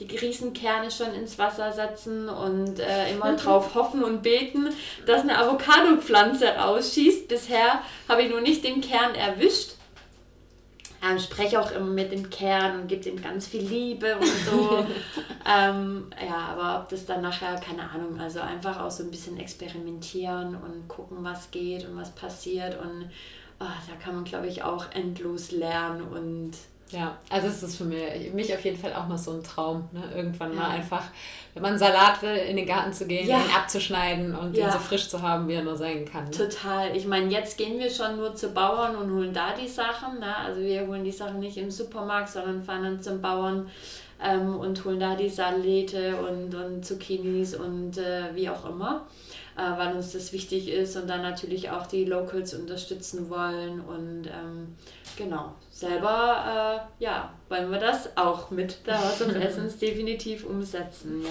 die 0.00 0.16
Riesenkerne 0.16 0.90
schon 0.90 1.14
ins 1.14 1.38
Wasser 1.38 1.72
setzen 1.72 2.28
und 2.28 2.80
äh, 2.80 3.12
immer 3.12 3.36
drauf 3.36 3.74
hoffen 3.74 4.02
und 4.02 4.22
beten, 4.22 4.68
dass 5.06 5.22
eine 5.22 5.38
Avocado-Pflanze 5.38 6.48
rausschießt. 6.48 7.28
Bisher 7.28 7.80
habe 8.08 8.22
ich 8.22 8.30
nur 8.30 8.40
nicht 8.40 8.64
den 8.64 8.80
Kern 8.80 9.14
erwischt 9.14 9.72
ähm, 11.02 11.18
spreche 11.18 11.60
auch 11.60 11.70
immer 11.72 11.86
mit 11.86 12.12
dem 12.12 12.28
Kern 12.28 12.80
und 12.80 12.88
gebe 12.88 13.08
ihm 13.08 13.22
ganz 13.22 13.46
viel 13.46 13.62
Liebe 13.62 14.16
und 14.16 14.26
so. 14.26 14.86
ähm, 15.50 16.10
ja, 16.22 16.36
aber 16.52 16.80
ob 16.80 16.88
das 16.90 17.06
dann 17.06 17.22
nachher, 17.22 17.54
keine 17.56 17.88
Ahnung, 17.90 18.20
also 18.20 18.40
einfach 18.40 18.80
auch 18.80 18.90
so 18.90 19.04
ein 19.04 19.10
bisschen 19.10 19.38
experimentieren 19.38 20.56
und 20.56 20.88
gucken, 20.88 21.18
was 21.22 21.50
geht 21.50 21.88
und 21.88 21.96
was 21.96 22.10
passiert. 22.10 22.78
Und 22.78 23.10
oh, 23.60 23.64
da 23.64 23.96
kann 24.02 24.14
man, 24.14 24.24
glaube 24.24 24.48
ich, 24.48 24.62
auch 24.62 24.92
endlos 24.92 25.52
lernen 25.52 26.02
und 26.02 26.52
ja, 26.92 27.16
also 27.28 27.48
es 27.48 27.62
ist 27.62 27.76
für 27.76 27.84
mich, 27.84 28.32
mich 28.32 28.52
auf 28.52 28.64
jeden 28.64 28.78
Fall 28.78 28.92
auch 28.94 29.06
mal 29.06 29.18
so 29.18 29.32
ein 29.32 29.42
Traum, 29.42 29.88
ne? 29.92 30.02
irgendwann 30.14 30.52
ja. 30.52 30.60
mal 30.60 30.70
einfach, 30.70 31.04
wenn 31.54 31.62
man 31.62 31.78
Salat 31.78 32.20
will, 32.22 32.34
in 32.34 32.56
den 32.56 32.66
Garten 32.66 32.92
zu 32.92 33.06
gehen, 33.06 33.28
ja. 33.28 33.38
ihn 33.38 33.50
abzuschneiden 33.54 34.34
und 34.34 34.56
ja. 34.56 34.66
ihn 34.66 34.72
so 34.72 34.78
frisch 34.78 35.08
zu 35.08 35.22
haben, 35.22 35.46
wie 35.48 35.54
er 35.54 35.62
nur 35.62 35.76
sein 35.76 36.04
kann. 36.04 36.24
Ne? 36.24 36.30
Total. 36.30 36.96
Ich 36.96 37.06
meine, 37.06 37.30
jetzt 37.30 37.56
gehen 37.56 37.78
wir 37.78 37.90
schon 37.90 38.16
nur 38.16 38.34
zu 38.34 38.50
Bauern 38.50 38.96
und 38.96 39.12
holen 39.12 39.32
da 39.32 39.54
die 39.54 39.68
Sachen. 39.68 40.18
Ne? 40.18 40.36
Also 40.36 40.60
wir 40.60 40.86
holen 40.86 41.04
die 41.04 41.12
Sachen 41.12 41.38
nicht 41.40 41.56
im 41.56 41.70
Supermarkt, 41.70 42.30
sondern 42.30 42.62
fahren 42.62 42.82
dann 42.82 43.02
zum 43.02 43.20
Bauern 43.20 43.68
ähm, 44.22 44.56
und 44.56 44.84
holen 44.84 45.00
da 45.00 45.14
die 45.14 45.28
Salete 45.28 46.16
und, 46.16 46.54
und 46.54 46.84
Zucchinis 46.84 47.54
und 47.54 47.98
äh, 47.98 48.34
wie 48.34 48.48
auch 48.48 48.68
immer 48.68 49.06
äh, 49.56 49.78
weil 49.78 49.94
uns 49.94 50.12
das 50.12 50.32
wichtig 50.32 50.68
ist 50.68 50.96
und 50.96 51.08
dann 51.08 51.22
natürlich 51.22 51.70
auch 51.70 51.86
die 51.86 52.04
Locals 52.04 52.54
unterstützen 52.54 53.28
wollen 53.28 53.80
und 53.80 54.26
ähm, 54.26 54.76
genau, 55.16 55.54
selber 55.80 56.86
äh, 56.98 57.04
ja, 57.04 57.32
wollen 57.48 57.70
wir 57.70 57.78
das 57.78 58.16
auch 58.16 58.50
mit 58.50 58.86
der 58.86 58.98
House 58.98 59.22
of 59.26 59.34
Essence 59.34 59.78
definitiv 59.78 60.44
umsetzen, 60.44 61.22
ja. 61.24 61.30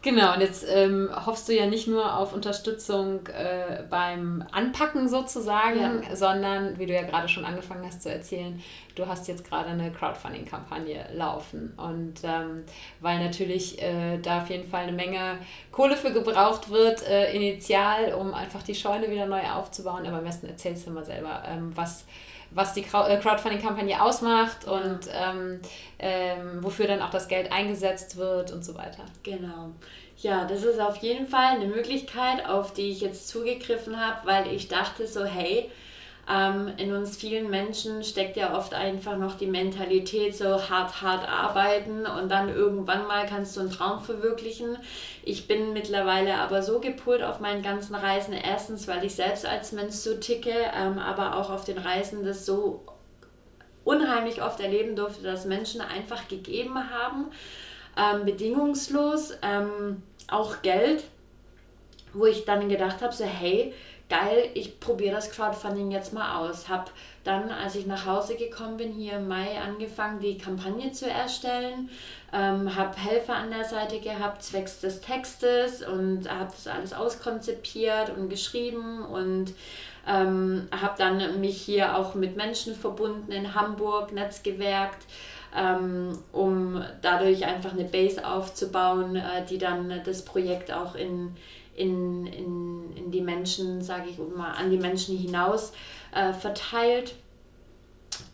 Genau, 0.00 0.34
und 0.34 0.40
jetzt 0.40 0.64
ähm, 0.68 1.10
hoffst 1.26 1.48
du 1.48 1.52
ja 1.52 1.66
nicht 1.66 1.88
nur 1.88 2.16
auf 2.16 2.32
Unterstützung 2.32 3.26
äh, 3.26 3.82
beim 3.90 4.44
Anpacken 4.52 5.08
sozusagen, 5.08 6.04
ja. 6.04 6.16
sondern, 6.16 6.78
wie 6.78 6.86
du 6.86 6.94
ja 6.94 7.02
gerade 7.02 7.28
schon 7.28 7.44
angefangen 7.44 7.84
hast 7.84 8.02
zu 8.02 8.10
erzählen, 8.10 8.62
du 8.98 9.06
hast 9.06 9.28
jetzt 9.28 9.48
gerade 9.48 9.70
eine 9.70 9.92
Crowdfunding-Kampagne 9.92 11.06
laufen. 11.14 11.72
Und 11.76 12.14
ähm, 12.24 12.64
weil 13.00 13.18
natürlich 13.22 13.80
äh, 13.80 14.18
da 14.18 14.42
auf 14.42 14.50
jeden 14.50 14.68
Fall 14.68 14.84
eine 14.84 14.92
Menge 14.92 15.38
Kohle 15.70 15.96
für 15.96 16.12
gebraucht 16.12 16.70
wird, 16.70 17.06
äh, 17.08 17.32
initial, 17.32 18.14
um 18.14 18.34
einfach 18.34 18.62
die 18.62 18.74
Scheune 18.74 19.10
wieder 19.10 19.26
neu 19.26 19.42
aufzubauen. 19.42 20.06
Aber 20.06 20.18
am 20.18 20.24
besten 20.24 20.48
erzählst 20.48 20.86
du 20.86 20.90
mal 20.90 21.04
selber, 21.04 21.42
ähm, 21.46 21.72
was 21.74 22.04
was 22.50 22.72
die 22.72 22.80
äh, 22.80 22.84
Crowdfunding-Kampagne 23.18 24.02
ausmacht 24.02 24.66
und 24.66 25.00
ähm, 25.12 25.60
ähm, 25.98 26.62
wofür 26.62 26.86
dann 26.86 27.02
auch 27.02 27.10
das 27.10 27.28
Geld 27.28 27.52
eingesetzt 27.52 28.16
wird 28.16 28.52
und 28.52 28.64
so 28.64 28.74
weiter. 28.74 29.04
Genau. 29.22 29.72
Ja, 30.16 30.46
das 30.46 30.64
ist 30.64 30.80
auf 30.80 30.96
jeden 30.96 31.26
Fall 31.26 31.56
eine 31.56 31.66
Möglichkeit, 31.66 32.44
auf 32.48 32.72
die 32.72 32.90
ich 32.90 33.00
jetzt 33.00 33.28
zugegriffen 33.28 34.00
habe, 34.00 34.26
weil 34.26 34.52
ich 34.52 34.66
dachte 34.66 35.06
so, 35.06 35.24
hey, 35.24 35.70
ähm, 36.30 36.72
in 36.76 36.92
uns 36.92 37.16
vielen 37.16 37.48
Menschen 37.48 38.04
steckt 38.04 38.36
ja 38.36 38.56
oft 38.56 38.74
einfach 38.74 39.16
noch 39.16 39.36
die 39.36 39.46
Mentalität, 39.46 40.36
so 40.36 40.68
hart, 40.68 41.00
hart 41.00 41.26
arbeiten 41.26 42.04
und 42.04 42.28
dann 42.30 42.54
irgendwann 42.54 43.06
mal 43.06 43.24
kannst 43.26 43.56
du 43.56 43.60
einen 43.60 43.70
Traum 43.70 44.00
verwirklichen. 44.00 44.76
Ich 45.22 45.48
bin 45.48 45.72
mittlerweile 45.72 46.34
aber 46.34 46.62
so 46.62 46.80
gepult 46.80 47.22
auf 47.22 47.40
meinen 47.40 47.62
ganzen 47.62 47.94
Reisen. 47.94 48.34
Erstens, 48.34 48.86
weil 48.86 49.04
ich 49.04 49.14
selbst 49.14 49.46
als 49.46 49.72
Mensch 49.72 49.94
so 49.94 50.16
ticke, 50.16 50.52
ähm, 50.76 50.98
aber 50.98 51.36
auch 51.36 51.48
auf 51.48 51.64
den 51.64 51.78
Reisen 51.78 52.24
das 52.24 52.44
so 52.44 52.82
unheimlich 53.84 54.42
oft 54.42 54.60
erleben 54.60 54.96
durfte, 54.96 55.22
dass 55.22 55.46
Menschen 55.46 55.80
einfach 55.80 56.28
gegeben 56.28 56.90
haben, 56.90 57.30
ähm, 57.96 58.26
bedingungslos, 58.26 59.32
ähm, 59.40 60.02
auch 60.30 60.60
Geld, 60.60 61.04
wo 62.12 62.26
ich 62.26 62.44
dann 62.44 62.68
gedacht 62.68 63.00
habe, 63.00 63.14
so 63.14 63.24
hey, 63.24 63.72
geil, 64.08 64.50
ich 64.54 64.80
probiere 64.80 65.14
das 65.14 65.30
Crowdfunding 65.30 65.90
jetzt 65.90 66.12
mal 66.12 66.38
aus. 66.38 66.68
Habe 66.68 66.90
dann, 67.24 67.50
als 67.50 67.74
ich 67.74 67.86
nach 67.86 68.06
Hause 68.06 68.36
gekommen 68.36 68.78
bin, 68.78 68.92
hier 68.92 69.14
im 69.14 69.28
Mai 69.28 69.60
angefangen, 69.60 70.20
die 70.20 70.38
Kampagne 70.38 70.92
zu 70.92 71.08
erstellen. 71.08 71.90
Ähm, 72.32 72.74
habe 72.74 72.96
Helfer 72.96 73.36
an 73.36 73.50
der 73.50 73.64
Seite 73.64 74.00
gehabt, 74.00 74.42
zwecks 74.42 74.80
des 74.80 75.00
Textes 75.00 75.82
und 75.82 76.30
habe 76.30 76.50
das 76.50 76.66
alles 76.66 76.92
auskonzipiert 76.92 78.10
und 78.16 78.28
geschrieben 78.28 79.04
und 79.04 79.54
ähm, 80.06 80.68
habe 80.70 80.94
dann 80.96 81.40
mich 81.40 81.60
hier 81.60 81.96
auch 81.96 82.14
mit 82.14 82.36
Menschen 82.36 82.74
verbunden 82.74 83.30
in 83.30 83.54
Hamburg, 83.54 84.12
netzgewerkt. 84.12 85.04
Ähm, 85.56 86.18
um 86.30 86.84
dadurch 87.00 87.46
einfach 87.46 87.72
eine 87.72 87.84
Base 87.84 88.26
aufzubauen, 88.26 89.16
äh, 89.16 89.46
die 89.48 89.56
dann 89.56 90.02
das 90.04 90.22
Projekt 90.22 90.70
auch 90.70 90.94
in, 90.94 91.34
in, 91.78 92.26
in, 92.26 92.96
in 92.96 93.10
die 93.10 93.20
Menschen, 93.20 93.80
sage 93.82 94.10
ich 94.10 94.18
mal, 94.18 94.52
an 94.52 94.70
die 94.70 94.76
Menschen 94.76 95.16
hinaus 95.16 95.72
äh, 96.12 96.32
verteilt. 96.32 97.14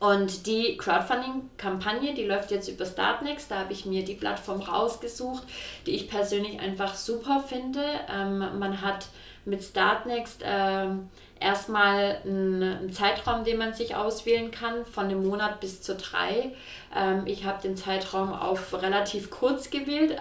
Und 0.00 0.46
die 0.46 0.76
Crowdfunding-Kampagne, 0.78 2.14
die 2.14 2.24
läuft 2.24 2.50
jetzt 2.50 2.68
über 2.68 2.86
Startnext. 2.86 3.50
Da 3.50 3.60
habe 3.60 3.72
ich 3.72 3.84
mir 3.84 4.04
die 4.04 4.14
Plattform 4.14 4.62
rausgesucht, 4.62 5.42
die 5.86 5.92
ich 5.92 6.08
persönlich 6.08 6.58
einfach 6.58 6.94
super 6.94 7.44
finde. 7.46 7.82
Ähm, 8.10 8.58
man 8.58 8.80
hat 8.80 9.06
mit 9.44 9.62
Startnext 9.62 10.42
ähm, 10.42 11.10
erstmal 11.38 12.18
einen, 12.24 12.92
Zeitraum, 12.92 13.44
den 13.44 13.58
man 13.58 13.74
sich 13.74 13.94
auswählen 13.94 14.50
kann, 14.50 14.86
von 14.86 15.04
einem 15.04 15.26
Monat 15.26 15.60
bis 15.60 15.82
zu 15.82 15.94
drei. 15.94 16.52
Ähm, 16.96 17.22
ich 17.26 17.44
habe 17.44 17.60
den 17.60 17.76
Zeitraum 17.76 18.32
auf 18.32 18.72
relativ 18.80 19.30
kurz 19.30 19.68
gewählt, 19.68 20.16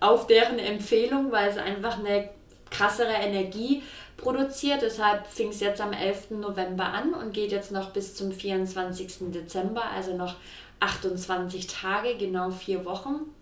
auf 0.00 0.26
deren 0.26 0.58
Empfehlung, 0.58 1.32
weil 1.32 1.48
es 1.48 1.56
einfach 1.56 1.98
eine 1.98 2.28
krassere 2.70 3.12
Energie 3.12 3.82
produziert. 4.16 4.82
Deshalb 4.82 5.26
fing 5.26 5.50
es 5.50 5.60
jetzt 5.60 5.80
am 5.80 5.92
11. 5.92 6.30
November 6.30 6.84
an 6.84 7.14
und 7.14 7.32
geht 7.32 7.52
jetzt 7.52 7.72
noch 7.72 7.90
bis 7.90 8.14
zum 8.14 8.32
24. 8.32 9.30
Dezember, 9.32 9.84
also 9.94 10.16
noch 10.16 10.36
28 10.80 11.66
Tage, 11.66 12.16
genau 12.16 12.50
vier 12.50 12.84
Wochen. 12.84 13.32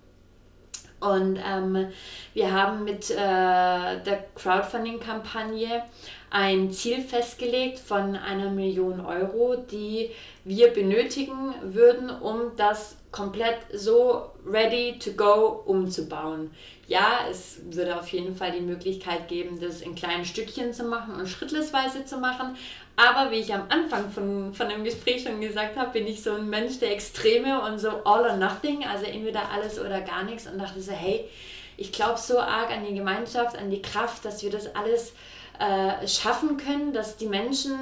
Und 1.01 1.39
ähm, 1.45 1.89
wir 2.33 2.53
haben 2.53 2.85
mit 2.85 3.11
äh, 3.11 3.14
der 3.16 4.25
Crowdfunding-Kampagne 4.35 5.83
ein 6.31 6.72
Ziel 6.72 7.03
festgelegt 7.03 7.79
von 7.79 8.16
einer 8.16 8.51
Million 8.51 9.05
Euro, 9.05 9.57
die 9.57 10.11
wir 10.45 10.72
benötigen 10.72 11.55
würden, 11.62 12.11
um 12.11 12.57
das 12.57 12.97
komplett 13.12 13.59
so 13.72 14.31
ready 14.47 14.99
to 14.99 15.12
go 15.12 15.62
umzubauen. 15.66 16.51
Ja, 16.87 17.20
es 17.30 17.61
würde 17.70 17.99
auf 17.99 18.09
jeden 18.09 18.37
Fall 18.37 18.53
die 18.53 18.61
Möglichkeit 18.61 19.28
geben, 19.28 19.61
das 19.61 19.80
in 19.80 19.95
kleinen 19.95 20.24
Stückchen 20.24 20.72
zu 20.72 20.85
machen 20.85 21.14
und 21.14 21.28
schrittweise 21.28 22.05
zu 22.05 22.18
machen. 22.18 22.57
Aber 22.97 23.30
wie 23.30 23.41
ich 23.41 23.53
am 23.53 23.64
Anfang 23.70 24.11
von, 24.11 24.55
von 24.55 24.68
dem 24.68 24.85
Gespräch 24.85 25.24
schon 25.24 25.41
gesagt 25.41 25.76
habe, 25.76 25.93
bin 25.93 26.07
ich 26.07 26.22
so 26.22 26.32
ein 26.32 26.49
Mensch 26.49 26.78
der 26.78 26.93
Extreme 26.93 27.61
und 27.62 27.78
so 27.78 27.89
all 28.05 28.24
or 28.30 28.37
nothing, 28.37 28.85
also 28.87 29.07
entweder 29.07 29.51
alles 29.51 29.80
oder 29.80 30.01
gar 30.01 30.22
nichts 30.22 30.47
und 30.47 30.59
dachte 30.59 30.80
so, 30.80 30.93
hey, 30.93 31.28
ich 31.76 31.91
glaube 31.91 32.20
so 32.20 32.39
arg 32.39 32.70
an 32.70 32.85
die 32.87 32.95
Gemeinschaft, 32.95 33.57
an 33.57 33.70
die 33.70 33.82
Kraft, 33.82 34.24
dass 34.24 34.43
wir 34.43 34.51
das 34.51 34.74
alles 34.76 35.12
äh, 35.59 36.07
schaffen 36.07 36.57
können, 36.57 36.93
dass 36.93 37.16
die 37.16 37.26
Menschen 37.26 37.72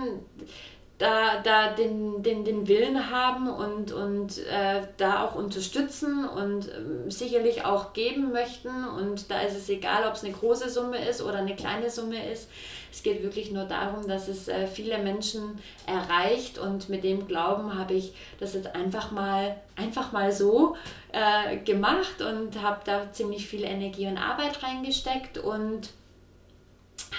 da, 1.02 1.40
da 1.42 1.72
den, 1.72 2.22
den, 2.22 2.44
den 2.44 2.68
Willen 2.68 3.10
haben 3.10 3.48
und, 3.48 3.90
und 3.90 4.38
äh, 4.38 4.82
da 4.98 5.24
auch 5.24 5.34
unterstützen 5.34 6.24
und 6.28 6.68
äh, 6.68 7.10
sicherlich 7.10 7.64
auch 7.64 7.92
geben 7.92 8.30
möchten. 8.30 8.68
Und 8.84 9.28
da 9.28 9.40
ist 9.40 9.56
es 9.56 9.68
egal, 9.68 10.06
ob 10.06 10.14
es 10.14 10.22
eine 10.22 10.32
große 10.32 10.70
Summe 10.70 11.04
ist 11.04 11.20
oder 11.20 11.38
eine 11.38 11.56
kleine 11.56 11.90
Summe 11.90 12.30
ist. 12.30 12.48
Es 12.92 13.02
geht 13.02 13.24
wirklich 13.24 13.50
nur 13.50 13.64
darum, 13.64 14.06
dass 14.06 14.28
es 14.28 14.46
äh, 14.46 14.68
viele 14.68 14.98
Menschen 14.98 15.58
erreicht. 15.88 16.58
Und 16.58 16.88
mit 16.88 17.02
dem 17.02 17.26
Glauben 17.26 17.76
habe 17.76 17.94
ich 17.94 18.14
das 18.38 18.54
jetzt 18.54 18.72
einfach 18.76 19.10
mal, 19.10 19.56
einfach 19.74 20.12
mal 20.12 20.30
so 20.30 20.76
äh, 21.10 21.56
gemacht 21.56 22.22
und 22.22 22.62
habe 22.62 22.80
da 22.84 23.10
ziemlich 23.10 23.48
viel 23.48 23.64
Energie 23.64 24.06
und 24.06 24.18
Arbeit 24.18 24.62
reingesteckt 24.62 25.38
und 25.38 25.88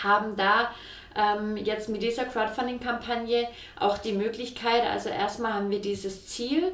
haben 0.01 0.37
da 0.37 0.69
ähm, 1.15 1.57
jetzt 1.57 1.89
mit 1.89 2.01
dieser 2.03 2.25
Crowdfunding-Kampagne 2.25 3.47
auch 3.79 3.97
die 3.97 4.13
Möglichkeit, 4.13 4.83
also 4.83 5.09
erstmal 5.09 5.53
haben 5.53 5.69
wir 5.69 5.81
dieses 5.81 6.27
Ziel 6.27 6.71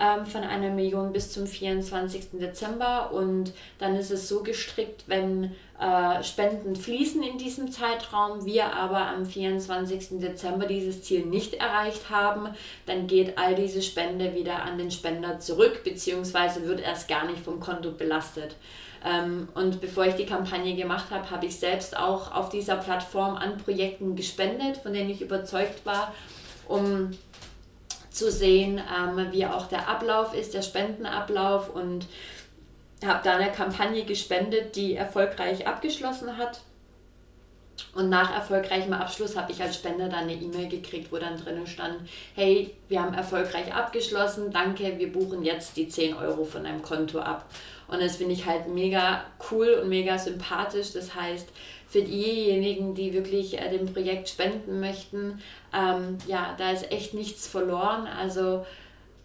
ähm, 0.00 0.26
von 0.26 0.42
einer 0.42 0.70
Million 0.70 1.12
bis 1.12 1.32
zum 1.32 1.46
24. 1.46 2.30
Dezember 2.40 3.12
und 3.12 3.52
dann 3.78 3.94
ist 3.96 4.10
es 4.10 4.28
so 4.28 4.42
gestrickt, 4.42 5.04
wenn 5.06 5.52
äh, 5.78 6.22
Spenden 6.22 6.76
fließen 6.76 7.22
in 7.22 7.38
diesem 7.38 7.70
Zeitraum, 7.70 8.44
wir 8.44 8.72
aber 8.72 9.06
am 9.08 9.26
24. 9.26 10.20
Dezember 10.20 10.66
dieses 10.66 11.02
Ziel 11.02 11.26
nicht 11.26 11.54
erreicht 11.54 12.10
haben, 12.10 12.48
dann 12.86 13.06
geht 13.06 13.38
all 13.38 13.54
diese 13.54 13.82
Spende 13.82 14.34
wieder 14.34 14.62
an 14.62 14.78
den 14.78 14.90
Spender 14.90 15.38
zurück, 15.38 15.84
beziehungsweise 15.84 16.66
wird 16.66 16.80
erst 16.80 17.08
gar 17.08 17.26
nicht 17.26 17.44
vom 17.44 17.60
Konto 17.60 17.92
belastet. 17.92 18.56
Ähm, 19.04 19.48
und 19.54 19.80
bevor 19.80 20.04
ich 20.06 20.14
die 20.14 20.26
Kampagne 20.26 20.76
gemacht 20.76 21.06
habe, 21.10 21.30
habe 21.30 21.46
ich 21.46 21.58
selbst 21.58 21.96
auch 21.96 22.32
auf 22.32 22.50
dieser 22.50 22.76
Plattform 22.76 23.36
an 23.36 23.58
Projekten 23.58 24.14
gespendet, 24.14 24.76
von 24.76 24.92
denen 24.92 25.10
ich 25.10 25.20
überzeugt 25.20 25.84
war, 25.84 26.14
um 26.68 27.10
zu 28.10 28.30
sehen, 28.30 28.78
ähm, 28.78 29.32
wie 29.32 29.46
auch 29.46 29.66
der 29.66 29.88
Ablauf 29.88 30.34
ist, 30.34 30.54
der 30.54 30.62
Spendenablauf 30.62 31.74
und 31.74 32.06
habe 33.04 33.20
da 33.24 33.36
eine 33.36 33.50
Kampagne 33.50 34.04
gespendet, 34.04 34.76
die 34.76 34.94
erfolgreich 34.94 35.66
abgeschlossen 35.66 36.36
hat. 36.36 36.60
Und 37.94 38.10
nach 38.10 38.32
erfolgreichem 38.32 38.92
Abschluss 38.92 39.36
habe 39.36 39.50
ich 39.50 39.60
als 39.60 39.76
Spender 39.76 40.08
dann 40.08 40.20
eine 40.20 40.34
E-Mail 40.34 40.68
gekriegt, 40.68 41.10
wo 41.10 41.16
dann 41.16 41.36
drinnen 41.36 41.66
stand, 41.66 42.08
hey, 42.34 42.74
wir 42.88 43.02
haben 43.02 43.14
erfolgreich 43.14 43.74
abgeschlossen, 43.74 44.50
danke, 44.52 44.98
wir 44.98 45.10
buchen 45.10 45.42
jetzt 45.42 45.76
die 45.76 45.88
10 45.88 46.14
Euro 46.14 46.44
von 46.44 46.64
deinem 46.64 46.82
Konto 46.82 47.18
ab. 47.18 47.46
Und 47.92 48.00
das 48.00 48.16
finde 48.16 48.32
ich 48.32 48.46
halt 48.46 48.68
mega 48.68 49.22
cool 49.50 49.80
und 49.82 49.90
mega 49.90 50.18
sympathisch. 50.18 50.92
Das 50.92 51.14
heißt, 51.14 51.48
für 51.88 52.00
diejenigen, 52.00 52.94
die 52.94 53.12
wirklich 53.12 53.60
äh, 53.60 53.68
dem 53.68 53.92
Projekt 53.92 54.30
spenden 54.30 54.80
möchten, 54.80 55.42
ähm, 55.76 56.16
ja, 56.26 56.54
da 56.56 56.70
ist 56.70 56.90
echt 56.90 57.12
nichts 57.12 57.46
verloren. 57.46 58.06
Also 58.06 58.64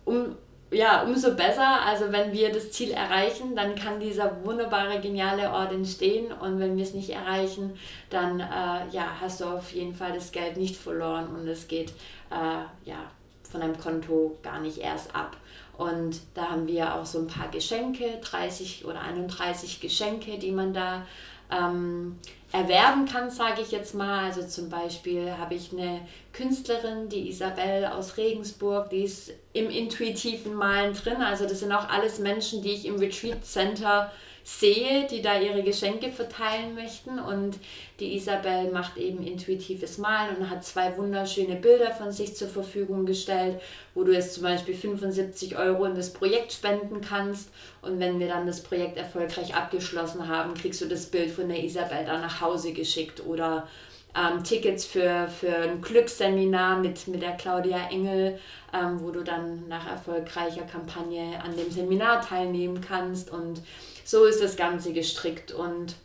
um, 0.03 0.36
ja, 0.70 1.03
umso 1.03 1.34
besser. 1.34 1.82
Also 1.86 2.11
wenn 2.11 2.34
wir 2.34 2.51
das 2.51 2.72
Ziel 2.72 2.91
erreichen, 2.91 3.55
dann 3.55 3.76
kann 3.76 4.01
dieser 4.01 4.43
wunderbare, 4.43 4.99
geniale 4.99 5.49
Ort 5.49 5.72
entstehen. 5.72 6.34
Und 6.34 6.59
wenn 6.59 6.76
wir 6.76 6.84
es 6.84 6.93
nicht 6.93 7.11
erreichen, 7.11 7.80
dann 8.09 8.41
äh, 8.41 8.89
ja, 8.91 9.15
hast 9.22 9.39
du 9.39 9.45
auf 9.45 9.72
jeden 9.72 9.95
Fall 9.95 10.11
das 10.11 10.34
Geld 10.34 10.57
nicht 10.57 10.76
verloren 10.76 11.28
und 11.28 11.47
es 11.47 11.70
geht 11.70 11.91
äh, 12.32 12.89
ja, 12.89 13.11
von 13.49 13.61
deinem 13.61 13.80
Konto 13.80 14.36
gar 14.43 14.59
nicht 14.59 14.80
erst 14.80 15.15
ab. 15.15 15.38
Und 15.78 16.21
da 16.34 16.49
haben 16.49 16.67
wir 16.67 16.95
auch 16.95 17.05
so 17.05 17.19
ein 17.19 17.28
paar 17.28 17.49
Geschenke, 17.49 18.19
30 18.21 18.86
oder 18.86 19.01
31 19.01 19.80
Geschenke, 19.80 20.39
die 20.39 20.51
man 20.51 20.73
da 20.73 21.05
ähm, 21.51 22.17
erwerben 22.51 23.05
kann, 23.05 23.30
sage 23.30 23.61
ich 23.61 23.71
jetzt 23.71 23.93
mal. 23.93 24.25
Also 24.25 24.43
zum 24.43 24.69
Beispiel 24.69 25.32
habe 25.38 25.55
ich 25.55 25.71
eine 25.71 26.01
Künstlerin, 26.34 27.09
die 27.09 27.30
Isabel 27.30 27.86
aus 27.86 28.17
Regensburg, 28.17 28.89
die 28.89 29.03
ist 29.03 29.34
im 29.53 29.69
intuitiven 29.69 30.55
Malen 30.55 30.93
drin. 30.93 31.17
Also 31.17 31.45
das 31.45 31.59
sind 31.59 31.71
auch 31.71 31.89
alles 31.89 32.19
Menschen, 32.19 32.61
die 32.61 32.71
ich 32.71 32.86
im 32.86 32.97
Retreat 32.97 33.45
Center 33.45 34.11
sehe, 34.48 35.06
die 35.08 35.22
da 35.22 35.38
ihre 35.38 35.62
Geschenke 35.62 36.10
verteilen 36.10 36.74
möchten. 36.74 37.20
Und 37.20 37.58
die 38.00 38.16
Isabel 38.16 38.72
macht 38.72 38.95
eben 38.95 39.22
intuitives 39.22 39.98
Malen 39.98 40.38
und 40.38 40.50
hat 40.50 40.64
zwei 40.64 40.95
wunderschöne 40.95 41.58
Bilder 41.58 41.91
von 41.91 42.14
sich 42.14 42.34
zur 42.34 42.48
Verfügung 42.48 43.06
gestellt, 43.06 43.60
wo 43.93 44.06
du 44.06 44.14
jetzt 44.14 44.36
zum 44.36 44.43
Beispiel 44.43 44.74
75 44.74 45.58
Euro 45.58 45.84
in 45.84 45.95
das 45.95 46.14
Projekt 46.14 46.54
spenden 46.54 47.02
kannst. 47.02 47.50
Und 47.82 48.00
wenn 48.00 48.22
wir 48.22 48.30
dann 48.30 48.48
das 48.48 48.64
Projekt 48.64 48.95
erfolgreich 48.95 49.54
abgeschlossen 49.54 50.30
haben, 50.30 50.54
kriegst 50.54 50.80
du 50.80 50.86
das 50.86 51.08
Bild 51.08 51.30
von 51.30 51.50
der 51.50 51.62
Isabel 51.62 52.06
dann 52.06 52.22
nach 52.22 52.39
Hause 52.39 52.72
geschickt 52.72 53.26
oder 53.26 53.68
ähm, 54.16 54.45
Tickets 54.45 54.86
für, 54.86 55.28
für 55.28 55.54
ein 55.58 55.82
Glücksseminar 55.82 56.80
mit, 56.80 57.06
mit 57.10 57.22
der 57.22 57.36
Claudia 57.36 57.89
Engel, 57.89 58.39
ähm, 58.74 59.02
wo 59.02 59.12
du 59.12 59.26
dann 59.26 59.68
nach 59.68 59.86
erfolgreicher 59.86 60.64
Kampagne 60.64 61.38
an 61.43 61.58
dem 61.58 61.70
Seminar 61.70 62.22
teilnehmen 62.22 62.80
kannst 62.80 63.30
und 63.30 63.62
so 64.08 64.24
ist 64.24 64.41
das 64.41 64.55
Ganze 64.55 64.93
gestrickt 64.93 65.51
und 65.51 65.95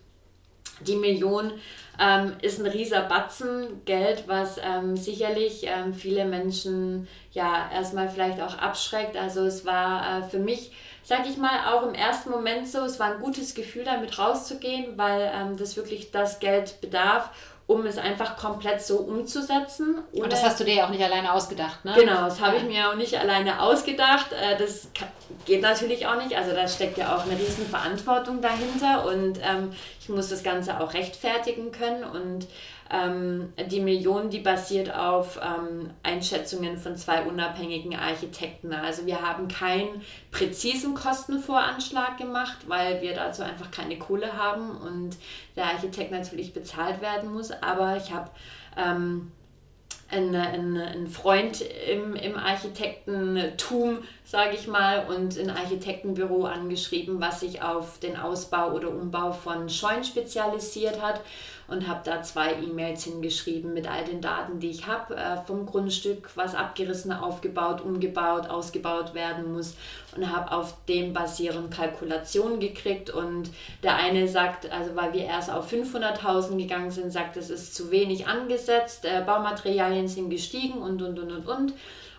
die 0.80 0.96
Million 0.96 1.52
ähm, 2.00 2.32
ist 2.42 2.58
ein 2.58 2.66
rieser 2.66 3.02
Batzen 3.02 3.84
Geld, 3.84 4.24
was 4.26 4.58
ähm, 4.58 4.96
sicherlich 4.96 5.64
ähm, 5.68 5.94
viele 5.94 6.24
Menschen 6.24 7.06
ja 7.30 7.70
erstmal 7.72 8.08
vielleicht 8.08 8.40
auch 8.40 8.58
abschreckt. 8.58 9.16
Also 9.16 9.44
es 9.44 9.64
war 9.64 10.18
äh, 10.18 10.22
für 10.24 10.40
mich, 10.40 10.72
sag 11.04 11.28
ich 11.28 11.36
mal, 11.36 11.72
auch 11.72 11.86
im 11.86 11.94
ersten 11.94 12.30
Moment 12.30 12.66
so, 12.66 12.80
es 12.80 12.98
war 12.98 13.14
ein 13.14 13.20
gutes 13.20 13.54
Gefühl 13.54 13.84
damit 13.84 14.18
rauszugehen, 14.18 14.98
weil 14.98 15.30
ähm, 15.32 15.56
das 15.56 15.76
wirklich 15.76 16.10
das 16.10 16.40
Geld 16.40 16.80
bedarf 16.80 17.30
um 17.72 17.86
es 17.86 17.98
einfach 17.98 18.36
komplett 18.36 18.82
so 18.82 18.98
umzusetzen. 18.98 19.98
Und 20.12 20.32
das 20.32 20.42
hast 20.42 20.60
du 20.60 20.64
dir 20.64 20.74
ja 20.74 20.86
auch 20.86 20.90
nicht 20.90 21.02
alleine 21.02 21.32
ausgedacht, 21.32 21.84
ne? 21.84 21.94
Genau, 21.96 22.24
das 22.24 22.40
habe 22.40 22.56
ich 22.56 22.64
mir 22.64 22.88
auch 22.88 22.94
nicht 22.94 23.18
alleine 23.18 23.60
ausgedacht. 23.60 24.32
Äh, 24.32 24.56
das 24.58 24.88
geht 25.44 25.62
natürlich 25.62 26.06
auch 26.06 26.16
nicht. 26.16 26.36
Also 26.36 26.52
da 26.52 26.68
steckt 26.68 26.98
ja 26.98 27.16
auch 27.16 27.24
eine 27.24 27.38
riesen 27.38 27.66
Verantwortung 27.66 28.40
dahinter 28.40 29.06
und 29.06 29.38
ähm, 29.38 29.72
ich 30.02 30.08
muss 30.08 30.30
das 30.30 30.42
Ganze 30.42 30.80
auch 30.80 30.94
rechtfertigen 30.94 31.70
können 31.70 32.02
und 32.02 32.48
ähm, 32.90 33.52
die 33.70 33.78
Million, 33.78 34.30
die 34.30 34.40
basiert 34.40 34.92
auf 34.92 35.38
ähm, 35.40 35.90
Einschätzungen 36.02 36.76
von 36.76 36.96
zwei 36.96 37.22
unabhängigen 37.22 37.94
Architekten. 37.94 38.72
Also 38.72 39.06
wir 39.06 39.22
haben 39.22 39.46
keinen 39.46 40.02
präzisen 40.32 40.94
Kostenvoranschlag 40.94 42.18
gemacht, 42.18 42.58
weil 42.66 43.00
wir 43.00 43.14
dazu 43.14 43.42
einfach 43.44 43.70
keine 43.70 43.96
Kohle 43.96 44.36
haben 44.36 44.72
und 44.72 45.16
der 45.54 45.66
Architekt 45.66 46.10
natürlich 46.10 46.52
bezahlt 46.52 47.00
werden 47.00 47.32
muss. 47.32 47.52
Aber 47.52 47.96
ich 47.96 48.12
habe 48.12 48.28
ähm, 48.76 49.30
ein, 50.12 50.34
ein, 50.34 50.76
ein 50.76 51.06
Freund 51.08 51.62
im, 51.62 52.14
im 52.14 52.36
Architektentum, 52.36 53.98
sage 54.24 54.54
ich 54.54 54.68
mal, 54.68 55.06
und 55.06 55.38
ein 55.38 55.50
Architektenbüro 55.50 56.44
angeschrieben, 56.44 57.20
was 57.20 57.40
sich 57.40 57.62
auf 57.62 57.98
den 57.98 58.16
Ausbau 58.16 58.72
oder 58.72 58.90
Umbau 58.90 59.32
von 59.32 59.68
Scheunen 59.68 60.04
spezialisiert 60.04 61.00
hat. 61.00 61.20
Und 61.72 61.88
habe 61.88 62.00
da 62.04 62.22
zwei 62.22 62.52
E-Mails 62.52 63.04
hingeschrieben 63.04 63.72
mit 63.72 63.90
all 63.90 64.04
den 64.04 64.20
Daten, 64.20 64.60
die 64.60 64.70
ich 64.70 64.86
habe 64.86 65.16
äh, 65.16 65.38
vom 65.46 65.66
Grundstück, 65.66 66.30
was 66.34 66.54
abgerissen, 66.54 67.12
aufgebaut, 67.12 67.80
umgebaut, 67.80 68.48
ausgebaut 68.48 69.14
werden 69.14 69.52
muss 69.52 69.74
und 70.14 70.30
habe 70.30 70.52
auf 70.52 70.76
dem 70.86 71.12
basierend 71.12 71.72
Kalkulationen 71.72 72.60
gekriegt 72.60 73.10
und 73.10 73.50
der 73.82 73.96
eine 73.96 74.28
sagt, 74.28 74.70
also 74.70 74.94
weil 74.94 75.14
wir 75.14 75.24
erst 75.24 75.50
auf 75.50 75.72
500.000 75.72 76.56
gegangen 76.58 76.90
sind, 76.90 77.10
sagt, 77.10 77.36
es 77.36 77.50
ist 77.50 77.74
zu 77.74 77.90
wenig 77.90 78.26
angesetzt, 78.26 79.04
äh, 79.04 79.22
Baumaterialien 79.24 80.06
sind 80.06 80.30
gestiegen 80.30 80.78
und 80.82 81.02
und 81.02 81.18
und 81.18 81.32
und 81.32 81.48
und 81.48 81.74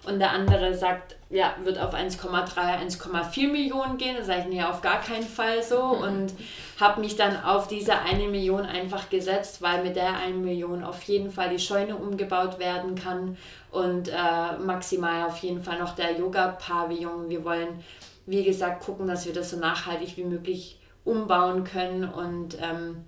und 0.06 0.20
der 0.20 0.32
andere 0.32 0.74
sagt, 0.74 1.16
ja, 1.30 1.56
wird 1.64 1.80
auf 1.80 1.94
1,3, 1.94 2.56
1,4 2.56 3.50
Millionen 3.50 3.98
gehen. 3.98 4.16
Das 4.18 4.28
sage 4.28 4.42
ich, 4.42 4.48
nee, 4.48 4.64
auf 4.64 4.82
gar 4.82 5.00
keinen 5.00 5.24
Fall 5.24 5.64
so. 5.64 5.82
Und 5.82 6.34
habe 6.84 7.00
mich 7.00 7.16
dann 7.16 7.42
auf 7.42 7.68
diese 7.68 7.98
eine 7.98 8.28
Million 8.28 8.66
einfach 8.66 9.10
gesetzt, 9.10 9.62
weil 9.62 9.84
mit 9.84 9.96
der 9.96 10.18
eine 10.18 10.36
Million 10.36 10.84
auf 10.84 11.02
jeden 11.04 11.32
Fall 11.32 11.50
die 11.50 11.60
Scheune 11.60 11.96
umgebaut 11.96 12.60
werden 12.60 12.96
kann 12.96 13.38
und 13.72 14.10
äh, 14.10 14.58
maximal 14.60 15.26
auf 15.26 15.38
jeden 15.38 15.64
Fall 15.64 15.80
noch 15.80 15.96
der 15.96 16.20
Yoga-Pavillon. 16.20 17.30
Wir 17.30 17.46
wollen, 17.46 17.82
wie 18.26 18.44
gesagt, 18.44 18.84
gucken, 18.84 19.08
dass 19.08 19.26
wir 19.26 19.34
das 19.34 19.52
so 19.52 19.58
nachhaltig 19.58 20.18
wie 20.18 20.26
möglich 20.26 20.82
umbauen 21.06 21.64
können 21.64 22.04
und 22.04 22.58
ähm, 22.62 23.06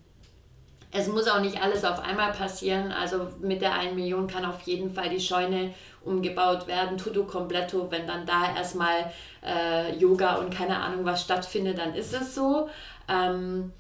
es 0.98 1.08
muss 1.08 1.28
auch 1.28 1.42
nicht 1.42 1.62
alles 1.62 1.84
auf 1.84 2.00
einmal 2.00 2.32
passieren. 2.32 2.94
Also 2.94 3.28
mit 3.42 3.62
der 3.62 3.74
1 3.74 3.96
Million 3.96 4.28
kann 4.28 4.46
auf 4.46 4.62
jeden 4.62 4.90
Fall 4.90 5.10
die 5.10 5.20
Scheune 5.20 5.74
umgebaut 6.06 6.68
werden, 6.68 6.98
tutto 6.98 7.26
completo. 7.26 7.92
Wenn 7.92 8.08
dann 8.08 8.26
da 8.26 8.56
erstmal 8.56 9.12
äh, 9.44 9.94
Yoga 9.98 10.36
und 10.36 10.54
keine 10.54 10.78
Ahnung 10.78 11.04
was 11.04 11.22
stattfindet, 11.22 11.78
dann 11.78 11.96
ist 11.96 12.14
es 12.14 12.34
so. 12.34 12.70
Ähm, 13.08 13.72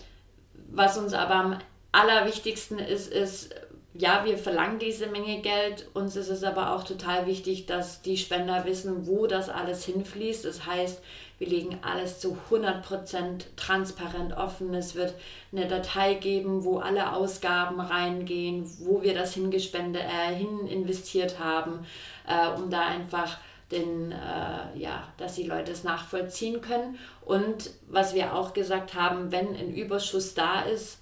was 0.69 0.97
uns 0.97 1.13
aber 1.13 1.35
am 1.35 1.59
allerwichtigsten 1.91 2.79
ist, 2.79 3.11
ist, 3.11 3.55
ja, 3.97 4.25
wir 4.25 4.37
verlangen 4.37 4.79
diese 4.79 5.07
Menge 5.07 5.39
Geld. 5.41 5.87
Uns 5.93 6.17
ist 6.17 6.29
es 6.29 6.43
aber 6.43 6.75
auch 6.75 6.83
total 6.83 7.27
wichtig, 7.27 7.65
dass 7.65 8.01
die 8.01 8.17
Spender 8.17 8.65
wissen, 8.65 9.07
wo 9.07 9.25
das 9.25 9.49
alles 9.49 9.85
hinfließt. 9.85 10.43
Das 10.43 10.65
heißt, 10.65 11.01
wir 11.37 11.47
legen 11.47 11.79
alles 11.81 12.19
zu 12.19 12.37
100% 12.49 13.43
transparent 13.55 14.33
offen. 14.35 14.73
Es 14.73 14.95
wird 14.95 15.13
eine 15.51 15.67
Datei 15.67 16.15
geben, 16.15 16.65
wo 16.65 16.79
alle 16.79 17.13
Ausgaben 17.13 17.79
reingehen, 17.79 18.69
wo 18.79 19.01
wir 19.01 19.13
das 19.13 19.33
hingespende, 19.33 19.99
äh, 19.99 20.33
hin 20.33 20.67
investiert 20.67 21.39
haben, 21.39 21.85
äh, 22.27 22.49
um 22.57 22.69
da 22.69 22.85
einfach 22.85 23.37
den, 23.71 24.11
äh, 24.11 24.77
ja, 24.77 25.07
dass 25.17 25.35
die 25.35 25.43
Leute 25.43 25.71
es 25.71 25.83
nachvollziehen 25.83 26.61
können. 26.61 26.97
Und 27.21 27.71
was 27.87 28.13
wir 28.13 28.33
auch 28.33 28.53
gesagt 28.53 28.93
haben, 28.93 29.31
wenn 29.31 29.55
ein 29.55 29.73
Überschuss 29.73 30.33
da 30.33 30.61
ist, 30.61 30.99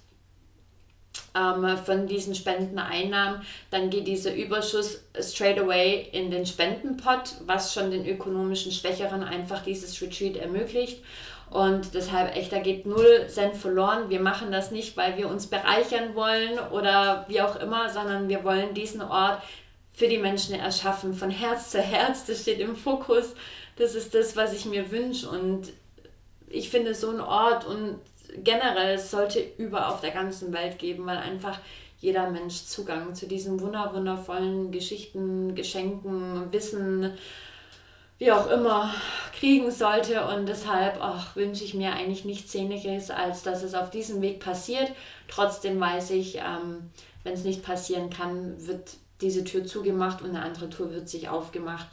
ähm, 1.36 1.76
von 1.78 2.06
diesen 2.06 2.34
Spendeneinnahmen, 2.34 3.42
dann 3.70 3.90
geht 3.90 4.06
dieser 4.06 4.34
Überschuss 4.34 5.04
straight 5.20 5.58
away 5.58 6.08
in 6.12 6.30
den 6.30 6.46
Spendenpot, 6.46 7.34
was 7.46 7.72
schon 7.74 7.90
den 7.90 8.06
ökonomischen 8.06 8.72
Schwächeren 8.72 9.22
einfach 9.22 9.62
dieses 9.62 10.00
Retreat 10.00 10.36
ermöglicht. 10.36 11.02
Und 11.50 11.94
deshalb 11.94 12.34
echt, 12.34 12.52
da 12.52 12.58
geht 12.58 12.86
null 12.86 13.26
Cent 13.28 13.56
verloren. 13.56 14.10
Wir 14.10 14.20
machen 14.20 14.50
das 14.50 14.70
nicht, 14.70 14.96
weil 14.96 15.16
wir 15.16 15.28
uns 15.28 15.46
bereichern 15.46 16.14
wollen 16.14 16.58
oder 16.72 17.26
wie 17.28 17.40
auch 17.42 17.56
immer, 17.56 17.90
sondern 17.90 18.28
wir 18.28 18.42
wollen 18.42 18.74
diesen 18.74 19.02
Ort 19.02 19.40
für 19.94 20.08
die 20.08 20.18
Menschen 20.18 20.54
erschaffen, 20.56 21.14
von 21.14 21.30
Herz 21.30 21.70
zu 21.70 21.80
Herz. 21.80 22.26
Das 22.26 22.42
steht 22.42 22.58
im 22.58 22.76
Fokus. 22.76 23.34
Das 23.76 23.94
ist 23.94 24.14
das, 24.14 24.36
was 24.36 24.52
ich 24.52 24.66
mir 24.66 24.90
wünsche. 24.90 25.28
Und 25.28 25.72
ich 26.48 26.68
finde 26.68 26.94
so 26.94 27.10
ein 27.10 27.20
Ort 27.20 27.64
und 27.64 28.00
generell 28.42 28.96
es 28.96 29.10
sollte 29.10 29.40
über 29.56 29.88
auf 29.88 30.00
der 30.00 30.10
ganzen 30.10 30.52
Welt 30.52 30.78
geben, 30.78 31.06
weil 31.06 31.18
einfach 31.18 31.60
jeder 32.00 32.28
Mensch 32.28 32.64
Zugang 32.64 33.14
zu 33.14 33.26
diesen 33.26 33.60
wunder 33.60 33.92
wundervollen 33.94 34.72
Geschichten, 34.72 35.54
Geschenken, 35.54 36.52
Wissen, 36.52 37.14
wie 38.18 38.32
auch 38.32 38.50
immer, 38.50 38.92
kriegen 39.38 39.70
sollte. 39.70 40.26
Und 40.26 40.46
deshalb 40.46 41.00
wünsche 41.36 41.64
ich 41.64 41.74
mir 41.74 41.92
eigentlich 41.92 42.24
nichts 42.24 42.50
Sehnliches, 42.50 43.10
als 43.10 43.44
dass 43.44 43.62
es 43.62 43.74
auf 43.74 43.90
diesem 43.90 44.20
Weg 44.22 44.40
passiert. 44.40 44.90
Trotzdem 45.28 45.80
weiß 45.80 46.10
ich, 46.10 46.36
ähm, 46.36 46.90
wenn 47.22 47.34
es 47.34 47.44
nicht 47.44 47.62
passieren 47.62 48.10
kann, 48.10 48.54
wird 48.66 48.96
diese 49.24 49.42
Tür 49.42 49.64
zugemacht 49.64 50.22
und 50.22 50.30
eine 50.30 50.42
andere 50.42 50.70
Tür 50.70 50.92
wird 50.92 51.08
sich 51.08 51.28
aufgemacht. 51.28 51.86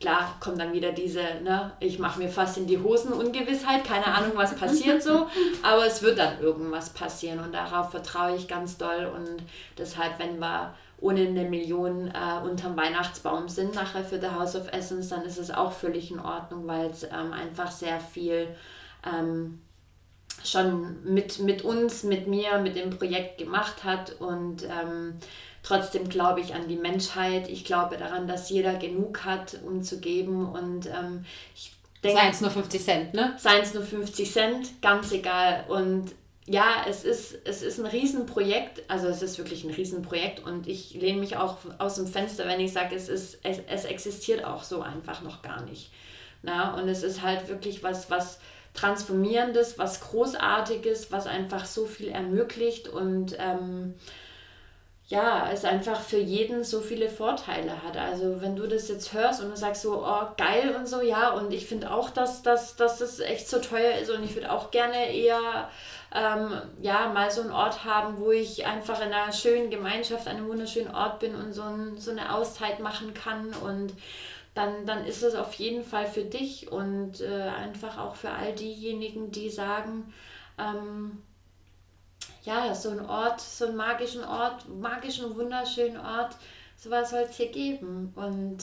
Klar 0.00 0.36
kommt 0.38 0.60
dann 0.60 0.72
wieder 0.72 0.92
diese, 0.92 1.22
ne, 1.42 1.72
ich 1.80 1.98
mache 1.98 2.18
mir 2.18 2.28
fast 2.28 2.58
in 2.58 2.66
die 2.66 2.78
Hosen 2.78 3.12
Ungewissheit, 3.12 3.84
keine 3.84 4.06
Ahnung, 4.06 4.32
was 4.34 4.54
passiert 4.54 5.02
so, 5.02 5.28
aber 5.62 5.86
es 5.86 6.02
wird 6.02 6.18
dann 6.18 6.40
irgendwas 6.40 6.90
passieren 6.90 7.40
und 7.40 7.52
darauf 7.52 7.90
vertraue 7.90 8.36
ich 8.36 8.46
ganz 8.46 8.76
doll. 8.76 9.10
Und 9.14 9.42
deshalb, 9.78 10.18
wenn 10.18 10.38
wir 10.38 10.74
ohne 11.00 11.20
eine 11.20 11.44
Million 11.44 12.08
äh, 12.08 12.46
unterm 12.46 12.76
Weihnachtsbaum 12.76 13.48
sind 13.48 13.74
nachher 13.74 14.04
für 14.04 14.20
The 14.20 14.28
House 14.28 14.56
of 14.56 14.72
Essence, 14.72 15.08
dann 15.08 15.22
ist 15.24 15.38
es 15.38 15.50
auch 15.50 15.72
völlig 15.72 16.10
in 16.10 16.20
Ordnung, 16.20 16.66
weil 16.66 16.90
es 16.90 17.04
ähm, 17.04 17.32
einfach 17.32 17.70
sehr 17.70 18.00
viel 18.00 18.48
ähm, 19.06 19.60
schon 20.44 21.02
mit, 21.04 21.38
mit 21.38 21.62
uns, 21.62 22.04
mit 22.04 22.26
mir, 22.26 22.58
mit 22.58 22.76
dem 22.76 22.90
Projekt 22.90 23.38
gemacht 23.38 23.84
hat. 23.84 24.20
Und 24.20 24.64
ähm, 24.64 25.14
Trotzdem 25.64 26.10
glaube 26.10 26.40
ich 26.40 26.54
an 26.54 26.68
die 26.68 26.76
Menschheit. 26.76 27.48
Ich 27.48 27.64
glaube 27.64 27.96
daran, 27.96 28.28
dass 28.28 28.50
jeder 28.50 28.74
genug 28.74 29.24
hat, 29.24 29.58
um 29.66 29.82
zu 29.82 29.98
geben. 29.98 30.46
Und 30.46 30.86
ähm, 30.86 31.24
ich 31.56 31.72
denke. 32.04 32.18
Seien 32.20 32.30
es 32.30 32.40
nur 32.42 32.50
50 32.50 32.84
Cent, 32.84 33.14
ne? 33.14 33.34
Seien 33.38 33.62
es 33.62 33.72
nur 33.72 33.82
50 33.82 34.30
Cent, 34.30 34.82
ganz 34.82 35.10
egal. 35.10 35.64
Und 35.68 36.12
ja, 36.46 36.84
es 36.86 37.04
ist, 37.04 37.38
es 37.46 37.62
ist 37.62 37.78
ein 37.80 37.86
Riesenprojekt, 37.86 38.82
also 38.88 39.08
es 39.08 39.22
ist 39.22 39.38
wirklich 39.38 39.64
ein 39.64 39.70
Riesenprojekt 39.70 40.44
und 40.44 40.68
ich 40.68 40.92
lehne 40.92 41.18
mich 41.18 41.38
auch 41.38 41.56
aus 41.78 41.94
dem 41.94 42.06
Fenster, 42.06 42.46
wenn 42.46 42.60
ich 42.60 42.74
sage, 42.74 42.94
es, 42.94 43.08
ist, 43.08 43.38
es, 43.42 43.60
es 43.66 43.86
existiert 43.86 44.44
auch 44.44 44.62
so 44.62 44.82
einfach 44.82 45.22
noch 45.22 45.40
gar 45.40 45.62
nicht. 45.62 45.90
Na, 46.42 46.74
und 46.74 46.86
es 46.88 47.02
ist 47.02 47.22
halt 47.22 47.48
wirklich 47.48 47.82
was, 47.82 48.10
was 48.10 48.38
Transformierendes, 48.74 49.78
was 49.78 50.00
Großartiges, 50.02 51.10
was 51.10 51.26
einfach 51.26 51.64
so 51.64 51.86
viel 51.86 52.08
ermöglicht 52.08 52.88
und 52.88 53.34
ähm, 53.38 53.94
ja, 55.06 55.50
es 55.52 55.64
einfach 55.66 56.00
für 56.00 56.18
jeden 56.18 56.64
so 56.64 56.80
viele 56.80 57.10
Vorteile 57.10 57.82
hat. 57.82 57.96
Also 57.96 58.40
wenn 58.40 58.56
du 58.56 58.66
das 58.66 58.88
jetzt 58.88 59.12
hörst 59.12 59.42
und 59.42 59.50
du 59.50 59.56
sagst 59.56 59.82
so, 59.82 60.02
oh, 60.02 60.26
geil 60.38 60.74
und 60.74 60.88
so, 60.88 61.02
ja, 61.02 61.30
und 61.32 61.52
ich 61.52 61.66
finde 61.66 61.92
auch, 61.92 62.08
dass, 62.08 62.42
dass, 62.42 62.76
dass 62.76 62.98
das 62.98 63.20
echt 63.20 63.48
so 63.48 63.58
teuer 63.58 63.98
ist 63.98 64.10
und 64.10 64.24
ich 64.24 64.34
würde 64.34 64.50
auch 64.50 64.70
gerne 64.70 65.12
eher 65.14 65.68
ähm, 66.14 66.52
ja, 66.80 67.08
mal 67.12 67.30
so 67.30 67.42
einen 67.42 67.50
Ort 67.52 67.84
haben, 67.84 68.18
wo 68.18 68.30
ich 68.30 68.64
einfach 68.64 69.00
in 69.04 69.12
einer 69.12 69.32
schönen 69.32 69.68
Gemeinschaft, 69.68 70.26
einem 70.26 70.48
wunderschönen 70.48 70.94
Ort 70.94 71.18
bin 71.20 71.34
und 71.34 71.52
so, 71.52 71.62
ein, 71.62 71.98
so 71.98 72.10
eine 72.10 72.34
Auszeit 72.34 72.80
machen 72.80 73.12
kann 73.12 73.52
und 73.62 73.92
dann, 74.54 74.86
dann 74.86 75.04
ist 75.04 75.22
es 75.22 75.34
auf 75.34 75.52
jeden 75.54 75.84
Fall 75.84 76.06
für 76.06 76.22
dich 76.24 76.70
und 76.72 77.20
äh, 77.20 77.42
einfach 77.42 77.98
auch 77.98 78.14
für 78.14 78.30
all 78.30 78.52
diejenigen, 78.54 79.32
die 79.32 79.50
sagen, 79.50 80.14
ähm, 80.58 81.22
ja, 82.44 82.74
so 82.74 82.90
ein 82.90 83.04
Ort, 83.04 83.40
so 83.40 83.66
einen 83.66 83.76
magischen 83.76 84.22
Ort, 84.24 84.68
magischen, 84.68 85.34
wunderschönen 85.36 85.98
Ort, 85.98 86.36
sowas 86.76 87.10
soll 87.10 87.20
es 87.20 87.36
hier 87.36 87.50
geben. 87.50 88.12
Und 88.14 88.58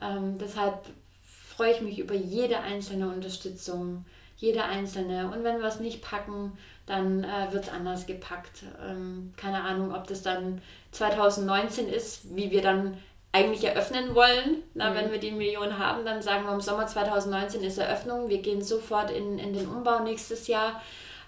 ähm, 0.00 0.38
deshalb 0.38 0.86
freue 1.26 1.72
ich 1.72 1.80
mich 1.82 1.98
über 1.98 2.14
jede 2.14 2.58
einzelne 2.60 3.08
Unterstützung, 3.08 4.06
jede 4.36 4.64
einzelne. 4.64 5.26
Und 5.26 5.44
wenn 5.44 5.60
wir 5.60 5.68
es 5.68 5.80
nicht 5.80 6.02
packen, 6.02 6.56
dann 6.86 7.22
äh, 7.24 7.52
wird 7.52 7.64
es 7.64 7.70
anders 7.70 8.06
gepackt. 8.06 8.62
Ähm, 8.82 9.34
keine 9.36 9.62
Ahnung, 9.62 9.94
ob 9.94 10.06
das 10.06 10.22
dann 10.22 10.62
2019 10.92 11.88
ist, 11.88 12.34
wie 12.34 12.50
wir 12.50 12.62
dann 12.62 12.96
eigentlich 13.32 13.62
eröffnen 13.62 14.14
wollen. 14.14 14.62
Na, 14.72 14.90
mhm. 14.90 14.94
Wenn 14.94 15.12
wir 15.12 15.18
die 15.20 15.30
Million 15.30 15.78
haben, 15.78 16.06
dann 16.06 16.22
sagen 16.22 16.46
wir 16.46 16.54
im 16.54 16.62
Sommer 16.62 16.86
2019 16.86 17.62
ist 17.62 17.76
Eröffnung. 17.76 18.30
Wir 18.30 18.38
gehen 18.38 18.62
sofort 18.62 19.10
in, 19.10 19.38
in 19.38 19.52
den 19.52 19.68
Umbau 19.68 20.00
nächstes 20.00 20.46
Jahr 20.46 20.80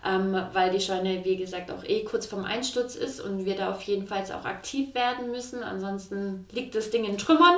ähm, 0.04 0.36
weil 0.52 0.70
die 0.70 0.80
Scheune, 0.80 1.24
wie 1.24 1.36
gesagt, 1.36 1.70
auch 1.70 1.84
eh 1.84 2.04
kurz 2.04 2.26
vorm 2.26 2.44
Einsturz 2.44 2.96
ist 2.96 3.20
und 3.20 3.44
wir 3.44 3.56
da 3.56 3.70
auf 3.70 3.82
jeden 3.82 4.06
Fall 4.06 4.22
auch 4.32 4.44
aktiv 4.44 4.94
werden 4.94 5.30
müssen. 5.30 5.62
Ansonsten 5.62 6.46
liegt 6.50 6.74
das 6.74 6.90
Ding 6.90 7.04
in 7.04 7.18
Trümmern 7.18 7.56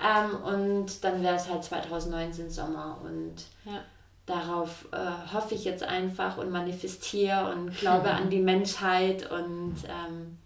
ähm, 0.00 0.42
und 0.42 1.04
dann 1.04 1.22
wäre 1.22 1.36
es 1.36 1.48
halt 1.48 1.64
2019 1.64 2.50
Sommer 2.50 2.98
und 3.04 3.34
ja. 3.64 3.80
darauf 4.26 4.88
äh, 4.92 5.34
hoffe 5.34 5.54
ich 5.54 5.64
jetzt 5.64 5.82
einfach 5.82 6.38
und 6.38 6.50
manifestiere 6.50 7.52
und 7.52 7.76
glaube 7.78 8.10
an 8.10 8.30
die 8.30 8.40
Menschheit 8.40 9.30
und 9.30 9.76
ähm, 9.86 10.38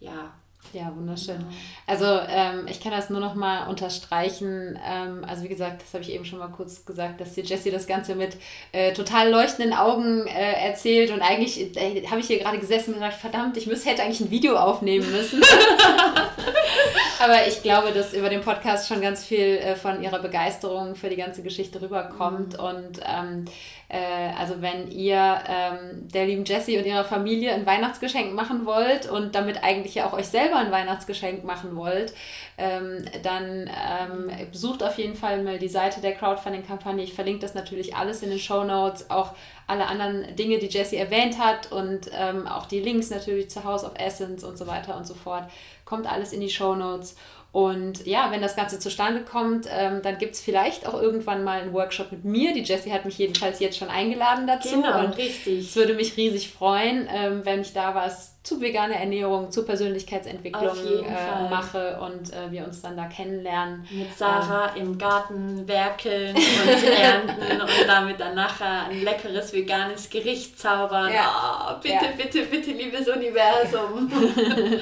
ja, 0.00 0.32
ja, 0.72 0.92
wunderschön. 0.96 1.44
Also 1.86 2.06
ähm, 2.06 2.66
ich 2.68 2.80
kann 2.80 2.92
das 2.92 3.10
nur 3.10 3.20
noch 3.20 3.34
mal 3.34 3.68
unterstreichen. 3.68 4.78
Ähm, 4.84 5.24
also 5.26 5.44
wie 5.44 5.48
gesagt, 5.48 5.82
das 5.82 5.92
habe 5.92 6.02
ich 6.02 6.12
eben 6.12 6.24
schon 6.24 6.38
mal 6.38 6.48
kurz 6.48 6.84
gesagt, 6.84 7.20
dass 7.20 7.34
dir 7.34 7.44
Jessie 7.44 7.70
das 7.70 7.86
Ganze 7.86 8.14
mit 8.14 8.36
äh, 8.72 8.92
total 8.92 9.30
leuchtenden 9.30 9.74
Augen 9.74 10.26
äh, 10.26 10.66
erzählt 10.66 11.10
und 11.10 11.20
eigentlich 11.20 11.76
äh, 11.76 12.06
habe 12.06 12.20
ich 12.20 12.26
hier 12.26 12.38
gerade 12.38 12.58
gesessen 12.58 12.94
und 12.94 13.00
gesagt, 13.00 13.14
verdammt, 13.14 13.56
ich 13.56 13.66
müsste, 13.66 13.90
hätte 13.90 14.02
eigentlich 14.02 14.20
ein 14.20 14.30
Video 14.30 14.56
aufnehmen 14.56 15.10
müssen. 15.10 15.42
Aber 17.22 17.46
ich 17.46 17.62
glaube, 17.62 17.92
dass 17.92 18.14
über 18.14 18.28
den 18.28 18.40
Podcast 18.40 18.88
schon 18.88 19.00
ganz 19.00 19.24
viel 19.24 19.58
äh, 19.58 19.76
von 19.76 20.02
ihrer 20.02 20.18
Begeisterung 20.18 20.96
für 20.96 21.08
die 21.08 21.16
ganze 21.16 21.42
Geschichte 21.42 21.80
rüberkommt. 21.80 22.54
Mhm. 22.54 22.64
Und 22.64 23.00
ähm, 23.06 23.44
äh, 23.88 24.32
also 24.38 24.60
wenn 24.60 24.90
ihr 24.90 25.38
ähm, 25.46 26.08
der 26.08 26.26
lieben 26.26 26.44
Jessie 26.44 26.78
und 26.78 26.86
ihrer 26.86 27.04
Familie 27.04 27.52
ein 27.52 27.66
Weihnachtsgeschenk 27.66 28.34
machen 28.34 28.66
wollt 28.66 29.08
und 29.08 29.34
damit 29.34 29.62
eigentlich 29.62 29.94
ja 29.94 30.06
auch 30.06 30.14
euch 30.14 30.26
selber 30.26 30.61
ein 30.62 30.72
Weihnachtsgeschenk 30.72 31.44
machen 31.44 31.76
wollt, 31.76 32.14
ähm, 32.58 33.04
dann 33.22 33.68
ähm, 33.68 34.30
besucht 34.50 34.82
auf 34.82 34.98
jeden 34.98 35.14
Fall 35.14 35.42
mal 35.42 35.58
die 35.58 35.68
Seite 35.68 36.00
der 36.00 36.14
Crowdfunding-Kampagne. 36.14 37.04
Ich 37.04 37.14
verlinke 37.14 37.40
das 37.40 37.54
natürlich 37.54 37.96
alles 37.96 38.22
in 38.22 38.30
den 38.30 38.38
Show 38.38 38.64
Notes, 38.64 39.10
auch 39.10 39.34
alle 39.66 39.86
anderen 39.86 40.34
Dinge, 40.36 40.58
die 40.58 40.66
Jessie 40.66 40.96
erwähnt 40.96 41.38
hat 41.38 41.70
und 41.72 42.10
ähm, 42.12 42.46
auch 42.46 42.66
die 42.66 42.80
Links 42.80 43.10
natürlich 43.10 43.50
zu 43.50 43.64
House 43.64 43.84
of 43.84 43.92
Essence 43.98 44.44
und 44.44 44.58
so 44.58 44.66
weiter 44.66 44.96
und 44.96 45.06
so 45.06 45.14
fort. 45.14 45.44
Kommt 45.84 46.10
alles 46.10 46.32
in 46.32 46.40
die 46.40 46.50
Show 46.50 46.74
Notes. 46.74 47.16
Und 47.52 48.06
ja, 48.06 48.30
wenn 48.30 48.40
das 48.40 48.56
Ganze 48.56 48.78
zustande 48.78 49.20
kommt, 49.20 49.66
ähm, 49.70 50.00
dann 50.02 50.16
gibt 50.16 50.34
es 50.34 50.40
vielleicht 50.40 50.86
auch 50.86 50.94
irgendwann 50.94 51.44
mal 51.44 51.60
einen 51.60 51.74
Workshop 51.74 52.10
mit 52.10 52.24
mir. 52.24 52.54
Die 52.54 52.62
Jessie 52.62 52.90
hat 52.90 53.04
mich 53.04 53.18
jedenfalls 53.18 53.60
jetzt 53.60 53.76
schon 53.76 53.90
eingeladen 53.90 54.46
dazu. 54.46 54.70
Genau, 54.70 55.04
und 55.04 55.18
richtig. 55.18 55.68
Es 55.68 55.76
würde 55.76 55.92
mich 55.92 56.16
riesig 56.16 56.50
freuen, 56.50 57.06
ähm, 57.14 57.44
wenn 57.44 57.60
ich 57.60 57.74
da 57.74 57.94
was 57.94 58.32
zu 58.42 58.60
veganer 58.62 58.96
Ernährung, 58.96 59.50
zu 59.50 59.66
Persönlichkeitsentwicklung 59.66 61.04
äh, 61.04 61.48
mache 61.50 62.00
und 62.00 62.32
äh, 62.32 62.50
wir 62.50 62.64
uns 62.64 62.80
dann 62.80 62.96
da 62.96 63.04
kennenlernen. 63.04 63.86
Mit 63.90 64.16
Sarah 64.16 64.74
ähm, 64.74 64.82
im 64.82 64.98
Garten 64.98 65.68
werkeln 65.68 66.34
und 66.34 66.88
ernten 66.98 67.60
und 67.60 67.86
damit 67.86 68.18
dann 68.18 68.34
nachher 68.34 68.86
ein 68.88 69.04
leckeres 69.04 69.52
veganes 69.52 70.08
Gericht 70.08 70.58
zaubern. 70.58 71.12
Ja. 71.12 71.70
Oh, 71.70 71.80
bitte, 71.82 71.94
ja. 71.94 72.10
bitte, 72.16 72.42
bitte, 72.46 72.70
liebes 72.70 73.06
Universum. 73.08 74.10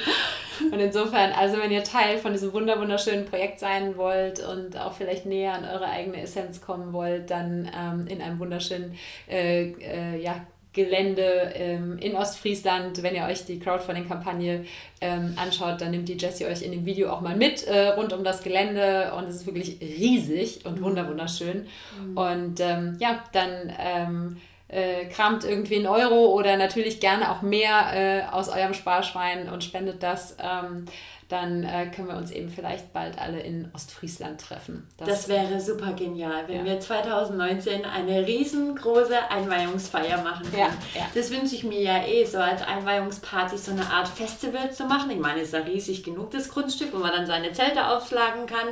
Und 0.73 0.79
insofern, 0.79 1.33
also 1.33 1.59
wenn 1.59 1.71
ihr 1.71 1.85
Teil 1.85 2.19
von 2.19 2.33
diesem 2.33 2.53
wunderschönen 2.53 3.27
Projekt 3.27 3.61
sein 3.61 3.97
wollt 3.97 4.41
und 4.47 4.77
auch 4.77 4.93
vielleicht 4.93 5.27
näher 5.27 5.55
an 5.55 5.65
eure 5.65 5.87
eigene 5.87 6.21
Essenz 6.23 6.61
kommen 6.61 6.93
wollt, 6.93 7.31
dann 7.31 7.71
ähm, 7.77 8.07
in 8.07 8.21
einem 8.23 8.39
wunderschönen 8.39 8.97
äh, 9.29 9.71
äh, 9.73 10.23
ja, 10.23 10.47
Gelände 10.73 11.53
ähm, 11.55 11.99
in 11.99 12.15
Ostfriesland. 12.15 13.03
Wenn 13.03 13.17
ihr 13.17 13.25
euch 13.25 13.45
die 13.45 13.59
Crowdfunding-Kampagne 13.59 14.65
ähm, 15.01 15.35
anschaut, 15.37 15.81
dann 15.81 15.91
nimmt 15.91 16.09
die 16.09 16.17
Jessie 16.17 16.47
euch 16.47 16.63
in 16.63 16.71
dem 16.71 16.87
Video 16.87 17.11
auch 17.11 17.21
mal 17.21 17.35
mit 17.35 17.67
äh, 17.67 17.89
rund 17.89 18.13
um 18.13 18.23
das 18.23 18.43
Gelände 18.43 19.13
und 19.17 19.25
es 19.25 19.37
ist 19.37 19.47
wirklich 19.47 19.81
riesig 19.81 20.65
und 20.67 20.81
wunderschön. 20.81 21.67
Mhm. 22.01 22.17
Und 22.17 22.61
ähm, 22.61 22.97
ja, 23.01 23.25
dann 23.33 23.73
ähm, 23.79 24.37
äh, 24.71 25.07
kramt 25.07 25.45
irgendwie 25.45 25.77
einen 25.77 25.87
Euro 25.87 26.27
oder 26.27 26.57
natürlich 26.57 27.01
gerne 27.01 27.31
auch 27.31 27.43
mehr 27.43 27.93
äh, 27.93 28.23
aus 28.33 28.49
eurem 28.49 28.75
Sparschwein 28.75 29.49
und 29.49 29.65
spendet 29.65 30.03
das. 30.03 30.37
Ähm, 30.43 30.87
dann 31.31 31.63
äh, 31.63 31.87
können 31.95 32.09
wir 32.09 32.17
uns 32.17 32.33
eben 32.33 32.49
vielleicht 32.49 32.93
bald 32.93 33.17
alle 33.19 33.41
in 33.41 33.71
Ostfriesland 33.73 34.41
treffen. 34.41 34.89
Das, 34.97 35.09
das 35.09 35.29
wäre 35.29 35.61
super 35.61 35.93
genial, 35.93 36.49
wenn 36.49 36.59
ja. 36.59 36.65
wir 36.65 36.81
2019 36.81 37.85
eine 37.85 38.27
riesengroße 38.27 39.31
Einweihungsfeier 39.31 40.23
machen 40.23 40.51
können. 40.51 40.77
Ja, 40.95 41.01
ja. 41.01 41.07
Das 41.15 41.31
wünsche 41.31 41.55
ich 41.55 41.63
mir 41.63 41.81
ja 41.81 42.05
eh, 42.05 42.25
so 42.25 42.39
als 42.39 42.63
Einweihungsparty 42.63 43.57
so 43.57 43.71
eine 43.71 43.87
Art 43.87 44.09
Festival 44.09 44.73
zu 44.73 44.85
machen. 44.87 45.11
Ich 45.13 45.21
meine, 45.21 45.41
es 45.41 45.49
ist 45.49 45.55
ja 45.55 45.61
riesig 45.61 46.03
genug, 46.03 46.33
das 46.33 46.49
Grundstück, 46.49 46.93
wo 46.93 46.99
man 46.99 47.13
dann 47.13 47.27
seine 47.27 47.53
Zelte 47.53 47.87
aufschlagen 47.87 48.47
kann, 48.47 48.69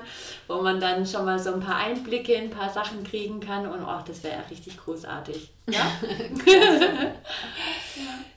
wo 0.48 0.60
man 0.60 0.80
dann 0.80 1.06
schon 1.06 1.24
mal 1.24 1.38
so 1.38 1.54
ein 1.54 1.60
paar 1.60 1.76
Einblicke 1.76 2.32
in 2.32 2.44
ein 2.44 2.50
paar 2.50 2.70
Sachen 2.70 3.04
kriegen 3.04 3.38
kann 3.38 3.66
und 3.66 3.84
oh, 3.84 4.00
das 4.04 4.24
wäre 4.24 4.34
ja 4.34 4.42
richtig 4.50 4.76
großartig. 4.78 5.50
Ja, 5.68 5.92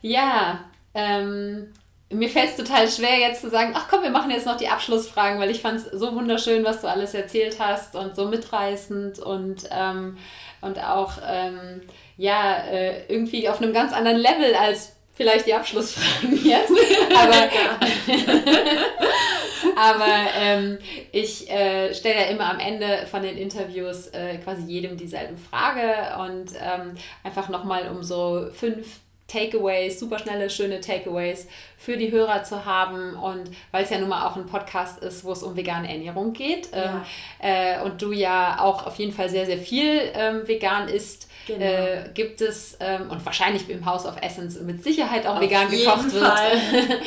ja 0.02 0.60
ähm, 0.94 1.72
mir 2.12 2.28
fällt 2.28 2.50
es 2.50 2.56
total 2.56 2.88
schwer, 2.88 3.18
jetzt 3.18 3.40
zu 3.40 3.50
sagen, 3.50 3.72
ach 3.74 3.88
komm, 3.88 4.02
wir 4.02 4.10
machen 4.10 4.30
jetzt 4.30 4.46
noch 4.46 4.56
die 4.56 4.68
Abschlussfragen, 4.68 5.40
weil 5.40 5.50
ich 5.50 5.60
fand 5.60 5.78
es 5.78 5.86
so 5.86 6.14
wunderschön, 6.14 6.64
was 6.64 6.80
du 6.80 6.88
alles 6.88 7.14
erzählt 7.14 7.58
hast 7.58 7.96
und 7.96 8.14
so 8.14 8.26
mitreißend 8.26 9.18
und, 9.18 9.68
ähm, 9.70 10.18
und 10.60 10.78
auch 10.78 11.14
ähm, 11.26 11.82
ja, 12.16 12.58
äh, 12.58 13.06
irgendwie 13.08 13.48
auf 13.48 13.60
einem 13.60 13.72
ganz 13.72 13.92
anderen 13.92 14.18
Level 14.18 14.54
als 14.54 14.96
vielleicht 15.14 15.46
die 15.46 15.54
Abschlussfragen 15.54 16.44
jetzt. 16.44 16.72
Aber, 17.14 17.50
aber 19.76 20.30
ähm, 20.38 20.78
ich 21.12 21.50
äh, 21.50 21.94
stelle 21.94 22.20
ja 22.20 22.26
immer 22.26 22.50
am 22.50 22.58
Ende 22.58 23.06
von 23.10 23.22
den 23.22 23.36
Interviews 23.36 24.08
äh, 24.08 24.38
quasi 24.38 24.62
jedem 24.62 24.96
dieselbe 24.96 25.36
Frage 25.36 26.16
und 26.20 26.52
ähm, 26.60 26.92
einfach 27.24 27.48
nochmal 27.48 27.88
um 27.88 28.02
so 28.02 28.48
fünf 28.52 29.01
Takeaways, 29.32 29.98
super 29.98 30.18
schnelle, 30.18 30.50
schöne 30.50 30.80
Takeaways 30.80 31.48
für 31.78 31.96
die 31.96 32.10
Hörer 32.10 32.44
zu 32.44 32.64
haben. 32.64 33.14
Und 33.14 33.50
weil 33.70 33.84
es 33.84 33.90
ja 33.90 33.98
nun 33.98 34.08
mal 34.08 34.26
auch 34.26 34.36
ein 34.36 34.46
Podcast 34.46 35.02
ist, 35.02 35.24
wo 35.24 35.32
es 35.32 35.42
um 35.42 35.56
vegane 35.56 35.90
Ernährung 35.90 36.32
geht 36.32 36.68
ja. 36.72 37.04
ähm, 37.40 37.80
äh, 37.80 37.80
und 37.82 38.02
du 38.02 38.12
ja 38.12 38.58
auch 38.60 38.86
auf 38.86 38.96
jeden 38.96 39.12
Fall 39.12 39.28
sehr, 39.28 39.46
sehr 39.46 39.58
viel 39.58 40.00
ähm, 40.14 40.46
vegan 40.46 40.88
isst, 40.88 41.28
Genau. 41.46 41.64
Äh, 41.64 42.04
gibt 42.14 42.40
es, 42.40 42.76
ähm, 42.78 43.10
und 43.10 43.26
wahrscheinlich 43.26 43.68
im 43.68 43.84
House 43.84 44.06
of 44.06 44.14
Essence 44.22 44.60
mit 44.60 44.84
Sicherheit 44.84 45.26
auch 45.26 45.36
Auf 45.36 45.40
vegan 45.40 45.68
gekocht 45.68 46.12
Fall. 46.12 46.52
wird. 46.70 47.00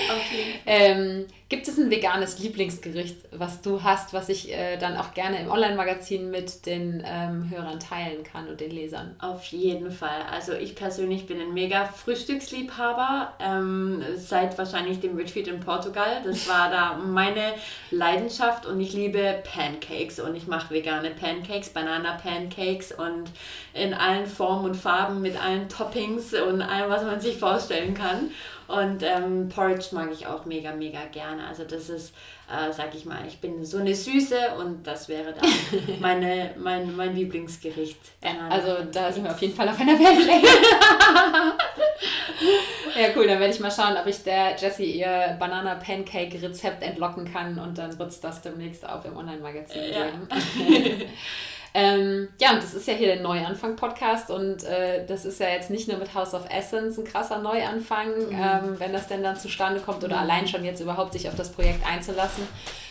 ähm, 0.65 1.25
gibt 1.47 1.67
es 1.67 1.77
ein 1.77 1.91
veganes 1.91 2.39
Lieblingsgericht, 2.39 3.17
was 3.31 3.61
du 3.61 3.83
hast, 3.83 4.13
was 4.13 4.29
ich 4.29 4.51
äh, 4.51 4.77
dann 4.77 4.97
auch 4.97 5.13
gerne 5.13 5.39
im 5.39 5.51
Online-Magazin 5.51 6.31
mit 6.31 6.65
den 6.65 7.03
ähm, 7.05 7.51
Hörern 7.51 7.79
teilen 7.79 8.23
kann 8.23 8.47
und 8.47 8.59
den 8.59 8.71
Lesern? 8.71 9.15
Auf 9.19 9.45
jeden 9.45 9.91
Fall. 9.91 10.23
Also 10.31 10.53
ich 10.53 10.73
persönlich 10.73 11.27
bin 11.27 11.39
ein 11.39 11.53
mega 11.53 11.85
Frühstücksliebhaber, 11.85 13.33
ähm, 13.39 14.03
seit 14.15 14.57
wahrscheinlich 14.57 15.01
dem 15.01 15.15
Retreat 15.15 15.47
in 15.47 15.59
Portugal. 15.59 16.23
Das 16.25 16.47
war 16.49 16.71
da 16.71 16.97
meine 16.97 17.53
Leidenschaft 17.91 18.65
und 18.65 18.79
ich 18.79 18.93
liebe 18.93 19.43
Pancakes 19.43 20.19
und 20.19 20.35
ich 20.35 20.47
mache 20.47 20.73
vegane 20.73 21.11
Pancakes, 21.11 21.69
Banana-Pancakes 21.69 22.91
und 22.93 23.29
in 23.75 23.93
allen 23.93 24.25
Formen 24.25 24.65
und 24.65 24.75
Farben 24.75 25.21
mit 25.21 25.39
allen 25.39 25.69
Toppings 25.69 26.33
und 26.33 26.63
allem, 26.63 26.89
was 26.89 27.03
man 27.03 27.21
sich 27.21 27.37
vorstellen 27.37 27.93
kann. 27.93 28.31
Und 28.67 29.03
ähm, 29.03 29.49
Porridge 29.49 29.87
mag 29.91 30.09
ich 30.11 30.25
auch 30.25 30.45
mega, 30.45 30.73
mega 30.73 31.05
gerne. 31.11 31.45
Also 31.45 31.65
das 31.65 31.89
ist, 31.89 32.15
äh, 32.49 32.71
sag 32.71 32.95
ich 32.95 33.05
mal, 33.05 33.19
ich 33.27 33.39
bin 33.39 33.63
so 33.63 33.77
eine 33.77 33.93
Süße 33.93 34.55
und 34.57 34.85
das 34.85 35.07
wäre 35.07 35.33
dann 35.33 35.47
meine, 35.99 36.55
mein, 36.57 36.95
mein 36.95 37.15
Lieblingsgericht. 37.15 37.99
Ja, 38.23 38.47
also 38.49 38.77
da 38.91 39.11
sind 39.11 39.23
wir 39.23 39.31
auf 39.31 39.41
jeden 39.41 39.55
Fall 39.55 39.69
auf 39.69 39.79
einer 39.79 39.99
Wellenlänge. 39.99 40.47
ja, 42.99 43.09
cool, 43.15 43.27
dann 43.27 43.39
werde 43.39 43.53
ich 43.53 43.59
mal 43.59 43.71
schauen, 43.71 43.97
ob 43.97 44.07
ich 44.07 44.23
der 44.23 44.55
Jessie 44.55 44.99
ihr 44.99 45.37
Banana-Pancake-Rezept 45.39 46.81
entlocken 46.81 47.31
kann 47.31 47.59
und 47.59 47.77
dann 47.77 47.97
wird 47.99 48.09
es 48.09 48.19
das 48.19 48.41
demnächst 48.41 48.87
auch 48.87 49.05
im 49.05 49.15
Online-Magazin 49.15 49.81
geben. 49.81 50.27
Ja. 50.29 51.05
Ähm, 51.77 52.29
ja, 52.39 52.53
und 52.53 52.63
das 52.63 52.73
ist 52.73 52.87
ja 52.87 52.93
hier 52.93 53.07
der 53.07 53.21
Neuanfang-Podcast 53.21 54.31
und 54.31 54.63
äh, 54.63 55.05
das 55.05 55.25
ist 55.25 55.41
ja 55.41 55.49
jetzt 55.49 55.69
nicht 55.69 55.89
nur 55.89 55.97
mit 55.97 56.13
House 56.13 56.33
of 56.33 56.49
Essence 56.49 56.97
ein 56.97 57.03
krasser 57.03 57.39
Neuanfang, 57.39 58.11
mhm. 58.29 58.31
ähm, 58.31 58.75
wenn 58.79 58.93
das 58.93 59.09
denn 59.09 59.21
dann 59.21 59.35
zustande 59.35 59.81
kommt 59.81 60.01
oder 60.01 60.15
mhm. 60.15 60.21
allein 60.21 60.47
schon 60.47 60.63
jetzt 60.63 60.79
überhaupt 60.79 61.11
sich 61.11 61.27
auf 61.27 61.35
das 61.35 61.51
Projekt 61.51 61.85
einzulassen, 61.85 62.47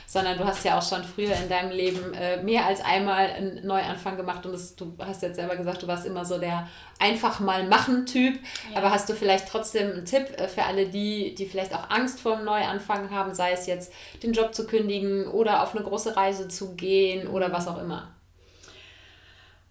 sondern 0.07 0.37
du 0.37 0.45
hast 0.45 0.67
ja 0.67 0.77
auch 0.77 0.87
schon 0.87 1.03
früher 1.03 1.35
in 1.35 1.49
deinem 1.49 1.71
Leben 1.71 2.13
äh, 2.13 2.43
mehr 2.43 2.67
als 2.67 2.85
einmal 2.85 3.31
einen 3.31 3.67
Neuanfang 3.67 4.19
gemacht 4.19 4.45
und 4.45 4.53
das, 4.53 4.77
du 4.77 4.95
hast 4.99 5.23
jetzt 5.23 5.37
selber 5.37 5.57
gesagt, 5.57 5.83
du 5.83 5.87
warst 5.87 6.05
immer 6.05 6.27
so 6.27 6.37
der 6.37 6.69
einfach 6.99 7.41
mal 7.41 7.67
machen 7.67 8.05
Typ, 8.05 8.35
ja. 8.71 8.77
aber 8.77 8.91
hast 8.91 9.09
du 9.09 9.15
vielleicht 9.15 9.49
trotzdem 9.49 9.93
einen 9.93 10.05
Tipp 10.05 10.39
äh, 10.39 10.47
für 10.47 10.65
alle 10.65 10.85
die, 10.85 11.35
die 11.35 11.47
vielleicht 11.47 11.75
auch 11.75 11.89
Angst 11.89 12.21
vor 12.21 12.37
einem 12.37 12.45
Neuanfang 12.45 13.11
haben, 13.11 13.33
sei 13.33 13.53
es 13.53 13.65
jetzt 13.65 13.95
den 14.23 14.35
Job 14.35 14.55
zu 14.55 14.67
kündigen 14.67 15.27
oder 15.27 15.63
auf 15.63 15.75
eine 15.75 15.83
große 15.83 16.15
Reise 16.19 16.49
zu 16.49 16.75
gehen 16.75 17.29
oder 17.29 17.51
was 17.51 17.67
auch 17.67 17.81
immer? 17.81 18.14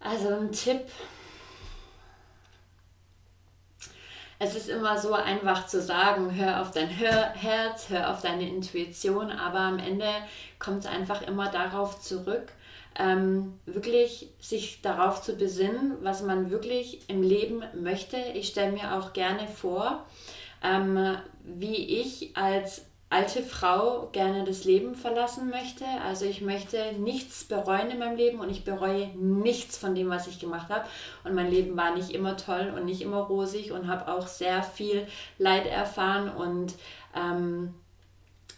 Also 0.04 0.30
ein 0.30 0.52
Tipp. 0.52 0.82
Es 4.38 4.56
ist 4.56 4.68
immer 4.68 4.98
so 4.98 5.14
einfach 5.14 5.68
zu 5.68 5.82
sagen, 5.82 6.36
hör 6.36 6.62
auf 6.62 6.72
dein 6.72 6.90
Herz, 6.90 7.90
hör 7.90 8.12
auf 8.12 8.22
deine 8.22 8.50
Intuition, 8.50 9.32
aber 9.32 9.60
am 9.60 9.80
Ende 9.80 10.10
kommt 10.60 10.80
es 10.80 10.86
einfach 10.86 11.22
immer 11.22 11.50
darauf 11.50 12.02
zurück, 12.02 12.52
ähm, 13.00 13.58
wirklich 13.66 14.32
sich 14.42 14.82
darauf 14.82 15.22
zu 15.22 15.38
besinnen, 15.38 15.98
was 16.02 16.22
man 16.22 16.50
wirklich 16.50 17.10
im 17.10 17.24
Leben 17.24 17.64
möchte. 17.74 18.18
Ich 18.34 18.50
stelle 18.50 18.74
mir 18.74 18.96
auch 18.96 19.14
gerne 19.14 19.48
vor, 19.48 20.06
ähm, 20.62 21.16
wie 21.44 22.02
ich 22.02 22.36
als 22.36 22.86
alte 23.14 23.44
Frau 23.44 24.10
gerne 24.11 24.44
das 24.44 24.64
Leben 24.64 24.95
verlassen 24.95 25.49
möchte. 25.49 25.85
Also 26.03 26.26
ich 26.26 26.41
möchte 26.41 26.94
nichts 26.98 27.44
bereuen 27.44 27.91
in 27.91 27.99
meinem 27.99 28.18
Leben 28.18 28.40
und 28.40 28.49
ich 28.49 28.64
bereue 28.64 29.07
nichts 29.15 29.77
von 29.77 29.94
dem, 29.94 30.10
was 30.10 30.27
ich 30.27 30.40
gemacht 30.40 30.69
habe. 30.69 30.85
Und 31.23 31.35
mein 31.35 31.52
Leben 31.52 31.77
war 31.77 31.95
nicht 31.95 32.10
immer 32.10 32.38
toll 32.38 32.73
und 32.76 32.85
nicht 32.85 33.02
immer 33.02 33.19
rosig 33.19 33.72
und 33.72 33.88
habe 33.88 34.11
auch 34.11 34.26
sehr 34.26 34.64
viel 34.64 35.06
Leid 35.38 35.68
erfahren 35.68 36.30
und 36.30 36.73
ähm, 37.15 37.76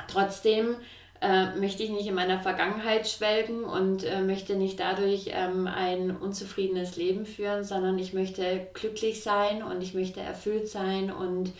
trotzdem 0.07 0.77
äh, 1.22 1.53
möchte 1.57 1.84
ich 1.84 1.90
nicht 1.90 2.07
in 2.07 2.15
meiner 2.15 2.40
Vergangenheit 2.40 3.10
schwelgen 3.10 3.65
und 3.65 4.06
äh, 4.06 4.22
möchte 4.22 4.56
nicht 4.56 4.80
dadurch 4.80 5.32
ähm, 5.32 5.68
ein 5.68 6.15
unzufriedenes 6.15 6.95
Leben 6.95 7.26
führen, 7.26 7.65
sondern 7.65 7.99
ich 7.99 8.14
möchte 8.14 8.68
glücklich 8.73 9.22
sein 9.22 9.64
und 9.64 9.82
ich 9.82 9.94
möchte 9.94 10.22
erfüllt 10.22 10.69
sein 10.69 11.11
und 11.11 11.52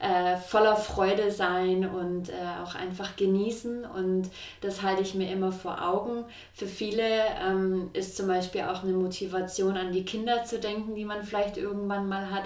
äh, 0.00 0.36
voller 0.36 0.76
Freude 0.76 1.30
sein 1.30 1.88
und 1.88 2.28
äh, 2.28 2.34
auch 2.62 2.74
einfach 2.74 3.16
genießen. 3.16 3.84
Und 3.84 4.30
das 4.60 4.82
halte 4.82 5.02
ich 5.02 5.14
mir 5.14 5.30
immer 5.32 5.52
vor 5.52 5.82
Augen. 5.82 6.24
Für 6.52 6.66
viele 6.66 7.02
ähm, 7.44 7.90
ist 7.92 8.16
zum 8.16 8.28
Beispiel 8.28 8.62
auch 8.62 8.82
eine 8.82 8.92
Motivation, 8.92 9.76
an 9.76 9.92
die 9.92 10.04
Kinder 10.04 10.44
zu 10.44 10.58
denken, 10.60 10.94
die 10.94 11.04
man 11.04 11.24
vielleicht 11.24 11.56
irgendwann 11.56 12.08
mal 12.08 12.30
hat. 12.30 12.44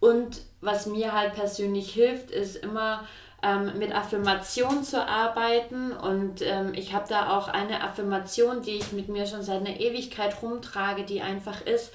Und 0.00 0.42
was 0.60 0.86
mir 0.86 1.12
halt 1.12 1.34
persönlich 1.34 1.92
hilft, 1.92 2.30
ist 2.30 2.56
immer 2.56 3.04
ähm, 3.42 3.72
mit 3.78 3.94
Affirmation 3.94 4.84
zu 4.84 5.04
arbeiten. 5.06 5.92
Und 5.92 6.42
ähm, 6.42 6.74
ich 6.74 6.94
habe 6.94 7.06
da 7.08 7.36
auch 7.36 7.48
eine 7.48 7.82
Affirmation, 7.82 8.62
die 8.62 8.76
ich 8.76 8.92
mit 8.92 9.08
mir 9.08 9.26
schon 9.26 9.42
seit 9.42 9.60
einer 9.60 9.80
Ewigkeit 9.80 10.42
rumtrage, 10.42 11.04
die 11.04 11.22
einfach 11.22 11.60
ist, 11.62 11.92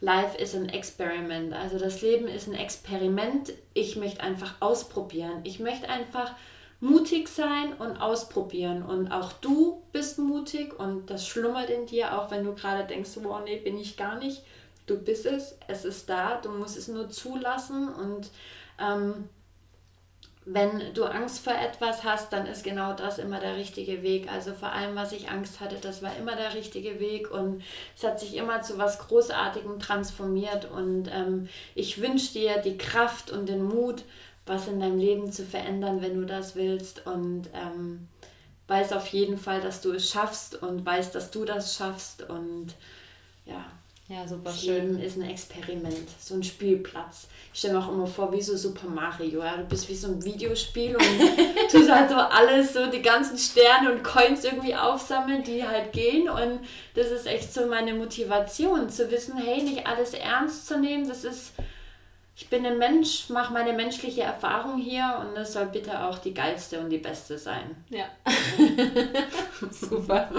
Life 0.00 0.36
is 0.38 0.54
an 0.54 0.68
experiment. 0.68 1.52
Also 1.52 1.78
das 1.78 2.02
Leben 2.02 2.28
ist 2.28 2.46
ein 2.46 2.54
Experiment. 2.54 3.52
Ich 3.74 3.96
möchte 3.96 4.20
einfach 4.20 4.54
ausprobieren. 4.60 5.40
Ich 5.44 5.58
möchte 5.58 5.88
einfach 5.88 6.34
mutig 6.80 7.28
sein 7.28 7.74
und 7.74 7.96
ausprobieren. 7.96 8.82
Und 8.82 9.10
auch 9.10 9.32
du 9.32 9.82
bist 9.92 10.18
mutig 10.18 10.78
und 10.78 11.10
das 11.10 11.26
schlummert 11.26 11.70
in 11.70 11.86
dir, 11.86 12.18
auch 12.18 12.30
wenn 12.30 12.44
du 12.44 12.54
gerade 12.54 12.86
denkst, 12.86 13.10
wow, 13.22 13.40
nee, 13.44 13.56
bin 13.56 13.78
ich 13.78 13.96
gar 13.96 14.18
nicht. 14.18 14.42
Du 14.86 14.96
bist 14.96 15.26
es, 15.26 15.58
es 15.66 15.84
ist 15.84 16.08
da, 16.08 16.36
du 16.40 16.50
musst 16.50 16.76
es 16.76 16.88
nur 16.88 17.10
zulassen 17.10 17.88
und 17.88 18.30
ähm, 18.80 19.28
wenn 20.50 20.94
du 20.94 21.04
Angst 21.04 21.40
vor 21.40 21.52
etwas 21.52 22.04
hast, 22.04 22.32
dann 22.32 22.46
ist 22.46 22.64
genau 22.64 22.94
das 22.94 23.18
immer 23.18 23.38
der 23.38 23.56
richtige 23.56 24.02
Weg. 24.02 24.32
Also 24.32 24.52
vor 24.54 24.72
allem, 24.72 24.96
was 24.96 25.12
ich 25.12 25.28
Angst 25.28 25.60
hatte, 25.60 25.76
das 25.76 26.02
war 26.02 26.16
immer 26.16 26.36
der 26.36 26.54
richtige 26.54 27.00
Weg 27.00 27.30
und 27.30 27.62
es 27.94 28.02
hat 28.02 28.18
sich 28.18 28.34
immer 28.34 28.62
zu 28.62 28.78
was 28.78 28.98
Großartigem 28.98 29.78
transformiert 29.78 30.70
und 30.70 31.08
ähm, 31.12 31.48
ich 31.74 32.00
wünsche 32.00 32.32
dir 32.32 32.58
die 32.58 32.78
Kraft 32.78 33.30
und 33.30 33.48
den 33.48 33.62
Mut, 33.62 34.04
was 34.46 34.68
in 34.68 34.80
deinem 34.80 34.98
Leben 34.98 35.30
zu 35.30 35.44
verändern, 35.44 36.00
wenn 36.00 36.18
du 36.18 36.24
das 36.24 36.56
willst 36.56 37.06
und 37.06 37.48
ähm, 37.52 38.08
weiß 38.68 38.94
auf 38.94 39.06
jeden 39.08 39.36
Fall, 39.36 39.60
dass 39.60 39.82
du 39.82 39.92
es 39.92 40.08
schaffst 40.08 40.62
und 40.62 40.86
weiß, 40.86 41.12
dass 41.12 41.30
du 41.30 41.44
das 41.44 41.76
schaffst 41.76 42.22
und 42.22 42.74
ja, 44.08 44.26
super 44.26 44.44
das 44.44 44.62
schön. 44.62 44.92
Leben 44.92 45.02
ist 45.02 45.18
ein 45.18 45.28
Experiment, 45.28 46.08
so 46.18 46.34
ein 46.34 46.42
Spielplatz. 46.42 47.28
Ich 47.52 47.58
stelle 47.58 47.74
mir 47.74 47.84
auch 47.84 47.92
immer 47.92 48.06
vor, 48.06 48.32
wie 48.32 48.40
so 48.40 48.56
Super 48.56 48.88
Mario. 48.88 49.42
Ja? 49.42 49.58
Du 49.58 49.64
bist 49.64 49.86
wie 49.90 49.94
so 49.94 50.08
ein 50.08 50.24
Videospiel 50.24 50.96
und 50.96 51.04
tust 51.70 51.90
halt 51.90 52.08
so 52.08 52.16
alles, 52.16 52.72
so 52.72 52.86
die 52.86 53.02
ganzen 53.02 53.36
Sterne 53.36 53.92
und 53.92 54.02
Coins 54.02 54.44
irgendwie 54.44 54.74
aufsammeln, 54.74 55.42
die 55.42 55.62
halt 55.62 55.92
gehen. 55.92 56.30
Und 56.30 56.60
das 56.94 57.10
ist 57.10 57.26
echt 57.26 57.52
so 57.52 57.66
meine 57.66 57.92
Motivation, 57.92 58.88
zu 58.88 59.10
wissen, 59.10 59.36
hey, 59.36 59.62
nicht 59.62 59.86
alles 59.86 60.14
ernst 60.14 60.66
zu 60.66 60.78
nehmen. 60.78 61.06
Das 61.06 61.24
ist, 61.24 61.52
ich 62.38 62.48
bin 62.48 62.64
ein 62.64 62.78
Mensch, 62.78 63.30
mache 63.30 63.52
meine 63.52 63.72
menschliche 63.72 64.22
Erfahrung 64.22 64.78
hier 64.78 65.20
und 65.20 65.36
das 65.36 65.54
soll 65.54 65.66
bitte 65.66 66.04
auch 66.04 66.18
die 66.18 66.32
geilste 66.32 66.78
und 66.78 66.88
die 66.88 66.98
beste 66.98 67.36
sein. 67.36 67.74
Ja. 67.90 68.04
Super. 69.72 70.30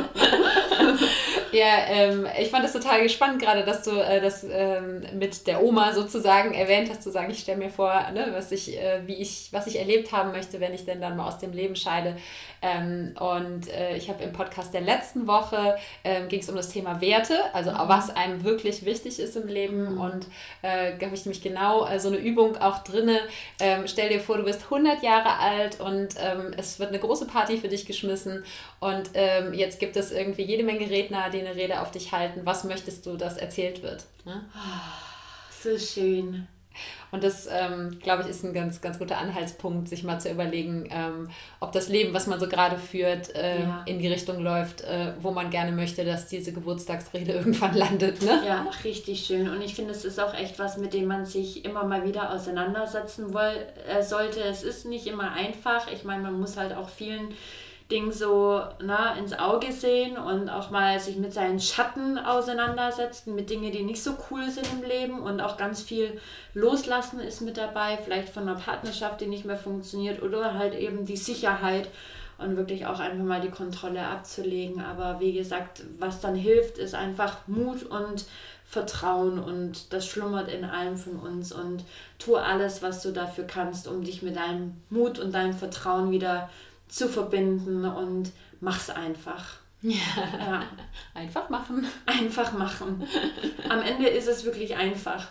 Ja, 1.51 1.87
ähm, 1.89 2.25
ich 2.39 2.49
fand 2.49 2.63
es 2.63 2.71
total 2.71 3.03
gespannt, 3.03 3.41
gerade, 3.41 3.65
dass 3.65 3.83
du 3.83 3.91
äh, 3.91 4.21
das 4.21 4.45
ähm, 4.49 5.03
mit 5.17 5.45
der 5.45 5.61
Oma 5.61 5.91
sozusagen 5.91 6.53
erwähnt 6.53 6.89
hast, 6.89 7.03
zu 7.03 7.11
sagen, 7.11 7.31
ich 7.31 7.39
stelle 7.39 7.57
mir 7.57 7.69
vor, 7.69 7.91
ne, 8.13 8.29
was 8.31 8.53
ich, 8.53 8.77
äh, 8.77 9.01
wie 9.05 9.15
ich, 9.15 9.49
was 9.51 9.67
ich 9.67 9.77
erlebt 9.77 10.13
haben 10.13 10.31
möchte, 10.31 10.61
wenn 10.61 10.73
ich 10.73 10.85
denn 10.85 11.01
dann 11.01 11.17
mal 11.17 11.27
aus 11.27 11.39
dem 11.39 11.51
Leben 11.51 11.75
scheide. 11.75 12.15
Ähm, 12.61 13.13
und 13.19 13.67
äh, 13.69 13.97
ich 13.97 14.09
habe 14.09 14.23
im 14.23 14.31
Podcast 14.31 14.73
der 14.73 14.81
letzten 14.81 15.27
Woche 15.27 15.77
ähm, 16.03 16.27
ging 16.29 16.39
es 16.39 16.49
um 16.49 16.55
das 16.55 16.69
Thema 16.69 17.01
Werte, 17.01 17.35
also 17.53 17.71
mhm. 17.71 17.77
was 17.87 18.09
einem 18.09 18.43
wirklich 18.43 18.85
wichtig 18.85 19.19
ist 19.19 19.35
im 19.35 19.47
Leben. 19.47 19.95
Mhm. 19.95 20.01
Und 20.01 20.27
äh, 20.61 20.93
habe 20.93 21.15
ich 21.15 21.25
nämlich 21.25 21.41
genau 21.41 21.88
so 21.97 22.09
eine 22.09 22.17
Übung 22.17 22.57
auch 22.57 22.83
drinne. 22.83 23.19
Ähm, 23.59 23.87
stell 23.87 24.09
dir 24.09 24.19
vor, 24.19 24.37
du 24.37 24.43
bist 24.43 24.65
100 24.65 25.01
Jahre 25.01 25.37
alt 25.37 25.79
und 25.79 26.15
ähm, 26.19 26.53
es 26.57 26.79
wird 26.79 26.89
eine 26.89 26.99
große 26.99 27.25
Party 27.25 27.57
für 27.57 27.69
dich 27.69 27.85
geschmissen 27.85 28.43
und 28.79 29.11
ähm, 29.13 29.53
jetzt 29.53 29.79
gibt 29.79 29.95
es 29.95 30.11
irgendwie 30.11 30.43
jede 30.43 30.63
Menge 30.63 30.89
Redner, 30.89 31.29
die 31.29 31.39
eine 31.39 31.55
Rede 31.55 31.81
auf 31.81 31.91
dich 31.91 32.11
halten. 32.11 32.41
Was 32.43 32.63
möchtest 32.63 33.05
du, 33.05 33.15
dass 33.15 33.37
erzählt 33.37 33.81
wird? 33.81 34.03
Ne? 34.25 34.43
so 35.63 35.77
schön. 35.77 36.47
Und 37.11 37.23
das, 37.23 37.47
ähm, 37.51 37.97
glaube 38.01 38.23
ich, 38.23 38.29
ist 38.29 38.43
ein 38.43 38.53
ganz, 38.53 38.81
ganz 38.81 38.99
guter 38.99 39.17
Anhaltspunkt, 39.17 39.89
sich 39.89 40.03
mal 40.03 40.19
zu 40.19 40.29
überlegen, 40.29 40.87
ähm, 40.91 41.29
ob 41.59 41.71
das 41.71 41.89
Leben, 41.89 42.13
was 42.13 42.27
man 42.27 42.39
so 42.39 42.47
gerade 42.47 42.77
führt, 42.77 43.35
äh, 43.35 43.61
ja. 43.61 43.83
in 43.85 43.99
die 43.99 44.07
Richtung 44.07 44.41
läuft, 44.43 44.81
äh, 44.81 45.13
wo 45.19 45.31
man 45.31 45.49
gerne 45.49 45.71
möchte, 45.71 46.05
dass 46.05 46.27
diese 46.27 46.53
Geburtstagsrede 46.53 47.31
irgendwann 47.33 47.75
landet. 47.75 48.21
Ne? 48.21 48.43
Ja, 48.45 48.67
richtig 48.83 49.25
schön. 49.25 49.49
Und 49.49 49.61
ich 49.61 49.73
finde, 49.75 49.91
es 49.91 50.05
ist 50.05 50.19
auch 50.19 50.33
echt 50.33 50.59
was, 50.59 50.77
mit 50.77 50.93
dem 50.93 51.07
man 51.07 51.25
sich 51.25 51.65
immer 51.65 51.83
mal 51.83 52.05
wieder 52.05 52.31
auseinandersetzen 52.31 53.33
woll, 53.33 53.55
äh, 53.87 54.03
sollte. 54.03 54.41
Es 54.41 54.63
ist 54.63 54.85
nicht 54.85 55.07
immer 55.07 55.31
einfach. 55.31 55.91
Ich 55.91 56.03
meine, 56.03 56.21
man 56.21 56.39
muss 56.39 56.57
halt 56.57 56.75
auch 56.75 56.89
vielen 56.89 57.33
Ding 57.91 58.11
so 58.11 58.61
na, 58.81 59.15
ins 59.15 59.33
Auge 59.33 59.71
sehen 59.71 60.15
und 60.17 60.49
auch 60.49 60.69
mal 60.69 60.99
sich 60.99 61.17
mit 61.17 61.33
seinen 61.33 61.59
Schatten 61.59 62.19
auseinandersetzen, 62.19 63.33
mit 63.33 63.49
Dingen, 63.49 63.71
die 63.71 63.81
nicht 63.81 64.03
so 64.03 64.15
cool 64.29 64.49
sind 64.49 64.67
im 64.71 64.87
Leben 64.87 65.19
und 65.19 65.41
auch 65.41 65.57
ganz 65.57 65.81
viel 65.81 66.19
loslassen 66.53 67.19
ist 67.19 67.41
mit 67.41 67.57
dabei, 67.57 67.97
vielleicht 67.97 68.29
von 68.29 68.43
einer 68.43 68.59
Partnerschaft, 68.59 69.21
die 69.21 69.27
nicht 69.27 69.45
mehr 69.45 69.57
funktioniert 69.57 70.21
oder 70.21 70.53
halt 70.53 70.75
eben 70.75 71.05
die 71.05 71.17
Sicherheit 71.17 71.89
und 72.37 72.57
wirklich 72.57 72.85
auch 72.85 72.99
einfach 72.99 73.23
mal 73.23 73.41
die 73.41 73.49
Kontrolle 73.49 74.05
abzulegen. 74.05 74.81
Aber 74.81 75.19
wie 75.19 75.33
gesagt, 75.33 75.83
was 75.97 76.21
dann 76.21 76.35
hilft, 76.35 76.77
ist 76.77 76.95
einfach 76.95 77.47
Mut 77.47 77.83
und 77.83 78.25
Vertrauen 78.65 79.39
und 79.39 79.91
das 79.93 80.05
schlummert 80.05 80.47
in 80.47 80.63
allem 80.63 80.95
von 80.95 81.15
uns 81.15 81.51
und 81.51 81.83
tu 82.19 82.35
alles, 82.35 82.83
was 82.83 83.01
du 83.01 83.11
dafür 83.11 83.45
kannst, 83.45 83.87
um 83.87 84.03
dich 84.03 84.21
mit 84.21 84.35
deinem 84.35 84.75
Mut 84.91 85.17
und 85.17 85.33
deinem 85.33 85.53
Vertrauen 85.53 86.11
wieder 86.11 86.49
zu 86.89 87.07
verbinden 87.07 87.85
und 87.85 88.31
mach's 88.59 88.89
einfach. 88.89 89.57
Ja. 89.81 89.95
ja. 90.37 90.63
Einfach 91.13 91.49
machen. 91.49 91.87
Einfach 92.05 92.51
machen. 92.51 93.07
Am 93.69 93.81
Ende 93.81 94.09
ist 94.09 94.27
es 94.27 94.43
wirklich 94.43 94.75
einfach. 94.75 95.29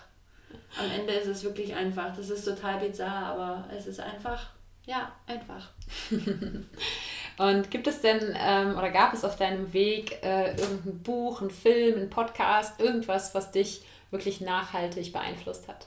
Am 0.79 0.91
Ende 0.91 1.13
ist 1.13 1.27
es 1.27 1.45
wirklich 1.45 1.75
einfach. 1.75 2.17
Das 2.17 2.31
ist 2.31 2.45
total 2.45 2.79
bizarr, 2.79 3.27
aber 3.27 3.69
es 3.77 3.87
ist 3.87 4.01
einfach, 4.01 4.51
ja, 4.87 5.13
einfach. 5.27 5.69
Und 7.39 7.71
gibt 7.71 7.87
es 7.87 8.01
denn 8.01 8.35
ähm, 8.37 8.77
oder 8.77 8.91
gab 8.91 9.13
es 9.13 9.25
auf 9.25 9.37
deinem 9.37 9.73
Weg 9.73 10.23
äh, 10.23 10.57
irgendein 10.57 11.03
Buch, 11.03 11.41
ein 11.41 11.51
Film, 11.51 12.01
ein 12.01 12.11
Podcast, 12.11 12.81
irgendwas, 12.81 13.35
was 13.35 13.53
dich 13.53 13.83
wirklich 14.11 14.41
nachhaltig 14.41 15.13
beeinflusst 15.13 15.69
hat? 15.69 15.87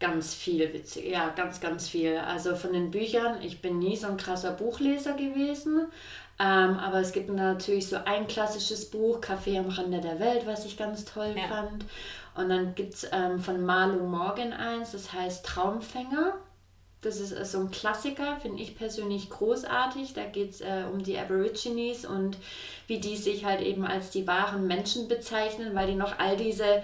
Ganz 0.00 0.34
viel 0.34 0.72
witzig, 0.72 1.10
ja, 1.10 1.28
ganz, 1.28 1.60
ganz 1.60 1.86
viel. 1.86 2.16
Also 2.16 2.56
von 2.56 2.72
den 2.72 2.90
Büchern, 2.90 3.42
ich 3.42 3.60
bin 3.60 3.78
nie 3.78 3.96
so 3.96 4.06
ein 4.06 4.16
krasser 4.16 4.52
Buchleser 4.52 5.12
gewesen, 5.12 5.88
ähm, 6.38 6.78
aber 6.78 7.00
es 7.00 7.12
gibt 7.12 7.28
natürlich 7.28 7.86
so 7.86 7.96
ein 8.06 8.26
klassisches 8.26 8.88
Buch, 8.88 9.20
Kaffee 9.20 9.58
am 9.58 9.68
Rande 9.68 10.00
der 10.00 10.18
Welt, 10.18 10.46
was 10.46 10.64
ich 10.64 10.78
ganz 10.78 11.04
toll 11.04 11.34
ja. 11.36 11.48
fand. 11.48 11.84
Und 12.34 12.48
dann 12.48 12.74
gibt 12.74 12.94
es 12.94 13.08
ähm, 13.12 13.40
von 13.40 13.62
Marlo 13.62 14.06
Morgan 14.06 14.54
eins, 14.54 14.92
das 14.92 15.12
heißt 15.12 15.44
Traumfänger. 15.44 16.34
Das 17.02 17.20
ist 17.20 17.52
so 17.52 17.60
ein 17.60 17.70
Klassiker, 17.70 18.38
finde 18.40 18.62
ich 18.62 18.76
persönlich 18.76 19.28
großartig. 19.28 20.14
Da 20.14 20.24
geht 20.24 20.50
es 20.50 20.60
äh, 20.62 20.84
um 20.90 21.02
die 21.02 21.18
Aborigines 21.18 22.06
und 22.06 22.38
wie 22.86 23.00
die 23.00 23.16
sich 23.16 23.44
halt 23.44 23.60
eben 23.60 23.84
als 23.84 24.10
die 24.10 24.26
wahren 24.26 24.66
Menschen 24.66 25.08
bezeichnen, 25.08 25.74
weil 25.74 25.88
die 25.88 25.94
noch 25.94 26.18
all 26.18 26.38
diese 26.38 26.82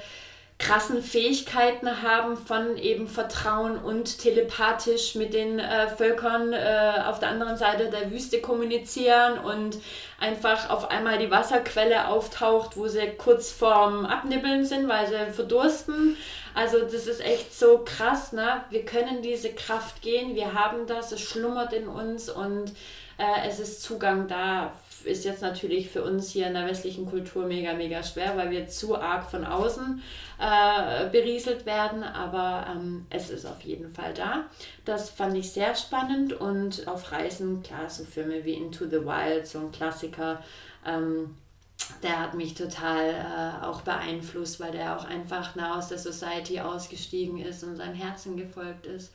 krassen 0.58 1.02
Fähigkeiten 1.02 2.02
haben 2.02 2.36
von 2.36 2.78
eben 2.78 3.08
Vertrauen 3.08 3.76
und 3.76 4.18
telepathisch 4.18 5.14
mit 5.14 5.34
den 5.34 5.58
äh, 5.58 5.88
Völkern 5.88 6.52
äh, 6.54 7.02
auf 7.04 7.20
der 7.20 7.28
anderen 7.28 7.58
Seite 7.58 7.90
der 7.90 8.10
Wüste 8.10 8.40
kommunizieren 8.40 9.38
und 9.38 9.78
einfach 10.18 10.70
auf 10.70 10.90
einmal 10.90 11.18
die 11.18 11.30
Wasserquelle 11.30 12.08
auftaucht, 12.08 12.76
wo 12.76 12.88
sie 12.88 13.06
kurz 13.18 13.52
vorm 13.52 14.06
Abnibbeln 14.06 14.64
sind, 14.64 14.88
weil 14.88 15.06
sie 15.06 15.32
verdursten. 15.32 16.16
Also 16.54 16.80
das 16.80 17.06
ist 17.06 17.20
echt 17.20 17.54
so 17.54 17.84
krass, 17.84 18.32
ne? 18.32 18.64
Wir 18.70 18.86
können 18.86 19.20
diese 19.20 19.52
Kraft 19.52 20.00
gehen, 20.00 20.34
wir 20.34 20.54
haben 20.54 20.86
das, 20.86 21.12
es 21.12 21.20
schlummert 21.20 21.74
in 21.74 21.86
uns 21.86 22.30
und 22.30 22.70
äh, 23.18 23.46
es 23.46 23.60
ist 23.60 23.82
Zugang 23.82 24.26
da 24.26 24.72
ist 25.04 25.24
jetzt 25.24 25.42
natürlich 25.42 25.90
für 25.90 26.02
uns 26.02 26.30
hier 26.30 26.46
in 26.46 26.54
der 26.54 26.66
westlichen 26.66 27.06
Kultur 27.06 27.46
mega, 27.46 27.74
mega 27.74 28.02
schwer, 28.02 28.36
weil 28.36 28.50
wir 28.50 28.68
zu 28.68 28.96
arg 28.96 29.30
von 29.30 29.44
außen 29.44 30.02
äh, 30.38 31.08
berieselt 31.10 31.66
werden, 31.66 32.02
aber 32.02 32.66
ähm, 32.70 33.06
es 33.10 33.30
ist 33.30 33.46
auf 33.46 33.60
jeden 33.62 33.90
Fall 33.90 34.14
da. 34.14 34.44
Das 34.84 35.10
fand 35.10 35.36
ich 35.36 35.52
sehr 35.52 35.74
spannend 35.74 36.32
und 36.32 36.86
auf 36.88 37.12
Reisen, 37.12 37.62
klar, 37.62 37.88
so 37.88 38.04
Filme 38.04 38.44
wie 38.44 38.54
Into 38.54 38.86
the 38.86 39.04
Wild, 39.04 39.46
so 39.46 39.58
ein 39.60 39.72
Klassiker, 39.72 40.42
ähm, 40.86 41.36
der 42.02 42.18
hat 42.20 42.34
mich 42.34 42.54
total 42.54 43.10
äh, 43.10 43.64
auch 43.64 43.82
beeinflusst, 43.82 44.60
weil 44.60 44.72
der 44.72 44.96
auch 44.96 45.04
einfach 45.04 45.54
nah 45.54 45.78
aus 45.78 45.88
der 45.88 45.98
Society 45.98 46.60
ausgestiegen 46.60 47.38
ist 47.38 47.62
und 47.62 47.76
seinem 47.76 47.94
Herzen 47.94 48.36
gefolgt 48.36 48.86
ist. 48.86 49.12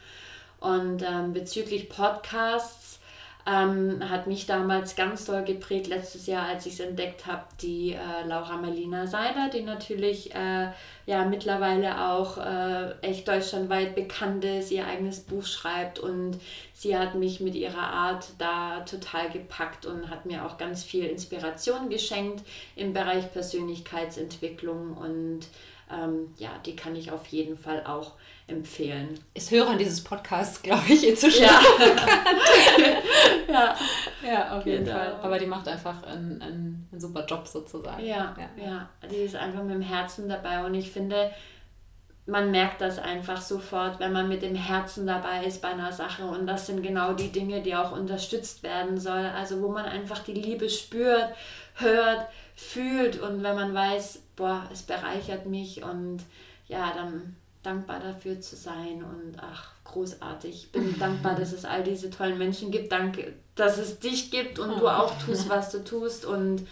Und 0.59 1.01
ähm, 1.01 1.33
bezüglich 1.33 1.89
Podcasts, 1.89 2.99
ähm, 3.47 4.07
hat 4.09 4.27
mich 4.27 4.45
damals 4.45 4.95
ganz 4.95 5.26
doll 5.26 5.43
geprägt, 5.43 5.88
letztes 5.88 6.27
Jahr, 6.27 6.47
als 6.47 6.65
ich 6.65 6.73
es 6.73 6.80
entdeckt 6.80 7.26
habe, 7.26 7.43
die 7.61 7.93
äh, 7.93 8.27
Laura 8.27 8.57
Melina 8.57 9.07
Seiler, 9.07 9.49
die 9.49 9.63
natürlich 9.63 10.34
äh, 10.35 10.68
ja 11.07 11.26
mittlerweile 11.26 12.09
auch 12.09 12.38
äh, 12.38 12.91
echt 13.01 13.27
deutschlandweit 13.27 13.95
bekannt 13.95 14.45
ist, 14.45 14.72
ihr 14.72 14.85
eigenes 14.85 15.22
Buch 15.22 15.45
schreibt 15.45 15.97
und 15.97 16.39
sie 16.73 16.97
hat 16.97 17.15
mich 17.15 17.39
mit 17.39 17.55
ihrer 17.55 17.88
Art 17.88 18.27
da 18.38 18.81
total 18.81 19.30
gepackt 19.30 19.85
und 19.85 20.09
hat 20.09 20.26
mir 20.26 20.45
auch 20.45 20.57
ganz 20.57 20.84
viel 20.84 21.05
Inspiration 21.05 21.89
geschenkt 21.89 22.43
im 22.76 22.93
Bereich 22.93 23.31
Persönlichkeitsentwicklung 23.31 24.95
und 24.97 25.47
ähm, 25.91 26.34
ja, 26.38 26.49
die 26.65 26.76
kann 26.76 26.95
ich 26.95 27.11
auf 27.11 27.26
jeden 27.27 27.57
Fall 27.57 27.84
auch 27.85 28.13
empfehlen. 28.51 29.19
Ist 29.33 29.51
Hörern 29.51 29.77
dieses 29.77 30.03
Podcasts, 30.03 30.61
glaube 30.61 30.83
ich, 30.89 31.07
inzwischen. 31.07 31.43
Ja. 31.43 31.59
ja. 33.47 33.75
ja, 34.25 34.57
auf 34.57 34.65
jeden 34.65 34.85
genau. 34.85 34.97
Fall. 34.97 35.19
Aber 35.21 35.39
die 35.39 35.45
macht 35.45 35.67
einfach 35.67 36.03
einen, 36.03 36.41
einen, 36.41 36.87
einen 36.91 37.01
super 37.01 37.25
Job 37.25 37.47
sozusagen. 37.47 38.05
Ja, 38.05 38.35
ja, 38.37 38.63
ja. 38.63 38.89
Die 39.09 39.15
ist 39.15 39.35
einfach 39.35 39.63
mit 39.63 39.73
dem 39.73 39.81
Herzen 39.81 40.29
dabei 40.29 40.63
und 40.65 40.73
ich 40.75 40.91
finde, 40.91 41.31
man 42.25 42.51
merkt 42.51 42.81
das 42.81 42.99
einfach 42.99 43.41
sofort, 43.41 43.99
wenn 43.99 44.13
man 44.13 44.29
mit 44.29 44.41
dem 44.41 44.55
Herzen 44.55 45.07
dabei 45.07 45.43
ist 45.45 45.61
bei 45.61 45.69
einer 45.69 45.91
Sache. 45.91 46.25
Und 46.25 46.45
das 46.45 46.67
sind 46.67 46.83
genau 46.83 47.13
die 47.13 47.31
Dinge, 47.31 47.61
die 47.61 47.75
auch 47.75 47.91
unterstützt 47.91 48.63
werden 48.63 48.99
sollen. 48.99 49.25
Also 49.25 49.61
wo 49.61 49.69
man 49.69 49.85
einfach 49.85 50.19
die 50.19 50.33
Liebe 50.33 50.69
spürt, 50.69 51.33
hört, 51.75 52.27
fühlt 52.55 53.19
und 53.19 53.43
wenn 53.43 53.55
man 53.55 53.73
weiß, 53.73 54.21
boah, 54.35 54.63
es 54.71 54.83
bereichert 54.83 55.45
mich 55.45 55.83
und 55.83 56.21
ja, 56.67 56.93
dann 56.95 57.35
dankbar 57.63 57.99
dafür 57.99 58.41
zu 58.41 58.55
sein 58.55 59.03
und 59.03 59.38
ach, 59.39 59.71
großartig. 59.85 60.55
Ich 60.55 60.71
bin 60.71 60.97
dankbar, 60.99 61.35
dass 61.35 61.51
es 61.51 61.65
all 61.65 61.83
diese 61.83 62.09
tollen 62.09 62.38
Menschen 62.38 62.71
gibt. 62.71 62.91
Danke, 62.91 63.33
dass 63.55 63.77
es 63.77 63.99
dich 63.99 64.31
gibt 64.31 64.59
und 64.59 64.79
du 64.79 64.88
auch 64.88 65.17
tust, 65.25 65.49
was 65.49 65.71
du 65.71 65.83
tust. 65.83 66.25
Und 66.25 66.67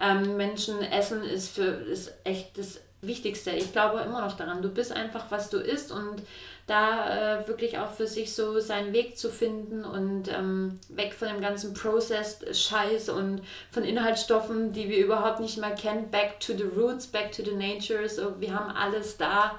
ähm, 0.00 0.36
Menschen 0.36 0.82
essen 0.82 1.22
ist 1.22 1.54
für 1.54 1.62
ist 1.62 2.12
echt 2.24 2.58
das 2.58 2.80
Wichtigste. 3.02 3.50
Ich 3.50 3.72
glaube 3.72 4.00
immer 4.00 4.20
noch 4.20 4.36
daran. 4.36 4.62
Du 4.62 4.68
bist 4.68 4.92
einfach, 4.92 5.26
was 5.30 5.50
du 5.50 5.58
isst 5.58 5.92
und 5.92 6.22
da 6.68 7.40
äh, 7.40 7.48
wirklich 7.48 7.78
auch 7.78 7.90
für 7.90 8.06
sich 8.06 8.32
so 8.34 8.60
seinen 8.60 8.92
Weg 8.92 9.18
zu 9.18 9.28
finden 9.28 9.84
und 9.84 10.28
ähm, 10.28 10.78
weg 10.88 11.12
von 11.12 11.26
dem 11.28 11.40
ganzen 11.40 11.74
Processed 11.74 12.56
Scheiß 12.56 13.08
und 13.08 13.42
von 13.72 13.82
Inhaltsstoffen, 13.82 14.72
die 14.72 14.88
wir 14.88 14.98
überhaupt 15.04 15.40
nicht 15.40 15.58
mehr 15.58 15.74
kennen. 15.74 16.10
Back 16.10 16.38
to 16.38 16.52
the 16.56 16.62
roots, 16.62 17.08
back 17.08 17.32
to 17.32 17.42
the 17.44 17.54
nature. 17.54 18.08
So, 18.08 18.40
wir 18.40 18.54
haben 18.54 18.70
alles 18.70 19.16
da 19.16 19.58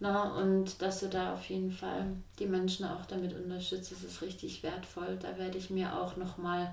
na, 0.00 0.34
und 0.34 0.80
dass 0.80 1.00
du 1.00 1.08
da 1.08 1.34
auf 1.34 1.44
jeden 1.50 1.72
Fall 1.72 2.06
die 2.38 2.46
Menschen 2.46 2.86
auch 2.86 3.04
damit 3.06 3.34
unterstützt, 3.34 3.90
das 3.90 4.04
ist 4.04 4.22
richtig 4.22 4.62
wertvoll. 4.62 5.18
Da 5.20 5.36
werde 5.38 5.58
ich 5.58 5.70
mir 5.70 5.98
auch 5.98 6.16
nochmal 6.16 6.72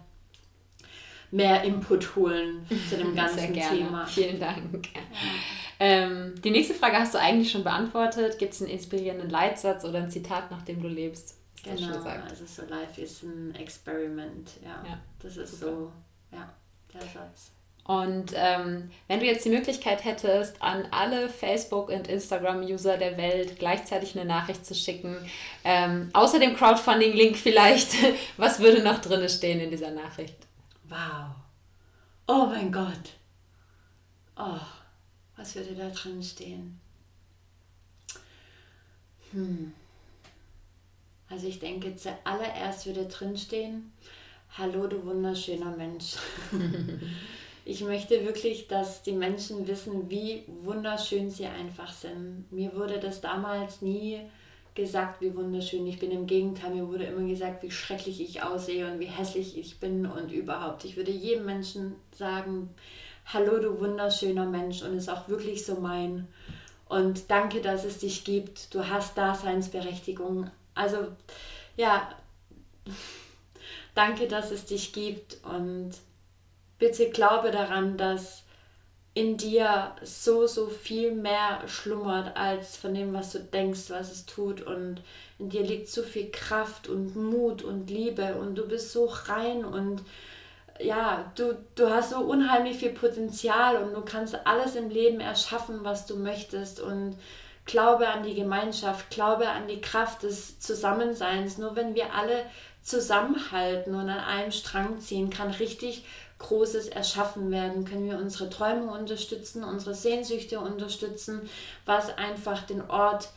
mehr 1.31 1.63
Input 1.63 2.15
holen 2.15 2.65
zu 2.89 2.97
dem 2.97 3.15
ganzen 3.15 3.39
Sehr 3.39 3.51
gerne. 3.51 3.77
Thema. 3.77 4.05
Vielen 4.05 4.39
Dank. 4.39 4.87
Ja. 4.93 5.01
Ähm, 5.79 6.35
die 6.43 6.51
nächste 6.51 6.73
Frage 6.73 6.97
hast 6.97 7.15
du 7.15 7.19
eigentlich 7.19 7.51
schon 7.51 7.63
beantwortet. 7.63 8.37
Gibt 8.37 8.53
es 8.53 8.61
einen 8.61 8.71
inspirierenden 8.71 9.29
Leitsatz 9.29 9.83
oder 9.83 9.99
ein 9.99 10.11
Zitat, 10.11 10.51
nach 10.51 10.61
dem 10.61 10.81
du 10.81 10.87
lebst? 10.87 11.37
Genau, 11.63 11.97
also 11.97 12.45
so 12.45 12.61
Life 12.69 13.01
is 13.01 13.23
ein 13.23 13.55
Experiment. 13.55 14.51
Ja, 14.63 14.83
ja 14.87 14.99
das 15.19 15.35
ist 15.37 15.59
super. 15.59 15.71
so, 15.71 15.91
ja, 16.31 16.53
der 16.93 17.01
Satz. 17.01 17.51
Und 17.85 18.33
ähm, 18.35 18.89
wenn 19.07 19.19
du 19.19 19.27
jetzt 19.27 19.45
die 19.45 19.51
Möglichkeit 19.51 20.03
hättest, 20.03 20.59
an 20.59 20.87
alle 20.89 21.29
Facebook- 21.29 21.89
und 21.89 22.07
Instagram-User 22.07 22.97
der 22.97 23.15
Welt 23.15 23.59
gleichzeitig 23.59 24.17
eine 24.17 24.25
Nachricht 24.25 24.65
zu 24.65 24.73
schicken, 24.73 25.15
ähm, 25.63 26.09
außer 26.13 26.39
dem 26.39 26.55
Crowdfunding-Link 26.55 27.37
vielleicht, 27.37 27.91
was 28.37 28.59
würde 28.59 28.81
noch 28.81 28.99
drin 29.01 29.29
stehen 29.29 29.59
in 29.59 29.69
dieser 29.69 29.91
Nachricht? 29.91 30.35
Wow. 30.89 31.35
Oh 32.27 32.47
mein 32.47 32.71
Gott. 32.71 33.13
Oh, 34.35 34.59
was 35.37 35.55
würde 35.55 35.75
da 35.75 35.89
drin 35.89 36.23
stehen? 36.23 36.79
Hm. 39.31 39.73
Also 41.29 41.47
ich 41.47 41.59
denke, 41.59 41.95
zuallererst 41.95 42.87
würde 42.87 43.05
drin 43.05 43.37
stehen, 43.37 43.93
hallo 44.57 44.87
du 44.87 45.05
wunderschöner 45.05 45.75
Mensch. 45.77 46.15
ich 47.65 47.81
möchte 47.81 48.23
wirklich, 48.23 48.67
dass 48.67 49.01
die 49.01 49.11
Menschen 49.11 49.67
wissen, 49.67 50.07
wie 50.09 50.43
wunderschön 50.47 51.31
sie 51.31 51.47
einfach 51.47 51.91
sind. 51.91 52.45
Mir 52.51 52.75
wurde 52.75 52.99
das 52.99 53.21
damals 53.21 53.81
nie 53.81 54.21
gesagt, 54.75 55.19
wie 55.19 55.35
wunderschön 55.35 55.87
ich 55.87 55.97
bin. 55.97 56.11
Im 56.11 56.27
Gegenteil, 56.27 56.75
mir 56.75 56.87
wurde 56.87 57.05
immer 57.05 57.27
gesagt, 57.27 57.63
wie 57.63 57.71
schrecklich 57.71 58.21
ich 58.21 58.43
aussehe 58.43 58.91
und 58.91 58.99
wie 58.99 59.07
hässlich 59.07 59.57
ich 59.57 59.79
bin 59.79 60.05
und 60.05 60.31
überhaupt. 60.31 60.85
Ich 60.85 60.95
würde 60.95 61.09
jedem 61.09 61.45
Menschen 61.45 61.95
sagen, 62.11 62.69
hallo 63.25 63.57
du 63.57 63.79
wunderschöner 63.79 64.45
Mensch 64.45 64.83
und 64.83 64.95
ist 64.95 65.09
auch 65.09 65.27
wirklich 65.27 65.65
so 65.65 65.75
mein. 65.75 66.27
Und 66.87 67.31
danke, 67.31 67.61
dass 67.61 67.83
es 67.83 67.97
dich 67.97 68.23
gibt. 68.23 68.75
Du 68.75 68.87
hast 68.87 69.17
Daseinsberechtigung. 69.17 70.51
Also 70.75 71.07
ja, 71.77 72.09
danke, 73.95 74.27
dass 74.27 74.51
es 74.51 74.65
dich 74.65 74.93
gibt 74.93 75.37
und 75.43 75.93
bitte 76.79 77.09
glaube 77.09 77.51
daran, 77.51 77.97
dass 77.97 78.43
in 79.13 79.37
dir 79.37 79.95
so, 80.03 80.45
so 80.45 80.67
viel 80.67 81.13
mehr 81.13 81.61
schlummert 81.67 82.35
als 82.35 82.75
von 82.75 82.93
dem, 82.93 83.13
was 83.13 83.31
du 83.31 83.39
denkst, 83.39 83.89
was 83.89 84.11
es 84.11 84.25
tut. 84.25 84.61
Und 84.61 85.01
in 85.39 85.49
dir 85.49 85.63
liegt 85.63 85.87
so 85.87 86.03
viel 86.03 86.29
Kraft 86.31 86.89
und 86.89 87.15
Mut 87.15 87.63
und 87.63 87.89
Liebe 87.89 88.35
und 88.35 88.55
du 88.55 88.67
bist 88.67 88.91
so 88.91 89.05
rein 89.05 89.63
und 89.63 90.01
ja, 90.79 91.31
du, 91.35 91.57
du 91.75 91.89
hast 91.89 92.09
so 92.09 92.17
unheimlich 92.19 92.77
viel 92.77 92.91
Potenzial 92.91 93.77
und 93.77 93.93
du 93.93 94.01
kannst 94.01 94.35
alles 94.45 94.75
im 94.75 94.89
Leben 94.89 95.21
erschaffen, 95.21 95.85
was 95.85 96.05
du 96.05 96.17
möchtest. 96.17 96.81
Und 96.81 97.15
glaube 97.65 98.09
an 98.09 98.23
die 98.23 98.35
Gemeinschaft, 98.35 99.09
glaube 99.09 99.47
an 99.47 99.67
die 99.67 99.79
Kraft 99.79 100.23
des 100.23 100.59
Zusammenseins. 100.59 101.57
Nur 101.57 101.77
wenn 101.77 101.95
wir 101.95 102.13
alle 102.13 102.43
zusammenhalten 102.81 103.95
und 103.95 104.09
an 104.09 104.19
einem 104.19 104.51
Strang 104.51 104.99
ziehen, 104.99 105.29
kann 105.29 105.51
richtig 105.51 106.03
Großes 106.39 106.89
erschaffen 106.89 107.51
werden, 107.51 107.85
können 107.85 108.09
wir 108.09 108.17
unsere 108.17 108.49
Träume 108.49 108.91
unterstützen, 108.91 109.63
unsere 109.63 109.95
Sehnsüchte 109.95 110.59
unterstützen, 110.59 111.49
was 111.85 112.17
einfach 112.17 112.63
den 112.63 112.81
Ort 112.89 113.29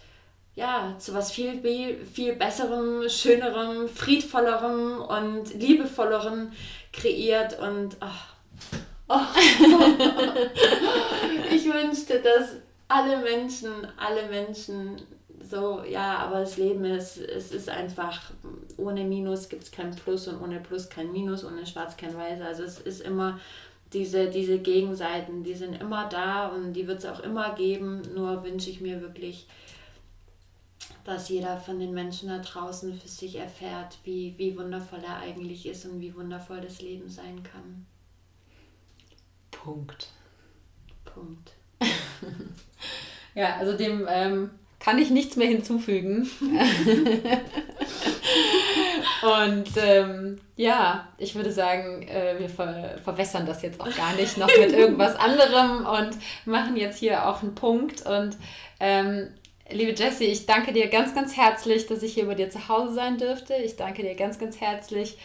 ja, 0.59 0.97
zu 0.99 1.15
was 1.15 1.31
viel, 1.31 1.63
viel 2.05 2.35
besserem, 2.35 3.09
schönerem, 3.09 3.89
friedvollerem 3.89 5.01
und 5.01 5.55
liebevollerem 5.55 6.51
kreiert 6.93 7.61
und 7.61 7.97
oh, 8.01 8.07
oh, 9.09 9.21
ich 11.53 11.65
wünschte, 11.73 12.21
dass 12.21 12.57
alle 12.89 13.19
Menschen, 13.19 13.87
alle 13.97 14.27
Menschen 14.29 15.01
so, 15.49 15.83
ja, 15.85 16.19
aber 16.19 16.41
das 16.41 16.57
Leben 16.57 16.85
ist, 16.85 17.17
es 17.17 17.53
ist 17.53 17.69
einfach, 17.69 18.33
ohne 18.77 19.05
Minus 19.05 19.49
gibt 19.49 19.65
es 19.65 19.71
kein 19.71 19.95
Plus 19.95 20.29
und 20.29 20.43
ohne 20.43 20.61
Plus 20.61 20.89
kein 20.89 21.11
Minus, 21.13 21.45
ohne 21.45 21.67
Schwarz 21.67 21.97
kein 21.97 22.17
Weiß. 22.17 22.41
Also 22.41 22.65
es 22.65 22.81
ist 22.81 23.01
immer 23.01 23.41
diese, 23.93 24.29
diese 24.29 24.59
Gegenseiten, 24.59 25.45
die 25.45 25.55
sind 25.55 25.81
immer 25.81 26.09
da 26.09 26.49
und 26.49 26.75
die 26.75 26.87
wird 26.87 26.99
es 26.99 27.07
auch 27.07 27.21
immer 27.21 27.55
geben. 27.55 28.03
Nur 28.15 28.45
wünsche 28.45 28.69
ich 28.69 28.81
mir 28.81 29.01
wirklich, 29.01 29.47
dass 31.05 31.29
jeder 31.31 31.59
von 31.59 31.79
den 31.79 31.95
Menschen 31.95 32.29
da 32.29 32.39
draußen 32.39 32.93
für 32.93 33.09
sich 33.09 33.37
erfährt, 33.37 33.99
wie, 34.05 34.35
wie 34.37 34.57
wundervoll 34.59 35.01
er 35.03 35.19
eigentlich 35.19 35.67
ist 35.67 35.87
und 35.87 36.01
wie 36.01 36.15
wundervoll 36.15 36.61
das 36.61 36.83
Leben 36.83 37.09
sein 37.09 37.43
kann. 37.43 37.87
Punkt. 39.51 40.09
Punkt. 41.07 41.53
ja, 43.35 43.57
also 43.57 43.77
dem 43.77 44.07
ähm, 44.09 44.51
kann 44.81 44.99
ich 44.99 45.11
nichts 45.11 45.37
mehr 45.37 45.49
hinzufügen. 45.49 46.29
Und 49.23 49.71
ähm, 49.77 50.41
ja, 50.57 51.09
ich 51.19 51.35
würde 51.35 51.51
sagen, 51.51 52.03
äh, 52.03 52.39
wir 52.39 52.49
ver 52.49 52.99
verwässern 53.03 53.47
das 53.47 53.63
jetzt 53.63 53.81
auch 53.81 53.97
gar 53.97 54.13
nicht 54.15 54.39
noch 54.39 54.47
mit 54.47 54.73
irgendwas 54.73 55.17
anderem 55.17 55.87
und 55.87 56.17
machen 56.45 56.77
jetzt 56.77 56.99
hier 56.99 57.29
auch 57.29 57.43
einen 57.43 57.55
Punkt. 57.55 58.07
Und 58.07 58.37
ähm, 58.79 59.29
liebe 59.71 59.93
Jessie, 59.93 60.27
ich 60.27 60.47
danke 60.47 60.73
dir 60.73 60.89
ganz, 60.89 61.15
ganz 61.15 61.37
herzlich, 61.37 61.87
dass 61.87 62.03
ich 62.03 62.15
hier 62.15 62.27
bei 62.27 62.35
dir 62.35 62.51
zu 62.51 62.69
Hause 62.69 62.95
sein 62.95 63.19
dürfte. 63.19 63.55
Ich 63.55 63.77
danke 63.77 64.03
dir 64.03 64.15
ganz, 64.15 64.39
ganz 64.39 64.61
herzlich 64.61 65.19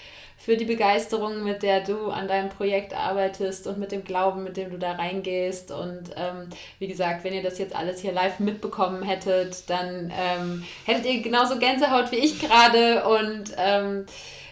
für 0.43 0.57
die 0.57 0.65
Begeisterung, 0.65 1.45
mit 1.45 1.63
der 1.63 1.79
du 1.79 2.09
an 2.09 2.27
deinem 2.27 2.49
Projekt 2.49 2.93
arbeitest 2.93 3.65
und 3.65 3.77
mit 3.77 3.93
dem 3.93 4.03
Glauben, 4.03 4.43
mit 4.43 4.57
dem 4.57 4.71
du 4.71 4.77
da 4.77 4.91
reingehst. 4.91 5.71
Und 5.71 6.09
ähm, 6.17 6.49
wie 6.79 6.87
gesagt, 6.87 7.23
wenn 7.23 7.33
ihr 7.33 7.41
das 7.41 7.59
jetzt 7.59 7.73
alles 7.73 8.01
hier 8.01 8.11
live 8.11 8.39
mitbekommen 8.39 9.03
hättet, 9.03 9.69
dann 9.69 10.11
ähm, 10.11 10.65
hättet 10.83 11.05
ihr 11.05 11.21
genauso 11.21 11.57
Gänsehaut 11.59 12.11
wie 12.11 12.17
ich 12.17 12.41
gerade. 12.41 13.05
Und 13.05 13.53
ähm, 13.57 14.05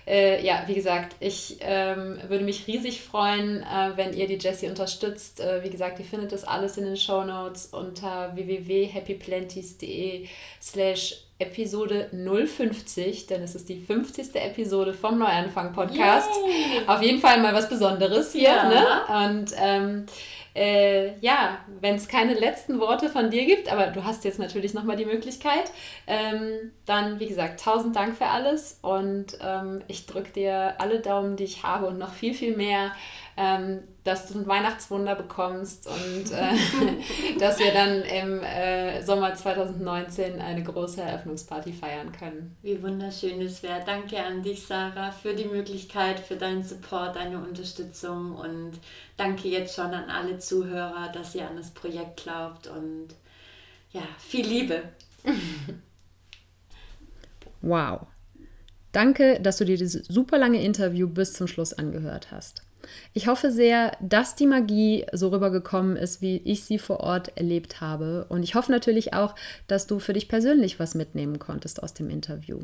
äh, 0.08 0.44
ja, 0.46 0.64
wie 0.68 0.74
gesagt, 0.74 1.16
ich 1.20 1.58
ähm, 1.62 2.20
würde 2.28 2.44
mich 2.44 2.68
riesig 2.68 3.02
freuen, 3.02 3.62
äh, 3.62 3.92
wenn 3.96 4.14
ihr 4.14 4.28
die 4.28 4.38
Jessie 4.38 4.68
unterstützt. 4.68 5.40
Äh, 5.40 5.64
wie 5.64 5.70
gesagt, 5.70 6.00
ihr 6.00 6.06
findet 6.06 6.32
das 6.32 6.44
alles 6.44 6.78
in 6.78 6.86
den 6.86 6.98
Show 6.98 7.24
Notes 7.24 7.68
unter 7.68 8.36
www.happyplenties.de 8.36 10.28
slash 10.62 11.16
Episode 11.42 12.10
050, 12.12 13.26
denn 13.26 13.42
es 13.42 13.56
ist 13.56 13.68
die 13.68 13.80
50. 13.80 14.36
Episode 14.36 14.94
vom 14.94 15.18
Neuanfang 15.18 15.74
Podcast. 15.74 16.30
Yay. 16.30 16.88
Auf 16.88 17.02
jeden 17.02 17.20
Fall 17.20 17.42
mal 17.42 17.54
was 17.54 17.68
Besonderes 17.68 18.32
hier. 18.32 18.44
Ja. 18.44 18.70
Ne? 18.70 18.86
Und 19.28 19.52
ähm, 19.58 20.06
äh, 20.54 21.18
ja, 21.20 21.60
wenn 21.80 21.96
es 21.96 22.08
keine 22.08 22.34
letzten 22.34 22.80
Worte 22.80 23.10
von 23.10 23.30
dir 23.30 23.46
gibt, 23.46 23.72
aber 23.72 23.88
du 23.88 24.04
hast 24.04 24.26
jetzt 24.26 24.40
natürlich 24.40 24.74
nochmal 24.74 24.98
die 24.98 25.06
Möglichkeit, 25.06 25.72
ähm, 26.08 26.72
dann, 26.86 27.20
wie 27.20 27.28
gesagt, 27.28 27.62
tausend 27.64 27.96
Dank 27.96 28.18
für 28.18 28.28
alles 28.28 28.80
und 28.82 29.38
ähm, 29.42 29.82
ich 29.88 30.06
drücke 30.06 30.32
dir 30.32 30.76
alle 30.80 31.00
Daumen, 31.00 31.38
die 31.38 31.46
ich 31.46 31.64
habe 31.64 31.88
und 31.88 31.98
noch 31.98 32.14
viel, 32.14 32.34
viel 32.34 32.56
mehr 32.56 32.92
ähm, 33.38 33.80
dass 34.04 34.28
du 34.28 34.40
ein 34.40 34.48
Weihnachtswunder 34.48 35.16
bekommst 35.16 35.88
und 35.88 36.32
äh, 36.32 36.54
dass 37.40 37.60
wir 37.60 37.72
dann 37.72 38.02
im 38.02 38.44
äh, 38.44 39.02
Sommer 39.04 39.34
2019 39.36 40.42
eine 40.42 40.64
große 40.64 41.02
Eröffnungsparty 41.02 41.72
feiern 41.74 42.12
können. 42.12 42.56
Wie 42.62 42.82
wunderschön 42.82 43.42
es 43.42 43.64
wäre. 43.64 43.82
Danke 43.86 44.24
an 44.24 44.42
dich, 44.42 44.66
Sarah, 44.66 45.12
für 45.12 45.34
die 45.34 45.46
Möglichkeit, 45.46 46.20
für 46.20 46.36
deinen 46.36 46.64
Support, 46.64 47.16
deine 47.16 47.38
Unterstützung 47.38 48.36
und 48.36 48.74
danke 49.18 49.48
jetzt 49.48 49.76
schon 49.76 49.94
an 49.94 50.10
alle 50.10 50.40
Zuhörer, 50.40 51.10
dass 51.14 51.36
ihr 51.36 51.48
an 51.48 51.58
das 51.58 51.72
Projekt 51.72 52.24
glaubt 52.24 52.68
und 52.68 53.10
ja, 53.92 54.04
viel 54.18 54.46
Liebe. 54.46 54.84
wow. 57.62 58.08
Danke, 58.92 59.40
dass 59.40 59.58
du 59.58 59.66
dir 59.66 59.78
dieses 59.78 60.06
super 60.08 60.38
lange 60.38 60.62
Interview 60.62 61.08
bis 61.08 61.34
zum 61.34 61.48
Schluss 61.48 61.72
angehört 61.72 62.32
hast. 62.32 62.64
Ich 63.14 63.28
hoffe 63.28 63.52
sehr, 63.52 63.92
dass 64.02 64.36
die 64.36 64.48
Magie 64.48 65.06
so 65.14 65.30
rübergekommen 65.30 65.98
ist, 65.98 66.22
wie 66.22 66.38
ich 66.38 66.64
sie 66.64 66.80
vor 66.80 67.00
Ort 67.02 67.38
erlebt 67.38 67.82
habe. 67.82 68.26
Und 68.30 68.44
ich 68.44 68.56
hoffe 68.56 68.72
natürlich 68.72 69.14
auch, 69.14 69.36
dass 69.68 69.88
du 69.88 70.00
für 70.00 70.14
dich 70.14 70.28
persönlich 70.28 70.80
was 70.80 70.96
mitnehmen 70.96 71.40
konntest 71.40 71.82
aus 71.84 71.94
dem 71.94 72.10
Interview. 72.10 72.62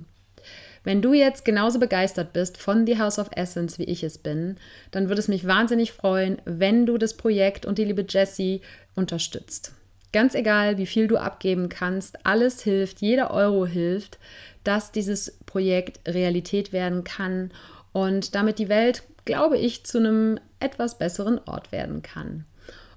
Wenn 0.84 1.02
du 1.02 1.14
jetzt 1.14 1.44
genauso 1.44 1.80
begeistert 1.80 2.32
bist 2.34 2.58
von 2.58 2.86
The 2.86 2.98
House 3.00 3.20
of 3.20 3.30
Essence, 3.36 3.78
wie 3.78 3.84
ich 3.84 4.04
es 4.04 4.18
bin, 4.18 4.58
dann 4.92 5.10
würde 5.10 5.20
es 5.20 5.28
mich 5.28 5.46
wahnsinnig 5.46 5.92
freuen, 5.92 6.42
wenn 6.46 6.86
du 6.86 6.98
das 6.98 7.16
Projekt 7.18 7.66
und 7.66 7.78
die 7.78 7.84
liebe 7.84 8.06
Jessie 8.08 8.62
unterstützt. 8.96 9.74
Ganz 10.14 10.34
egal, 10.34 10.78
wie 10.78 10.86
viel 10.86 11.08
du 11.08 11.18
abgeben 11.18 11.68
kannst, 11.68 12.26
alles 12.26 12.62
hilft, 12.62 13.02
jeder 13.02 13.32
Euro 13.32 13.66
hilft, 13.66 14.18
dass 14.64 14.92
dieses 14.92 15.38
Projekt 15.46 16.00
Realität 16.08 16.72
werden 16.72 17.04
kann 17.04 17.52
und 17.92 18.36
damit 18.36 18.58
die 18.60 18.70
Welt 18.70 19.04
glaube 19.28 19.60
ich, 19.60 19.86
zu 19.86 20.00
einem 20.00 20.40
etwas 20.60 20.98
besseren 20.98 21.40
Ort 21.46 21.72
werden 21.72 22.02
kann. 22.02 22.46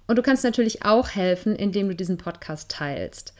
Und 0.06 0.16
du 0.16 0.22
kannst 0.22 0.44
natürlich 0.44 0.84
auch 0.84 1.10
helfen, 1.10 1.54
indem 1.54 1.88
du 1.88 1.94
diesen 1.94 2.16
Podcast 2.16 2.70
teilst. 2.70 3.34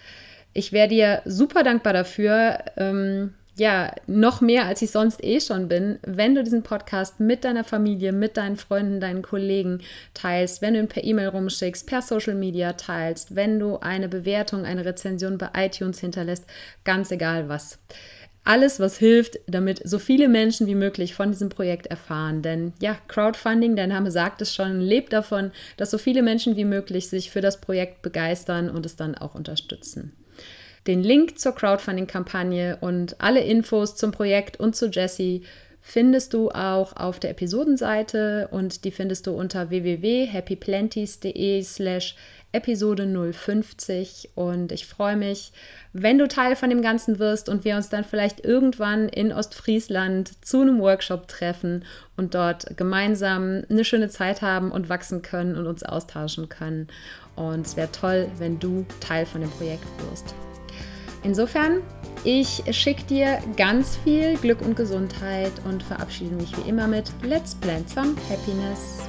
Ich 0.53 0.73
wäre 0.73 0.89
dir 0.89 1.23
super 1.25 1.63
dankbar 1.63 1.95
dafür, 1.95 2.59
ähm, 2.77 3.33
ja, 3.57 3.93
noch 4.07 4.41
mehr 4.41 4.67
als 4.67 4.81
ich 4.81 4.91
sonst 4.91 5.23
eh 5.23 5.41
schon 5.41 5.69
bin, 5.69 5.99
wenn 6.03 6.35
du 6.35 6.43
diesen 6.43 6.63
Podcast 6.63 7.21
mit 7.21 7.45
deiner 7.45 7.65
Familie, 7.65 8.13
mit 8.13 8.37
deinen 8.37 8.57
Freunden, 8.57 9.01
deinen 9.01 9.23
Kollegen 9.23 9.81
teilst, 10.15 10.63
wenn 10.63 10.75
du 10.75 10.81
ihn 10.81 10.89
per 10.89 11.05
E-Mail 11.05 11.29
rumschickst, 11.29 11.87
per 11.87 12.03
Social 12.03 12.35
Media 12.35 12.73
teilst, 12.73 13.37
wenn 13.37 13.59
du 13.59 13.79
eine 13.79 14.09
Bewertung, 14.09 14.65
eine 14.65 14.85
Rezension 14.85 15.39
bei 15.39 15.51
iTunes 15.57 16.01
hinterlässt, 16.01 16.47
ganz 16.85 17.11
egal 17.11 17.49
was 17.49 17.79
alles, 18.45 18.81
was 18.81 18.97
hilft, 18.97 19.39
damit 19.47 19.83
so 19.85 19.99
viele 19.99 20.29
Menschen 20.29 20.67
wie 20.67 20.75
möglich 20.75 21.15
von 21.15 21.31
diesem 21.31 21.51
Projekt 21.51 21.87
erfahren. 21.87 22.43
Denn 22.43 22.73
ja, 22.81 22.97
Crowdfunding, 23.09 23.77
der 23.77 23.87
Name 23.87 24.11
sagt 24.11 24.41
es 24.43 24.55
schon, 24.55 24.81
lebt 24.81 25.13
davon, 25.13 25.53
dass 25.77 25.91
so 25.91 25.99
viele 25.99 26.23
Menschen 26.23 26.57
wie 26.57 26.65
möglich 26.65 27.09
sich 27.09 27.31
für 27.31 27.41
das 27.43 27.61
Projekt 27.61 28.03
begeistern 28.03 28.71
und 28.71 28.87
es 28.87 28.97
dann 28.97 29.15
auch 29.15 29.35
unterstützen. 29.35 30.13
Den 30.87 31.03
Link 31.03 31.39
zur 31.39 31.55
Crowdfunding-Kampagne 31.55 32.79
und 32.81 33.21
alle 33.21 33.41
Infos 33.41 33.97
zum 33.97 34.13
Projekt 34.13 34.59
und 34.59 34.75
zu 34.75 34.89
Jessie 34.89 35.43
findest 35.83 36.33
du 36.35 36.51
auch 36.51 36.97
auf 36.97 37.21
der 37.21 37.31
Episodenseite 37.31 38.49
und 38.51 38.85
die 38.85 38.91
findest 38.91 39.27
du 39.27 39.33
unter 39.33 39.71
www.happyplenties.de 39.71 41.63
slash 41.63 42.17
Episode 42.53 43.07
050 43.33 44.31
und 44.35 44.73
ich 44.73 44.87
freue 44.87 45.17
mich, 45.17 45.53
wenn 45.93 46.19
du 46.19 46.27
Teil 46.27 46.57
von 46.57 46.71
dem 46.71 46.83
Ganzen 46.83 47.19
wirst 47.19 47.49
und 47.49 47.65
wir 47.65 47.77
uns 47.77 47.89
dann 47.89 48.05
vielleicht 48.05 48.45
irgendwann 48.45 49.09
in 49.09 49.33
Ostfriesland 49.33 50.45
zu 50.45 50.61
einem 50.61 50.81
Workshop 50.81 51.29
treffen 51.29 51.85
und 52.17 52.35
dort 52.35 52.77
gemeinsam 52.77 53.63
eine 53.71 53.85
schöne 53.85 54.09
Zeit 54.09 54.43
haben 54.43 54.73
und 54.73 54.89
wachsen 54.89 55.23
können 55.23 55.57
und 55.57 55.67
uns 55.67 55.83
austauschen 55.83 56.49
können. 56.49 56.89
Und 57.37 57.67
es 57.67 57.77
wäre 57.77 57.93
toll, 57.93 58.29
wenn 58.39 58.59
du 58.59 58.85
Teil 59.01 59.27
von 59.27 59.41
dem 59.41 59.51
Projekt 59.51 59.87
wirst. 60.11 60.35
Insofern, 61.23 61.83
ich 62.25 62.63
schicke 62.71 63.05
dir 63.05 63.39
ganz 63.57 63.97
viel 63.97 64.37
Glück 64.39 64.63
und 64.63 64.75
Gesundheit 64.75 65.53
und 65.65 65.83
verabschiede 65.83 66.35
mich 66.35 66.57
wie 66.57 66.69
immer 66.69 66.89
mit 66.89 67.13
Let's 67.23 67.55
Plant 67.55 67.91
Some 67.91 68.15
Happiness. 68.29 69.01